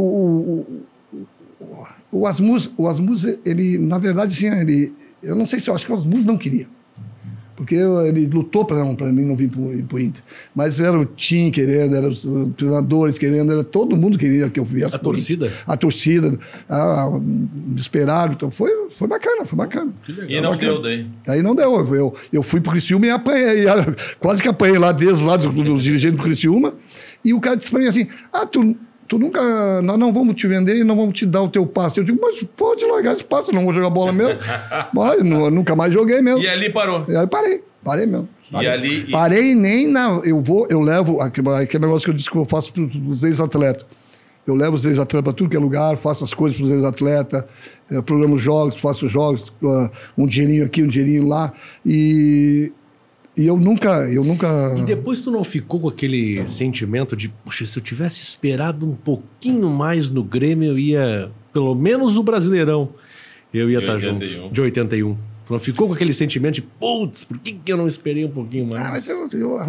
o 0.59 1.87
o 2.09 2.25
Asmus, 2.25 2.71
o 2.77 2.87
Asmus, 2.87 3.25
ele, 3.45 3.77
na 3.77 3.97
verdade, 3.97 4.33
assim, 4.33 4.59
ele, 4.61 4.93
eu 5.21 5.35
não 5.35 5.45
sei 5.45 5.59
se 5.59 5.69
eu 5.69 5.75
acho 5.75 5.85
que 5.85 5.91
o 5.91 5.95
Asmus 5.95 6.23
não 6.25 6.37
queria. 6.37 6.65
Porque 7.57 7.73
eu- 7.73 8.05
ele 8.05 8.27
lutou 8.27 8.63
para 8.63 8.77
mim 9.11 9.23
não 9.25 9.35
vir 9.35 9.49
para 9.49 9.59
o 9.59 9.99
Inter. 9.99 10.21
Mas 10.55 10.79
era 10.79 10.97
o 10.97 11.03
Tim 11.05 11.49
querendo, 11.49 11.95
era 11.95 12.07
os 12.07 12.25
treinadores 12.55 13.17
querendo, 13.17 13.51
era 13.51 13.63
todo 13.63 13.97
mundo 13.97 14.15
queria 14.17 14.47
que 14.47 14.59
eu 14.59 14.63
viesse 14.63 14.95
A 14.95 14.99
torcida? 14.99 15.47
Inter. 15.47 15.63
A 15.65 15.75
torcida. 15.75 16.39
Ah, 16.69 17.09
esperaram. 17.75 18.33
Então 18.33 18.51
foi, 18.51 18.69
foi 18.91 19.07
bacana, 19.07 19.43
foi 19.43 19.57
bacana. 19.57 19.91
E 20.29 20.39
não 20.39 20.55
deu 20.55 20.79
daí. 20.81 21.07
Aí 21.27 21.41
não 21.41 21.55
deu. 21.55 21.73
Eu, 21.79 21.95
eu, 21.95 22.13
eu 22.31 22.43
fui 22.43 22.61
pro 22.61 22.71
Criciúma 22.71 23.07
e 23.07 23.09
apanhei. 23.09 23.65
Quase 24.19 24.41
que 24.41 24.47
apanhei 24.47 24.77
lá 24.77 24.91
desde 24.91 25.23
lá 25.23 25.35
dos, 25.35 25.53
dos 25.53 25.83
dirigentes 25.83 26.17
do 26.17 26.23
Criciúma. 26.23 26.73
E 27.25 27.33
o 27.33 27.41
cara 27.41 27.57
disse 27.57 27.71
pra 27.71 27.79
mim 27.79 27.87
assim: 27.87 28.07
Ah, 28.31 28.45
tu, 28.45 28.75
tu 29.07 29.17
nunca. 29.17 29.81
Nós 29.81 29.97
não 29.97 30.11
vamos 30.13 30.35
te 30.35 30.47
vender 30.47 30.77
e 30.77 30.83
não 30.83 30.95
vamos 30.95 31.13
te 31.17 31.25
dar 31.25 31.41
o 31.41 31.47
teu 31.49 31.65
passe. 31.65 31.99
Eu 31.99 32.03
digo, 32.03 32.19
mas 32.21 32.41
pode 32.55 32.85
largar 32.85 33.13
esse 33.13 33.23
passe, 33.23 33.49
eu 33.49 33.55
não 33.55 33.63
vou 33.63 33.73
jogar 33.73 33.89
bola 33.89 34.11
mesmo. 34.11 34.37
mas 34.93 35.21
nu- 35.23 35.49
nunca 35.49 35.75
mais 35.75 35.93
joguei 35.93 36.21
mesmo. 36.21 36.39
E 36.41 36.47
ali 36.47 36.69
parou. 36.69 37.05
E 37.07 37.15
aí 37.15 37.27
parei, 37.27 37.63
parei 37.83 38.05
mesmo. 38.05 38.27
E 38.49 38.53
Parei, 38.53 38.69
ali- 38.69 38.99
e- 39.07 39.11
parei 39.11 39.55
nem 39.55 39.87
na. 39.87 40.21
Eu 40.23 40.41
vou, 40.41 40.67
eu 40.69 40.79
levo 40.79 41.19
aquele, 41.21 41.47
negócio 41.79 42.05
que 42.05 42.09
eu 42.11 42.13
disse 42.15 42.29
que 42.29 42.37
eu 42.37 42.45
faço 42.49 42.71
para 42.73 42.83
os 42.83 43.23
ex-atletas. 43.23 43.85
Eu 44.45 44.55
levo 44.55 44.77
os 44.77 44.85
ex-atletas 44.85 45.23
para 45.25 45.33
tudo 45.33 45.49
que 45.49 45.57
é 45.57 45.59
lugar, 45.59 45.97
faço 45.97 46.23
as 46.23 46.33
coisas 46.33 46.57
para 46.57 46.65
os 46.67 46.71
ex-atletas, 46.71 47.43
eh, 47.91 48.01
programo 48.01 48.35
os 48.35 48.41
jogos, 48.41 48.79
faço 48.79 49.05
os 49.07 49.11
jogos, 49.11 49.51
ah, 49.61 49.91
um 50.17 50.25
dinheirinho 50.25 50.63
aqui, 50.63 50.81
um 50.83 50.87
dinheirinho 50.87 51.27
lá. 51.27 51.51
E, 51.85 52.71
e 53.37 53.45
eu 53.47 53.55
nunca. 53.57 54.09
Eu 54.09 54.23
nunca. 54.23 54.47
E 54.77 54.83
depois 54.83 55.19
tu 55.19 55.29
não 55.31 55.43
ficou 55.43 55.79
com 55.79 55.87
aquele 55.87 56.45
sentimento 56.47 57.15
de, 57.15 57.29
poxa, 57.29 57.65
se 57.65 57.77
eu 57.77 57.83
tivesse 57.83 58.21
esperado 58.21 58.85
um 58.89 58.95
pouquinho 58.95 59.69
mais 59.69 60.09
no 60.09 60.23
Grêmio, 60.23 60.71
eu 60.71 60.79
ia, 60.79 61.31
pelo 61.53 61.75
menos 61.75 62.15
no 62.15 62.23
Brasileirão, 62.23 62.89
Eu 63.53 63.69
ia 63.69 63.77
De 63.77 63.83
estar 63.83 63.97
junto. 63.99 64.21
81. 64.23 64.51
De 64.51 64.61
81. 64.61 65.17
Não 65.49 65.59
ficou 65.59 65.87
com 65.87 65.93
aquele 65.93 66.11
sentimento 66.13 66.55
de, 66.55 66.61
putz, 66.61 67.23
por 67.23 67.37
que, 67.37 67.53
que 67.53 67.71
eu 67.71 67.77
não 67.77 67.87
esperei 67.87 68.25
um 68.25 68.31
pouquinho 68.31 68.65
mais? 68.65 68.85
Ah, 68.85 68.89
mas 68.91 69.07
eu, 69.07 69.27
eu, 69.31 69.61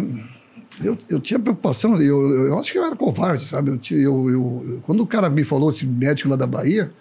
eu, 0.83 0.97
eu 1.09 1.19
tinha 1.21 1.39
preocupação, 1.39 1.93
eu, 2.01 2.21
eu, 2.33 2.47
eu 2.47 2.59
acho 2.59 2.71
que 2.71 2.77
eu 2.77 2.83
era 2.83 2.95
covarde, 2.95 3.45
sabe? 3.47 3.71
Eu, 3.71 3.99
eu, 3.99 4.29
eu- 4.29 4.83
quando 4.85 5.01
o 5.01 5.07
cara 5.07 5.29
me 5.29 5.43
falou, 5.45 5.69
esse 5.69 5.85
médico 5.85 6.27
lá 6.29 6.35
da 6.35 6.45
Bahia, 6.47 6.91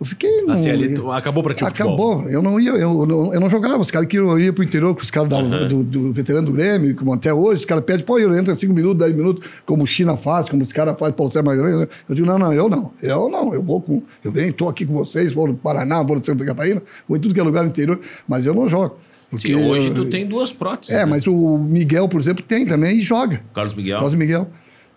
eu 0.00 0.06
fiquei... 0.06 0.42
não- 0.42 0.54
assim, 0.54 0.70
ali, 0.70 0.96
acabou 1.12 1.42
pra 1.42 1.54
ti 1.54 1.64
o 1.64 1.66
futebol. 1.66 2.12
Acabou. 2.12 2.30
Eu 2.30 2.40
não 2.42 2.60
ia, 2.60 2.70
eu, 2.70 3.06
não, 3.06 3.34
eu 3.34 3.40
não 3.40 3.50
jogava. 3.50 3.78
Os 3.80 3.90
caras 3.90 4.06
que 4.08 4.16
eu 4.18 4.38
ia 4.38 4.52
pro 4.52 4.62
interior 4.62 4.94
com 4.94 5.02
os 5.02 5.10
caras 5.10 5.28
da- 5.28 5.40
do, 5.66 5.82
do 5.82 6.12
veterano 6.12 6.46
do 6.46 6.52
Grêmio, 6.52 6.94
como 6.94 7.12
até 7.12 7.32
hoje, 7.34 7.60
os 7.60 7.64
caras 7.64 7.84
pedem, 7.84 8.04
pô, 8.04 8.18
eu 8.18 8.32
entra 8.36 8.54
5 8.54 8.72
minutos, 8.72 8.98
10 8.98 9.16
minutos, 9.16 9.48
como 9.66 9.82
o 9.82 9.86
China 9.86 10.16
faz, 10.16 10.48
como 10.48 10.62
os 10.62 10.72
caras 10.72 10.94
fazem 10.98 11.14
para 11.14 11.24
o 11.40 11.44
mais 11.44 11.58
grande. 11.58 11.88
Eu 12.08 12.14
digo, 12.14 12.26
não, 12.26 12.38
não, 12.38 12.52
eu 12.52 12.68
não. 12.68 12.92
Eu 13.02 13.28
não. 13.28 13.54
Eu 13.54 13.62
vou 13.62 13.80
com. 13.80 14.02
Eu 14.24 14.30
venho, 14.30 14.50
estou 14.50 14.68
aqui 14.68 14.86
com 14.86 14.92
vocês, 14.94 15.32
vou 15.32 15.48
no 15.48 15.54
Paraná, 15.54 16.02
vou 16.02 16.16
no 16.16 16.24
Santa 16.24 16.44
Catarina, 16.44 16.82
vou 17.08 17.16
em 17.16 17.20
tudo 17.20 17.34
que 17.34 17.40
é 17.40 17.42
lugar 17.42 17.62
no 17.64 17.68
interior, 17.70 17.98
mas 18.26 18.46
eu 18.46 18.54
não 18.54 18.68
jogo. 18.68 18.96
Porque 19.30 19.48
Sim, 19.48 19.68
hoje 19.68 19.88
eu- 19.88 19.94
tu 19.94 20.04
tem 20.06 20.26
duas 20.26 20.50
próteses. 20.50 20.94
É, 20.94 21.00
né? 21.00 21.04
mas 21.04 21.26
o 21.26 21.58
Miguel, 21.58 22.08
por 22.08 22.18
exemplo, 22.20 22.42
tem 22.42 22.64
também 22.64 22.98
e 22.98 23.02
joga. 23.02 23.42
Carlos 23.54 23.74
Miguel. 23.74 23.98
Carlos 23.98 24.14
Miguel. 24.14 24.48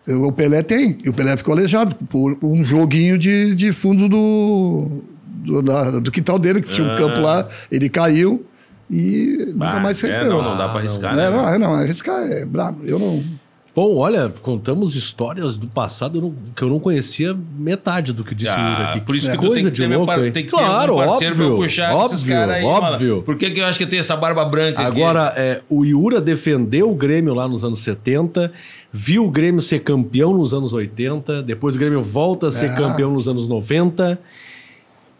O 0.07 0.31
Pelé 0.31 0.63
tem. 0.63 0.97
E 1.03 1.09
o 1.09 1.13
Pelé 1.13 1.37
ficou 1.37 1.53
aleijado 1.53 1.95
por 2.09 2.37
um 2.41 2.63
joguinho 2.63 3.17
de, 3.17 3.53
de 3.53 3.71
fundo 3.71 4.09
do, 4.09 4.87
do, 5.27 5.61
da- 5.61 5.99
do 5.99 6.11
quintal 6.11 6.39
dele, 6.39 6.61
que 6.61 6.69
tinha 6.73 6.87
um 6.87 6.91
Ah. 6.91 6.97
campo 6.97 7.19
lá. 7.21 7.47
Ele 7.71 7.87
caiu 7.87 8.43
e 8.89 9.51
nunca 9.53 9.77
Ah, 9.77 9.79
mais 9.79 9.97
se 9.97 10.07
é, 10.07 10.09
recuperou. 10.11 10.41
não, 10.41 10.49
não 10.51 10.57
dá 10.57 10.69
pra 10.69 10.79
arriscar, 10.79 11.13
É, 11.13 11.15
né? 11.17 11.29
não, 11.29 11.49
é, 11.49 11.57
não, 11.57 11.73
arriscar 11.73 12.19
é 12.31 12.43
brabo. 12.45 12.81
Eu 12.85 12.97
não. 12.99 13.23
Bom, 13.73 13.95
olha, 13.95 14.27
contamos 14.41 14.95
histórias 14.95 15.55
do 15.55 15.65
passado 15.65 16.17
eu 16.17 16.21
não- 16.23 16.35
que 16.53 16.61
eu 16.61 16.67
não 16.67 16.77
conhecia 16.77 17.33
metade 17.57 18.11
do 18.11 18.21
que 18.21 18.35
disse 18.35 18.51
o 18.51 18.53
Yuri 18.59 18.81
Ah, 18.81 18.89
aqui. 18.89 18.99
por 18.99 19.15
isso 19.15 19.31
que 19.31 19.37
tu 19.37 19.39
coisa 19.47 19.55
tem 19.55 19.63
que 19.63 19.71
de 19.71 19.81
ter, 19.87 19.95
louco, 19.95 20.05
par... 20.07 20.19
tem 20.31 20.43
que 20.43 20.49
claro, 20.49 20.95
ter 20.97 21.31
um 21.31 21.31
óbvio, 21.31 21.55
puxar 21.55 21.95
esses 22.05 22.19
óbvio, 22.21 22.35
caras 22.35 22.55
aí, 22.57 22.63
óbvio. 22.65 23.09
mano. 23.13 23.21
Por 23.23 23.37
que, 23.37 23.49
que 23.49 23.59
eu 23.61 23.65
acho 23.65 23.79
que 23.79 23.85
tem 23.85 23.99
essa 23.99 24.17
barba 24.17 24.43
branca 24.43 24.81
aqui? 24.81 25.01
Agora, 25.01 25.33
é, 25.37 25.61
o 25.69 25.85
Iura 25.85 26.19
defendeu 26.19 26.91
o 26.91 26.93
Grêmio 26.95 27.33
lá 27.33 27.47
nos 27.47 27.63
anos 27.63 27.79
70, 27.79 28.51
viu 28.91 29.25
o 29.25 29.31
Grêmio 29.31 29.61
ser 29.61 29.79
campeão 29.79 30.33
nos 30.33 30.53
anos 30.53 30.73
80, 30.73 31.41
depois 31.41 31.73
o 31.77 31.79
Grêmio 31.79 32.03
volta 32.03 32.47
a 32.47 32.51
ser 32.51 32.71
É. 32.71 32.75
campeão 32.75 33.13
nos 33.13 33.29
anos 33.29 33.47
90, 33.47 34.19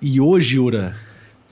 e 0.01 0.19
hoje, 0.19 0.57
Iura, 0.57 0.97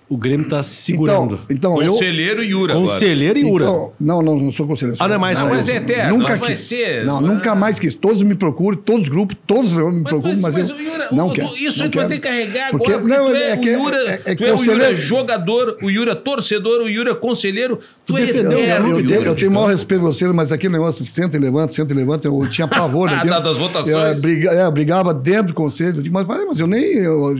o 0.10 0.18
Grêmio 0.18 0.50
tá 0.50 0.64
se 0.64 0.74
segurando. 0.76 1.40
Então, 1.50 1.74
então 1.76 1.82
eu. 1.84 1.92
Conselheiro 1.94 2.44
Yura 2.44 2.74
agora. 2.74 2.88
Conselheiro 2.88 3.38
e 3.38 3.42
Iura. 3.44 3.64
Então, 3.64 3.92
não, 4.00 4.22
não, 4.24 4.36
não 4.40 4.52
sou 4.52 4.66
conselheiro. 4.66 4.98
Ah, 5.00 5.08
não 5.08 5.16
é 5.16 5.18
mais- 5.20 5.40
Não, 5.40 5.50
mas 5.50 5.68
eu 5.68 5.76
é 5.76 5.78
eterno, 5.78 6.18
Nunca 6.18 6.36
vai 6.36 6.50
quis. 6.50 6.60
ser. 6.60 7.06
Não, 7.06 7.22
nunca 7.22 7.54
mais 7.56 7.78
quis. 7.78 7.94
Todos 7.94 8.24
me 8.24 8.34
procuram, 8.34 8.76
todos 8.78 9.04
os 9.04 9.10
grupos, 9.10 9.38
todos 9.46 9.74
eu 9.74 9.92
me 9.92 10.04
procuram, 10.04 10.34
mas, 10.42 10.56
mas 10.56 10.70
eu 10.70 10.76
o 10.76 10.82
Yura, 10.82 11.08
não 11.12 11.28
o- 11.28 11.34
quero. 11.34 11.54
isso 11.54 11.84
aí 11.84 11.90
tu 11.90 11.98
vai 12.00 12.08
ter 12.08 12.16
que 12.16 12.20
carregar 12.22 12.72
Porque- 12.72 12.92
agora, 12.92 13.02
porque 13.08 13.18
não, 13.18 13.30
tu 13.30 13.36
é, 13.36 13.52
é 13.52 13.58
que- 13.58 13.70
o 13.70 13.84
Yura, 13.84 13.98
é- 13.98 14.22
é 14.26 14.36
tu 14.36 14.44
é 14.46 14.54
o 14.54 14.64
Yura 14.64 14.96
jogador, 14.96 15.78
o 15.84 15.90
Yura 15.92 16.16
torcedor, 16.16 16.82
o 16.82 16.90
Yura 16.90 17.14
conselheiro, 17.14 17.78
tu, 18.06 18.14
Tu 18.14 18.18
é 18.18 18.26
defendeu 18.26 18.58
o 18.58 18.62
eterno, 18.62 18.88
Eu, 18.88 18.92
eu, 18.94 19.00
Yura, 19.02 19.16
tenho, 19.18 19.28
eu 19.30 19.36
tenho 19.36 19.52
o 19.52 19.54
maior 19.54 19.66
campo. 19.68 19.78
respeito 19.78 20.02
por 20.02 20.14
você, 20.14 20.28
mas 20.34 20.52
aquele 20.52 20.74
negócio 20.74 21.04
de 21.04 21.12
senta 21.12 21.38
e 21.38 21.40
levanta, 21.40 21.72
senta 21.74 21.94
e 21.94 21.96
levanta, 21.96 22.28
eu 22.28 22.48
tinha 22.50 22.68
pavor. 22.68 23.10
Ah, 23.14 23.24
né? 23.24 23.30
da- 23.32 23.40
das 23.40 23.58
votações? 23.58 23.90
Eu, 23.94 24.00
é, 24.00 24.16
briga- 24.16 24.52
é, 24.52 24.72
brigava 24.72 25.14
dentro 25.14 25.48
do 25.48 25.54
conselho. 25.54 26.02
Eu 26.06 26.12
mas, 26.12 26.26
mas 26.28 26.60
eu 26.60 26.68
nem. 26.68 26.84
eu- 26.98 27.36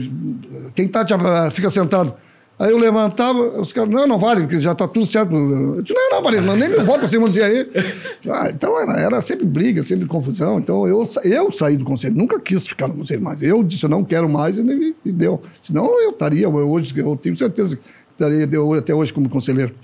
quem 0.74 0.86
tá, 0.86 1.04
fica 1.52 1.70
sentado. 1.70 2.14
Aí 2.60 2.72
eu 2.72 2.76
levantava, 2.76 3.58
os 3.58 3.72
caras, 3.72 3.88
não, 3.88 4.06
não 4.06 4.18
vale, 4.18 4.42
porque 4.42 4.60
já 4.60 4.74
tá 4.74 4.86
tudo 4.86 5.06
certo. 5.06 5.34
Eu 5.34 5.80
disse, 5.80 5.94
não, 5.94 6.10
não, 6.10 6.22
vale, 6.22 6.42
não, 6.42 6.54
nem 6.54 6.68
me 6.68 6.76
voto 6.84 6.98
pra 6.98 7.08
você 7.08 7.18
vão 7.18 7.30
dizer 7.30 7.44
aí. 7.44 7.70
Ah, 8.30 8.50
então 8.50 8.78
era, 8.78 9.00
era 9.00 9.22
sempre 9.22 9.46
briga, 9.46 9.82
sempre 9.82 10.06
confusão. 10.06 10.58
Então 10.58 10.86
eu, 10.86 11.08
eu 11.24 11.50
saí 11.50 11.78
do 11.78 11.86
conselho, 11.86 12.14
nunca 12.14 12.38
quis 12.38 12.66
ficar 12.66 12.86
no 12.86 12.96
conselho 12.96 13.24
mais. 13.24 13.42
Eu 13.42 13.64
disse, 13.64 13.84
eu 13.84 13.88
não 13.88 14.04
quero 14.04 14.28
mais 14.28 14.58
e, 14.58 14.94
e 15.06 15.10
deu. 15.10 15.42
Senão 15.62 15.86
eu 16.02 16.10
estaria 16.10 16.42
eu 16.42 16.52
hoje, 16.52 16.92
eu 16.94 17.16
tenho 17.16 17.34
certeza 17.34 17.76
que 17.76 17.82
estaria 18.12 18.46
eu, 18.52 18.74
até 18.74 18.94
hoje 18.94 19.10
como 19.10 19.26
conselheiro. 19.30 19.74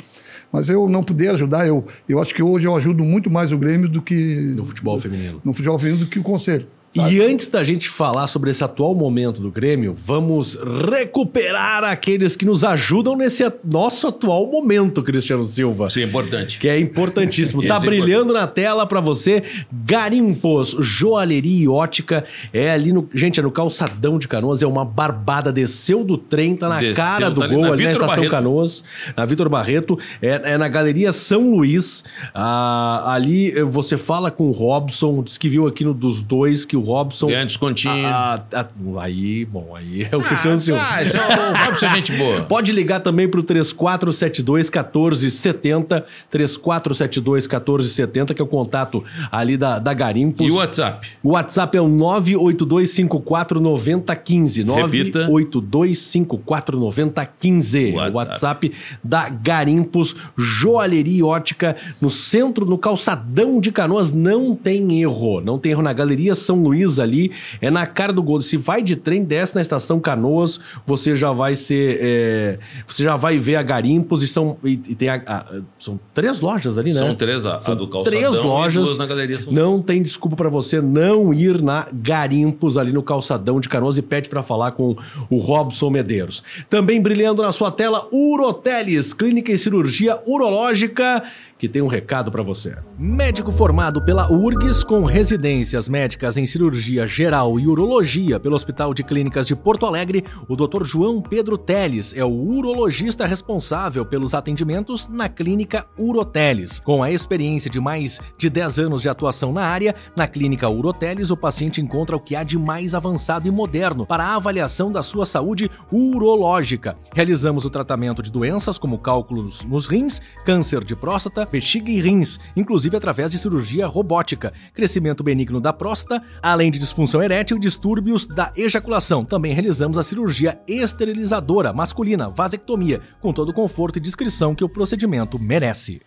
Mas 0.52 0.68
eu 0.68 0.86
não 0.86 1.02
puder 1.02 1.30
ajudar, 1.30 1.66
eu, 1.66 1.82
eu 2.06 2.20
acho 2.20 2.34
que 2.34 2.42
hoje 2.42 2.66
eu 2.66 2.76
ajudo 2.76 3.02
muito 3.02 3.30
mais 3.30 3.52
o 3.52 3.58
Grêmio 3.58 3.88
do 3.88 4.02
que. 4.02 4.52
No 4.54 4.66
futebol 4.66 5.00
feminino. 5.00 5.40
No 5.42 5.54
futebol 5.54 5.78
feminino 5.78 6.04
do 6.04 6.10
que 6.10 6.18
o 6.18 6.22
conselho. 6.22 6.66
E 6.96 7.20
antes 7.20 7.48
da 7.48 7.62
gente 7.62 7.88
falar 7.88 8.26
sobre 8.26 8.50
esse 8.50 8.64
atual 8.64 8.94
momento 8.94 9.40
do 9.40 9.50
Grêmio, 9.50 9.94
vamos 9.96 10.56
recuperar 10.90 11.84
aqueles 11.84 12.36
que 12.36 12.44
nos 12.44 12.64
ajudam 12.64 13.16
nesse 13.16 13.44
nosso 13.64 14.06
atual 14.06 14.46
momento, 14.46 15.02
Cristiano 15.02 15.44
Silva. 15.44 15.88
Isso 15.88 15.98
é 15.98 16.02
importante. 16.02 16.58
Que 16.58 16.68
é 16.68 16.78
importantíssimo. 16.78 17.60
Isso 17.62 17.68
tá 17.68 17.76
é 17.76 17.80
brilhando 17.80 18.32
na 18.32 18.46
tela 18.46 18.86
pra 18.86 19.00
você. 19.00 19.42
Garimpos, 19.72 20.76
joalheria 20.80 21.64
e 21.64 21.68
ótica. 21.68 22.24
É 22.52 22.70
ali 22.70 22.92
no. 22.92 23.08
Gente, 23.12 23.40
é 23.40 23.42
no 23.42 23.50
calçadão 23.50 24.18
de 24.18 24.26
canoas. 24.26 24.62
É 24.62 24.66
uma 24.66 24.84
barbada. 24.84 25.52
Desceu 25.52 26.04
do 26.04 26.16
trem, 26.16 26.56
tá 26.56 26.68
na 26.68 26.80
Desceu, 26.80 26.96
cara 26.96 27.30
do 27.30 27.40
tá 27.40 27.46
ali 27.46 27.54
gol, 27.54 27.64
na 27.64 27.72
ali 27.72 27.84
na 27.84 27.92
estação 27.92 28.16
Barreto. 28.16 28.30
Canoas. 28.30 28.84
Na 29.16 29.24
Vitor 29.24 29.48
Barreto. 29.48 29.98
É, 30.22 30.52
é 30.52 30.58
na 30.58 30.68
Galeria 30.68 31.12
São 31.12 31.50
Luís. 31.50 32.04
Ah, 32.34 33.12
ali 33.12 33.50
eh, 33.50 33.62
você 33.62 33.96
fala 33.96 34.30
com 34.30 34.48
o 34.48 34.50
Robson. 34.50 35.22
Diz 35.22 35.36
que 35.36 35.48
viu 35.48 35.66
aqui 35.66 35.84
no 35.84 35.92
dos 35.92 36.22
dois 36.22 36.64
que 36.64 36.76
o 36.76 36.85
Robson. 36.86 37.26
Ganha 37.26 37.44
descontinho. 37.44 38.06
Ah, 38.06 38.42
ah, 38.52 38.66
aí, 39.00 39.44
bom, 39.44 39.74
aí 39.74 40.08
é 40.10 40.16
o 40.16 40.22
Cristiano 40.22 40.56
ah, 40.56 40.60
Silva. 40.60 40.80
ah, 40.88 41.02
isso 41.02 41.16
é 41.16 41.20
o 41.20 41.66
Robson 41.66 41.86
é 41.86 41.90
gente 41.90 42.12
boa. 42.12 42.42
Pode 42.48 42.70
ligar 42.70 43.00
também 43.00 43.28
para 43.28 43.40
o 43.40 43.42
3472 43.42 44.70
1470, 44.70 46.04
3472 46.30 47.48
1470, 47.48 48.34
que 48.34 48.40
é 48.40 48.44
o 48.44 48.46
contato 48.46 49.04
ali 49.32 49.56
da, 49.56 49.78
da 49.80 49.92
Garimpos. 49.92 50.46
E 50.46 50.50
o 50.50 50.56
WhatsApp? 50.56 51.08
O 51.22 51.30
WhatsApp 51.30 51.76
é 51.76 51.80
o 51.80 51.88
98254 51.88 53.60
9015. 53.60 54.62
Repita. 54.62 55.26
98254 55.26 56.78
9015. 56.78 57.92
WhatsApp. 57.92 58.10
O 58.10 58.16
WhatsApp 58.16 58.72
da 59.02 59.28
Garimpos, 59.28 60.14
joalheria 60.36 61.18
e 61.18 61.22
ótica 61.22 61.76
no 62.00 62.10
centro, 62.10 62.64
no 62.64 62.78
calçadão 62.78 63.60
de 63.60 63.72
Canoas. 63.72 64.12
Não 64.12 64.54
tem 64.54 65.00
erro. 65.00 65.40
Não 65.40 65.58
tem 65.58 65.72
erro 65.72 65.82
na 65.82 65.92
Galeria 65.92 66.34
São 66.34 66.62
Luís 66.62 66.75
ali. 67.00 67.32
É 67.60 67.70
na 67.70 67.86
cara 67.86 68.12
do 68.12 68.22
gol. 68.22 68.40
Se 68.40 68.56
vai 68.56 68.82
de 68.82 68.96
trem, 68.96 69.24
desce 69.24 69.54
na 69.54 69.60
estação 69.60 69.98
Canoas, 70.00 70.60
você 70.86 71.14
já 71.16 71.32
vai 71.32 71.56
ser. 71.56 71.98
é, 72.00 72.58
você 72.86 73.02
já 73.02 73.16
vai 73.16 73.38
ver 73.38 73.56
a 73.56 73.62
Garimpos 73.62 74.22
e 74.22 74.28
são. 74.28 74.56
E, 74.64 74.72
e 74.72 74.94
tem 74.94 75.08
a- 75.08 75.22
a- 75.26 75.46
são 75.78 75.98
três 76.14 76.40
lojas 76.40 76.76
ali, 76.78 76.92
né? 76.92 77.00
São 77.00 77.14
três, 77.14 77.46
a, 77.46 77.56
a 77.56 77.60
São 77.60 77.74
do 77.76 77.88
calçadão 77.88 78.18
três 78.20 78.42
lojas. 78.42 78.98
na 78.98 79.06
galeria. 79.06 79.38
São 79.38 79.52
Não 79.52 79.80
tem 79.80 80.02
desculpa 80.02 80.36
pra 80.36 80.48
você 80.48 80.80
não 80.80 81.32
ir 81.32 81.62
na 81.62 81.86
Garimpos 81.92 82.76
ali 82.78 82.92
no 82.92 83.02
calçadão 83.02 83.60
de 83.60 83.68
Canoas 83.68 83.96
e 83.96 84.02
pede 84.02 84.28
pra 84.28 84.42
falar 84.42 84.72
com 84.72 84.96
o 85.30 85.36
Robson 85.38 85.90
Medeiros. 85.90 86.42
Também 86.68 87.00
brilhando 87.00 87.42
na 87.42 87.52
sua 87.52 87.70
tela, 87.70 88.08
Uroteles, 88.12 89.12
clínica 89.12 89.52
e 89.52 89.58
cirurgia 89.58 90.18
urológica, 90.26 91.22
que 91.58 91.68
tem 91.68 91.80
um 91.82 91.86
recado 91.86 92.30
pra 92.30 92.42
você. 92.42 92.76
Médico 92.98 93.52
formado 93.52 94.00
pela 94.00 94.32
URGS 94.32 94.82
com 94.82 95.04
residências 95.04 95.86
médicas 95.86 96.38
em 96.38 96.46
cirurgia 96.46 97.06
geral 97.06 97.60
e 97.60 97.66
urologia 97.66 98.40
pelo 98.40 98.56
Hospital 98.56 98.94
de 98.94 99.02
Clínicas 99.02 99.46
de 99.46 99.54
Porto 99.54 99.84
Alegre, 99.84 100.24
o 100.48 100.56
Dr. 100.56 100.82
João 100.82 101.20
Pedro 101.20 101.58
Teles 101.58 102.14
é 102.16 102.24
o 102.24 102.30
urologista 102.30 103.26
responsável 103.26 104.06
pelos 104.06 104.32
atendimentos 104.32 105.08
na 105.08 105.28
clínica 105.28 105.84
Uroteles. 105.98 106.80
Com 106.80 107.02
a 107.02 107.12
experiência 107.12 107.70
de 107.70 107.78
mais 107.78 108.18
de 108.38 108.48
10 108.48 108.78
anos 108.78 109.02
de 109.02 109.10
atuação 109.10 109.52
na 109.52 109.66
área, 109.66 109.94
na 110.16 110.26
clínica 110.26 110.66
Uroteles 110.66 111.30
o 111.30 111.36
paciente 111.36 111.82
encontra 111.82 112.16
o 112.16 112.20
que 112.20 112.34
há 112.34 112.42
de 112.42 112.56
mais 112.56 112.94
avançado 112.94 113.46
e 113.46 113.50
moderno 113.50 114.06
para 114.06 114.24
a 114.24 114.36
avaliação 114.36 114.90
da 114.90 115.02
sua 115.02 115.26
saúde 115.26 115.70
urológica. 115.92 116.96
Realizamos 117.14 117.66
o 117.66 117.70
tratamento 117.70 118.22
de 118.22 118.32
doenças 118.32 118.78
como 118.78 118.96
cálculos 118.96 119.66
nos 119.66 119.86
rins, 119.86 120.18
câncer 120.46 120.82
de 120.82 120.96
próstata, 120.96 121.44
bexiga 121.44 121.90
e 121.90 122.00
rins, 122.00 122.40
inclusive 122.56 122.85
através 122.94 123.30
de 123.30 123.38
cirurgia 123.38 123.86
robótica, 123.86 124.52
crescimento 124.74 125.24
benigno 125.24 125.60
da 125.60 125.72
próstata, 125.72 126.22
além 126.42 126.70
de 126.70 126.78
disfunção 126.78 127.22
erétil 127.22 127.56
e 127.56 127.60
distúrbios 127.60 128.26
da 128.26 128.52
ejaculação. 128.54 129.24
Também 129.24 129.54
realizamos 129.54 129.96
a 129.96 130.04
cirurgia 130.04 130.60
esterilizadora 130.68 131.72
masculina, 131.72 132.28
vasectomia, 132.28 133.00
com 133.20 133.32
todo 133.32 133.48
o 133.48 133.54
conforto 133.54 133.96
e 133.96 134.00
discrição 134.00 134.54
que 134.54 134.62
o 134.62 134.68
procedimento 134.68 135.38
merece. 135.38 136.02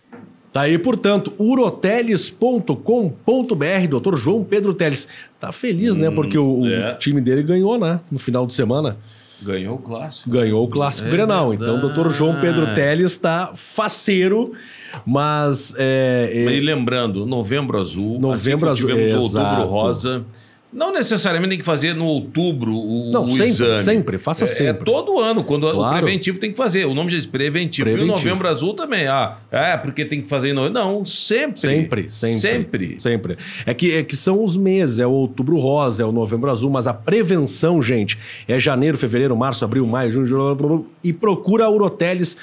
Tá 0.52 0.62
aí, 0.62 0.78
portanto, 0.78 1.32
uroteles.com.br, 1.38 3.88
doutor 3.88 4.16
João 4.16 4.42
Pedro 4.42 4.74
Teles. 4.74 5.06
Tá 5.38 5.52
feliz, 5.52 5.96
né? 5.96 6.10
Porque 6.10 6.36
o, 6.36 6.60
o 6.60 6.68
é. 6.68 6.96
time 6.96 7.20
dele 7.20 7.42
ganhou, 7.42 7.78
né? 7.78 8.00
No 8.10 8.18
final 8.18 8.46
de 8.46 8.54
semana. 8.54 8.96
Ganhou 9.42 9.76
o 9.76 9.78
clássico. 9.78 10.30
Ganhou 10.30 10.64
o 10.64 10.68
clássico 10.68 11.08
É 11.08 11.10
Grenal. 11.10 11.54
Então, 11.54 11.76
o 11.76 11.80
doutor 11.80 12.10
João 12.10 12.40
Pedro 12.40 12.66
verdade. 12.66 12.80
Teles 12.80 13.12
está 13.12 13.52
faceiro, 13.54 14.52
mas. 15.06 15.74
é, 15.78 16.30
é, 16.32 16.52
E 16.56 16.60
lembrando, 16.60 17.24
novembro 17.26 17.78
azul, 17.80 18.18
Novembro 18.20 18.68
assim 18.68 18.84
azul, 18.84 18.90
tivemos 18.96 19.24
exato. 19.24 19.46
outubro 19.46 19.64
rosa, 19.72 20.24
Não 20.72 20.92
necessariamente 20.92 21.50
tem 21.50 21.58
que 21.58 21.64
fazer 21.64 21.94
no 21.94 22.04
outubro 22.04 22.72
o, 22.72 23.10
Não, 23.10 23.24
o 23.24 23.28
sempre, 23.28 23.44
exame. 23.46 23.82
sempre, 23.82 24.18
faça 24.18 24.44
É- 24.44 24.46
sempre. 24.46 24.82
É 24.82 24.84
todo 24.84 25.18
ano, 25.18 25.42
quando 25.42 25.66
o 25.66 25.72
Claro. 25.72 25.98
preventivo 26.04 26.38
tem 26.38 26.52
que 26.52 26.56
fazer. 26.56 26.84
O 26.86 26.94
nome 26.94 27.10
diz 27.10 27.26
preventivo. 27.26 27.88
E 27.88 27.92
o 27.92 27.96
Preventivo. 27.96 28.16
novembro 28.16 28.46
azul 28.48 28.72
também. 28.74 29.06
Ah, 29.08 29.36
é, 29.50 29.76
porque 29.76 30.04
tem 30.04 30.22
que 30.22 30.28
fazer 30.28 30.50
em 30.50 30.52
novembro. 30.52 30.80
Não, 30.80 31.04
sempre. 31.04 31.60
Sempre, 31.60 32.10
sempre. 32.10 32.38
Sempre. 32.38 32.96
Sempre. 33.00 33.36
É 33.66 33.74
que, 33.74 33.96
é 33.96 34.02
que 34.04 34.14
são 34.14 34.44
os 34.44 34.56
meses, 34.56 35.00
é 35.00 35.06
o 35.06 35.10
outubro 35.10 35.58
rosa, 35.58 36.04
é 36.04 36.06
o 36.06 36.12
novembro 36.12 36.48
azul, 36.50 36.70
mas 36.70 36.86
a 36.86 36.94
prevenção, 36.94 37.82
gente, 37.82 38.16
é 38.46 38.58
janeiro, 38.60 38.96
fevereiro, 38.96 39.36
março, 39.36 39.64
abril, 39.64 39.84
maio, 39.88 40.12
junho, 40.12 40.26
julho, 40.26 40.86
e 41.02 41.12
procura 41.12 41.64
a 41.64 41.70
Uroteles. 41.70 42.36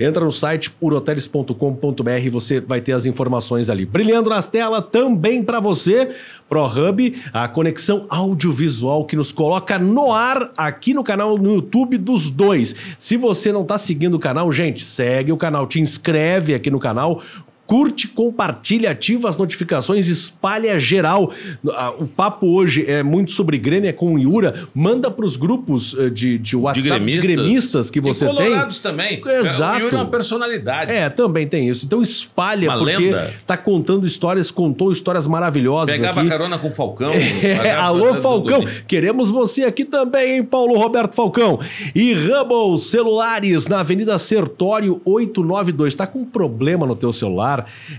Entra 0.00 0.24
no 0.24 0.32
site 0.32 0.72
uroteles.com.br 0.82 2.10
e 2.24 2.28
você 2.30 2.60
vai 2.60 2.80
ter 2.80 2.92
as 2.92 3.06
informações 3.06 3.68
ali. 3.68 3.84
Brilhando 3.84 4.30
nas 4.30 4.46
telas 4.46 4.84
também 4.90 5.42
para 5.42 5.60
você, 5.60 6.08
ProHub, 6.48 7.14
a 7.32 7.46
conexão 7.46 7.73
audiovisual 8.08 9.04
que 9.04 9.16
nos 9.16 9.32
coloca 9.32 9.78
no 9.78 10.12
ar 10.12 10.50
aqui 10.56 10.94
no 10.94 11.04
canal 11.04 11.38
no 11.38 11.54
YouTube 11.54 11.98
dos 11.98 12.30
dois. 12.30 12.74
Se 12.98 13.16
você 13.16 13.52
não 13.52 13.62
está 13.62 13.78
seguindo 13.78 14.14
o 14.14 14.18
canal, 14.18 14.50
gente, 14.52 14.84
segue 14.84 15.32
o 15.32 15.36
canal, 15.36 15.66
te 15.66 15.80
inscreve 15.80 16.54
aqui 16.54 16.70
no 16.70 16.78
canal. 16.78 17.22
Curte, 17.66 18.08
compartilha, 18.08 18.90
ativa 18.90 19.28
as 19.28 19.38
notificações, 19.38 20.06
espalha 20.08 20.78
geral. 20.78 21.32
Ah, 21.70 21.92
O 21.98 22.06
papo 22.06 22.46
hoje 22.46 22.84
é 22.86 23.02
muito 23.02 23.30
sobre 23.32 23.56
Grêmio, 23.56 23.88
é 23.88 23.92
com 23.92 24.14
o 24.14 24.18
Iura. 24.18 24.66
Manda 24.74 25.10
para 25.10 25.24
os 25.24 25.36
grupos 25.36 25.96
eh, 25.98 26.10
de, 26.10 26.36
de 26.38 26.54
WhatsApp 26.56 26.82
de 26.82 26.88
gremistas, 26.90 27.26
gremistas, 27.36 27.90
que 27.90 28.00
você 28.00 28.24
e 28.26 28.28
tem. 28.28 28.36
colorados 28.36 28.78
também. 28.78 29.22
Exato. 29.26 29.78
O 29.78 29.82
Yuri 29.84 29.94
é 29.96 29.98
uma 29.98 30.06
personalidade. 30.06 30.92
É, 30.92 31.08
também 31.08 31.46
tem 31.46 31.68
isso. 31.68 31.86
Então 31.86 32.02
espalha, 32.02 32.68
Uma 32.68 32.78
porque 32.78 32.96
lenda. 32.96 33.32
tá 33.46 33.56
contando 33.56 34.06
histórias, 34.06 34.50
contou 34.50 34.92
histórias 34.92 35.26
maravilhosas 35.26 35.96
Pegava 35.96 36.20
aqui. 36.20 36.28
carona 36.28 36.58
com 36.58 36.68
o 36.68 36.74
Falcão. 36.74 37.12
É, 37.42 37.70
alô, 37.72 38.14
Falcão. 38.16 38.60
do- 38.60 38.70
Queremos 38.86 39.30
você 39.30 39.64
aqui 39.64 39.84
também, 39.84 40.36
hein, 40.36 40.42
Paulo 40.44 40.76
Roberto 40.78 41.14
Falcão. 41.14 41.58
E 41.94 42.12
Hubble 42.12 42.78
Celulares, 42.78 43.66
na 43.66 43.80
Avenida 43.80 44.18
Sertório 44.18 45.00
892. 45.04 45.94
Tá 45.94 46.06
com 46.06 46.20
um 46.20 46.24
problema 46.24 46.86
no 46.86 46.94
teu 46.96 47.12
celular? 47.12 47.53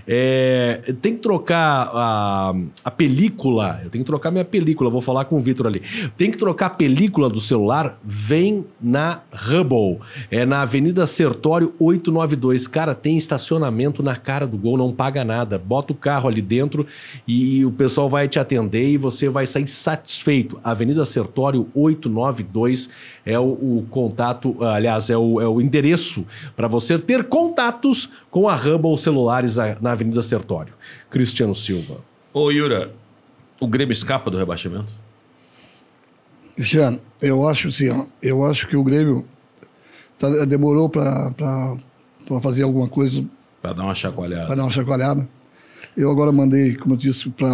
É, 0.06 0.80
tem 1.00 1.14
que 1.14 1.20
trocar 1.20 1.90
a, 1.92 2.54
a 2.84 2.90
película. 2.90 3.80
Eu 3.84 3.90
tenho 3.90 4.04
que 4.04 4.10
trocar 4.10 4.30
minha 4.30 4.44
película. 4.44 4.90
Vou 4.90 5.00
falar 5.00 5.24
com 5.26 5.36
o 5.36 5.40
Vitor 5.40 5.66
ali. 5.66 5.82
Tem 6.16 6.30
que 6.30 6.36
trocar 6.36 6.66
a 6.66 6.70
película 6.70 7.28
do 7.28 7.40
celular? 7.40 7.98
Vem 8.04 8.66
na 8.80 9.20
Hubble. 9.32 10.00
É 10.30 10.44
na 10.44 10.62
Avenida 10.62 11.06
Sertório 11.06 11.72
892. 11.78 12.66
Cara, 12.66 12.94
tem 12.94 13.16
estacionamento 13.16 14.02
na 14.02 14.16
cara 14.16 14.46
do 14.46 14.56
gol, 14.56 14.76
não 14.76 14.92
paga 14.92 15.24
nada. 15.24 15.58
Bota 15.58 15.92
o 15.92 15.96
carro 15.96 16.28
ali 16.28 16.42
dentro 16.42 16.86
e 17.26 17.64
o 17.64 17.70
pessoal 17.70 18.08
vai 18.08 18.28
te 18.28 18.38
atender 18.38 18.88
e 18.88 18.96
você 18.96 19.28
vai 19.28 19.46
sair 19.46 19.66
satisfeito. 19.66 20.58
Avenida 20.64 21.04
Sertório 21.04 21.68
892 21.74 22.90
é 23.24 23.38
o, 23.38 23.44
o 23.44 23.86
contato, 23.90 24.56
aliás, 24.62 25.10
é 25.10 25.16
o, 25.16 25.40
é 25.40 25.46
o 25.46 25.60
endereço 25.60 26.26
para 26.56 26.68
você 26.68 26.98
ter 26.98 27.24
contatos 27.24 28.08
com 28.30 28.48
a 28.48 28.54
Hubble 28.54 28.96
Celulares 28.98 29.45
a- 29.58 29.76
na 29.80 29.92
Avenida 29.92 30.22
Sertório. 30.22 30.74
Cristiano 31.10 31.54
Silva. 31.54 31.98
Ô, 32.32 32.50
Yura, 32.50 32.92
o 33.60 33.66
Grêmio 33.66 33.92
escapa 33.92 34.30
do 34.30 34.36
rebaixamento? 34.36 34.92
Cristiano, 36.54 37.00
eu 37.20 37.46
acho 37.46 37.68
assim, 37.68 37.88
ó, 37.90 38.06
eu 38.22 38.44
acho 38.44 38.66
que 38.68 38.76
o 38.76 38.82
Grêmio 38.82 39.26
tá- 40.18 40.44
demorou 40.46 40.88
para 40.88 41.32
fazer 42.42 42.62
alguma 42.62 42.88
coisa, 42.88 43.24
Pra 43.60 43.72
dar 43.72 43.82
uma 43.84 43.94
chacoalhada. 43.94 44.46
para 44.46 44.54
dar 44.56 44.62
uma 44.64 44.70
chacoalhada. 44.70 45.28
Eu 45.96 46.10
agora 46.10 46.30
mandei, 46.30 46.74
como 46.74 46.94
eu 46.94 46.98
disse, 46.98 47.28
para 47.30 47.48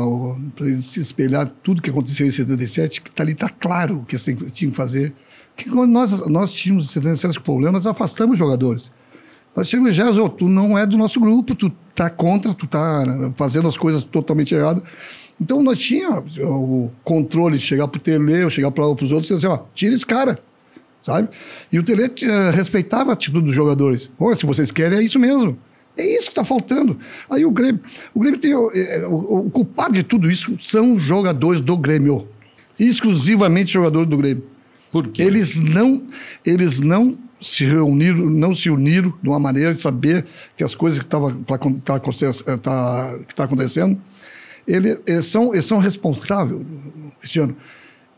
eles 0.60 0.84
se 0.86 1.00
espelhar 1.00 1.48
tudo 1.62 1.80
que 1.82 1.90
aconteceu 1.90 2.26
em 2.26 2.30
77, 2.30 3.00
que 3.00 3.10
tá 3.10 3.22
ali 3.22 3.32
está 3.32 3.48
claro 3.48 3.98
o 4.00 4.04
que 4.04 4.16
eles 4.16 4.24
tinham 4.52 4.70
que 4.70 4.76
fazer. 4.76 5.12
Que 5.56 5.68
quando 5.70 5.90
nós, 5.92 6.26
nós 6.28 6.52
tínhamos 6.52 6.90
77 6.90 7.40
problemas, 7.40 7.84
nós 7.84 7.86
afastamos 7.86 8.32
os 8.34 8.38
jogadores. 8.38 8.90
Nós 9.54 9.68
tínhamos 9.68 9.94
já, 9.94 10.10
ó, 10.10 10.28
tu 10.28 10.48
não 10.48 10.76
é 10.78 10.84
do 10.86 10.96
nosso 10.96 11.20
grupo, 11.20 11.54
tu 11.54 11.70
tá 11.94 12.08
contra, 12.10 12.54
tu 12.54 12.66
tá 12.66 13.32
fazendo 13.36 13.68
as 13.68 13.76
coisas 13.76 14.02
totalmente 14.04 14.54
erradas. 14.54 14.82
Então 15.40 15.62
nós 15.62 15.78
tínhamos 15.78 16.36
o 16.38 16.90
controle 17.02 17.58
de 17.58 17.64
chegar 17.64 17.88
pro 17.88 18.00
Tele, 18.00 18.44
ou 18.44 18.50
chegar 18.50 18.70
para 18.70 18.84
os 18.84 19.10
outros 19.12 19.30
e 19.30 19.34
dizer, 19.34 19.48
ó, 19.48 19.58
tira 19.74 19.94
esse 19.94 20.06
cara, 20.06 20.38
sabe? 21.00 21.28
E 21.72 21.78
o 21.78 21.82
Tele 21.82 22.04
eh, 22.04 22.50
respeitava 22.50 23.10
a 23.10 23.14
atitude 23.14 23.46
dos 23.46 23.54
jogadores. 23.54 24.10
Pô, 24.16 24.34
se 24.36 24.46
vocês 24.46 24.70
querem, 24.70 24.98
é 24.98 25.02
isso 25.02 25.18
mesmo. 25.18 25.58
É 25.96 26.06
isso 26.06 26.24
que 26.26 26.30
está 26.32 26.44
faltando. 26.44 26.96
Aí 27.28 27.44
o 27.44 27.50
Grêmio, 27.50 27.80
o 28.14 28.20
Grêmio 28.20 28.38
tem 28.40 28.54
o, 28.54 28.70
eh, 28.72 29.04
o- 29.06 29.46
o 29.46 29.50
culpado 29.50 29.94
de 29.94 30.02
tudo 30.02 30.30
isso 30.30 30.56
são 30.60 30.94
os 30.94 31.02
jogadores 31.02 31.60
do 31.60 31.76
Grêmio, 31.76 32.26
exclusivamente 32.78 33.72
jogadores 33.72 34.08
do 34.08 34.16
Grêmio. 34.16 34.44
Por 34.90 35.08
quê? 35.08 35.22
Eles 35.22 35.60
não, 35.60 36.02
eles 36.44 36.80
não 36.80 37.16
se 37.42 37.64
reuniram, 37.64 38.24
não 38.30 38.54
se 38.54 38.70
uniram 38.70 39.12
de 39.22 39.28
uma 39.28 39.38
maneira 39.38 39.74
de 39.74 39.80
saber 39.80 40.24
que 40.56 40.62
as 40.64 40.74
coisas 40.74 40.98
que 40.98 41.04
estavam 41.04 41.42
tá, 41.42 41.58
tá, 41.58 43.18
que 43.28 43.34
tá 43.34 43.44
acontecendo, 43.44 44.00
ele- 44.66 44.98
eles, 45.06 45.26
são, 45.26 45.52
eles 45.52 45.64
são 45.66 45.78
responsáveis, 45.78 46.60
Cristiano. 47.18 47.56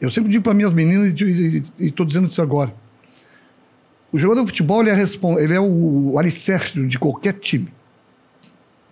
Eu 0.01 0.11
sempre 0.11 0.31
digo 0.31 0.45
para 0.45 0.53
minhas 0.55 0.73
meninas 0.73 1.13
e 1.19 1.63
estou 1.87 2.05
dizendo 2.05 2.29
isso 2.29 2.43
agora. 2.43 2.75
O 4.13 4.19
jogador 4.19 4.43
de 4.43 4.49
futebol 4.49 4.83
ele 4.83 4.91
é, 4.91 5.03
ele 5.43 5.55
é 5.55 5.61
o 5.61 6.19
alicerce 6.19 6.87
de 6.87 6.99
qualquer 6.99 7.33
time 7.35 7.69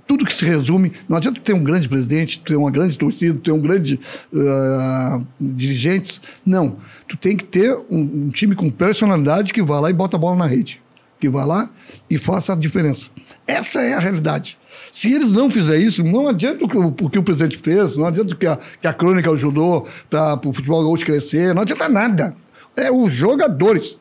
tudo 0.06 0.24
que 0.24 0.34
se 0.34 0.44
resume. 0.44 0.92
Não 1.08 1.16
adianta 1.16 1.40
ter 1.40 1.52
um 1.52 1.62
grande 1.62 1.88
presidente, 1.88 2.40
ter 2.40 2.56
uma 2.56 2.70
grande 2.70 2.98
torcida, 2.98 3.38
ter 3.38 3.52
um 3.52 3.60
grande 3.60 3.98
uh, 4.32 5.26
dirigente. 5.40 6.20
Não. 6.44 6.76
Tu 7.08 7.16
tem 7.16 7.36
que 7.36 7.44
ter 7.44 7.74
um, 7.90 8.00
um, 8.00 8.28
time 8.28 8.54
com 8.54 8.70
personalidade 8.70 9.52
que 9.52 9.62
vá 9.62 9.80
lá 9.80 9.90
e 9.90 9.92
bota 9.92 10.16
a 10.16 10.20
bola 10.20 10.36
na 10.36 10.46
rede. 10.46 10.80
Que 11.20 11.28
vá 11.28 11.44
lá 11.44 11.70
e 12.10 12.18
faça 12.18 12.52
a 12.52 12.56
diferença. 12.56 13.08
Essa 13.46 13.80
é 13.80 13.94
a 13.94 13.98
realidade. 13.98 14.58
Se 14.90 15.10
eles 15.10 15.32
não 15.32 15.48
fizerem 15.48 15.86
isso, 15.86 16.04
não 16.04 16.28
adianta 16.28 16.64
o 16.64 16.68
que 16.68 16.76
o, 16.76 16.86
o, 16.88 17.10
que 17.10 17.18
o 17.18 17.22
presidente 17.22 17.58
fez, 17.62 17.96
não 17.96 18.06
adianta 18.06 18.34
o 18.34 18.36
que 18.36 18.46
a, 18.46 18.58
que 18.80 18.86
a 18.86 18.92
crônica 18.92 19.30
ajudou 19.30 19.86
para 20.10 20.34
o 20.46 20.52
futebol 20.52 20.82
gaúcho 20.82 21.06
crescer, 21.06 21.54
não 21.54 21.62
adianta 21.62 21.88
nada. 21.88 22.36
É 22.76 22.90
os 22.90 23.12
jogadores 23.12 23.98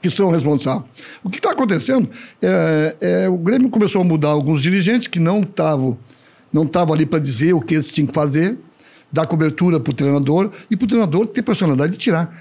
que 0.00 0.08
são 0.10 0.30
responsáveis. 0.30 0.84
O 1.22 1.30
que 1.30 1.38
está 1.38 1.50
acontecendo 1.50 2.08
é, 2.40 2.96
é, 3.00 3.28
o 3.28 3.36
Grêmio 3.36 3.68
começou 3.68 4.00
a 4.00 4.04
mudar 4.04 4.28
alguns 4.28 4.62
dirigentes 4.62 5.06
que 5.06 5.18
não 5.18 5.40
estavam 5.40 5.98
não 6.52 6.64
estavam 6.64 6.94
ali 6.94 7.06
para 7.06 7.18
dizer 7.18 7.52
o 7.52 7.60
que 7.60 7.74
eles 7.74 7.90
tinham 7.90 8.08
que 8.08 8.14
fazer, 8.14 8.58
dar 9.10 9.26
cobertura 9.26 9.78
para 9.78 9.90
o 9.90 9.94
treinador 9.94 10.50
e 10.70 10.76
para 10.76 10.84
o 10.84 10.88
treinador 10.88 11.26
ter 11.26 11.42
personalidade 11.42 11.92
de 11.92 11.98
tirar. 11.98 12.36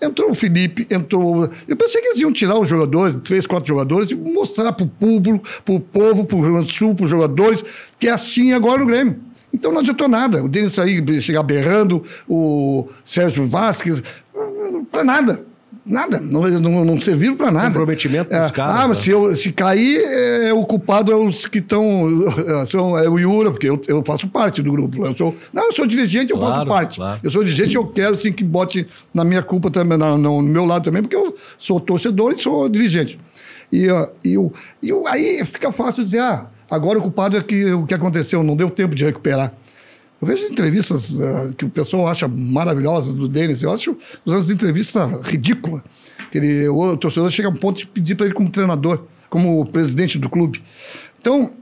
Entrou 0.00 0.30
o 0.30 0.34
Felipe, 0.34 0.86
entrou. 0.90 1.46
Eu 1.68 1.76
pensei 1.76 2.00
que 2.00 2.08
eles 2.08 2.20
iam 2.20 2.32
tirar 2.32 2.58
os 2.58 2.66
jogadores, 2.66 3.18
três, 3.22 3.46
quatro 3.46 3.68
jogadores, 3.68 4.10
e 4.10 4.14
mostrar 4.14 4.72
para 4.72 4.86
o 4.86 4.88
público, 4.88 5.46
para 5.62 5.74
o 5.74 5.80
povo, 5.80 6.24
para 6.24 6.36
o 6.38 6.40
Rio 6.40 6.52
Grande 6.52 6.68
do 6.68 6.72
Sul, 6.72 6.94
para 6.94 7.04
os 7.04 7.10
jogadores, 7.10 7.62
que 7.98 8.08
é 8.08 8.10
assim 8.10 8.54
agora 8.54 8.78
no 8.78 8.86
Grêmio. 8.86 9.20
Então 9.52 9.70
não 9.70 9.80
adiantou 9.80 10.08
nada. 10.08 10.42
O 10.42 10.48
Denis 10.48 10.72
sair, 10.72 11.04
chegar 11.20 11.42
berrando, 11.42 12.02
o 12.26 12.88
Sérgio 13.04 13.46
Vasquez, 13.46 14.02
para 14.90 15.04
nada. 15.04 15.49
Nada, 15.90 16.20
não, 16.20 16.42
não, 16.48 16.84
não 16.84 17.00
serviram 17.00 17.36
para 17.36 17.50
nada. 17.50 17.66
Comprometimento 17.66 18.30
dos 18.30 18.48
é, 18.48 18.52
caras. 18.52 18.80
Ah, 18.80 18.88
mas 18.88 18.98
né? 18.98 19.04
se, 19.04 19.10
eu, 19.10 19.36
se 19.36 19.52
cair, 19.52 20.00
é, 20.04 20.52
o 20.52 20.64
culpado 20.64 21.10
é 21.10 21.16
os 21.16 21.46
que 21.46 21.58
estão. 21.58 22.08
São, 22.66 22.96
é 22.96 23.08
o 23.08 23.18
Iura, 23.18 23.50
porque 23.50 23.68
eu, 23.68 23.80
eu 23.88 24.02
faço 24.06 24.28
parte 24.28 24.62
do 24.62 24.70
grupo. 24.70 25.04
Eu 25.04 25.16
sou, 25.16 25.36
não, 25.52 25.66
eu 25.66 25.72
sou 25.72 25.86
dirigente, 25.86 26.30
eu 26.30 26.38
Claro, 26.38 26.54
faço 26.54 26.66
parte. 26.66 26.96
claro. 26.96 27.20
Eu 27.22 27.30
sou 27.30 27.42
dirigente, 27.42 27.74
eu 27.74 27.86
quero 27.86 28.16
sim 28.16 28.32
que 28.32 28.44
bote 28.44 28.86
na 29.12 29.24
minha 29.24 29.42
culpa 29.42 29.70
também, 29.70 29.98
na, 29.98 30.16
no, 30.16 30.40
meu 30.40 30.64
lado 30.64 30.84
também, 30.84 31.02
porque 31.02 31.16
eu 31.16 31.34
sou 31.58 31.80
torcedor 31.80 32.32
e 32.32 32.40
sou 32.40 32.68
dirigente. 32.68 33.18
E, 33.72 33.86
e, 34.24 34.38
o, 34.38 34.52
e 34.80 34.92
aí 35.08 35.44
fica 35.44 35.72
fácil 35.72 36.04
dizer, 36.04 36.20
ah, 36.20 36.46
agora 36.70 36.98
o 36.98 37.02
culpado 37.02 37.36
é 37.36 37.42
que 37.42 37.72
o 37.72 37.84
que 37.84 37.94
aconteceu, 37.94 38.42
não 38.42 38.54
deu 38.54 38.70
tempo 38.70 38.94
de 38.94 39.04
recuperar. 39.04 39.52
Eu 40.20 40.26
vejo 40.26 40.44
entrevistas 40.44 41.10
uh, 41.10 41.54
que 41.56 41.64
o 41.64 41.70
pessoal 41.70 42.06
acha 42.06 42.28
maravilhosas 42.28 43.14
do 43.14 43.26
Denis, 43.26 43.62
eu 43.62 43.72
acho 43.72 43.96
as 44.26 44.50
entrevistas 44.50 45.26
ridículas. 45.26 45.82
Que 46.30 46.38
ele, 46.38 46.68
o 46.68 46.96
torcedor 46.96 47.30
chega 47.30 47.48
a 47.48 47.50
um 47.50 47.56
ponto 47.56 47.78
de 47.78 47.86
pedir 47.86 48.14
para 48.14 48.26
ele 48.26 48.34
como 48.34 48.50
treinador, 48.50 49.04
como 49.28 49.64
presidente 49.66 50.18
do 50.18 50.28
clube. 50.28 50.62
Então, 51.20 51.52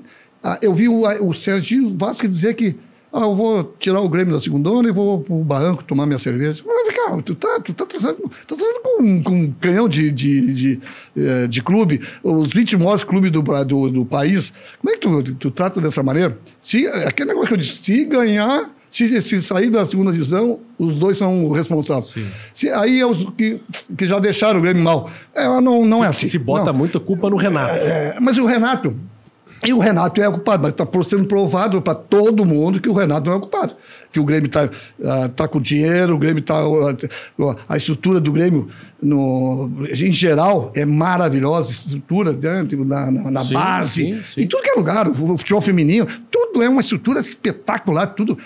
uh, 0.44 0.58
eu 0.60 0.74
vi 0.74 0.88
o, 0.88 1.02
o 1.24 1.32
Sérgio 1.32 1.96
Vasquez 1.96 2.30
dizer 2.30 2.54
que 2.54 2.76
ah, 3.12 3.22
eu 3.22 3.34
vou 3.34 3.74
tirar 3.78 4.00
o 4.00 4.08
Grêmio 4.08 4.34
da 4.34 4.40
segunda 4.40 4.70
e 4.86 4.92
vou 4.92 5.20
pro 5.20 5.36
barranco 5.36 5.82
tomar 5.82 6.04
minha 6.04 6.18
cerveja. 6.18 6.62
Mas, 6.66 6.94
cara, 6.94 7.22
tu 7.22 7.34
tá, 7.34 7.58
tu 7.64 7.72
tá 7.72 7.86
trazendo, 7.86 8.30
tá 8.46 8.54
trazendo 8.54 8.80
com, 8.82 9.22
com 9.22 9.34
um 9.34 9.52
canhão 9.52 9.88
de, 9.88 10.10
de, 10.10 10.52
de, 10.52 10.80
de, 11.14 11.48
de 11.48 11.62
clube, 11.62 12.00
os 12.22 12.52
20 12.52 12.76
maiores 12.76 13.04
clubes 13.04 13.30
do, 13.30 13.42
do, 13.42 13.90
do, 13.90 14.04
país. 14.04 14.52
Como 14.80 14.94
é 14.94 14.98
que 14.98 15.00
tu, 15.00 15.34
tu 15.36 15.50
trata 15.50 15.80
dessa 15.80 16.02
maneira? 16.02 16.38
Se, 16.60 16.86
aquele 16.86 17.30
negócio 17.30 17.48
que 17.48 17.54
eu 17.54 17.58
disse, 17.58 17.82
se 17.82 18.04
ganhar, 18.04 18.70
se, 18.90 19.22
se 19.22 19.40
sair 19.40 19.70
da 19.70 19.86
segunda 19.86 20.12
divisão, 20.12 20.60
os 20.78 20.98
dois 20.98 21.16
são 21.16 21.50
responsáveis. 21.50 22.14
Se, 22.52 22.68
aí 22.70 23.00
é 23.00 23.06
os 23.06 23.24
que, 23.36 23.60
que 23.96 24.06
já 24.06 24.18
deixaram 24.18 24.58
o 24.58 24.62
Grêmio 24.62 24.82
mal. 24.82 25.10
É, 25.34 25.46
não, 25.60 25.84
não 25.84 25.98
se, 26.00 26.04
é 26.04 26.08
assim. 26.08 26.26
Se 26.26 26.38
bota 26.38 26.72
não. 26.72 26.74
muita 26.74 27.00
culpa 27.00 27.30
no 27.30 27.36
Renato. 27.36 27.74
É, 27.74 28.18
mas 28.20 28.36
o 28.36 28.44
Renato, 28.44 28.94
E 29.66 29.72
o 29.72 29.78
Renato 29.78 30.20
é 30.22 30.28
o 30.28 30.32
culpado, 30.32 30.62
mas 30.62 30.72
está 30.72 30.86
sendo 31.04 31.26
provado 31.26 31.82
para 31.82 31.94
todo 31.94 32.44
mundo 32.46 32.80
que 32.80 32.88
o 32.88 32.92
Renato 32.92 33.26
não 33.26 33.32
é 33.34 33.36
o 33.36 33.40
culpado. 33.40 33.74
Que 34.12 34.20
o 34.20 34.24
Grêmio 34.24 34.46
está 34.46 34.68
tá 35.34 35.48
com 35.48 35.60
dinheiro, 35.60 36.14
o 36.14 36.18
Grêmio 36.18 36.40
está. 36.40 36.54
a 37.68 37.76
estrutura 37.76 38.20
do 38.20 38.30
Grêmio, 38.32 38.68
no, 39.02 39.70
em 39.90 40.12
geral, 40.12 40.72
é 40.74 40.84
maravilhosa, 40.84 41.72
estrutura 41.72 42.32
dentro, 42.32 42.84
na, 42.84 43.10
na, 43.10 43.30
na 43.30 43.44
Sim, 43.44 43.54
base, 43.54 43.92
sim, 44.04 44.22
sim. 44.22 44.40
em 44.42 44.46
tudo 44.46 44.62
que 44.62 44.70
é 44.70 44.74
lugar, 44.74 45.08
o 45.08 45.36
futebol 45.36 45.60
feminino, 45.60 46.06
tudo 46.30 46.62
é 46.62 46.68
uma 46.68 46.80
estrutura 46.80 47.20
espetacular, 47.20 48.06
tudo. 48.08 48.36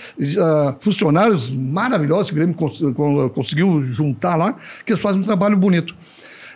ah, 0.40 0.74
funcionários 0.80 1.50
maravilhosos 1.50 2.28
que 2.28 2.32
o 2.32 2.36
Grêmio 2.36 2.54
cons- 2.54 2.82
con- 2.94 3.28
conseguiu 3.30 3.82
juntar 3.82 4.34
lá, 4.36 4.56
que 4.84 4.92
eles 4.92 5.02
fazem 5.02 5.20
um 5.20 5.24
trabalho 5.24 5.56
bonito. 5.56 5.94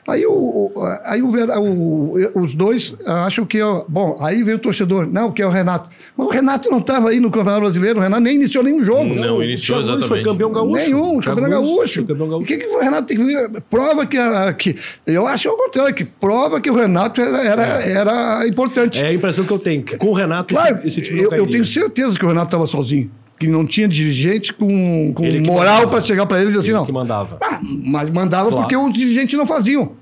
Aí, 0.09 0.25
o, 0.27 0.33
o- 0.33 0.73
aí 1.05 1.21
o, 1.23 1.29
o- 1.29 2.15
os 2.43 2.55
dois 2.55 2.95
acham 3.07 3.45
que. 3.45 3.61
ó, 3.61 3.85
Bom, 3.89 4.17
aí 4.21 4.43
veio 4.43 4.57
o 4.57 4.61
torcedor. 4.61 5.07
Não, 5.11 5.33
que 5.33 5.43
é 5.43 5.47
o 5.47 5.51
Renato. 5.51 5.91
Mas 6.17 6.27
o 6.27 6.31
Renato 6.31 6.71
não 6.71 6.79
estava 6.79 7.11
aí 7.11 7.19
no 7.21 7.31
Campeonato 7.31 7.61
Brasileiro. 7.63 7.99
O 7.99 8.03
Renato 8.03 8.23
nem 8.23 8.37
iniciou 8.37 8.63
nenhum 8.63 8.85
jogo. 8.85 9.15
Não, 9.17 9.39
O 9.39 9.43
iniciou 9.43 9.79
Nunes 9.83 9.91
foi 10.07 10.19
exatamente. 10.21 10.25
campeão 10.25 10.53
gaúcho. 10.53 10.75
Nenhum, 10.77 11.19
O 11.19 11.23
campeão 11.23 11.49
gaúcho. 11.51 12.03
O 12.03 12.45
que, 12.45 12.57
que 12.59 12.67
o 12.77 12.81
Renato 12.81 13.07
tem 13.09 13.17
que 13.17 13.25
ver? 13.25 13.51
Prova 13.69 14.07
que, 14.07 14.17
a- 14.17 14.53
que. 14.53 14.77
Eu 15.07 15.27
acho 15.27 15.49
ao 15.49 15.57
contrário, 15.57 15.95
que 15.95 16.05
prova 16.05 16.61
que 16.61 16.71
o 16.71 16.75
Renato 16.75 17.21
era, 17.21 17.43
era, 17.43 17.63
era 17.83 18.47
importante. 18.47 19.01
É 19.01 19.07
a 19.09 19.13
impressão 19.13 19.45
que 19.45 19.53
eu 19.53 19.59
tenho. 19.59 19.83
que 19.83 19.97
Com 19.97 20.09
o 20.09 20.13
Renato, 20.13 20.55
Claro, 20.55 20.77
esse, 20.79 20.87
esse 21.01 21.03
time 21.03 21.23
não 21.23 21.31
eu, 21.33 21.39
eu 21.39 21.47
tenho 21.47 21.65
certeza 21.65 22.19
que 22.19 22.25
o 22.25 22.29
Renato 22.29 22.47
estava 22.47 22.67
sozinho. 22.67 23.11
Que 23.39 23.47
não 23.49 23.67
tinha 23.67 23.87
dirigente 23.87 24.53
com, 24.53 25.13
com 25.15 25.25
moral 25.41 25.89
para 25.89 26.01
chegar 26.01 26.25
para 26.27 26.41
eles 26.41 26.55
e 26.55 26.59
assim, 26.59 26.69
Ele 26.69 26.79
não. 26.79 26.87
que 26.87 26.93
mandava. 26.93 27.39
Ah, 27.43 27.61
mas 27.63 28.09
mandava 28.09 28.49
Claro. 28.49 28.63
porque 28.63 28.77
os 28.77 28.93
dirigentes 28.95 29.37
não 29.37 29.47
faziam. 29.47 29.93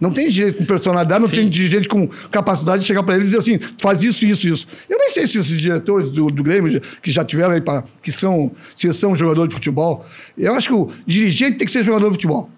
Não 0.00 0.10
tem 0.10 0.28
jeito 0.28 0.58
com 0.58 0.64
personalidade, 0.64 1.20
não 1.20 1.28
tem 1.28 1.48
dirigente 1.48 1.86
com 1.86 2.08
capacidade 2.28 2.80
de 2.80 2.88
chegar 2.88 3.04
para 3.04 3.14
eles 3.14 3.28
e 3.28 3.30
dizer 3.36 3.38
assim, 3.38 3.60
faz 3.80 4.02
isso, 4.02 4.24
isso, 4.26 4.48
isso. 4.48 4.66
Eu 4.90 4.98
nem 4.98 5.10
sei 5.10 5.28
se 5.28 5.38
esses 5.38 5.60
diretores 5.60 6.10
do, 6.10 6.26
do 6.28 6.42
Grêmio 6.42 6.80
que 7.00 7.12
já 7.12 7.24
tiveram 7.24 7.52
aí, 7.52 7.60
pra, 7.60 7.84
que 8.02 8.10
são, 8.10 8.50
se 8.74 8.92
são 8.94 9.14
jogadores 9.14 9.50
de 9.50 9.54
futebol, 9.54 10.04
eu 10.36 10.52
acho 10.54 10.66
que 10.66 10.74
o 10.74 10.90
dirigente 11.06 11.58
tem 11.58 11.64
que 11.66 11.72
ser 11.72 11.84
jogador 11.84 12.06
de 12.08 12.14
futebol. 12.14 12.50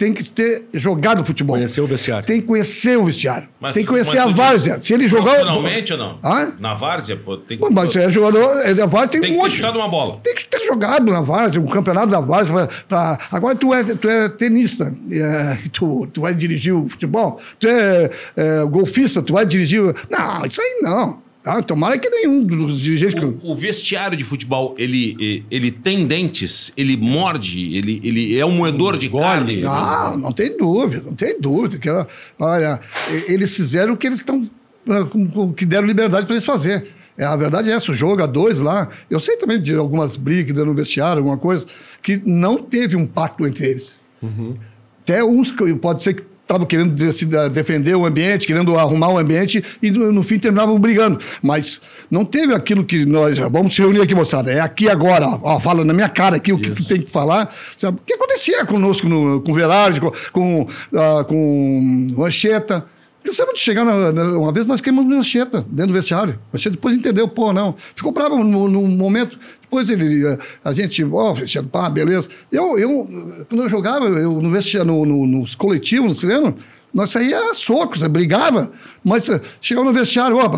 Tem 0.00 0.14
que 0.14 0.24
ter 0.30 0.64
jogado 0.72 1.22
futebol. 1.26 1.56
Conhecer 1.56 1.82
o 1.82 1.86
vestiário. 1.86 2.26
Tem 2.26 2.40
que 2.40 2.46
conhecer 2.46 2.96
o 2.96 3.04
vestiário. 3.04 3.46
Mas- 3.60 3.74
tem 3.74 3.82
que 3.82 3.88
conhecer 3.90 4.16
mas 4.16 4.28
a 4.28 4.32
várzea. 4.32 4.78
Se 4.80 4.94
ele 4.94 5.06
jogar. 5.06 5.24
Profissionalmente 5.34 5.92
ou 5.92 5.98
não? 5.98 6.18
Hã? 6.24 6.52
Na 6.58 6.72
várzea, 6.72 7.18
pô, 7.22 7.36
tem 7.36 7.58
que, 7.58 7.62
Pô, 7.66 7.70
Mas 7.70 7.94
é 7.94 8.10
jogador, 8.10 8.62
é, 8.64 8.70
a 8.70 8.86
várzea 8.86 9.08
tem, 9.08 9.20
tem 9.20 9.30
um 9.32 9.34
que 9.34 9.38
ter 9.40 9.42
monte. 9.42 9.56
chutado 9.56 9.78
uma 9.78 9.88
bola. 9.88 10.18
Tem 10.24 10.34
que 10.34 10.46
ter 10.46 10.64
jogado 10.64 11.12
na 11.12 11.20
várzea, 11.20 11.60
o 11.60 11.68
campeonato 11.68 12.06
da 12.06 12.18
várzea. 12.20 12.54
Pra, 12.54 12.66
pra- 12.88 13.18
Agora 13.30 13.54
tu 13.54 13.74
é, 13.74 13.84
tu 13.84 14.08
é 14.08 14.30
tenista, 14.30 14.90
é, 15.12 15.58
tu, 15.70 16.06
tu 16.10 16.22
vai 16.22 16.34
dirigir 16.34 16.74
o 16.74 16.88
futebol, 16.88 17.38
tu 17.58 17.68
é, 17.68 18.08
é, 18.38 18.64
golfista, 18.64 19.20
tu 19.20 19.34
vai 19.34 19.44
dirigir. 19.44 19.82
Não, 20.08 20.46
isso 20.46 20.62
aí 20.62 20.78
não. 20.80 21.18
Tá? 21.42 21.62
Tomara 21.62 21.96
que 21.98 22.08
nenhum 22.10 22.44
dos 22.44 22.78
dirigentes. 22.80 23.14
que- 23.18 23.24
O, 23.24 23.52
o 23.52 23.54
vestiário 23.56 24.16
de 24.16 24.24
futebol, 24.24 24.74
ele, 24.76 25.42
ele 25.50 25.70
tem 25.70 26.06
dentes, 26.06 26.70
ele 26.76 26.96
morde, 26.98 27.74
ele, 27.76 27.98
ele 28.04 28.38
é 28.38 28.44
um 28.44 28.50
moedor 28.52 28.98
de 28.98 29.08
carne. 29.08 29.56
Não, 29.62 30.16
não 30.18 30.32
tem 30.32 30.54
dúvida, 30.56 31.02
não 31.06 31.14
tem 31.14 31.40
dúvida. 31.40 31.78
Que 31.78 31.88
ela- 31.88 32.06
olha, 32.38 32.78
eles 33.26 33.56
fizeram 33.56 33.94
o 33.94 33.96
que 33.96 34.06
eles 34.06 34.18
estão. 34.18 34.46
ah, 34.88 35.08
que 35.56 35.64
deram 35.64 35.86
liberdade 35.86 36.26
para 36.26 36.34
eles 36.34 36.44
fazer. 36.44 36.88
É, 37.16 37.24
a 37.24 37.36
verdade 37.36 37.70
é 37.70 37.72
essa, 37.74 37.90
o 37.90 37.94
jogo 37.94 38.22
a 38.22 38.26
dois 38.26 38.58
lá. 38.58 38.88
Eu 39.10 39.20
sei 39.20 39.36
também 39.36 39.60
de 39.60 39.74
algumas 39.74 40.16
brigas 40.16 40.56
no 40.64 40.74
vestiário, 40.74 41.18
alguma 41.20 41.36
coisa, 41.38 41.66
que 42.02 42.20
não 42.24 42.56
teve 42.58 42.96
um 42.96 43.06
pacto 43.06 43.46
entre 43.46 43.66
eles. 43.66 43.94
Até 45.02 45.24
uns 45.24 45.50
que 45.50 45.74
pode 45.74 46.02
ser 46.02 46.14
que 46.14 46.22
estavam 46.50 46.66
querendo 46.66 46.94
da- 47.26 47.48
defender 47.48 47.94
o 47.94 48.04
ambiente, 48.04 48.46
querendo 48.46 48.76
arrumar 48.76 49.08
o 49.08 49.18
ambiente 49.18 49.62
e 49.80 49.90
no, 49.90 50.12
no 50.12 50.22
fim 50.22 50.38
terminavam 50.38 50.78
brigando. 50.78 51.20
Mas 51.40 51.80
não 52.10 52.24
teve 52.24 52.52
aquilo 52.54 52.84
que 52.84 53.06
nós. 53.06 53.38
Vamos 53.38 53.74
se 53.74 53.80
reunir 53.80 54.00
aqui, 54.02 54.14
moçada. 54.14 54.50
É 54.52 54.60
aqui 54.60 54.88
agora, 54.88 55.26
ó, 55.42 55.60
fala 55.60 55.84
na 55.84 55.92
minha 55.94 56.08
cara 56.08 56.36
aqui 56.36 56.52
o 56.52 56.58
que 56.58 56.70
tu 56.70 56.84
tem 56.84 57.00
que 57.00 57.10
falar. 57.10 57.54
Sabe? 57.76 57.98
O 57.98 58.02
que 58.04 58.14
acontecia 58.14 58.64
conosco 58.66 59.08
no, 59.08 59.40
com 59.40 59.52
o 59.52 59.54
Verardi, 59.54 60.00
com, 60.00 60.10
com, 60.32 60.66
ah, 60.94 61.24
com 61.24 62.06
o 62.16 62.24
Ancheta. 62.24 62.84
Cansamos 63.22 63.54
de 63.54 63.60
chegar 63.60 63.84
na, 63.84 64.10
na- 64.12 64.38
Uma 64.38 64.50
vez 64.52 64.66
nós 64.66 64.80
queimamos 64.80 65.14
o 65.14 65.18
Ancheta 65.18 65.64
dentro 65.68 65.88
do 65.92 65.94
vestiário. 65.94 66.38
O 66.52 66.56
Ancheta 66.56 66.76
depois 66.76 66.96
entendeu, 66.96 67.28
pô, 67.28 67.52
não. 67.52 67.74
Ficou 67.94 68.12
bravo 68.12 68.42
no, 68.42 68.68
no 68.68 68.82
momento. 68.82 69.38
Depois 69.62 69.88
ele, 69.90 70.26
eh, 70.26 70.38
a 70.64 70.72
gente, 70.72 71.04
ó, 71.04 71.32
Ancheta, 71.32 71.68
pá, 71.70 71.88
beleza. 71.90 72.28
Eu, 72.50 72.78
eu, 72.78 73.06
quando 73.48 73.62
eu 73.64 73.68
jogava, 73.68 74.06
eu 74.06 74.40
no 74.40 74.50
vestiário, 74.50 74.90
no, 74.90 75.04
no- 75.04 75.26
nos 75.26 75.54
coletivos, 75.54 76.08
no 76.08 76.14
treino, 76.28 76.54
nós 76.94 77.10
saía 77.10 77.38
a 77.50 77.54
socos, 77.54 78.02
eh, 78.02 78.08
brigava. 78.08 78.72
Mas 79.04 79.28
eh, 79.28 79.40
chegava 79.60 79.86
no 79.86 79.92
vestiário, 79.92 80.36
ó, 80.36 80.48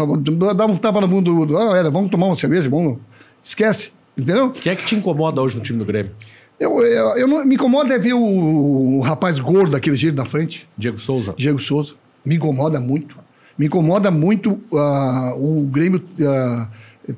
dava 0.55 0.73
um 0.73 0.77
tapa 0.77 1.01
na 1.01 1.07
bunda 1.07 1.31
do. 1.31 1.59
ah, 1.59 1.77
era, 1.77 1.91
vamos 1.91 2.11
tomar 2.11 2.27
uma 2.27 2.37
cerveja, 2.37 2.69
vamos. 2.71 2.99
Esquece, 3.43 3.91
entendeu? 4.17 4.51
Quem 4.51 4.73
é 4.73 4.77
que 4.77 4.85
te 4.87 4.95
incomoda 4.95 5.43
hoje 5.43 5.57
no 5.57 5.63
time 5.63 5.79
do 5.81 5.85
Grêmio? 5.85 6.13
Eu, 6.61 6.81
eu, 6.85 7.07
eu 7.17 7.27
não, 7.27 7.45
me 7.45 7.57
incomoda 7.57 7.93
é 7.93 7.99
ver 7.99 8.13
o, 8.15 8.21
o 8.23 9.01
rapaz 9.01 9.41
gordo 9.41 9.73
daquele 9.73 9.97
jeito 9.97 10.15
na 10.17 10.25
frente. 10.25 10.69
Diego 10.79 10.97
Souza. 10.97 11.35
Diego 11.37 11.59
Souza. 11.59 11.95
Me 12.25 12.37
incomoda 12.37 12.81
muito. 12.81 13.17
Me 13.59 13.67
incomoda 13.67 14.11
muito 14.11 14.61
ah, 14.75 15.35
o 15.37 15.63
Grêmio 15.67 16.03
ah, 16.27 16.69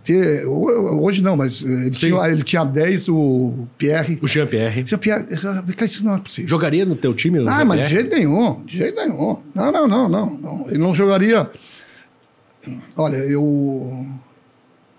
ter. 0.02 0.46
Hoje 0.46 1.22
não, 1.22 1.36
mas 1.36 1.62
ele 1.62 1.94
Sim. 1.94 2.10
tinha, 2.10 2.28
ele 2.28 2.42
tinha 2.42 2.64
10, 2.64 3.08
o 3.08 3.66
Pierre. 3.78 4.18
O 4.22 4.26
Jean-Pierre. 4.26 4.84
Já 4.86 4.98
Pierre, 4.98 5.26
já- 5.30 5.62
cara, 5.62 5.84
isso 5.84 6.04
não 6.04 6.16
é 6.16 6.20
possível. 6.20 6.48
Jogaria 6.48 6.84
no 6.84 6.96
teu 6.96 7.14
time? 7.14 7.38
Ah, 7.40 7.64
mas 7.64 7.80
de 7.80 7.94
Jean-Pierre? 7.94 7.94
jeito 7.94 8.16
nenhum, 8.16 8.64
de 8.64 8.76
jeito 8.78 8.96
nenhum. 8.96 9.38
Não, 9.54 9.72
não, 9.72 9.88
não, 9.88 10.08
não, 10.08 10.38
não. 10.38 10.66
Ele 10.68 10.78
não 10.78 10.94
jogaria. 10.94 11.50
Olha, 12.96 13.16
eu. 13.16 14.06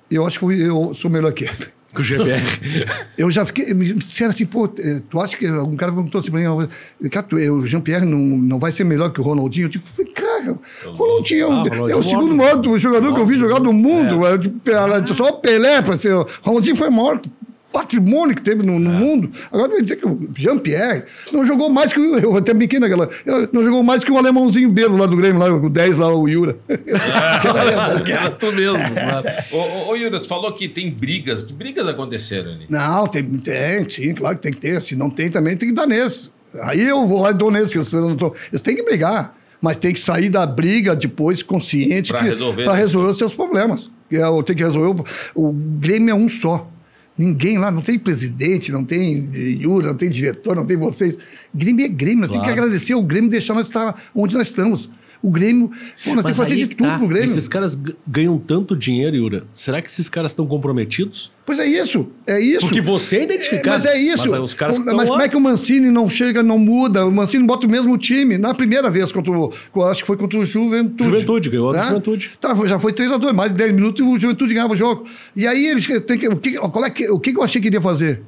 Eu 0.10 0.26
acho 0.26 0.40
que 0.40 0.46
eu, 0.46 0.52
eu 0.52 0.94
sou 0.94 1.10
melhor 1.10 1.34
que 1.34 1.46
ele. 1.46 1.75
Com 1.96 2.02
o 2.02 2.04
Jean-Pierre. 2.04 2.44
Eu 3.18 3.32
já 3.32 3.46
fiquei. 3.46 3.74
Me 3.74 3.94
disseram 3.94 4.32
assim, 4.32 4.46
pô, 4.46 4.66
eh, 4.78 5.00
tu 5.10 5.20
acha 5.20 5.36
que. 5.38 5.48
Algum 5.48 5.76
cara 5.76 5.92
perguntou 5.92 6.20
assim 6.20 6.30
pra 6.30 6.40
mim, 6.40 6.68
cara, 7.10 7.26
tu- 7.26 7.38
eh, 7.40 7.50
o 7.50 7.66
Jean-Pierre 7.66 8.06
não, 8.06 8.18
não 8.20 8.60
vai 8.60 8.72
ser 8.72 8.84
melhor 8.84 9.10
que 9.12 9.20
o 9.20 9.24
Ronaldinho? 9.24 9.66
Eu 9.66 9.70
digo, 9.70 9.84
falei, 9.88 10.12
cara, 10.12 10.58
Ronaldinho 10.86 11.40
é, 11.40 11.44
Ah, 11.44 11.48
Ronaldinho 11.48 11.90
é 11.90 11.96
o 11.96 12.00
é 12.00 12.04
segundo 12.04 12.36
maior. 12.36 12.78
jogador 12.78 13.14
que 13.14 13.20
eu 13.22 13.26
vi 13.26 13.36
jogar 13.38 13.60
no 13.60 13.72
mundo. 13.74 14.26
É. 14.28 14.38
tipo, 14.38 14.70
é, 14.70 15.08
Só 15.14 15.30
o 15.30 15.34
Pelé 15.40 15.82
para 15.82 15.98
ser. 15.98 16.14
O 16.14 16.26
Ronaldinho 16.42 16.76
foi 16.76 16.90
o 16.90 16.92
maior 16.92 17.22
patrimônio 17.72 18.36
que 18.36 18.42
teve 18.42 18.64
no, 18.64 18.80
no 18.80 18.90
mundo. 18.90 19.30
Agora 19.52 19.70
vai 19.70 19.82
dizer 19.82 19.98
que 19.98 20.06
o 20.08 20.30
Jean-Pierre 20.38 21.04
não 21.32 21.44
jogou 21.44 21.70
mais 21.70 21.92
que 21.92 22.00
o. 22.00 22.18
Eu 22.18 22.38
até 22.38 22.54
brinquei 22.54 22.80
naquela. 22.80 23.10
Não 23.52 23.64
jogou 23.64 23.84
mais 23.84 24.04
que 24.04 24.12
o 24.12 24.18
alemãozinho 24.18 24.72
belo 24.72 24.98
lá 24.98 25.06
do 25.06 25.16
Grêmio, 25.18 25.40
lá, 25.40 25.54
o 25.54 25.70
10 25.70 25.98
lá, 25.98 26.14
o 26.16 26.28
Yura. 26.28 26.58
que 28.06 28.12
era 28.12 28.30
tu 28.32 28.52
mesmo. 28.52 28.78
Ô, 29.52 29.58
ô, 29.58 29.90
ô, 29.92 29.96
Yura, 29.96 30.20
tu 30.22 30.28
falou 30.28 30.52
que 30.54 30.68
tem 30.68 30.90
brigas. 30.90 31.44
Que 31.44 31.54
brigas 31.54 31.88
aconteceram 31.88 32.52
ali? 32.52 32.66
Não, 32.70 33.08
tem, 33.08 33.24
tem, 33.24 33.88
sim, 33.90 34.14
claro 34.14 34.36
que 34.38 34.42
tem 34.44 34.54
que 34.54 34.60
ter. 34.60 34.82
Se 34.82 34.96
não 34.96 35.10
tem, 35.10 35.30
também 35.30 35.56
tem 35.58 35.70
que 35.70 35.76
dar 35.76 35.86
nesse. 35.88 36.30
Aí 36.64 36.82
eu 36.82 37.06
vou 37.06 37.22
lá 37.22 37.32
e 37.32 37.34
dou 37.34 37.52
nesse. 37.52 37.72
que 37.74 37.78
Eles, 37.78 37.92
não 37.92 38.16
tão- 38.16 38.34
eles 38.50 38.62
têm 38.62 38.76
que 38.76 38.84
brigar, 38.84 39.36
mas 39.62 39.78
tem 39.78 39.92
que 39.94 40.00
sair 40.00 40.30
da 40.30 40.46
briga 40.46 40.96
depois 40.96 41.44
consciente 41.44 42.12
Pra 42.12 42.24
que- 42.24 42.30
resolver, 42.30 42.64
pra 42.64 42.74
né? 42.74 42.80
resolver 42.80 43.10
os 43.10 43.18
seus 43.18 43.34
problemas. 43.36 43.90
Que 44.10 44.18
é 44.18 44.44
Tem 44.44 44.56
que 44.56 44.64
resolver. 44.64 45.04
O, 45.36 45.50
o 45.50 45.52
Grêmio 45.54 46.12
é 46.12 46.16
um 46.16 46.30
só. 46.30 46.70
Ninguém 47.18 47.58
lá, 47.58 47.72
não 47.72 47.82
tem 47.82 47.98
presidente, 47.98 48.72
não 48.72 48.84
tem 48.84 49.30
Yura, 49.34 49.88
não 49.88 49.96
tem 49.96 50.10
diretor, 50.10 50.56
não 50.56 50.66
tem 50.66 50.76
vocês. 50.76 51.18
Grêmio 51.54 51.86
é 51.86 51.88
Grêmio, 51.88 52.20
nós 52.22 52.30
temos 52.30 52.46
que 52.46 52.54
Claro. 52.54 52.66
agradecer 52.68 52.94
ao 52.94 53.02
Grêmio 53.02 53.30
deixar 53.30 53.54
nós 53.54 53.68
estar 53.68 54.02
onde 54.14 54.36
nós 54.36 54.48
estamos. 54.48 54.90
O 55.26 55.32
Grêmio, 55.32 55.72
pô, 56.04 56.14
nós 56.14 56.24
temos 56.24 56.38
que 56.38 56.44
fazer 56.44 56.56
de 56.56 56.68
tudo 56.68 56.88
tá. 56.88 57.00
pro 57.00 57.08
Grêmio. 57.08 57.26
Esses 57.26 57.48
caras 57.48 57.76
ganham 58.08 58.38
tanto 58.38 58.76
dinheiro, 58.76 59.16
Yura. 59.16 59.44
Será 59.52 59.82
que 59.82 59.90
esses 59.90 60.08
caras 60.08 60.32
estão 60.32 60.46
comprometidos? 60.46 61.32
Pois 61.44 61.58
é 61.58 61.66
isso, 61.66 62.08
é 62.28 62.40
isso. 62.40 62.62
Porque 62.62 62.80
você 62.80 63.18
é 63.18 63.24
identificado. 63.24 63.76
Mas 63.76 63.86
é 63.86 63.98
isso. 63.98 64.30
Mas 64.30 64.40
os 64.40 64.54
caras 64.54 64.78
que 64.78 64.84
mas 64.84 65.10
como 65.10 65.22
é 65.22 65.28
que 65.28 65.36
o 65.36 65.42
Mancini 65.42 65.90
não 65.90 66.08
chega, 66.08 66.44
não 66.44 66.60
muda? 66.60 67.06
O 67.08 67.12
Mancini 67.12 67.44
bota 67.44 67.66
o 67.66 67.70
mesmo 67.70 67.98
time. 67.98 68.38
Na 68.38 68.54
primeira 68.54 68.88
vez, 68.90 69.12
contra 69.12 69.32
o, 69.32 69.52
acho 69.84 70.02
que 70.02 70.08
foi 70.08 70.18
contra 70.18 70.38
o 70.38 70.46
Juventude. 70.46 71.10
Juventude, 71.10 71.50
ganhou 71.50 71.72
do 71.72 71.78
Né? 71.78 71.86
Juventude. 71.86 72.32
Tá, 72.40 72.54
já 72.68 72.80
foi 72.80 72.94
3x2, 72.94 73.34
mais 73.34 73.52
de 73.52 73.58
10 73.58 73.72
minutos 73.72 74.06
e 74.06 74.08
o 74.08 74.20
Juventude 74.20 74.54
ganhava 74.54 74.74
o 74.74 74.78
jogo. 74.78 75.06
E 75.36 75.48
aí 75.48 75.66
eles 75.66 75.88
têm 76.06 76.20
que. 76.20 76.28
O 76.28 76.38
que, 76.38 76.52
qual 76.58 76.86
é 76.86 76.90
que, 76.92 77.10
o 77.10 77.20
que 77.20 77.36
eu 77.36 77.42
achei 77.42 77.60
que 77.60 77.68
ele 77.68 77.78
ia 77.78 77.82
fazer? 77.82 78.22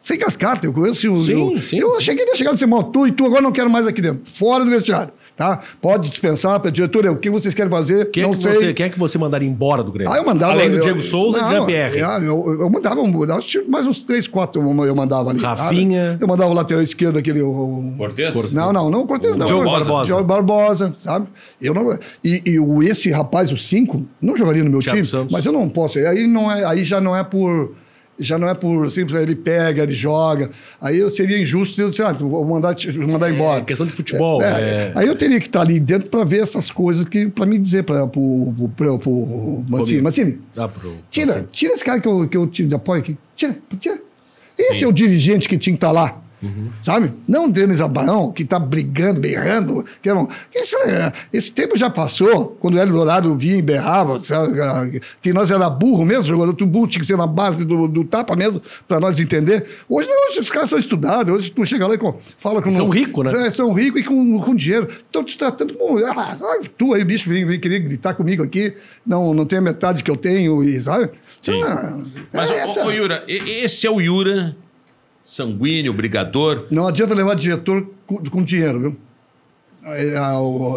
Sem 0.00 0.16
cascata, 0.18 0.64
eu 0.66 0.72
conheço 0.72 1.12
o. 1.12 1.24
Sim, 1.24 1.32
eu, 1.54 1.60
sim, 1.62 1.78
Eu 1.78 1.90
sim. 1.92 1.96
achei 1.96 2.14
que 2.14 2.22
ele 2.22 2.30
ia 2.30 2.36
chegar 2.36 2.54
e 2.60 2.66
"Bom, 2.66 2.82
tu 2.84 3.06
e 3.08 3.12
tu 3.12 3.24
agora 3.26 3.40
não 3.42 3.50
quero 3.50 3.68
mais 3.68 3.86
aqui 3.88 4.00
dentro. 4.00 4.20
Fora 4.32 4.64
do 4.64 4.70
vestiário. 4.70 5.12
Tá? 5.34 5.60
Pode 5.82 6.08
dispensar, 6.08 6.58
para 6.60 6.70
diretor, 6.70 7.04
o 7.08 7.16
que 7.16 7.28
vocês 7.28 7.52
querem 7.52 7.70
fazer? 7.70 8.10
Quem 8.10 8.22
é, 8.22 8.26
não 8.26 8.34
que 8.34 8.42
sei. 8.42 8.52
você, 8.54 8.72
quem 8.72 8.86
é 8.86 8.88
que 8.88 8.98
você 8.98 9.18
mandaria 9.18 9.46
embora 9.48 9.82
do 9.82 9.92
Grêmio? 9.92 10.10
Ah, 10.12 10.16
eu 10.16 10.24
mandava. 10.24 10.52
Além 10.52 10.70
do 10.70 10.76
eu- 10.76 10.80
Diego 10.82 11.02
Souza 11.02 11.38
não, 11.38 11.48
e 11.48 11.50
Jean-Pierre. 11.56 11.98
Eu, 11.98 12.08
eu, 12.22 12.60
eu 12.62 12.70
mandava, 12.70 13.00
eu 13.00 13.06
mandava, 13.06 13.42
que 13.42 13.60
mais 13.68 13.86
uns 13.86 14.02
três, 14.02 14.26
quatro 14.26 14.62
eu, 14.62 14.84
eu 14.86 14.94
mandava 14.96 15.30
ali. 15.30 15.40
Rafinha. 15.40 16.12
sabe? 16.12 16.22
Eu 16.22 16.28
mandava 16.28 16.50
o 16.50 16.54
lateral 16.54 16.82
esquerdo, 16.82 17.18
aquele. 17.18 17.42
O, 17.42 17.92
Cortez? 17.98 18.52
não, 18.52 18.72
não, 18.72 18.88
não, 18.88 19.00
o 19.00 19.06
Cortez 19.06 19.36
não. 19.36 19.46
Diogo 19.46 19.64
Eu- 19.64 19.70
Barbosa. 19.72 20.06
Diogo 20.06 20.24
Barbosa, 20.24 20.94
sabe? 21.02 21.26
Eu 21.60 21.74
não, 21.74 21.98
e 22.24 22.42
e 22.46 22.58
o, 22.60 22.82
esse 22.82 23.10
rapaz, 23.10 23.50
o 23.52 23.56
cinco, 23.58 24.06
não 24.22 24.36
jogaria 24.36 24.62
no 24.64 24.70
meu 24.70 24.80
Thiago 24.80 24.96
time, 24.98 25.06
Santos. 25.08 25.32
mas 25.32 25.44
eu 25.44 25.52
não 25.52 25.68
posso. 25.68 25.98
Aí, 25.98 26.26
não 26.26 26.50
é, 26.50 26.64
aí 26.64 26.84
já 26.84 27.00
não 27.00 27.14
é 27.16 27.22
por. 27.24 27.74
Já 28.18 28.38
não 28.38 28.48
é 28.48 28.54
por 28.54 28.90
simples, 28.90 29.20
ele 29.20 29.34
pega, 29.34 29.82
ele 29.82 29.94
joga. 29.94 30.50
Aí 30.80 30.98
eu 30.98 31.10
seria 31.10 31.38
injusto 31.38 31.80
eu 31.80 31.90
dizer, 31.90 32.04
ah, 32.04 32.12
vou 32.12 32.44
mandar, 32.46 32.74
vou 32.94 33.08
mandar 33.12 33.30
embora. 33.30 33.60
É 33.60 33.64
questão 33.64 33.86
de 33.86 33.92
futebol. 33.92 34.40
É, 34.42 34.46
é. 34.46 34.92
Aí 34.94 35.06
eu 35.06 35.16
teria 35.16 35.38
que 35.40 35.46
estar 35.46 35.60
ali 35.60 35.78
dentro 35.78 36.08
para 36.08 36.24
ver 36.24 36.42
essas 36.42 36.70
coisas 36.70 37.08
que 37.08 37.28
para 37.28 37.44
me 37.46 37.58
dizer 37.58 37.82
para 37.84 38.04
o 38.04 39.64
Mancini, 39.68 40.00
Mancini, 40.02 40.38
pro- 40.68 40.96
tira, 41.10 41.46
tira 41.52 41.74
esse 41.74 41.84
cara 41.84 42.00
que 42.00 42.08
eu, 42.08 42.28
que 42.28 42.36
eu 42.36 42.46
te 42.46 42.72
apoio 42.74 43.00
aqui. 43.00 43.16
Tira, 43.34 43.56
tira. 43.78 43.98
Esse 44.58 44.84
é 44.84 44.88
o 44.88 44.92
dirigente 44.92 45.48
que 45.48 45.58
tinha 45.58 45.74
que 45.74 45.78
estar 45.78 45.92
lá. 45.92 46.22
Sabe? 46.82 47.12
Não 47.26 47.46
o 47.46 47.50
Denis 47.50 47.80
Abraão, 47.80 48.30
que 48.30 48.42
está 48.42 48.58
brigando, 48.58 49.20
berrando. 49.20 49.84
Que 50.02 50.12
não, 50.12 50.28
esse, 50.54 50.76
é- 50.76 51.12
esse 51.32 51.50
tempo 51.52 51.76
já 51.76 51.88
passou, 51.90 52.56
quando 52.60 52.74
o 52.74 52.78
Hélio 52.78 52.92
Dourado 52.92 53.34
vinha 53.36 53.56
e 53.56 53.62
berrava, 53.62 54.20
sabe? 54.20 54.52
que 55.22 55.32
nós 55.32 55.50
era 55.50 55.68
burro 55.70 56.04
mesmo, 56.04 56.24
jogador 56.24 56.52
do 56.52 56.66
burro 56.66 56.86
tinha 56.86 57.00
que 57.00 57.06
ser 57.06 57.16
na 57.16 57.26
base 57.26 57.64
do, 57.64 57.88
do 57.88 58.04
tapa 58.04 58.36
mesmo, 58.36 58.60
para 58.86 59.00
nós 59.00 59.18
entender. 59.18 59.66
Hoje 59.88 60.08
não, 60.08 60.28
hoje 60.28 60.40
os 60.40 60.50
caras 60.50 60.68
são 60.70 60.78
estudados, 60.78 61.32
hoje 61.34 61.50
tu 61.50 61.64
chega 61.66 61.86
lá 61.86 61.94
e 61.94 61.98
com- 61.98 62.16
fala 62.38 62.60
com... 62.62 62.70
São 62.70 62.88
ricos, 62.88 63.24
né? 63.24 63.46
É, 63.46 63.50
são 63.50 63.72
ricos 63.72 64.00
e 64.02 64.04
com, 64.04 64.40
com 64.40 64.54
dinheiro. 64.54 64.88
Estão 64.88 65.24
te 65.24 65.36
tratando 65.38 65.74
como. 65.74 65.98
Ah, 66.04 66.36
sabe, 66.36 66.68
tu 66.70 66.92
aí, 66.94 67.04
bicho, 67.04 67.28
vem, 67.28 67.44
vem 67.46 67.58
querer 67.58 67.80
gritar 67.80 68.14
comigo 68.14 68.42
aqui, 68.42 68.74
não, 69.06 69.32
não 69.34 69.44
tem 69.46 69.58
a 69.58 69.62
metade 69.62 70.02
que 70.02 70.10
eu 70.10 70.16
tenho, 70.16 70.62
e 70.62 70.78
sabe? 70.80 71.10
Sim. 71.40 71.62
Ah, 71.62 71.98
Mas, 72.32 72.50
é 72.50 72.54
ô, 72.54 72.68
essa- 72.68 72.84
ô, 72.84 72.90
Yura, 72.90 73.24
esse 73.26 73.86
é 73.86 73.90
o 73.90 74.00
Yura 74.00 74.56
sanguíneo, 75.26 75.92
brigador. 75.92 76.66
Não 76.70 76.86
adianta 76.86 77.12
levar 77.12 77.34
diretor 77.34 77.84
com, 78.06 78.18
com 78.18 78.44
dinheiro, 78.44 78.80
viu? 78.80 78.96
É, 79.88 80.16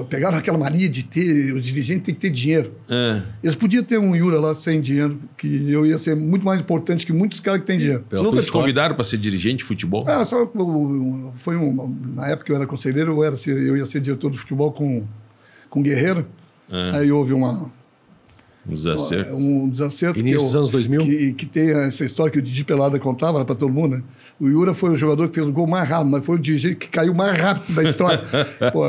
Pegaram 0.08 0.38
aquela 0.38 0.58
mania 0.58 0.88
de 0.88 1.04
ter, 1.04 1.54
o 1.54 1.62
dirigente 1.62 2.02
tem 2.02 2.16
que 2.16 2.22
ter 2.22 2.30
dinheiro. 2.30 2.74
É. 2.88 3.22
Eles 3.44 3.56
podiam 3.56 3.84
ter 3.84 3.98
um 3.98 4.16
Yura 4.16 4.40
lá 4.40 4.54
sem 4.54 4.82
dinheiro, 4.82 5.20
que 5.38 5.72
eu 5.72 5.86
ia 5.86 5.98
ser 5.98 6.16
muito 6.16 6.46
mais 6.46 6.60
importante 6.60 7.06
que 7.06 7.14
muitos 7.14 7.40
caras 7.40 7.62
que 7.62 7.68
têm 7.68 7.78
dinheiro. 7.78 8.06
Pela 8.10 8.24
Nunca 8.24 8.42
te 8.42 8.52
convidaram 8.52 8.96
para 8.96 9.04
ser 9.04 9.18
dirigente 9.18 9.58
de 9.58 9.64
futebol? 9.64 10.06
Ah, 10.08 10.26
só 10.26 10.52
foi 11.40 11.56
um, 11.56 11.98
na 12.16 12.28
época 12.28 12.46
que 12.46 12.52
eu 12.52 12.56
era 12.56 12.68
conselheiro, 12.68 13.14
eu, 13.14 13.24
era, 13.24 13.36
eu 13.48 13.78
ia 13.78 13.86
ser 13.86 14.00
diretor 14.00 14.30
de 14.30 14.38
futebol 14.38 14.72
com, 14.72 15.04
com 15.70 15.82
Guerreiro. 15.82 16.28
É. 16.72 16.98
Aí 17.00 17.12
houve 17.12 17.34
uma, 17.34 17.72
Os 18.72 18.86
acertos. 18.86 19.34
um 19.34 19.70
desacerto. 19.70 20.20
Início 20.20 20.40
que 20.40 20.46
dos 20.46 20.56
anos 20.56 20.72
2000? 20.72 21.00
Que, 21.02 21.34
que 21.34 21.46
tem 21.46 21.70
essa 21.72 22.06
história 22.06 22.32
que 22.32 22.40
o 22.40 22.42
Didi 22.42 22.64
Pelada 22.64 23.00
contava 23.00 23.44
para 23.44 23.56
todo 23.56 23.72
mundo, 23.72 23.98
né? 23.98 24.04
O 24.40 24.48
Yura 24.48 24.74
foi 24.74 24.92
o 24.92 24.98
jogador 24.98 25.28
que 25.28 25.36
fez 25.36 25.46
o 25.46 25.52
gol 25.52 25.68
mais 25.68 25.88
rápido, 25.88 26.12
mas 26.12 26.26
foi 26.26 26.36
o 26.36 26.40
dirigente 26.40 26.76
que 26.76 26.88
caiu 26.88 27.14
mais 27.14 27.38
rápido 27.38 27.76
da 27.76 27.84
história. 27.84 28.24
Pô, 28.72 28.88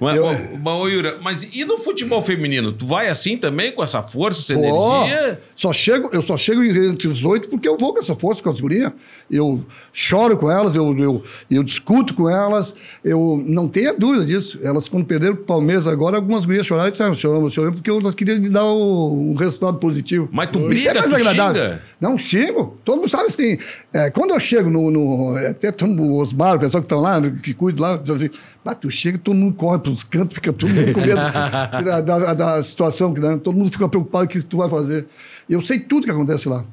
Mas, 0.00 0.16
eu- 0.16 0.58
mas, 0.62 0.74
ô, 0.74 0.88
Yura, 0.88 1.18
mas 1.22 1.42
e 1.54 1.64
no 1.64 1.78
futebol 1.78 2.22
feminino? 2.22 2.72
Tu 2.72 2.84
vai 2.86 3.08
assim 3.08 3.36
também, 3.36 3.72
com 3.72 3.82
essa 3.82 4.02
força, 4.02 4.40
essa 4.52 4.60
Pô, 4.60 4.66
energia? 5.06 5.40
só 5.54 5.72
chego, 5.72 6.10
eu 6.12 6.22
só 6.22 6.36
chego 6.36 6.62
entre 6.64 7.08
os 7.08 7.24
oito 7.24 7.48
porque 7.48 7.68
eu 7.68 7.76
vou 7.78 7.92
com 7.92 8.00
essa 8.00 8.14
força 8.14 8.42
com 8.42 8.50
as 8.50 8.60
gurias. 8.60 8.92
Eu 9.30 9.64
choro 9.92 10.36
com 10.36 10.50
elas, 10.50 10.74
eu, 10.74 10.96
eu, 10.98 11.22
eu 11.50 11.62
discuto 11.62 12.12
com 12.14 12.28
elas. 12.28 12.74
Eu 13.02 13.42
não 13.46 13.66
tenho 13.68 13.96
dúvida 13.98 14.24
disso. 14.26 14.58
Elas, 14.62 14.86
quando 14.88 15.04
perderam 15.06 15.34
o 15.34 15.38
Palmeiras 15.38 15.86
agora, 15.86 16.16
algumas 16.16 16.44
gurias 16.44 16.66
choraram 16.66 16.88
e 16.88 16.92
disseram, 16.92 17.14
choramos, 17.14 17.52
choramos, 17.52 17.80
porque 17.80 17.90
queríamos 18.16 18.44
lhe 18.44 18.50
dar 18.52 18.64
um 18.64 19.34
resultado 19.34 19.78
positivo. 19.78 20.28
Mas 20.32 20.50
tu 20.50 20.58
Isso 20.58 20.68
briga, 20.68 20.90
é 20.90 20.94
mais 20.94 21.14
agradável. 21.14 21.62
xinga? 21.62 21.82
Não, 22.04 22.18
xingo. 22.18 22.76
Todo 22.84 22.98
mundo 22.98 23.08
sabe 23.08 23.32
tem. 23.32 23.58
é, 23.94 24.10
quando 24.10 24.32
eu 24.32 24.40
chego 24.40 24.68
no. 24.68 24.90
no 24.90 25.36
até 25.48 25.72
todo 25.72 25.88
mundo, 25.88 26.02
o 26.12 26.16
Osmar, 26.20 26.56
o 26.56 26.60
pessoal 26.60 26.82
que 26.82 26.84
estão 26.84 27.00
lá, 27.00 27.18
que 27.42 27.54
cuida 27.54 27.80
lá, 27.80 27.96
diz 27.96 28.10
assim: 28.10 28.28
"Bah, 28.62 28.74
tu 28.74 28.90
chega, 28.90 29.16
todo 29.16 29.34
mundo 29.34 29.54
corre 29.54 29.78
para 29.78 29.90
os 29.90 30.04
cantos, 30.04 30.34
fica 30.34 30.52
todo 30.52 30.68
mundo 30.70 30.92
com 30.92 31.00
medo 31.00 31.14
da, 31.84 32.00
da, 32.02 32.34
da 32.34 32.62
situação, 32.62 33.14
que 33.14 33.20
né, 33.20 33.38
todo 33.42 33.56
mundo 33.56 33.72
fica 33.72 33.88
preocupado 33.88 34.26
com 34.28 34.38
o 34.38 34.42
que 34.42 34.46
tu 34.46 34.58
vai 34.58 34.68
fazer. 34.68 35.06
Eu 35.48 35.62
sei 35.62 35.78
tudo 35.78 36.04
que 36.04 36.10
acontece 36.10 36.46
lá. 36.48 36.64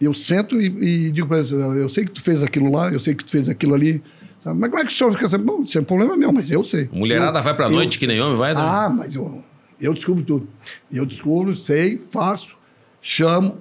Eu 0.00 0.12
sento 0.12 0.60
e, 0.60 0.66
e 1.06 1.10
digo 1.12 1.28
para 1.28 1.38
eles: 1.38 1.50
eu 1.52 1.88
sei 1.88 2.04
que 2.04 2.10
tu 2.10 2.22
fez 2.24 2.42
aquilo 2.42 2.70
lá, 2.72 2.90
eu 2.92 2.98
sei 2.98 3.14
que 3.14 3.24
tu 3.24 3.30
fez 3.30 3.48
aquilo 3.48 3.74
ali. 3.74 4.02
Sabe? 4.40 4.58
Mas 4.58 4.70
como 4.70 4.82
é 4.82 4.86
que 4.86 4.92
o 4.92 4.96
senhor 4.96 5.12
fica 5.12 5.26
assim? 5.26 5.38
Bom, 5.38 5.60
isso 5.62 5.78
é 5.78 5.82
um 5.82 5.84
problema 5.84 6.16
meu, 6.16 6.32
mas 6.32 6.50
eu 6.50 6.64
sei. 6.64 6.88
A 6.92 6.96
mulherada 6.96 7.38
Eu- 7.38 7.42
vai 7.44 7.54
pra 7.54 7.66
eu- 7.66 7.72
noite 7.72 7.96
que 7.98 8.06
nem 8.08 8.20
homem, 8.20 8.36
vai? 8.36 8.54
né? 8.54 8.60
ah, 8.60 8.88
mas 8.92 9.14
eu, 9.14 9.40
eu 9.80 9.94
descubro 9.94 10.24
tudo. 10.24 10.48
Eu 10.90 11.04
descubro, 11.06 11.54
sei, 11.54 12.00
faço, 12.10 12.56
chamo. 13.00 13.58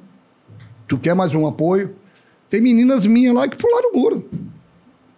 Tu 0.90 0.98
quer 0.98 1.16
mais 1.16 1.34
um 1.34 1.48
apoio? 1.48 1.96
Tem 2.50 2.60
meninas 2.60 3.06
minhas 3.06 3.34
lá 3.34 3.48
que 3.48 3.56
pularam 3.56 3.92
o 3.94 3.98
muro 3.98 4.30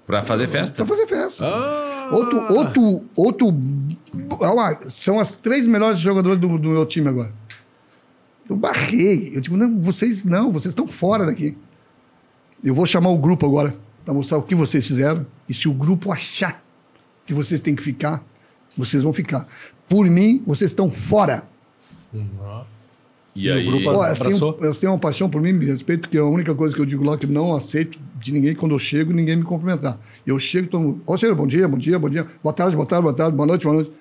Pra 0.06 0.22
fazer 0.22 0.48
festa. 0.48 0.76
pra 0.76 0.86
fazer 0.86 1.08
festa. 1.08 1.46
Ah. 1.48 2.10
Outro, 2.12 2.54
outro, 2.54 3.04
outro. 3.16 3.48
lá, 4.40 4.78
São 4.90 5.18
as 5.18 5.38
três 5.38 5.66
melhores 5.66 6.00
jogadoras 6.00 6.38
do, 6.38 6.58
do 6.60 6.70
meu 6.70 6.86
time 6.86 7.08
agora. 7.08 7.34
Eu 8.50 8.58
barrei. 8.58 9.32
Eu 9.34 9.40
digo, 9.40 9.56
não, 9.56 9.80
vocês 9.82 10.26
não, 10.26 10.52
vocês 10.52 10.74
estão 10.74 10.86
fora 10.86 11.26
daqui. 11.26 11.58
Eu 12.62 12.76
vou 12.76 12.86
chamar 12.86 13.10
o 13.12 13.18
grupo 13.18 13.46
agora 13.46 13.74
para 14.04 14.14
mostrar 14.14 14.38
o 14.38 14.44
que 14.44 14.54
vocês 14.54 14.86
fizeram. 14.86 15.26
E 15.48 15.54
se 15.54 15.70
o 15.70 15.74
grupo 15.74 16.12
achar 16.12 16.62
que 17.26 17.34
vocês 17.34 17.62
têm 17.62 17.74
que 17.76 17.82
ficar, 17.84 18.22
vocês 18.78 19.02
vão 19.02 19.14
ficar. 19.14 19.48
Por 19.88 20.06
mim, 20.10 20.44
vocês 20.46 20.72
estão 20.72 20.92
fora. 20.92 21.48
E, 23.36 23.48
E 23.48 23.52
o 23.52 23.54
aí, 23.54 23.66
grupo- 23.66 23.84
Pô, 23.86 23.92
elas, 24.04 24.18
têm, 24.20 24.28
Abraçou? 24.28 24.58
elas 24.62 24.78
têm 24.78 24.90
uma 24.90 24.98
paixão 24.98 25.30
por 25.30 25.42
mim, 25.42 25.54
me 25.54 25.66
respeito, 25.66 26.10
que 26.10 26.18
é 26.18 26.20
a 26.20 26.26
única 26.26 26.54
coisa 26.54 26.76
que 26.76 26.82
eu 26.82 26.86
digo 26.86 27.04
lá 27.04 27.18
que 27.18 27.26
não 27.26 27.56
aceito 27.56 27.98
de 28.20 28.32
ninguém 28.32 28.54
quando 28.54 28.74
eu 28.74 28.80
chego, 28.80 29.14
ninguém 29.14 29.38
me 29.38 29.44
cumprimentar. 29.44 30.00
Eu 30.28 30.38
chego, 30.40 30.68
todo 30.68 30.82
mundo, 30.82 31.02
ô 31.08 31.18
senhor, 31.18 31.34
bom 31.36 31.48
dia, 31.48 31.68
bom 31.68 31.78
dia, 31.78 31.98
bom 31.98 32.10
dia, 32.10 32.28
boa 32.44 32.54
tarde, 32.54 32.76
boa 32.76 32.86
tarde, 32.86 33.04
boa 33.04 33.14
tarde, 33.16 33.36
boa 33.36 33.48
noite, 33.48 33.64
boa 33.64 33.76
noite. 33.76 33.92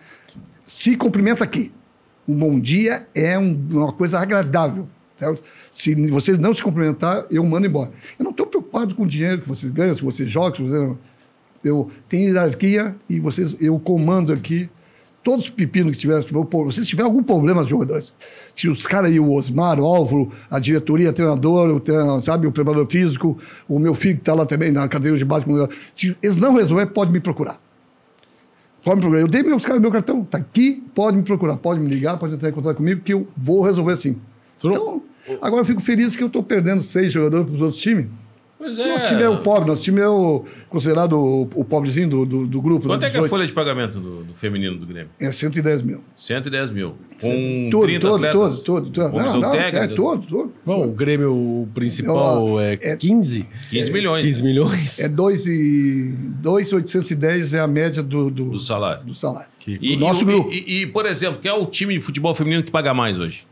Se 0.65 0.97
cumprimenta 0.97 1.45
aqui. 1.45 1.73
Um 2.29 2.37
bom 2.39 2.61
dia 2.61 3.07
é 3.15 3.39
um- 3.39 3.59
uma 3.73 3.93
coisa 3.93 4.19
agradável. 4.19 4.89
certo? 5.19 5.43
Se 5.71 5.95
vocês 6.09 6.39
não 6.39 6.55
se 6.55 6.63
cumprimentar, 6.63 7.27
eu 7.31 7.45
mando 7.45 7.67
embora. 7.67 7.91
Eu 8.19 8.25
não 8.25 8.31
estou 8.31 8.47
preocupado 8.47 8.95
com 8.95 9.03
o 9.03 9.07
dinheiro 9.07 9.43
que 9.43 9.49
vocês 9.49 9.71
ganham, 9.71 9.95
se 9.95 10.03
vocês 10.03 10.31
jogam, 10.31 10.57
se 10.57 10.63
vocês. 10.63 10.97
Eu 11.63 11.91
tenho 12.09 12.29
hierarquia 12.31 12.97
e 13.07 13.21
vocês, 13.21 13.55
eu 13.61 13.79
comando 13.79 14.33
aqui 14.33 14.71
todos 15.23 15.45
os 15.45 15.51
pepinos 15.51 15.93
que 15.93 15.99
tiverem. 15.99 16.23
se 16.73 16.85
tiver 16.85 17.03
algum 17.03 17.23
problema, 17.23 17.65
jogadores, 17.65 18.13
se 18.55 18.69
os 18.69 18.87
caras 18.87 19.11
aí, 19.11 19.21
o 19.21 19.33
Osmar, 19.33 19.79
o 19.79 19.85
Álvaro, 19.85 20.31
a 20.51 20.59
diretoria, 20.59 21.11
o 21.11 21.13
treinador, 21.13 21.69
o 21.69 21.81
treina- 21.81 22.21
sabe, 22.21 22.47
o 22.47 22.53
preparador 22.53 22.87
físico, 22.91 23.39
o 23.69 23.79
meu 23.79 23.95
filho 23.95 24.17
que 24.17 24.23
está 24.23 24.35
lá 24.35 24.47
também 24.47 24.71
na 24.71 24.89
cadeira 24.89 25.17
de 25.17 25.25
base, 25.25 25.45
se 25.95 26.17
eles 26.23 26.37
não 26.37 26.55
resolverem, 26.55 26.93
pode 26.93 27.13
me 27.13 27.21
procurar. 27.21 27.61
Pode 28.83 28.97
me 28.97 29.03
procurar. 29.03 29.21
Eu 29.21 29.29
dei 29.29 29.43
meus 29.43 29.65
caras 29.65 29.81
meu 29.81 29.91
cartão, 29.91 30.25
tá 30.25 30.39
aqui, 30.39 30.83
pode 30.95 31.17
me 31.17 31.23
procurar, 31.23 31.57
pode 31.57 31.81
me 31.81 31.89
ligar, 31.89 32.17
pode 32.19 32.35
entrar 32.35 32.49
em 32.49 32.53
contato 32.53 32.77
comigo, 32.77 33.03
que 33.03 33.13
eu 33.13 33.29
vou 33.37 33.63
resolver 33.63 33.97
sim. 33.97 34.17
Então, 34.77 35.03
agora 35.43 35.61
eu 35.61 35.67
fico 35.67 35.81
feliz 35.83 36.17
que 36.17 36.23
eu 36.23 36.29
estou 36.29 36.43
perdendo 36.43 36.81
seis 36.83 37.13
jogadores 37.13 37.47
para 37.47 37.55
os 37.57 37.61
outros 37.61 37.81
times. 37.81 38.07
Pois 38.63 38.79
é. 38.79 38.89
Nosso 38.93 39.07
time 39.09 39.23
é 39.23 39.29
o 39.31 39.39
pobre, 39.39 39.71
nosso 39.71 39.83
time 39.83 40.01
é 40.03 40.09
o 40.09 40.45
considerado 40.69 41.15
o, 41.19 41.43
o 41.55 41.65
pobrezinho 41.65 42.11
do, 42.11 42.27
do, 42.27 42.47
do 42.47 42.61
grupo. 42.61 42.87
Quanto 42.87 43.01
né, 43.01 43.07
é 43.07 43.11
que 43.11 43.17
é 43.17 43.21
a 43.21 43.23
18. 43.23 43.31
folha 43.31 43.47
de 43.47 43.53
pagamento 43.55 43.99
do, 43.99 44.23
do 44.23 44.35
feminino 44.35 44.77
do 44.77 44.85
Grêmio? 44.85 45.09
É 45.19 45.33
110 45.33 45.81
mil. 45.81 46.05
110 46.15 46.71
mil. 46.71 46.95
Com 47.19 47.69
Todo, 47.71 47.85
30 47.87 48.01
todo, 48.01 48.15
atletas. 48.17 48.63
todo, 48.63 48.91
todo, 48.91 49.11
todo. 49.13 49.17
Não, 49.25 49.41
não, 49.41 49.51
técnica. 49.53 49.79
é 49.85 49.89
todo, 49.89 50.27
todo. 50.27 50.53
Bom, 50.65 50.85
o 50.89 50.93
Grêmio 50.93 51.33
o 51.35 51.69
principal 51.75 52.61
é, 52.61 52.75
é- 52.83 52.97
15? 52.97 53.47
15 53.71 53.91
milhões 53.93 54.27
15 54.27 54.43
milhões? 54.43 54.99
É 55.01 55.09
2 55.09 55.47
e 55.47 56.15
2,810 56.43 57.55
é 57.55 57.61
a 57.61 57.67
média 57.67 58.03
do, 58.03 58.31
do, 58.31 58.45
do 58.51 58.59
salário. 58.59 59.05
do 59.05 59.15
salário. 59.15 59.49
Que- 59.59 59.79
E, 59.81 59.97
O 59.97 59.99
nosso 59.99 60.23
e- 60.23 60.25
grupo. 60.27 60.51
E, 60.53 60.83
e, 60.83 60.87
por 60.87 61.07
exemplo, 61.07 61.41
quem 61.41 61.51
é 61.51 61.55
o 61.55 61.65
time 61.67 61.95
de 61.95 62.01
futebol 62.01 62.35
feminino 62.35 62.63
que 62.63 62.71
paga 62.71 62.93
mais 62.93 63.19
hoje? 63.19 63.45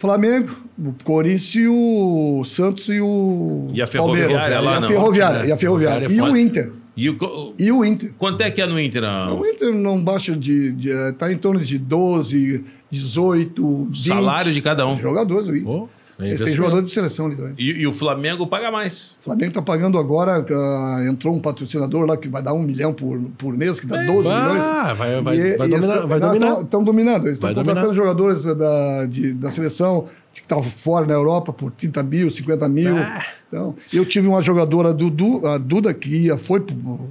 Flamengo, 0.00 0.48
o 0.78 0.94
Corinthians, 1.04 1.68
o 1.70 2.42
Santos 2.44 2.88
e 2.88 3.00
o 3.00 3.68
E 3.74 3.82
a 3.82 3.86
Palmeiras. 3.86 4.28
Ferroviária 4.30 4.60
lá 4.60 4.72
e 4.72 4.76
a 4.76 4.80
não. 4.80 4.88
Ferroviária, 4.88 5.46
e 5.46 5.52
a 5.52 5.56
Ferroviária. 5.58 6.04
E 6.06 6.08
Ferroviária. 6.08 6.32
o 6.32 6.36
Inter. 6.38 6.72
E 6.96 7.10
o, 7.10 7.54
E 7.58 7.70
o 7.70 7.84
Inter. 7.84 8.12
quanto 8.18 8.42
é 8.42 8.50
que 8.50 8.62
é 8.62 8.66
no 8.66 8.80
Inter? 8.80 9.04
a- 9.04 9.34
O 9.34 9.46
Inter 9.46 9.74
não 9.74 10.02
baixa 10.02 10.34
de. 10.34 10.74
Está 11.10 11.30
em 11.30 11.36
torno 11.36 11.60
de 11.60 11.76
12, 11.78 12.64
18, 12.90 13.84
20. 13.90 14.08
salário 14.08 14.52
de 14.52 14.62
cada 14.62 14.86
um. 14.86 14.98
Jogadores, 14.98 15.46
o 15.48 15.50
Inter. 15.54 15.64
Pô, 15.64 15.88
é 16.24 16.28
Eles 16.28 16.38
têm 16.38 16.46
investimento. 16.46 16.56
jogador 16.56 16.82
de 16.82 16.90
seleção 16.90 17.26
ali 17.26 17.36
também. 17.36 17.54
E, 17.58 17.70
e 17.82 17.86
o 17.86 17.92
Flamengo 17.92 18.46
paga 18.46 18.70
mais. 18.70 19.16
O 19.20 19.24
Flamengo 19.24 19.48
está 19.48 19.62
pagando 19.62 19.98
agora, 19.98 20.44
ah, 20.50 21.04
entrou 21.08 21.34
um 21.34 21.40
patrocinador 21.40 22.06
lá 22.06 22.16
que 22.16 22.28
vai 22.28 22.42
dar 22.42 22.52
um 22.52 22.62
milhão 22.62 22.92
por, 22.92 23.18
por 23.38 23.56
mês, 23.56 23.80
que 23.80 23.86
dá 23.86 23.96
12 24.04 24.28
milhões. 24.28 24.60
Ah, 24.62 24.94
vai, 24.94 25.20
vai, 25.22 25.36
E- 25.36 25.56
vai 25.56 25.68
e 25.68 25.70
dominar. 25.70 26.06
vai 26.06 26.20
dominar. 26.20 26.60
Estão 26.62 26.82
dominando. 26.84 27.22
Eles 27.26 27.34
estão 27.34 27.48
Vai 27.48 27.54
contratando 27.54 27.94
dominar. 27.94 28.06
jogadores 28.06 28.42
da, 28.44 29.06
de- 29.06 29.32
da 29.34 29.50
seleção 29.50 30.06
que 30.32 30.40
estavam 30.40 30.62
fora 30.64 31.06
na 31.06 31.14
Europa 31.14 31.52
por 31.52 31.70
30 31.72 32.02
mil, 32.02 32.30
50 32.30 32.68
mil. 32.68 32.96
Ah. 32.96 33.24
Então, 33.48 33.74
eu 33.92 34.04
tive 34.04 34.28
uma 34.28 34.40
jogadora, 34.42 34.94
Dudu, 34.94 35.44
a 35.46 35.58
Duda, 35.58 35.92
que 35.92 36.08
ia, 36.26 36.38
foi. 36.38 36.60
pro- 36.60 37.10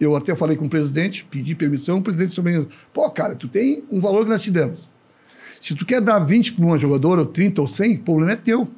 Eu 0.00 0.16
até 0.16 0.34
falei 0.34 0.56
com 0.56 0.64
o 0.64 0.68
presidente, 0.68 1.24
pedi 1.30 1.54
permissão, 1.54 1.98
o 1.98 2.02
presidente 2.02 2.34
também. 2.34 2.66
Pô, 2.92 3.08
cara, 3.10 3.34
tu 3.34 3.46
tem 3.48 3.84
um 3.90 4.00
valor 4.00 4.24
que 4.24 4.30
nós 4.30 4.42
te 4.42 4.50
demos. 4.50 4.88
Se 5.64 5.74
tu 5.74 5.86
quer 5.86 5.98
dar 6.02 6.18
20 6.18 6.52
para 6.52 6.62
uma 6.66 6.76
jogadora, 6.76 7.20
ou 7.22 7.26
30 7.26 7.62
ou 7.62 7.66
100, 7.66 7.94
o 7.94 7.98
problema 8.00 8.32
é 8.32 8.36
teu. 8.36 8.68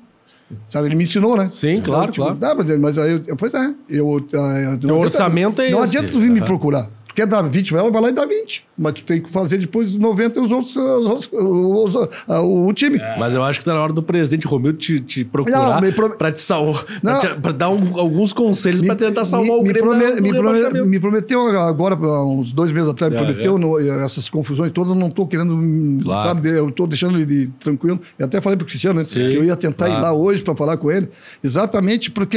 Sabe, 0.64 0.86
ele 0.86 0.94
me 0.94 1.02
ensinou, 1.02 1.36
né? 1.36 1.48
Sim, 1.48 1.80
claro, 1.80 2.12
tipo, 2.12 2.22
claro. 2.24 2.38
Dá, 2.38 2.54
mas, 2.54 2.78
mas 2.78 2.96
aí, 2.96 3.20
eu- 3.26 3.36
pois 3.36 3.52
é. 3.54 3.74
Eu, 3.90 4.24
ah, 4.34 4.38
não 4.38 4.72
adianta- 4.74 4.94
orçamento 4.94 5.60
é 5.62 5.70
Não 5.70 5.82
esse. 5.82 5.96
adianta 5.96 6.12
tu 6.12 6.20
vir 6.20 6.30
me 6.30 6.38
Aham. 6.38 6.46
procurar. 6.46 6.88
Quer 7.16 7.26
dar 7.26 7.42
20 7.42 7.70
para 7.70 7.80
ela, 7.80 7.90
vai 7.90 8.02
lá 8.02 8.10
e 8.10 8.12
dá 8.12 8.24
20. 8.26 8.62
Mas 8.78 8.92
tu 8.92 9.02
tem 9.02 9.20
que 9.22 9.30
fazer 9.32 9.56
depois 9.58 9.88
os 9.92 9.96
90 9.98 10.40
os 10.40 10.50
outros, 10.50 10.76
os, 10.76 11.28
os, 11.32 11.94
os, 11.94 12.08
o, 12.28 12.66
o 12.68 12.72
time. 12.74 13.00
Mas 13.18 13.34
eu 13.34 13.42
acho 13.42 13.58
que 13.58 13.64
tá 13.64 13.72
na 13.74 13.82
hora 13.82 13.92
do 13.92 14.02
presidente 14.02 14.46
Romildo 14.46 14.76
te, 14.78 15.00
te 15.00 15.24
procurar 15.24 15.80
me 15.80 15.90
pro- 15.90 16.16
pra 16.16 16.30
te 16.30 16.40
salvar, 16.42 16.84
pra 17.42 17.52
dar 17.52 17.70
um- 17.70 17.98
alguns 17.98 18.32
conselhos 18.34 18.82
pra 18.82 18.94
tentar 18.94 19.24
salvar 19.24 19.46
me, 19.48 19.58
o 19.58 19.62
me 19.62 19.68
Grêmio. 19.70 19.90
prome- 19.90 20.16
do 20.16 20.22
me, 20.22 20.32
prome- 20.32 20.82
me 20.84 21.00
prometeu 21.00 21.40
agora, 21.56 21.96
uns 21.96 22.52
dois 22.52 22.70
meses 22.70 22.88
atrás, 22.90 23.10
me 23.12 23.18
É, 23.18 23.22
prometeu 23.24 23.58
no- 23.58 23.78
essas 24.04 24.28
confusões 24.28 24.70
todas, 24.72 24.92
eu 24.92 24.98
não 25.00 25.08
estou 25.08 25.26
querendo, 25.26 25.54
hum, 25.56 26.00
Claro. 26.02 26.28
sabe, 26.28 26.50
eu 26.50 26.68
estou 26.68 26.86
deixando 26.86 27.18
ele 27.18 27.50
tranquilo. 27.58 27.98
Eu 28.18 28.26
até 28.26 28.40
falei 28.42 28.56
para 28.58 28.64
o 28.64 28.68
Cristiano 28.68 28.98
né, 28.98 29.04
Sim, 29.04 29.14
que 29.30 29.34
eu 29.36 29.44
ia 29.44 29.56
tentar 29.56 29.86
claro. 29.86 30.00
ir 30.00 30.02
lá 30.02 30.12
hoje 30.12 30.42
para 30.42 30.54
falar 30.54 30.76
com 30.76 30.90
ele, 30.90 31.08
exatamente 31.42 32.10
porque 32.10 32.36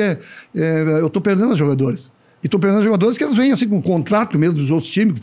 é, 0.56 0.84
eu 1.02 1.08
estou 1.08 1.22
perdendo 1.22 1.52
os 1.52 1.58
jogadores. 1.58 2.10
E 2.41 2.48
estou 2.48 2.60
perdendo 2.60 2.80
os 2.80 2.86
jogadores 2.86 3.18
que 3.18 3.24
eles 3.24 3.36
vêm 3.36 3.52
assim 3.52 3.68
com 3.68 3.78
um 3.78 3.82
contrato 3.82 4.38
mesmo 4.38 4.56
dos 4.60 4.70
outros 4.72 4.90
times, 4.91 5.20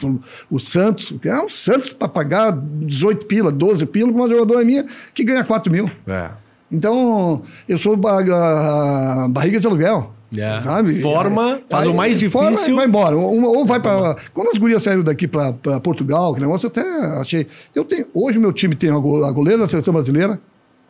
o 0.50 0.58
Santos, 0.58 1.14
que 1.22 1.28
é 1.28 1.40
o 1.40 1.48
Santos 1.48 1.90
para 1.92 2.08
pagar 2.08 2.52
18 2.52 3.24
pila, 3.26 3.50
12 3.50 3.86
pila, 3.86 4.12
com 4.12 4.18
uma 4.18 4.28
jogadora 4.28 4.62
minha 4.64 4.84
que 5.14 5.24
ganha 5.24 5.42
4 5.42 5.72
mil. 5.72 5.90
É. 6.06 6.28
Então, 6.70 7.42
eu 7.68 7.78
sou 7.78 7.96
barriga 7.96 9.60
de 9.60 9.66
aluguel. 9.66 10.12
É. 10.36 10.60
Sabe? 10.60 11.00
Forma, 11.00 11.60
faz 11.70 11.84
Aí, 11.86 11.90
o 11.92 11.94
mais 11.94 12.20
forma, 12.24 12.50
difícil. 12.50 12.76
vai 12.76 12.86
embora. 12.86 13.16
Ou, 13.16 13.42
ou 13.58 13.64
vai 13.64 13.78
para. 13.80 14.16
Quando 14.34 14.48
as 14.50 14.58
gurias 14.58 14.82
saíram 14.82 15.02
daqui 15.04 15.28
para 15.28 15.52
Portugal, 15.82 16.34
que 16.34 16.40
negócio, 16.40 16.66
eu 16.66 16.68
até 16.68 16.82
achei. 17.20 17.46
Eu 17.74 17.84
tenho, 17.84 18.06
hoje, 18.12 18.38
meu 18.38 18.52
time 18.52 18.74
tem 18.74 18.90
a 18.90 18.98
go- 18.98 19.24
a 19.24 19.30
goleira 19.30 19.62
da 19.62 19.68
seleção 19.68 19.94
brasileira, 19.94 20.40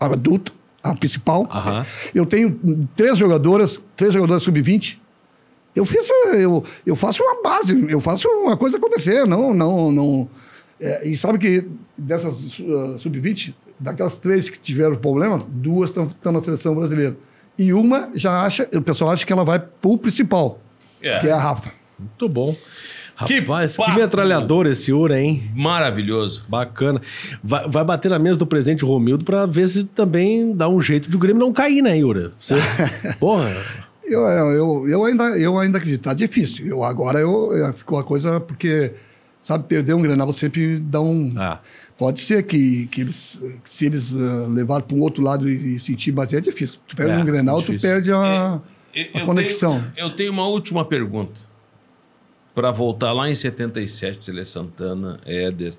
a 0.00 0.06
adulta, 0.06 0.50
a 0.82 0.94
principal. 0.94 1.46
Aham. 1.50 1.84
Eu 2.14 2.24
tenho 2.24 2.58
três 2.96 3.18
jogadoras, 3.18 3.78
três 3.94 4.12
jogadoras 4.14 4.42
sub-20. 4.42 4.96
Eu 5.76 5.84
fiz, 5.84 6.08
eu, 6.34 6.64
eu 6.86 6.96
faço 6.96 7.22
uma 7.22 7.42
base, 7.42 7.86
eu 7.90 8.00
faço 8.00 8.26
uma 8.28 8.56
coisa 8.56 8.78
acontecer, 8.78 9.26
não, 9.26 9.52
não, 9.52 9.92
não. 9.92 10.28
É, 10.80 11.06
e 11.06 11.16
sabe 11.16 11.38
que 11.38 11.66
dessas 11.96 12.58
uh, 12.58 12.98
sub-20, 12.98 13.54
daquelas 13.78 14.16
três 14.16 14.48
que 14.48 14.58
tiveram 14.58 14.96
problema, 14.96 15.42
duas 15.48 15.90
estão 15.90 16.32
na 16.32 16.40
seleção 16.40 16.74
brasileira. 16.74 17.16
E 17.58 17.72
uma 17.72 18.10
já 18.14 18.42
acha, 18.42 18.68
o 18.74 18.82
pessoal 18.82 19.10
acha 19.10 19.24
que 19.24 19.32
ela 19.32 19.44
vai 19.44 19.58
pro 19.58 19.96
principal, 19.98 20.58
É. 21.00 21.18
que 21.18 21.28
é 21.28 21.32
a 21.32 21.38
Rafa. 21.38 21.70
Muito 21.98 22.28
bom. 22.28 22.54
Que 23.26 23.40
Rapaz, 23.40 23.72
que, 23.72 23.82
papo! 23.82 23.98
metralhador 23.98 24.66
esse 24.66 24.92
Ura, 24.92 25.18
hein? 25.18 25.50
Maravilhoso. 25.54 26.44
Bacana. 26.46 27.00
Vai, 27.42 27.66
vai 27.66 27.82
bater 27.82 28.10
na 28.10 28.18
mesa 28.18 28.38
do 28.38 28.46
presidente 28.46 28.84
Romildo 28.84 29.24
pra 29.24 29.46
ver 29.46 29.68
se 29.68 29.84
também 29.84 30.54
dá 30.54 30.68
um 30.68 30.78
jeito 30.82 31.08
de 31.08 31.16
o 31.16 31.18
Grêmio 31.18 31.40
não 31.40 31.50
cair, 31.50 31.80
né, 31.80 31.96
Yura? 31.96 32.32
Você... 32.38 32.56
Porra. 33.18 33.50
Eu, 34.08 34.20
eu, 34.20 34.88
eu, 34.88 35.04
ainda, 35.04 35.24
eu 35.38 35.58
ainda 35.58 35.78
acredito, 35.78 36.02
tá 36.02 36.14
difícil. 36.14 36.64
Eu, 36.66 36.84
agora 36.84 37.18
eu, 37.18 37.52
eu- 37.52 37.72
ficou 37.72 37.98
a 37.98 38.04
coisa, 38.04 38.38
porque, 38.40 38.92
sabe, 39.40 39.64
perder 39.64 39.94
um 39.94 40.00
Grenal 40.00 40.32
sempre 40.32 40.78
dá 40.78 41.00
um. 41.00 41.32
Ah, 41.36 41.60
Pode 41.98 42.20
ser 42.20 42.42
que, 42.42 42.86
que 42.88 43.00
eles, 43.00 43.40
se 43.64 43.86
eles 43.86 44.12
uh, 44.12 44.46
levar 44.50 44.82
para 44.82 44.94
um 44.96 45.00
outro 45.00 45.22
lado 45.24 45.48
e, 45.48 45.76
e 45.76 45.80
sentir, 45.80 46.12
mas 46.12 46.32
é 46.34 46.40
difícil. 46.42 46.78
Tu 46.86 46.94
perde 46.94 47.12
É, 47.12 47.16
um 47.16 47.24
Grenal, 47.24 47.58
é 47.60 47.62
tu 47.64 47.74
perde 47.80 48.12
a, 48.12 48.60
Eu- 48.94 49.06
a 49.14 49.18
eu 49.20 49.26
conexão. 49.26 49.80
Tenho, 49.94 50.06
eu 50.06 50.10
tenho 50.14 50.30
uma 50.32 50.46
última 50.46 50.84
pergunta. 50.84 51.40
Para 52.54 52.70
voltar 52.70 53.12
lá 53.12 53.28
em 53.30 53.34
77, 53.34 54.26
Tele 54.26 54.44
Santana, 54.44 55.18
Éder. 55.26 55.74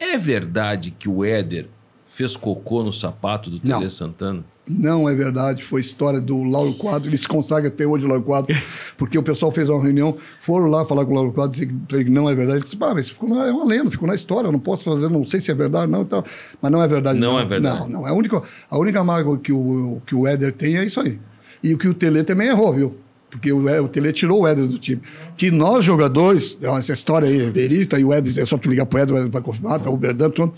É 0.00 0.16
verdade 0.18 0.90
que 0.90 1.08
o 1.08 1.22
Éder 1.24 1.68
fez 2.16 2.34
cocô 2.34 2.82
no 2.82 2.92
sapato 2.92 3.50
do 3.50 3.60
Não. 3.62 3.78
Tele 3.78 3.90
Santana? 3.90 4.42
Não 4.68 5.08
é 5.08 5.14
verdade, 5.14 5.62
foi 5.62 5.80
história 5.80 6.20
do 6.20 6.42
Lauro 6.42 6.74
Quadro, 6.74 7.08
ele 7.08 7.16
se 7.16 7.28
consagra 7.28 7.68
até 7.68 7.86
hoje 7.86 8.04
o 8.04 8.08
Lauro 8.08 8.24
Quadro, 8.24 8.56
porque 8.96 9.16
o 9.16 9.22
pessoal 9.22 9.52
fez 9.52 9.68
uma 9.68 9.80
reunião, 9.80 10.16
foram 10.40 10.66
lá 10.66 10.84
falar 10.84 11.04
com 11.04 11.12
o 11.12 11.14
Lauro 11.14 11.32
Quadro, 11.32 11.52
dizer 11.56 12.04
que 12.04 12.10
não 12.10 12.28
é 12.28 12.34
verdade. 12.34 12.58
Ele 12.58 12.64
disse, 12.64 12.76
pá, 12.76 12.92
mas 12.92 13.08
ficou 13.08 13.28
é 13.44 13.52
uma 13.52 13.64
lenda, 13.64 13.90
ficou 13.90 14.08
na 14.08 14.14
história, 14.14 14.48
eu 14.48 14.52
não 14.52 14.58
posso 14.58 14.82
fazer, 14.82 15.08
não 15.08 15.24
sei 15.24 15.40
se 15.40 15.50
é 15.52 15.54
verdade, 15.54 15.92
não, 15.92 16.02
e 16.02 16.06
tal. 16.06 16.24
mas 16.60 16.72
não 16.72 16.82
é 16.82 16.88
verdade. 16.88 17.18
Não 17.20 17.38
é 17.38 17.44
verdade. 17.44 17.78
Não, 17.80 17.88
não, 17.88 18.08
é 18.08 18.10
a 18.10 18.14
única, 18.14 18.42
a 18.68 18.78
única 18.78 19.04
mágoa 19.04 19.38
que 19.38 19.52
o, 19.52 20.00
que 20.04 20.14
o 20.14 20.26
Éder 20.26 20.52
tem 20.52 20.78
é 20.78 20.84
isso 20.84 21.00
aí. 21.00 21.20
E 21.62 21.72
o 21.74 21.78
que 21.78 21.86
o 21.86 21.94
Tele 21.94 22.24
também 22.24 22.48
errou, 22.48 22.72
viu? 22.72 22.96
Porque 23.30 23.52
o,É- 23.52 23.80
o 23.80 23.86
Tele 23.88 24.12
tirou 24.12 24.40
o 24.42 24.46
Éder 24.48 24.66
do 24.66 24.78
time. 24.78 25.00
Que 25.36 25.50
nós, 25.50 25.84
jogadores, 25.84 26.58
essa 26.60 26.92
história 26.92 27.28
aí 27.28 27.42
é 27.42 27.50
verídica, 27.50 27.98
e 28.00 28.04
o 28.04 28.12
Éder, 28.12 28.36
é 28.42 28.46
só 28.46 28.56
tu 28.58 28.68
ligar 28.68 28.86
pro 28.86 28.98
Éder, 28.98 29.14
o 29.14 29.18
Éder 29.18 29.30
vai 29.30 29.42
confirmar, 29.42 29.78
tá 29.78 29.90
o 29.90 29.96
Berdan, 29.96 30.30
todo. 30.30 30.52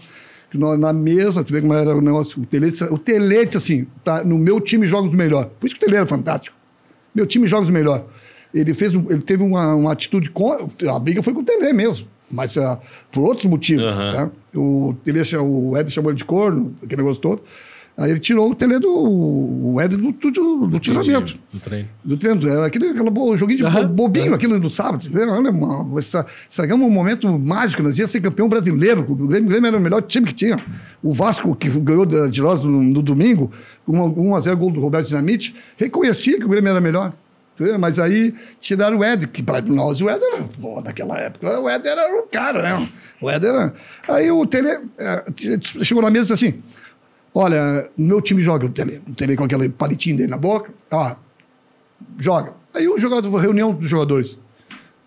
Que 0.50 0.56
nós, 0.56 0.78
na 0.78 0.92
mesa, 0.92 1.44
tu 1.44 1.52
vê 1.52 1.60
como 1.60 1.74
era 1.74 1.94
o 1.94 2.00
negócio. 2.00 2.40
O 2.40 2.46
Tele, 2.46 2.70
disse- 2.70 2.84
o 2.84 2.96
Tele 2.98 3.44
disse 3.44 3.56
assim: 3.58 3.86
tá, 4.02 4.24
no 4.24 4.38
meu 4.38 4.60
time 4.60 4.86
joga 4.86 5.08
os 5.08 5.14
melhor. 5.14 5.46
Por 5.60 5.66
isso 5.66 5.74
que 5.76 5.82
o 5.82 5.84
Tele 5.84 5.96
era 5.98 6.06
fantástico. 6.06 6.56
Meu 7.14 7.26
time 7.26 7.46
joga 7.46 7.64
os 7.64 7.70
melhor. 7.70 8.06
Ele, 8.54 8.72
fez, 8.72 8.94
ele 8.94 9.20
teve 9.20 9.42
uma, 9.42 9.74
uma 9.74 9.92
atitude. 9.92 10.30
Com, 10.30 10.70
a 10.88 10.98
briga 10.98 11.22
foi 11.22 11.34
com 11.34 11.40
o 11.40 11.44
Tele 11.44 11.72
mesmo. 11.74 12.06
Mas 12.30 12.56
ah, 12.56 12.78
por 13.12 13.24
outros 13.24 13.44
motivos. 13.46 13.84
Aham. 13.84 14.12
tá? 14.12 14.58
O, 14.58 14.94
Tele, 15.04 15.22
cha- 15.24 15.40
o 15.40 15.76
Éder 15.76 15.92
chamou 15.92 16.10
ele 16.10 16.18
de 16.18 16.24
corno, 16.24 16.74
aquele 16.82 17.02
negócio 17.02 17.20
todo. 17.20 17.42
Aí 17.98 18.12
ele 18.12 18.20
tirou 18.20 18.48
o 18.48 18.54
Tele 18.54 18.78
do. 18.78 18.88
O 19.74 19.80
Éder 19.80 19.98
do, 19.98 20.12
do, 20.12 20.30
do, 20.30 20.66
do 20.68 20.78
treinamento. 20.80 21.36
no 21.52 21.58
treino. 21.58 21.88
Do 22.04 22.16
treino, 22.16 22.48
era 22.48 22.66
aquele, 22.66 22.90
aquele 22.90 23.10
bo- 23.10 23.36
joguinho 23.36 23.58
de 23.58 23.70
bo- 23.70 23.88
bobinho, 23.88 24.32
aquele 24.32 24.56
do 24.60 24.70
sábado. 24.70 25.08
Olha, 25.12 25.50
mano, 25.50 25.98
estragamos 26.48 26.86
um 26.86 26.90
momento 26.90 27.28
mágico, 27.38 27.82
nós 27.82 27.98
íamos 27.98 28.12
ser 28.12 28.20
campeão 28.20 28.48
brasileiro. 28.48 29.04
O 29.08 29.14
Grêmio, 29.26 29.46
o 29.46 29.50
Grêmio 29.50 29.66
era 29.66 29.76
o 29.76 29.80
melhor 29.80 30.00
time 30.02 30.26
que 30.28 30.32
tinha. 30.34 30.64
O 31.02 31.10
Vasco, 31.12 31.52
que 31.56 31.68
ganhou 31.80 32.06
de 32.06 32.40
nós 32.40 32.62
no, 32.62 32.82
no 32.84 33.02
domingo, 33.02 33.50
1 33.88 34.36
a 34.36 34.40
0 34.40 34.56
gol 34.56 34.70
do 34.70 34.80
Roberto 34.80 35.08
Dinamite, 35.08 35.54
reconhecia 35.76 36.38
que 36.38 36.44
o 36.44 36.48
Grêmio 36.48 36.70
era 36.70 36.80
melhor. 36.80 37.12
Mas 37.80 37.98
aí 37.98 38.32
tiraram 38.60 38.98
o 38.98 39.02
Éder, 39.02 39.28
que 39.28 39.42
para 39.42 39.60
nós 39.62 40.00
o 40.00 40.08
Éder, 40.08 40.22
era, 40.34 40.44
pô, 40.60 40.80
naquela 40.80 41.18
época, 41.18 41.58
o 41.58 41.68
Éder 41.68 41.90
era 41.90 42.16
o 42.16 42.22
cara, 42.28 42.62
né? 42.62 42.88
O 43.20 43.28
Éder 43.28 43.50
era... 43.50 43.74
Aí 44.06 44.30
o 44.30 44.46
Tele 44.46 44.68
eh, 44.96 45.24
chegou 45.82 46.00
na 46.00 46.08
mesa 46.08 46.32
e 46.32 46.36
disse 46.36 46.46
assim, 46.46 46.62
olha, 47.34 47.88
meu 47.96 48.20
time 48.20 48.42
joga 48.42 48.66
o 48.66 48.68
Tele, 48.68 49.00
o 49.08 49.14
Tele 49.14 49.36
com 49.36 49.44
aquele 49.44 49.68
palitinho 49.68 50.16
dele 50.16 50.30
na 50.30 50.38
boca, 50.38 50.72
ó, 50.90 51.16
joga. 52.18 52.54
Aí 52.74 52.88
o 52.88 52.98
jogador, 52.98 53.34
reunião 53.36 53.72
dos 53.72 53.88
jogadores. 53.88 54.38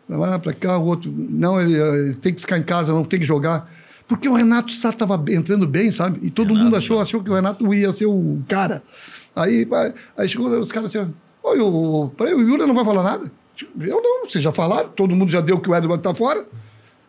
Vai 0.08 0.30
lá 0.30 0.40
pra 0.40 0.54
cá, 0.54 0.78
o 0.78 0.86
outro. 0.86 1.14
Não, 1.16 1.60
ele, 1.60 1.80
eh, 1.80 1.98
ele 1.98 2.16
tem 2.16 2.34
que 2.34 2.42
ficar 2.42 2.58
em 2.58 2.64
casa, 2.64 2.92
não 2.92 3.04
tem 3.04 3.20
que 3.20 3.26
jogar. 3.26 3.72
Porque 4.08 4.28
o 4.28 4.34
Renato 4.34 4.74
Sá 4.74 4.90
estava 4.90 5.24
entrando 5.30 5.66
bem, 5.66 5.90
sabe? 5.90 6.20
E 6.22 6.30
todo 6.30 6.50
Renato 6.50 6.66
mundo 6.66 6.76
achou, 6.76 7.00
achou 7.00 7.24
que 7.24 7.30
o 7.30 7.34
Renato 7.34 7.74
ia 7.74 7.94
ser 7.94 8.08
o 8.08 8.42
cara. 8.48 8.84
Aí, 9.34 9.66
aí 10.18 10.28
chegou 10.28 10.50
os 10.60 10.72
caras 10.72 10.94
assim: 10.94 11.14
Oi, 11.44 11.60
o, 11.62 12.12
peraí, 12.18 12.34
o 12.34 12.42
Yuri 12.42 12.66
não 12.66 12.76
vai 12.76 12.84
falar 12.84 13.04
nada? 13.04 13.32
Eu 13.80 14.02
não, 14.02 14.26
vocês 14.26 14.44
já 14.44 14.52
falaram, 14.52 14.90
todo 14.90 15.16
mundo 15.16 15.32
já 15.32 15.40
deu 15.40 15.60
que 15.60 15.70
o 15.70 15.76
Edson 15.76 15.98
tá 15.98 16.14
fora. 16.14 16.46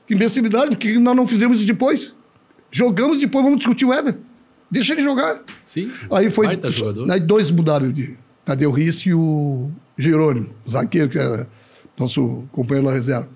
Que 0.06 0.14
imbecilidade, 0.14 0.76
porque 0.76 0.98
nós 0.98 1.16
não 1.16 1.26
fizemos 1.26 1.58
isso 1.58 1.66
depois. 1.66 2.14
Jogamos 2.70 3.18
depois, 3.18 3.44
vamos 3.44 3.58
discutir 3.58 3.84
o 3.84 3.92
Éder. 3.92 4.16
Deixa 4.72 4.94
ele 4.94 5.02
jogar. 5.02 5.42
Sim. 5.62 5.92
Aí 6.10 6.30
foi. 6.30 6.46
Baita 6.46 6.70
jogador. 6.70 7.10
Aí 7.10 7.20
dois 7.20 7.50
mudaram 7.50 7.92
de. 7.92 8.16
Tadeu 8.42 8.72
Risse 8.72 9.10
e 9.10 9.14
o 9.14 9.70
Jerônimo, 9.96 10.50
o 10.66 10.70
zagueiro, 10.70 11.08
que 11.08 11.18
era 11.18 11.46
nosso 11.96 12.42
companheiro 12.50 12.88
da 12.88 12.94
reserva. 12.94 13.28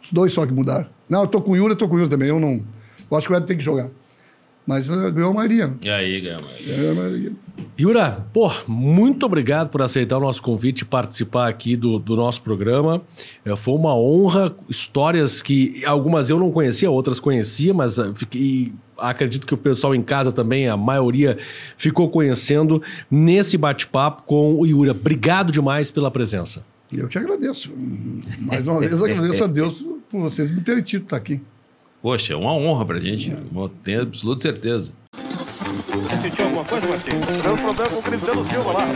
Os 0.00 0.12
dois 0.12 0.32
só 0.32 0.46
que 0.46 0.52
mudaram. 0.52 0.86
Não, 1.08 1.22
eu 1.22 1.26
tô 1.26 1.40
com 1.40 1.52
o 1.52 1.56
Yuri, 1.56 1.70
eu 1.70 1.76
tô 1.76 1.88
com 1.88 1.96
o 1.96 1.98
Yuri 1.98 2.10
também. 2.10 2.28
Eu 2.28 2.38
não. 2.38 2.62
Eu 3.10 3.16
acho 3.16 3.26
que 3.26 3.32
o 3.32 3.36
Ed 3.36 3.46
tem 3.46 3.56
que 3.56 3.64
jogar. 3.64 3.88
Mas 4.66 4.88
eh, 4.88 5.10
ganhou 5.10 5.30
a 5.30 5.34
maioria. 5.34 5.74
E 5.82 5.90
aí, 5.90 6.20
Gama? 6.20 6.48
Ganhou 6.66 6.92
a 6.92 6.94
maioria. 6.94 7.32
Yura, 7.78 8.26
pô, 8.32 8.50
muito 8.66 9.26
obrigado 9.26 9.68
por 9.70 9.82
aceitar 9.82 10.18
o 10.18 10.20
nosso 10.20 10.42
convite 10.42 10.80
e 10.80 10.84
participar 10.84 11.48
aqui 11.48 11.76
do, 11.76 11.98
do 11.98 12.16
nosso 12.16 12.42
programa. 12.42 13.02
É, 13.44 13.54
foi 13.56 13.74
uma 13.74 13.94
honra, 13.94 14.54
histórias 14.68 15.42
que 15.42 15.84
algumas 15.84 16.30
eu 16.30 16.38
não 16.38 16.50
conhecia, 16.50 16.90
outras 16.90 17.20
conhecia, 17.20 17.74
mas 17.74 17.98
ah, 17.98 18.12
fiquei, 18.14 18.72
acredito 18.98 19.46
que 19.46 19.54
o 19.54 19.56
pessoal 19.56 19.94
em 19.94 20.02
casa 20.02 20.32
também, 20.32 20.68
a 20.68 20.76
maioria, 20.76 21.38
ficou 21.76 22.08
conhecendo 22.08 22.82
nesse 23.10 23.56
bate-papo 23.56 24.22
com 24.24 24.54
o 24.54 24.66
Yura. 24.66 24.92
Obrigado 24.92 25.52
demais 25.52 25.90
pela 25.90 26.10
presença. 26.10 26.62
Eu 26.92 27.08
que 27.08 27.18
agradeço. 27.18 27.72
Mais 28.40 28.60
uma 28.60 28.80
vez, 28.80 28.92
agradeço 28.92 29.44
a 29.44 29.46
Deus 29.46 29.84
por 30.08 30.20
vocês 30.20 30.50
me 30.50 30.60
permitirem 30.60 31.04
estar 31.04 31.16
aqui. 31.16 31.40
Poxa, 32.00 32.34
é 32.34 32.36
uma 32.36 32.52
honra 32.52 32.84
pra 32.84 33.00
gente. 33.00 33.30
Eu 33.30 33.68
Tenho 33.82 34.02
absoluta 34.02 34.42
certeza. 34.42 34.92
Sentiu 36.22 36.44
alguma 36.44 36.64
coisa, 36.64 36.86
Martins? 36.86 37.14
Meu 37.42 37.56
problema 37.56 37.90
com 37.90 37.96
o 37.96 38.02
Cristiano 38.02 38.48
Silva 38.48 38.72
lá. 38.72 38.86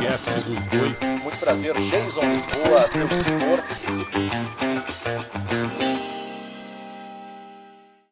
Muito 1.22 1.38
prazer, 1.38 1.74
Jason 1.74 2.20
Lisboa, 2.32 2.88
seu. 5.78 5.87